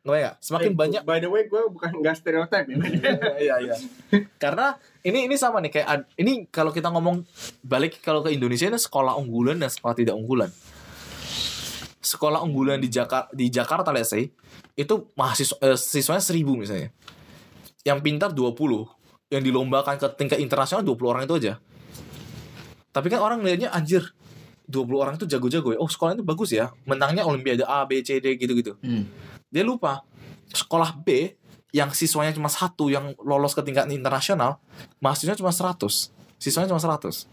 Kebayang 0.00 0.22
nggak? 0.24 0.36
Semakin 0.40 0.72
Eh, 0.72 0.76
banyak. 0.76 1.02
By 1.04 1.18
the 1.20 1.28
way, 1.28 1.44
gue 1.44 1.60
bukan 1.68 1.92
nggak 2.00 2.14
stereotip 2.16 2.64
ya. 2.64 2.76
Iya, 3.44 3.54
iya. 3.60 3.74
Karena 4.40 4.72
ini 5.04 5.28
ini 5.28 5.36
sama 5.36 5.60
nih 5.60 5.68
kayak 5.70 5.88
ad- 5.88 6.08
ini 6.16 6.48
kalau 6.48 6.72
kita 6.72 6.88
ngomong 6.88 7.20
balik 7.60 8.00
kalau 8.00 8.24
ke 8.24 8.32
Indonesia 8.32 8.64
ini 8.64 8.80
sekolah 8.80 9.20
unggulan 9.20 9.60
dan 9.60 9.68
sekolah 9.68 9.92
tidak 9.92 10.16
unggulan. 10.16 10.48
Sekolah 12.00 12.40
unggulan 12.40 12.80
di 12.80 12.88
Jakarta 12.88 13.28
di 13.30 13.52
Jakarta 13.52 13.92
let's 13.92 14.08
say 14.08 14.32
itu 14.72 14.94
mahasiswa 15.12 15.60
eh, 15.60 15.76
siswanya 15.76 16.24
1000 16.24 16.48
misalnya. 16.56 16.88
Yang 17.84 17.98
pintar 18.00 18.30
20, 18.32 18.56
yang 19.28 19.42
dilombakan 19.44 20.00
ke 20.00 20.08
tingkat 20.16 20.40
internasional 20.40 20.80
20 20.80 20.96
orang 21.06 21.22
itu 21.28 21.36
aja. 21.36 21.60
Tapi 22.90 23.06
kan 23.12 23.20
orang 23.20 23.44
lihatnya 23.44 23.68
anjir 23.70 24.16
20 24.64 24.96
orang 24.96 25.14
itu 25.20 25.28
jago-jago 25.28 25.76
ya. 25.76 25.78
Oh, 25.78 25.86
sekolah 25.86 26.16
itu 26.16 26.24
bagus 26.24 26.50
ya. 26.50 26.72
Menangnya 26.88 27.22
olimpiade 27.22 27.62
A, 27.62 27.84
B, 27.84 28.00
C, 28.00 28.16
D 28.18 28.40
gitu-gitu. 28.40 28.80
Hmm. 28.80 29.04
Dia 29.50 29.66
lupa 29.66 30.06
sekolah 30.50 30.94
B 30.94 31.34
yang 31.70 31.90
siswanya 31.90 32.30
cuma 32.30 32.46
satu 32.46 32.90
yang 32.90 33.14
lolos 33.18 33.54
ke 33.54 33.62
tingkat 33.62 33.86
internasional, 33.90 34.58
mahasiswanya 34.98 35.38
cuma 35.38 35.50
100. 35.50 36.10
Siswanya 36.38 36.70
cuma 36.70 36.82
100. 36.82 37.26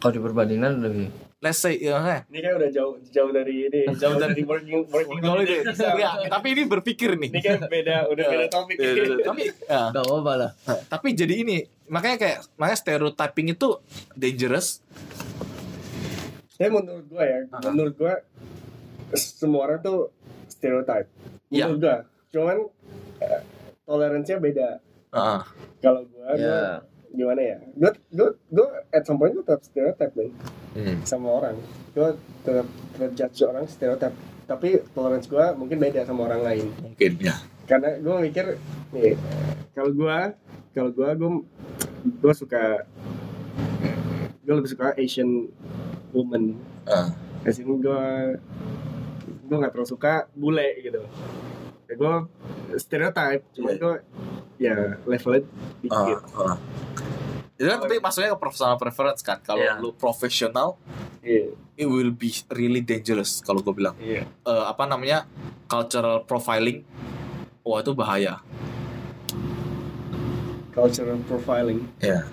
Kalau 0.00 0.12
diperbandingkan 0.14 0.78
lebih. 0.80 1.06
Let's 1.40 1.56
say 1.56 1.80
ya, 1.80 1.96
Ini 2.28 2.36
kan 2.36 2.52
udah 2.60 2.68
jauh 2.68 3.00
jauh 3.08 3.32
dari 3.32 3.64
ini, 3.64 3.88
jauh 3.96 4.12
dari 4.14 4.44
working 4.50 4.84
working 4.92 5.24
holiday. 5.24 5.64
Ya, 5.96 6.28
tapi 6.28 6.52
ini 6.52 6.68
berpikir 6.68 7.16
nih. 7.16 7.32
Ini 7.32 7.40
kan 7.40 7.58
beda, 7.64 8.12
udah 8.12 8.24
beda 8.28 8.46
topik. 8.52 8.76
Ya, 8.76 8.90
ya, 8.92 9.04
ya. 9.08 9.24
tapi 9.24 9.42
ya, 9.48 9.82
Gak 9.88 10.04
apa-apa 10.04 10.32
lah. 10.36 10.50
tapi 10.86 11.16
jadi 11.16 11.34
ini 11.40 11.56
makanya 11.88 12.16
kayak 12.20 12.38
makanya 12.60 12.78
stereotyping 12.78 13.56
itu 13.56 13.68
dangerous. 14.12 14.84
Tapi 16.60 16.68
menurut 16.68 17.08
gue 17.08 17.24
ya, 17.24 17.38
Ah. 17.50 17.60
menurut 17.72 17.94
gue 17.96 18.14
semua 19.16 19.64
orang 19.64 19.80
tuh 19.80 20.12
stereotype. 20.52 21.08
Iya. 21.50 21.66
Menurut 21.66 21.80
gue, 21.80 21.96
cuman 22.30 22.58
eh, 23.20 23.42
toleransinya 23.82 24.38
beda. 24.38 24.68
Heeh. 25.10 25.40
Kalau 25.80 26.02
gue, 26.04 26.26
gue 26.32 26.46
Ya. 26.46 26.78
gimana 27.10 27.40
ya? 27.42 27.58
Gue, 27.74 27.90
gue, 28.08 28.28
gue 28.48 28.68
at 28.88 29.02
some 29.02 29.18
point 29.18 29.34
gue 29.34 29.42
tetap 29.42 29.62
stereotype 29.62 30.14
nih 30.14 30.30
Hmm. 30.70 31.02
sama 31.02 31.28
orang. 31.34 31.58
Gue 31.90 32.14
tetap 32.40 32.66
terjudge 32.94 33.42
orang 33.42 33.66
stereotype. 33.66 34.14
Tapi 34.46 34.68
toleransi 34.88 35.26
gue 35.26 35.46
mungkin 35.54 35.78
beda 35.78 36.02
sama 36.02 36.26
orang 36.26 36.42
lain. 36.42 36.66
Mungkin 36.80 37.18
ya. 37.18 37.34
Karena 37.66 37.98
gue 37.98 38.14
mikir 38.20 38.46
nih, 38.90 39.14
kalau 39.72 39.90
gue, 39.90 40.18
kalau 40.70 40.90
gue, 40.90 41.08
gue, 41.12 41.30
gue 42.16 42.32
suka, 42.32 42.86
gue 44.40 44.54
lebih 44.56 44.70
suka 44.70 44.94
Asian 44.94 45.50
woman. 46.10 46.54
Ah. 46.82 47.10
Asian 47.42 47.78
gue, 47.78 48.02
gue 49.50 49.56
nggak 49.58 49.72
terlalu 49.74 49.90
suka 49.90 50.30
bule 50.32 50.78
gitu. 50.78 51.02
Ya, 51.90 51.94
gue 51.98 52.14
stereotype, 52.78 53.42
cuma 53.50 53.68
Iya. 53.68 53.78
gue 53.82 53.94
ya 54.56 54.74
levelnya 55.02 55.42
dikit. 55.82 56.18
Ah, 56.32 56.54
ah. 56.54 56.58
Itu 57.58 57.66
kan 57.66 57.78
tapi 57.82 57.98
maksudnya 57.98 58.30
ke 58.30 58.38
personal 58.38 58.78
preference 58.78 59.20
kan. 59.20 59.42
Kalau 59.42 59.58
Iya. 59.58 59.82
lu 59.82 59.90
profesional, 59.92 60.78
Iya, 61.20 61.50
it 61.74 61.84
will 61.84 62.08
be 62.08 62.30
really 62.48 62.78
dangerous 62.80 63.42
kalau 63.42 63.58
gue 63.58 63.74
bilang. 63.74 63.98
iya. 63.98 64.22
Eh, 64.22 64.64
apa 64.64 64.86
namanya 64.86 65.26
cultural 65.66 66.22
profiling, 66.22 66.86
wah 67.60 67.82
itu 67.82 67.90
bahaya. 67.90 68.38
Cultural 70.70 71.18
profiling, 71.26 71.90
Iya. 71.98 72.30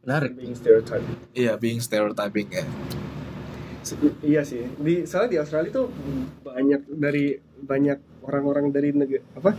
Menarik. 0.00 0.32
being 0.32 0.56
stereotype. 0.56 1.04
Iya, 1.30 1.54
being 1.54 1.78
stereotyping 1.78 2.48
ya. 2.50 2.64
Se- 2.64 2.99
Iya 4.20 4.42
sih. 4.44 4.68
Di 4.76 5.08
soalnya 5.08 5.30
di 5.32 5.38
Australia 5.40 5.70
tuh 5.72 5.86
banyak 6.44 6.80
dari 6.92 7.36
banyak 7.64 8.24
orang-orang 8.24 8.72
dari 8.72 8.92
negara 8.92 9.24
apa? 9.36 9.56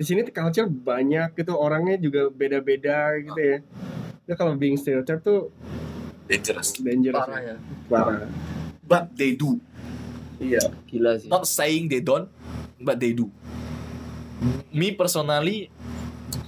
Di 0.00 0.04
sini 0.06 0.24
culture 0.32 0.70
banyak 0.70 1.36
gitu 1.36 1.52
orangnya 1.58 2.00
juga 2.00 2.30
beda-beda 2.32 3.18
gitu 3.20 3.40
ya. 3.40 3.58
Ya 4.24 4.34
kalau 4.38 4.54
being 4.54 4.78
stereotype 4.78 5.20
tuh 5.20 5.50
Dangerous. 6.30 6.78
dangerous. 6.78 7.26
Parah 7.26 7.40
ya. 7.42 7.56
ya. 7.58 7.90
Parah. 7.90 8.30
But 8.86 9.10
they 9.18 9.34
do. 9.34 9.58
Iya. 10.38 10.62
Gila 10.86 11.18
sih. 11.18 11.26
Not 11.26 11.44
saying 11.50 11.90
they 11.90 11.98
don't, 11.98 12.30
but 12.78 13.02
they 13.02 13.10
do. 13.10 13.26
Me 14.70 14.94
personally, 14.94 15.68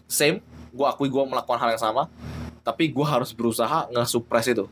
same. 0.07 0.40
Gue 0.73 0.86
akui 0.89 1.11
gue 1.12 1.20
melakukan 1.27 1.59
hal 1.61 1.74
yang 1.74 1.82
sama. 1.82 2.09
Tapi 2.62 2.89
gue 2.94 3.05
harus 3.05 3.35
berusaha 3.35 3.90
nge-suppress 3.90 4.55
itu. 4.55 4.65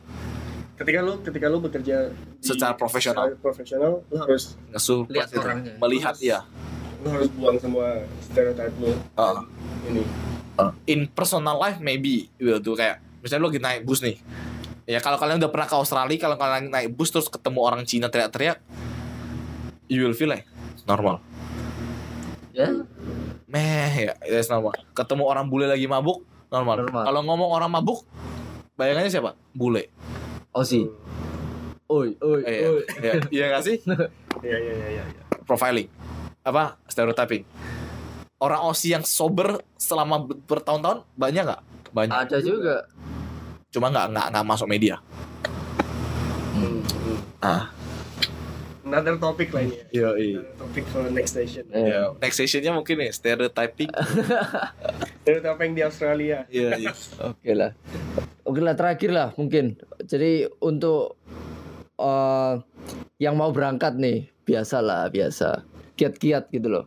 Ketika 0.81 0.99
lu 0.99 1.13
ketika 1.21 1.45
lu 1.45 1.57
bekerja 1.61 2.09
di- 2.09 2.41
Secara 2.41 2.73
profesional. 2.73 3.29
secara 3.29 3.37
profesional, 3.39 3.91
lu 4.03 4.15
harus 4.17 4.57
Nge-suppress 4.67 5.29
Lihat 5.29 5.29
orangnya. 5.37 5.73
Melihat, 5.77 6.15
ya. 6.19 6.39
lu 6.99 7.07
harus 7.07 7.29
buang 7.31 7.57
semua 7.57 8.01
stereotype 8.19 8.73
lu. 8.77 8.93
Ah. 9.13 9.45
Ini. 9.83 10.03
in 10.85 11.05
personal 11.07 11.57
life 11.57 11.77
maybe 11.79 12.29
will 12.37 12.57
do 12.57 12.73
kayak 12.73 13.01
misalnya 13.19 13.41
lo 13.41 13.49
lagi 13.49 13.57
naik 13.57 13.81
bus 13.81 13.97
nih 13.99 14.13
ya 14.85 15.01
kalau 15.01 15.17
kalian 15.17 15.41
udah 15.41 15.49
pernah 15.49 15.65
ke 15.65 15.73
Australia 15.73 16.17
kalau 16.19 16.37
kalian 16.37 16.69
naik 16.69 16.93
bus 16.93 17.09
terus 17.09 17.25
ketemu 17.25 17.59
orang 17.59 17.81
Cina 17.81 18.05
teriak-teriak 18.05 18.61
you 19.87 20.05
will 20.05 20.13
feel 20.13 20.29
like 20.29 20.45
normal 20.85 21.17
Ya. 22.53 22.69
meh 23.47 23.89
ya 24.05 24.13
it's 24.21 24.53
normal 24.53 24.77
ketemu 24.93 25.23
orang 25.23 25.49
bule 25.49 25.65
lagi 25.65 25.89
mabuk 25.89 26.21
normal. 26.51 26.83
Normal. 26.83 27.03
Kalau 27.07 27.21
ngomong 27.23 27.49
orang 27.49 27.71
mabuk, 27.71 28.03
bayangannya 28.75 29.07
siapa? 29.07 29.33
Bule. 29.49 29.87
Osi. 30.51 30.83
Oi, 31.87 32.15
oi, 32.19 32.39
Eh, 32.43 32.51
iya. 32.53 32.67
oi. 32.67 32.83
Iya, 32.99 33.13
iya 33.47 33.59
sih? 33.63 33.77
Iya 34.41 34.57
iya 34.57 34.73
iya 34.73 34.87
iya. 34.89 35.03
Profiling. 35.45 35.85
Apa? 36.41 36.75
Stereotyping. 36.87 37.45
Orang 38.35 38.65
Aussie 38.65 38.89
yang 38.89 39.05
sober 39.05 39.61
selama 39.77 40.25
ber- 40.25 40.39
bertahun-tahun 40.49 41.05
banyak 41.13 41.43
nggak? 41.45 41.61
Banyak. 41.93 42.15
Ada 42.15 42.37
juga. 42.41 42.89
Cuma 43.69 43.93
nggak 43.93 44.11
nggak 44.11 44.27
nggak 44.33 44.45
masuk 44.47 44.67
media. 44.67 44.97
Hmm. 46.51 46.81
hmm. 46.81 47.17
Ah. 47.39 47.69
Another 48.91 49.15
topic 49.15 49.55
lah 49.55 49.63
ini. 49.63 49.79
ya. 49.95 50.11
Iya, 50.19 50.43
topic 50.59 50.83
for 50.91 51.07
next 51.07 51.31
station. 51.31 51.63
Eh. 51.71 52.11
Next 52.19 52.35
sessionnya 52.35 52.75
mungkin 52.75 52.99
nih 52.99 53.15
stereotyping. 53.15 53.87
Yang 55.23 55.71
di 55.71 55.81
Australia. 55.87 56.43
Iya, 56.51 56.69
iya. 56.75 56.91
Oke 57.31 57.51
lah. 57.55 57.71
Oke 58.43 58.59
lah 58.59 58.75
terakhir 58.75 59.15
lah 59.15 59.31
mungkin. 59.39 59.79
Jadi 60.03 60.43
untuk 60.59 61.15
eh, 61.95 62.53
yang 63.15 63.39
mau 63.39 63.55
berangkat 63.55 63.95
nih 63.95 64.27
biasa 64.43 64.83
lah 64.83 65.07
biasa. 65.07 65.63
Kiat-kiat 65.95 66.51
gitu 66.51 66.67
loh. 66.67 66.85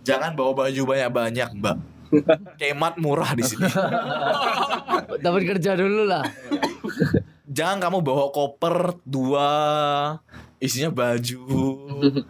Jangan 0.00 0.32
bawa 0.32 0.64
baju 0.64 0.82
banyak-banyak, 0.96 1.60
Mbak. 1.60 1.76
Kemat 2.62 2.94
murah 2.96 3.36
di 3.36 3.44
sini. 3.44 3.68
Dapat 5.20 5.42
kerja 5.44 5.76
dulu 5.76 6.08
lah. 6.08 6.24
Jangan 7.50 7.82
kamu 7.84 7.98
bawa 8.00 8.30
koper 8.30 9.02
dua 9.02 9.48
isinya 10.58 10.90
baju. 10.90 11.40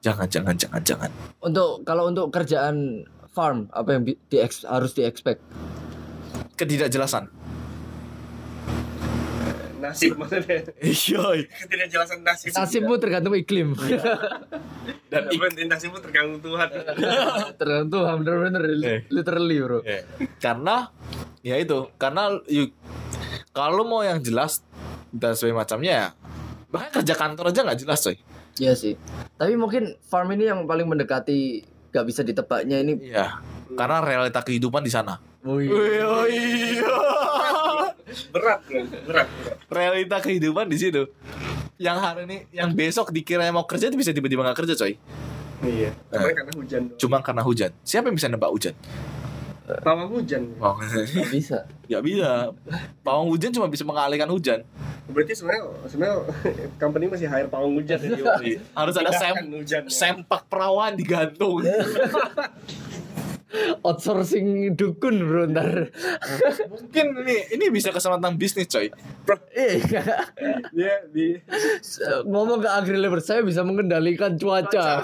Jangan, 0.00 0.24
jangan, 0.26 0.56
jangan, 0.56 0.80
jangan. 0.80 1.10
Untuk 1.38 1.84
kalau 1.84 2.08
untuk 2.08 2.32
kerjaan 2.32 3.04
farm 3.28 3.68
apa 3.68 3.92
yang 3.92 4.02
di, 4.02 4.16
di- 4.26 4.40
harus 4.40 4.96
di 4.96 5.04
expect? 5.04 5.44
Ketidakjelasan. 6.56 7.28
Nasib 9.76 10.16
maksudnya. 10.16 10.60
Iya. 10.78 11.44
Ketidakjelasan 11.44 12.20
nasib. 12.20 12.52
Nasibmu 12.52 12.96
tergantung 12.96 13.32
iklim. 13.32 13.72
Dan 15.08 15.28
Yang 15.28 15.40
penting 15.48 15.66
nasibmu 15.68 16.00
tergantung 16.00 16.40
Tuhan. 16.40 16.68
tergantung 17.60 18.04
bener-bener 18.20 18.62
Eh. 18.80 19.00
literally 19.08 19.56
bro. 19.58 19.80
Eh, 19.82 20.04
karena 20.36 20.88
ya 21.40 21.56
itu, 21.56 21.92
karena 21.96 22.40
you, 22.44 22.72
kalau 23.52 23.84
mau 23.84 24.00
yang 24.00 24.20
jelas 24.20 24.64
dan 25.10 25.32
sebagainya 25.32 25.56
macamnya 25.58 25.92
ya, 25.92 26.08
bahkan 26.70 27.02
kerja 27.02 27.14
kantor 27.18 27.50
aja 27.50 27.60
nggak 27.66 27.80
jelas 27.82 28.00
coy. 28.06 28.16
Iya 28.58 28.72
sih. 28.74 28.94
Tapi 29.38 29.54
mungkin 29.54 29.94
farm 30.06 30.30
ini 30.34 30.50
yang 30.50 30.66
paling 30.66 30.86
mendekati 30.86 31.64
gak 31.90 32.06
bisa 32.06 32.22
ditebaknya 32.22 32.82
ini. 32.82 33.10
Iya. 33.10 33.42
Karena 33.74 34.02
realita 34.02 34.42
kehidupan 34.42 34.82
di 34.82 34.90
sana. 34.90 35.18
Wih. 35.46 35.70
oh 36.04 36.26
iya. 36.28 36.94
Berat 38.34 38.60
kan? 38.66 38.84
Berat. 39.06 39.28
berat. 39.28 39.58
realita 39.70 40.16
kehidupan 40.20 40.66
di 40.68 40.76
situ. 40.78 41.08
Yang 41.80 41.98
hari 42.04 42.20
ini, 42.28 42.38
yang 42.52 42.76
besok 42.76 43.08
dikira 43.08 43.48
mau 43.48 43.64
kerja 43.64 43.88
itu 43.88 43.96
bisa 43.96 44.12
tiba-tiba 44.12 44.44
nggak 44.44 44.58
kerja 44.58 44.74
coy. 44.76 44.94
Iya. 45.60 45.90
Cuma 46.12 46.28
karena 46.32 46.52
hujan 46.56 46.82
doang. 46.88 47.00
Cuma 47.00 47.16
karena 47.24 47.42
hujan. 47.44 47.70
Siapa 47.84 48.08
yang 48.12 48.16
bisa 48.16 48.28
nebak 48.28 48.50
hujan? 48.52 48.74
Pawang 49.78 50.10
hujan. 50.10 50.42
Oh, 50.58 50.74
Gak 50.74 51.30
bisa. 51.30 51.58
nggak 51.86 52.02
bisa. 52.02 52.30
Pawang 53.00 53.28
hujan 53.28 53.50
cuma 53.50 53.66
bisa 53.66 53.82
mengalihkan 53.82 54.26
hujan. 54.26 54.60
Berarti 55.06 55.34
sebenarnya 55.34 55.62
sebenarnya 55.86 56.16
company 56.76 57.06
masih 57.06 57.26
hire 57.26 57.46
pawang 57.46 57.74
hujan 57.74 57.98
ya. 57.98 58.14
Harus 58.72 58.94
ada 58.94 59.10
sem 59.10 59.34
hujan. 59.48 59.82
ya. 59.84 59.90
sempak 59.90 60.46
perawan 60.46 60.94
digantung. 60.94 61.62
Outsourcing 63.82 64.78
dukun 64.78 65.26
bro 65.26 65.42
ntar. 65.50 65.90
Mungkin 66.70 67.06
ini 67.26 67.36
ini 67.50 67.64
bisa 67.66 67.90
kesempatan 67.90 68.38
bisnis 68.38 68.70
coy. 68.70 68.86
Eh, 69.50 69.82
Dia 70.70 71.02
di 71.10 71.34
ngomong 72.24 72.62
ke 72.62 72.70
agri 72.70 72.94
labor 72.94 73.18
saya 73.18 73.42
bisa 73.42 73.66
mengendalikan 73.66 74.38
cuaca. 74.38 75.02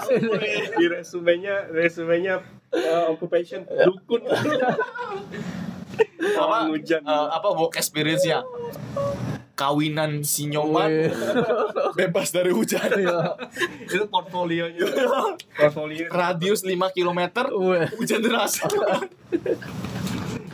di 0.79 0.85
resumenya 0.87 1.67
resumenya 1.67 2.39
uh, 2.73 3.11
occupation 3.13 3.63
dukun. 3.63 4.21
Pawang 6.17 6.77
hujan. 6.77 7.01
Eh, 7.01 7.27
apa 7.33 7.47
work 7.57 7.73
experience-nya? 7.77 8.45
Kawinan 9.57 10.21
sinyoman 10.21 11.09
bebas 11.97 12.29
dari 12.29 12.53
hujan. 12.53 12.85
Iya. 12.93 13.33
itu 13.89 14.05
portfolionya. 14.05 14.85
Portfolio. 15.57 16.05
Radius 16.13 16.61
5 16.61 16.77
km 16.93 17.49
hujan 17.97 18.21
deras. 18.21 18.61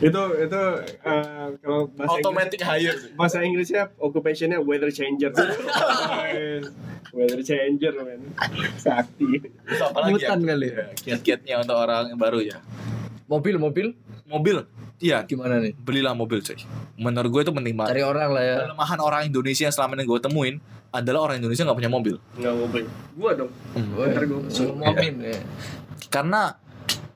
Itu 0.04 0.22
itu 0.36 0.62
uh, 1.08 1.48
kalau 1.64 1.88
bahasa 1.96 2.20
Automatic 2.20 2.60
hire. 2.60 2.92
Inggris, 2.92 3.16
bahasa 3.16 3.38
Inggrisnya 3.40 3.82
occupationnya 3.96 4.60
weather 4.60 4.92
changer. 4.92 5.32
weather 7.16 7.40
changer 7.40 7.92
men. 8.04 8.20
Sakti. 8.76 9.40
Terus 9.40 9.80
apa 9.80 9.98
lagi 10.04 10.20
ya? 10.20 10.36
Kali. 10.36 10.68
Ya, 10.68 10.86
Kiat-kiatnya 10.92 11.54
untuk 11.64 11.76
orang 11.80 12.12
yang 12.12 12.20
baru 12.20 12.44
ya. 12.44 12.60
Mobil 13.24 13.56
mobil 13.56 13.86
Mobil. 14.28 14.64
Iya, 15.04 15.20
gimana 15.28 15.60
nih? 15.60 15.76
belilah 15.76 16.16
mobil 16.16 16.40
coy. 16.40 16.56
Menurut 16.96 17.28
gue 17.28 17.42
itu 17.44 17.52
penting 17.52 17.74
banget. 17.76 17.92
Cari 17.98 18.04
orang 18.06 18.30
lah 18.32 18.44
ya. 18.44 18.56
Kelemahan 18.64 19.00
orang 19.04 19.22
Indonesia 19.28 19.68
yang 19.68 19.74
selama 19.74 20.00
ini 20.00 20.04
gue 20.08 20.20
temuin 20.22 20.54
adalah 20.94 21.20
orang 21.26 21.42
Indonesia 21.42 21.66
nggak 21.66 21.78
punya 21.82 21.90
mobil. 21.90 22.14
Nggak 22.38 22.52
ngobrol. 22.54 22.86
Gua 23.18 23.30
dong. 23.34 23.50
Ntar 23.74 24.24
gua 24.30 24.40
Suruh 24.46 24.76
mobil 24.78 25.12
ya. 25.26 25.40
Karena 26.06 26.54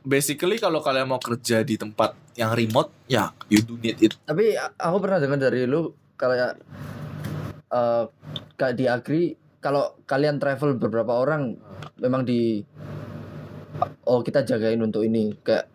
basically 0.09 0.57
kalau 0.57 0.81
kalian 0.81 1.05
mau 1.07 1.21
kerja 1.21 1.61
di 1.61 1.77
tempat 1.77 2.17
yang 2.35 2.51
remote, 2.51 3.05
ya 3.05 3.29
you 3.47 3.61
do 3.61 3.77
need 3.77 4.01
it. 4.01 4.17
Tapi 4.19 4.57
aku 4.57 4.97
pernah 4.99 5.21
dengar 5.21 5.37
dari 5.39 5.69
lu 5.69 5.85
kayak 6.17 6.57
eh 7.69 8.05
kayak 8.57 8.75
di 8.75 8.85
agri 8.89 9.23
kalau 9.61 10.01
kalian 10.03 10.41
travel 10.41 10.75
beberapa 10.75 11.13
orang 11.13 11.53
memang 11.99 12.25
di 12.25 12.65
oh 14.03 14.25
kita 14.25 14.43
jagain 14.43 14.81
untuk 14.81 15.05
ini 15.05 15.37
kayak 15.39 15.69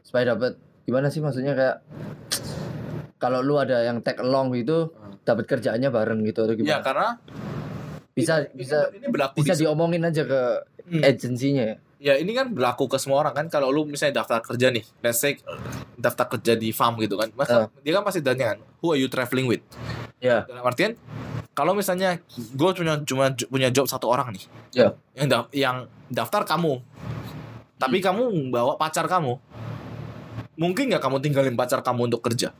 supaya 0.00 0.32
dapat 0.32 0.54
gimana 0.84 1.10
sih 1.10 1.18
maksudnya 1.18 1.52
kayak 1.52 1.82
kalau 3.16 3.40
lu 3.40 3.56
ada 3.56 3.82
yang 3.82 3.98
tag 3.98 4.20
along 4.20 4.54
gitu 4.54 4.92
dapat 5.24 5.48
kerjaannya 5.48 5.88
bareng 5.88 6.20
gitu 6.22 6.44
atau 6.44 6.54
Ya 6.54 6.58
gimana? 6.78 6.84
karena 6.84 7.08
bisa 8.14 8.34
ini- 8.44 8.52
bisa 8.54 8.78
ini 8.92 9.06
berlaku 9.08 9.42
bisa 9.42 9.52
di, 9.52 9.64
diomongin 9.64 10.04
aja 10.04 10.22
ke 10.22 10.40
Hmm. 10.84 11.00
agensinya 11.00 11.64
ya. 11.64 11.76
Ya 12.04 12.14
ini 12.14 12.30
kan 12.30 12.52
berlaku 12.52 12.84
ke 12.84 13.00
semua 13.00 13.16
orang 13.18 13.32
kan 13.32 13.46
kalau 13.48 13.72
lu 13.72 13.82
misalnya 13.82 14.20
daftar 14.20 14.44
kerja 14.44 14.68
nih 14.68 14.84
let's 15.00 15.16
say 15.16 15.40
daftar 15.96 16.28
kerja 16.28 16.52
di 16.52 16.68
farm 16.68 17.00
gitu 17.00 17.16
kan 17.16 17.32
masa 17.32 17.72
dia 17.80 17.90
kan 17.90 18.04
pasti 18.04 18.20
tanya 18.20 18.52
kan 18.52 18.58
who 18.78 18.92
are 18.92 19.00
you 19.00 19.08
traveling 19.08 19.48
with 19.48 19.64
Ya. 20.20 20.44
dalam 20.44 20.60
artian 20.62 21.00
kalau 21.52 21.72
misalnya 21.72 22.20
gue 22.30 22.70
punya 22.72 23.00
cuma 23.02 23.28
j- 23.30 23.44
punya 23.46 23.68
job 23.68 23.84
satu 23.84 24.06
orang 24.06 24.30
nih 24.30 24.44
Ya. 24.74 24.88
yang 25.14 25.26
da- 25.26 25.50
yang 25.50 25.76
daftar 26.06 26.44
kamu 26.44 26.84
tapi 27.74 27.98
kamu 27.98 28.20
bawa 28.48 28.76
pacar 28.76 29.04
kamu 29.04 29.40
mungkin 30.54 30.84
nggak 30.86 31.00
kamu 31.00 31.16
tinggalin 31.18 31.54
pacar 31.54 31.80
kamu 31.80 32.06
untuk 32.06 32.20
kerja 32.22 32.52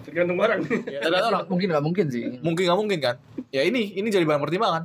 tergantung 0.00 0.36
barang. 0.36 0.60
ya, 0.88 0.98
tergantung 0.98 1.28
orang. 1.30 1.44
Mungkin 1.46 1.66
nggak 1.68 1.84
mungkin 1.84 2.06
sih. 2.08 2.24
mungkin 2.40 2.62
nggak 2.64 2.78
mungkin 2.78 2.98
kan 2.98 3.14
ya 3.48 3.62
ini 3.62 3.92
ini 3.94 4.08
jadi 4.08 4.24
bahan 4.24 4.40
pertimbangan 4.40 4.82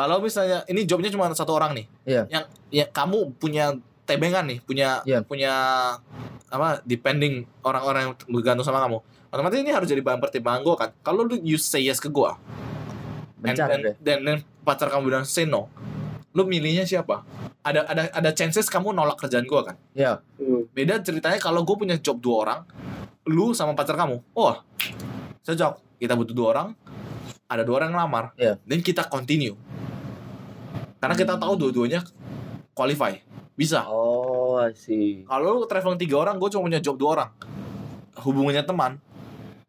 kalau 0.00 0.16
misalnya 0.24 0.64
ini 0.64 0.88
jobnya 0.88 1.12
cuma 1.12 1.28
satu 1.36 1.52
orang 1.52 1.76
nih. 1.76 1.86
Iya. 2.08 2.22
yang 2.32 2.44
ya 2.72 2.84
kamu 2.88 3.36
punya 3.36 3.76
tebengan 4.08 4.48
nih 4.48 4.58
punya 4.64 5.04
Iya. 5.04 5.20
punya 5.20 5.52
apa 6.50 6.80
depending 6.88 7.44
orang-orang 7.62 8.08
yang 8.08 8.14
bergantung 8.32 8.64
sama 8.64 8.80
kamu. 8.80 8.98
Otomatis 9.30 9.60
ini 9.62 9.70
harus 9.70 9.86
jadi 9.86 10.02
bahan 10.02 10.18
pertimbangan 10.18 10.60
gue 10.64 10.74
kan. 10.74 10.90
Kalau 11.04 11.22
lu 11.22 11.38
you 11.44 11.60
say 11.60 11.84
yes 11.84 12.00
ke 12.02 12.08
gue 12.10 12.32
and 13.44 13.56
then, 13.56 13.80
dan 14.00 14.18
dan 14.24 14.36
pacar 14.64 14.88
kamu 14.88 15.12
bilang 15.12 15.24
say 15.28 15.44
no. 15.44 15.68
Lu 16.32 16.48
milihnya 16.48 16.88
siapa? 16.88 17.22
Ada 17.60 17.84
ada 17.86 18.02
ada 18.10 18.30
chances 18.32 18.66
kamu 18.72 18.96
nolak 18.96 19.20
kerjaan 19.20 19.44
gue 19.44 19.60
kan? 19.62 19.76
Ya. 19.92 20.24
Hmm. 20.40 20.64
beda 20.72 21.04
ceritanya 21.04 21.36
kalau 21.36 21.62
gue 21.62 21.76
punya 21.76 22.00
job 22.00 22.18
dua 22.18 22.36
orang 22.48 22.60
lu 23.28 23.52
sama 23.52 23.76
pacar 23.76 23.94
kamu. 24.00 24.18
Oh 24.32 24.56
cocok. 25.44 26.00
Kita 26.00 26.16
butuh 26.16 26.32
dua 26.32 26.48
orang 26.56 26.68
ada 27.50 27.62
dua 27.66 27.84
orang 27.84 27.92
yang 27.92 28.00
lamar. 28.00 28.24
Iya. 28.38 28.56
dan 28.64 28.78
kita 28.80 29.04
continue 29.06 29.54
karena 31.00 31.14
kita 31.16 31.34
tahu 31.34 31.56
dua-duanya 31.56 32.04
qualify 32.76 33.16
bisa 33.56 33.84
Oh, 33.88 34.56
I 34.60 34.72
see. 34.72 35.24
kalau 35.24 35.64
traveling 35.64 35.98
tiga 35.98 36.20
orang 36.20 36.36
gue 36.36 36.48
cuma 36.48 36.68
punya 36.68 36.80
job 36.80 36.96
dua 36.96 37.10
orang 37.16 37.30
hubungannya 38.20 38.62
teman 38.62 39.00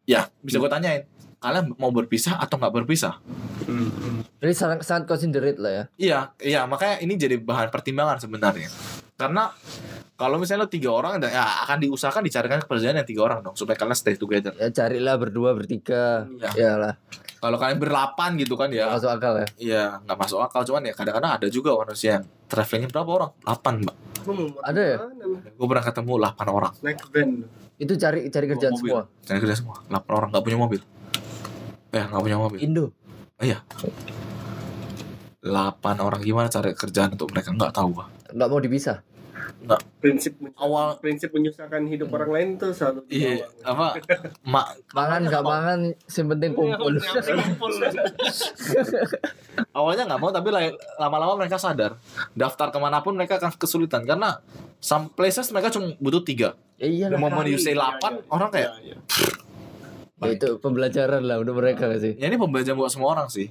ya 0.04 0.28
bisa 0.40 0.60
gue 0.60 0.70
tanyain 0.70 1.02
kalian 1.42 1.74
mau 1.74 1.90
berpisah 1.90 2.38
atau 2.38 2.54
nggak 2.56 2.84
berpisah 2.84 3.18
Jadi 4.42 4.54
sangat 4.58 4.82
sangat 4.82 5.06
considerate 5.06 5.58
lah 5.58 5.72
ya. 5.72 5.84
iya 5.96 6.20
iya 6.38 6.60
makanya 6.66 6.98
ini 6.98 7.14
jadi 7.14 7.38
bahan 7.38 7.70
pertimbangan 7.70 8.18
sebenarnya 8.18 8.68
karena 9.16 9.50
Kalau 10.12 10.38
misalnya 10.38 10.66
lo 10.66 10.70
tiga 10.70 10.94
orang, 10.94 11.18
ya 11.18 11.66
akan 11.66 11.82
diusahakan 11.82 12.22
dicarikan 12.22 12.62
pekerjaan 12.62 12.94
yang 12.94 13.08
tiga 13.08 13.26
orang 13.26 13.42
dong 13.42 13.58
supaya 13.58 13.74
kalian 13.74 13.98
stay 13.98 14.14
together. 14.14 14.54
Ya 14.54 14.70
carilah 14.70 15.18
berdua 15.18 15.50
bertiga. 15.50 16.30
Iya. 16.38 16.50
Ya 16.54 16.72
lah. 16.78 16.94
Kalau 17.42 17.58
kalian 17.58 17.82
berlapan 17.82 18.38
gitu 18.38 18.54
kan 18.54 18.70
ya, 18.70 18.86
Masuk 18.86 19.10
akal 19.10 19.34
ya. 19.42 19.46
Iya, 19.58 19.84
nggak 20.06 20.14
masuk 20.14 20.38
akal 20.38 20.62
cuman 20.62 20.86
ya 20.86 20.94
kadang-kadang 20.94 21.42
ada 21.42 21.46
juga 21.50 21.74
manusia 21.74 22.22
yang 22.22 22.24
travelingnya 22.46 22.86
berapa 22.94 23.10
orang? 23.10 23.30
8 23.42 23.82
mbak. 23.82 23.96
Ada 24.62 24.82
ya? 24.86 24.96
Gue 25.58 25.66
pernah 25.66 25.82
ketemu 25.82 26.12
8 26.22 26.46
orang. 26.46 26.72
Naik 26.86 27.02
van. 27.10 27.42
Itu 27.82 27.98
cari 27.98 28.30
cari 28.30 28.46
kerjaan 28.46 28.78
Mobil. 28.78 28.94
semua. 28.94 29.02
Cari 29.26 29.38
kerja 29.42 29.56
semua. 29.58 29.76
8 29.90 30.06
orang 30.14 30.28
nggak 30.30 30.44
punya 30.46 30.58
mobil. 30.62 30.80
Eh 31.90 32.04
nggak 32.06 32.22
punya 32.22 32.38
mobil. 32.38 32.58
Indo. 32.62 32.94
Iya. 33.42 33.58
8 35.42 35.98
orang 35.98 36.20
gimana 36.22 36.46
cari 36.46 36.78
kerjaan 36.78 37.18
untuk 37.18 37.34
mereka 37.34 37.50
nggak 37.50 37.74
tahu 37.74 37.90
gua. 37.90 38.06
Nggak 38.30 38.46
mau 38.46 38.62
dipisah. 38.62 39.02
Prinsip 39.96 40.34
Awal 40.54 40.98
prinsip 40.98 41.30
menyusahkan 41.30 41.86
hidup 41.86 42.10
orang 42.10 42.30
lain 42.30 42.48
tuh 42.56 42.70
selalu 42.70 43.06
iya 43.08 43.46
apa? 43.62 43.98
Mak 44.42 44.66
Mangan 44.90 45.20
nggak 45.24 45.44
mangan, 45.44 45.78
yang 45.94 46.26
penting 46.28 46.50
kumpul. 46.52 46.92
awalnya 49.72 50.04
nggak 50.04 50.20
mau 50.20 50.30
tapi 50.30 50.48
la- 50.48 50.74
lama-lama 50.98 51.38
mereka 51.38 51.56
sadar. 51.56 51.96
Daftar 52.32 52.68
ke 52.68 52.78
mana 52.78 53.00
pun 53.00 53.14
mereka 53.14 53.38
akan 53.38 53.54
kesulitan 53.54 54.02
karena 54.02 54.40
some 54.78 55.08
places 55.08 55.48
mereka 55.50 55.70
cuma 55.70 55.94
butuh 55.96 56.22
tiga. 56.22 56.48
Ya 56.76 56.88
iya 56.88 57.06
the 57.06 57.14
lah. 57.14 57.22
moment 57.22 57.46
you 57.46 57.56
say 57.56 57.72
8 57.72 58.02
orang 58.28 58.50
kayak 58.50 58.70
Iya, 58.82 58.96
Ya, 60.22 60.38
itu 60.38 60.54
pembelajaran 60.56 61.26
lah 61.26 61.42
untuk 61.42 61.58
mereka 61.58 61.90
sih. 61.98 62.14
ya 62.14 62.30
ini 62.30 62.38
pembelajaran 62.38 62.78
buat 62.78 62.90
semua 62.90 63.10
orang 63.10 63.26
sih 63.26 63.50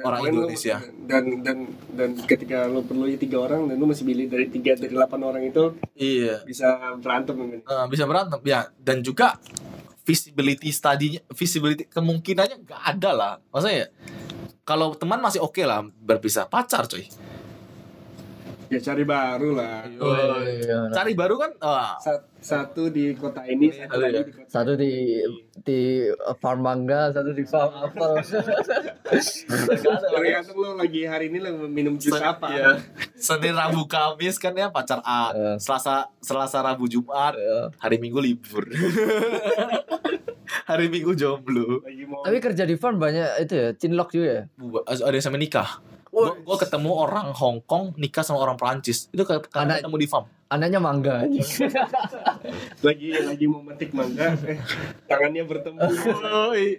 Orang 0.00 0.24
Indonesia. 0.24 0.80
dan 1.04 1.44
dan 1.44 1.68
dan 1.92 2.10
ketika 2.24 2.64
lo 2.64 2.80
perlu 2.80 3.04
tiga 3.20 3.44
orang 3.44 3.68
dan 3.68 3.76
lo 3.76 3.84
masih 3.84 4.08
pilih 4.08 4.24
dari 4.32 4.48
tiga 4.48 4.72
dari 4.72 4.88
delapan 4.88 5.20
orang 5.28 5.42
itu 5.44 5.76
iya 5.92 6.40
bisa 6.48 6.96
berantem 6.96 7.36
mungkin. 7.36 7.60
Eh, 7.60 7.86
bisa 7.92 8.08
berantem 8.08 8.40
ya 8.48 8.72
dan 8.80 9.04
juga 9.04 9.36
visibility 10.02 10.72
studinya 10.72 11.20
visibility 11.30 11.86
kemungkinannya 11.86 12.64
nggak 12.66 12.82
ada 12.96 13.10
lah 13.12 13.32
maksudnya 13.54 13.86
ya, 13.86 13.88
kalau 14.66 14.96
teman 14.98 15.20
masih 15.22 15.44
oke 15.44 15.62
lah 15.62 15.84
berpisah 16.02 16.48
pacar 16.48 16.88
coy 16.88 17.06
ya 18.72 18.80
cari 18.82 19.04
baru 19.04 19.50
lah 19.52 19.84
Oh, 19.94 20.42
iya. 20.42 20.88
cari 20.90 21.12
baru 21.12 21.36
kan 21.36 21.50
Sa- 22.00 22.24
satu 22.34 22.88
di 22.88 23.12
kota 23.12 23.44
ini 23.44 23.68
satu 23.68 23.92
Halo, 23.92 24.02
lagi 24.02 24.14
ya. 24.14 24.22
di 24.22 24.30
kota 24.32 24.46
Satu 24.48 24.70
di 24.74 24.90
di 25.54 25.78
farm 26.36 26.58
mangga, 26.60 27.08
satu 27.10 27.30
di 27.30 27.42
farm 27.44 27.70
apel. 27.78 28.10
tergantung 30.08 30.56
lo 30.56 30.68
lagi 30.74 31.04
hari 31.04 31.28
ini 31.28 31.38
lo 31.38 31.48
minum 31.64 31.96
jus 31.96 32.10
Sen- 32.10 32.24
apa 32.24 32.46
iya. 32.50 32.70
Senin 33.14 33.52
Rabu 33.52 33.84
Kamis 33.84 34.36
kan 34.36 34.52
ya 34.52 34.68
pacar 34.68 34.98
A 35.00 35.32
Iya. 35.32 35.50
Selasa 35.56 36.08
Selasa 36.18 36.60
Rabu 36.60 36.86
Jumat 36.86 37.32
Ya. 37.34 37.68
hari 37.76 37.96
Minggu 37.98 38.18
libur 38.18 38.62
hari 40.64 40.86
Minggu 40.88 41.12
jomblo 41.12 41.80
Tapi 42.22 42.36
kerja 42.38 42.62
di 42.62 42.74
farm 42.74 42.96
banyak 42.96 43.40
itu 43.40 43.52
ya, 43.52 43.66
cinlok 43.72 44.08
juga 44.10 44.28
ya. 44.28 44.40
Ada 44.84 45.12
yang 45.12 45.22
sampai 45.22 45.40
nikah 45.40 45.68
gue 46.12 46.56
ketemu 46.60 46.90
orang 46.92 47.32
Hong 47.32 47.64
Kong 47.64 47.96
nikah 47.96 48.20
sama 48.20 48.44
orang 48.44 48.60
Perancis. 48.60 49.08
Itu 49.08 49.24
karena 49.24 49.80
ketemu 49.80 49.96
di 49.96 50.08
farm 50.08 50.28
Anaknya 50.52 50.78
mangga. 50.78 51.24
lagi 52.82 53.08
lagi 53.14 53.44
mau 53.46 53.62
metik 53.62 53.90
mangga 53.90 54.34
eh, 54.42 54.58
tangannya 55.06 55.42
bertemu 55.42 55.78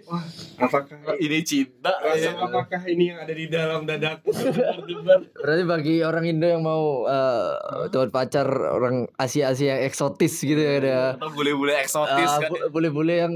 Wah, 0.04 0.24
apakah 0.60 0.94
ini 1.16 1.40
cinta 1.40 1.90
rasa 1.96 2.30
ya. 2.30 2.36
apakah 2.36 2.82
ini 2.84 3.10
yang 3.10 3.18
ada 3.18 3.32
di 3.32 3.46
dalam 3.46 3.82
dadaku 3.82 4.30
berdebar 4.30 5.24
Berarti 5.34 5.62
bagi 5.64 5.94
orang 6.00 6.24
Indo 6.26 6.46
yang 6.46 6.62
mau 6.62 7.04
eh 7.04 7.50
dapat 7.88 8.10
pacar 8.10 8.44
orang 8.46 9.08
Asia-Asia 9.14 9.66
yang 9.74 9.82
eksotis 9.82 10.34
gitu 10.38 10.56
ya 10.56 10.72
ada. 10.78 10.98
atau 11.16 11.32
bule-bule 11.32 11.74
eksotis 11.74 12.28
Ah, 12.28 12.40
kan 12.40 12.50
bu- 12.50 12.68
boleh-boleh 12.70 13.16
yang 13.18 13.34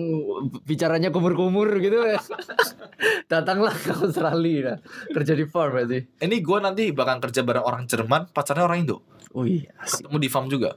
bicaranya 0.62 1.08
kumur-kumur 1.08 1.72
gitu 1.78 2.04
ya. 2.06 2.20
Datanglah 3.26 3.72
ke 3.74 3.92
Australia 3.94 4.36
nah. 4.68 4.78
kerja 5.12 5.32
di 5.32 5.44
farm 5.44 5.72
berarti. 5.74 5.98
ini 6.20 6.36
gue 6.38 6.58
nanti 6.58 6.84
bakal 6.90 7.18
kerja 7.18 7.40
bareng 7.40 7.64
orang 7.64 7.82
Jerman 7.84 8.28
pacarnya 8.28 8.62
orang 8.62 8.84
Indo 8.84 9.00
Wih, 9.36 9.68
asik. 9.80 10.06
ketemu 10.08 10.16
di 10.20 10.28
farm 10.28 10.46
juga 10.48 10.70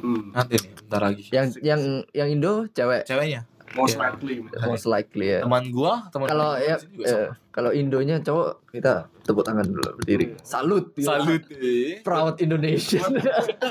hmm. 0.00 0.36
nanti 0.36 0.54
nih 0.60 0.70
bentar 0.84 1.00
lagi 1.00 1.24
Yang 1.32 1.46
yang 1.64 1.80
yang 2.12 2.28
Indo 2.28 2.68
cewek 2.70 3.08
ceweknya 3.08 3.48
most 3.74 3.98
likely 3.98 4.34
most 4.64 4.86
likely 4.86 5.26
ya. 5.34 5.40
teman 5.42 5.66
gue 5.74 5.92
teman 6.14 6.26
Kalau 6.30 6.50
gua 6.54 6.62
ya 6.62 6.76
eh, 6.78 7.28
kalau 7.50 7.70
Indonya 7.74 8.22
cowok 8.22 8.70
kita 8.70 9.06
tepuk 9.22 9.46
tangan 9.46 9.62
dulu 9.66 9.98
berdiri. 10.02 10.34
Salut. 10.42 10.90
ya. 10.98 11.06
salut 11.16 11.42
eh. 11.54 12.02
Proud 12.02 12.38
Indonesian. 12.42 13.08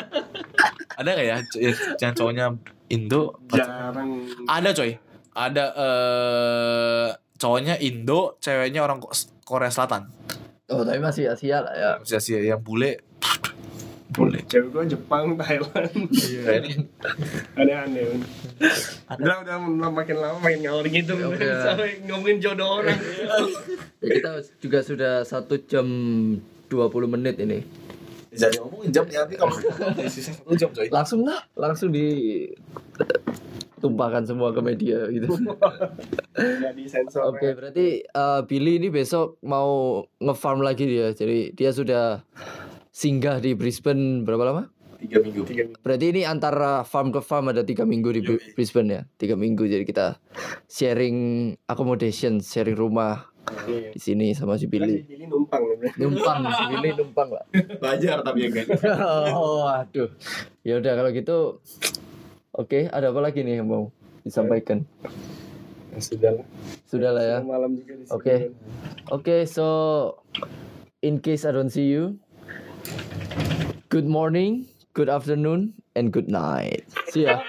ada 1.00 1.10
nggak 1.10 1.28
ya 1.28 1.38
yang 2.00 2.14
cowoknya 2.14 2.46
Indo 2.92 3.40
jarang 3.50 4.28
ada 4.46 4.70
coy 4.72 4.92
ada 5.34 5.66
eh 5.74 7.08
cowoknya 7.42 7.76
Indo 7.82 8.38
ceweknya 8.38 8.86
orang 8.86 9.02
Ko- 9.02 9.12
Korea 9.44 9.74
Selatan 9.74 10.08
oh, 10.70 10.86
tapi 10.86 11.00
masih 11.02 11.34
Asia 11.34 11.66
lah 11.66 11.74
ya. 11.74 11.90
Manusia 11.98 12.20
sih 12.22 12.38
yang 12.38 12.62
bule 12.62 13.02
bule 14.14 14.40
cewek 14.46 14.70
gua 14.70 14.86
Jepang 14.86 15.34
Thailand. 15.36 15.98
Iya, 16.14 16.62
aneh-aneh 17.58 18.22
udah 19.10 19.36
udah 19.44 19.90
makin 19.92 20.18
lama 20.22 20.38
makin 20.40 20.60
ngalor 20.64 20.86
gitu 20.88 21.14
Oke. 21.18 21.44
sampai 21.44 22.00
ngomongin 22.06 22.38
jodoh 22.40 22.82
orang. 22.82 22.98
Ya, 24.00 24.08
kita 24.20 24.32
juga 24.62 24.80
sudah 24.86 25.14
satu 25.26 25.58
jam 25.66 25.88
20 26.70 27.14
menit 27.14 27.38
ini. 27.42 27.66
jadi 28.34 28.58
ngomongin 28.66 28.90
jam 28.90 29.06
ya 29.06 29.26
nanti 29.26 29.38
kalau 29.38 29.54
satu 30.10 30.54
jam 30.58 30.70
coy. 30.74 30.90
Langsung 30.90 31.22
lah, 31.22 31.46
langsung 31.54 31.94
di 31.94 32.50
tumpahkan 33.78 34.24
semua 34.24 34.50
ke 34.56 34.62
media 34.64 35.06
gitu. 35.12 35.28
jadi 36.34 36.84
sensor 36.88 37.36
Oke, 37.36 37.54
berarti 37.54 38.02
eh, 38.08 38.42
Billy 38.48 38.80
ini 38.80 38.88
besok 38.90 39.38
mau 39.46 40.02
ngefarm 40.18 40.64
lagi 40.66 40.88
dia. 40.88 41.12
Jadi 41.14 41.54
dia 41.54 41.70
sudah 41.76 42.24
singgah 42.94 43.42
di 43.42 43.52
Brisbane 43.54 44.22
berapa 44.22 44.46
lama? 44.46 44.64
tiga 44.96 45.20
minggu 45.20 45.44
tiga 45.44 45.68
minggu 45.68 45.84
Berarti 45.84 46.06
ini 46.08 46.22
antara 46.24 46.86
farm 46.86 47.12
ke 47.12 47.20
farm 47.20 47.52
ada 47.52 47.60
tiga 47.62 47.84
minggu 47.84 48.08
di 48.10 48.22
Bri- 48.22 48.56
Brisbane 48.56 48.88
ya, 48.88 49.02
tiga 49.14 49.36
minggu. 49.36 49.66
Jadi 49.66 49.84
kita 49.84 50.16
sharing 50.66 51.18
accommodation, 51.66 52.40
sharing 52.40 52.74
rumah 52.74 53.28
Iya. 53.68 53.92
di 53.92 54.00
sini 54.00 54.28
sama 54.32 54.56
si 54.56 54.72
Billy. 54.72 55.04
Billy 55.04 55.28
numpang 55.28 55.60
Numpang, 56.00 56.48
si 56.48 56.64
Billy 56.72 56.96
numpang 56.96 57.28
lah. 57.30 57.44
belajar 57.52 58.24
tapi 58.24 58.48
ya 58.48 58.50
kan 58.56 58.66
oh, 59.36 59.68
aduh. 59.68 60.08
Ya 60.64 60.80
udah 60.80 60.94
kalau 60.96 61.12
gitu. 61.12 61.38
Oke, 62.54 62.88
ada 62.88 63.12
apa 63.12 63.20
lagi 63.20 63.44
nih 63.44 63.60
yang 63.60 63.68
mau 63.68 63.92
disampaikan? 64.24 64.88
Ya, 65.92 66.00
sudah 66.00 66.32
lah 66.34 66.46
Sudah 66.88 67.12
lah 67.12 67.24
ya. 67.28 67.38
malam 67.44 67.76
juga 67.76 68.00
di 68.00 68.08
sini 68.08 68.16
Oke. 68.16 68.36
Oke, 69.12 69.36
so 69.44 69.68
in 71.02 71.20
case 71.20 71.44
I 71.44 71.52
don't 71.52 71.68
see 71.68 71.92
you, 71.92 72.23
good 73.94 74.08
morning, 74.08 74.68
good 74.96 75.08
afternoon, 75.08 75.72
and 75.96 76.12
good 76.12 76.28
night. 76.28 76.84
See 77.10 77.26
ya. 77.26 77.44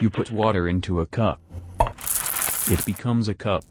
You 0.00 0.08
put 0.08 0.30
water 0.30 0.68
into 0.68 1.00
a 1.00 1.06
cup. 1.06 1.40
It 2.70 2.86
becomes 2.86 3.26
a 3.26 3.34
cup. 3.34 3.64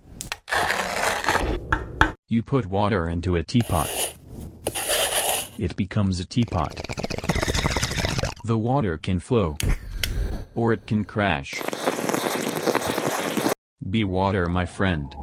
You 2.28 2.44
put 2.44 2.66
water 2.66 3.08
into 3.08 3.38
a 3.38 3.44
teapot. 3.44 3.90
It 5.58 5.78
becomes 5.78 6.20
a 6.20 6.26
teapot. 6.26 6.76
The 8.44 8.58
water 8.58 8.98
can 8.98 9.22
flow. 9.22 9.56
Or 10.56 10.74
it 10.74 10.88
can 10.88 11.06
crash. 11.06 11.54
Be 13.90 14.04
water, 14.04 14.50
my 14.50 14.66
friend. 14.66 15.16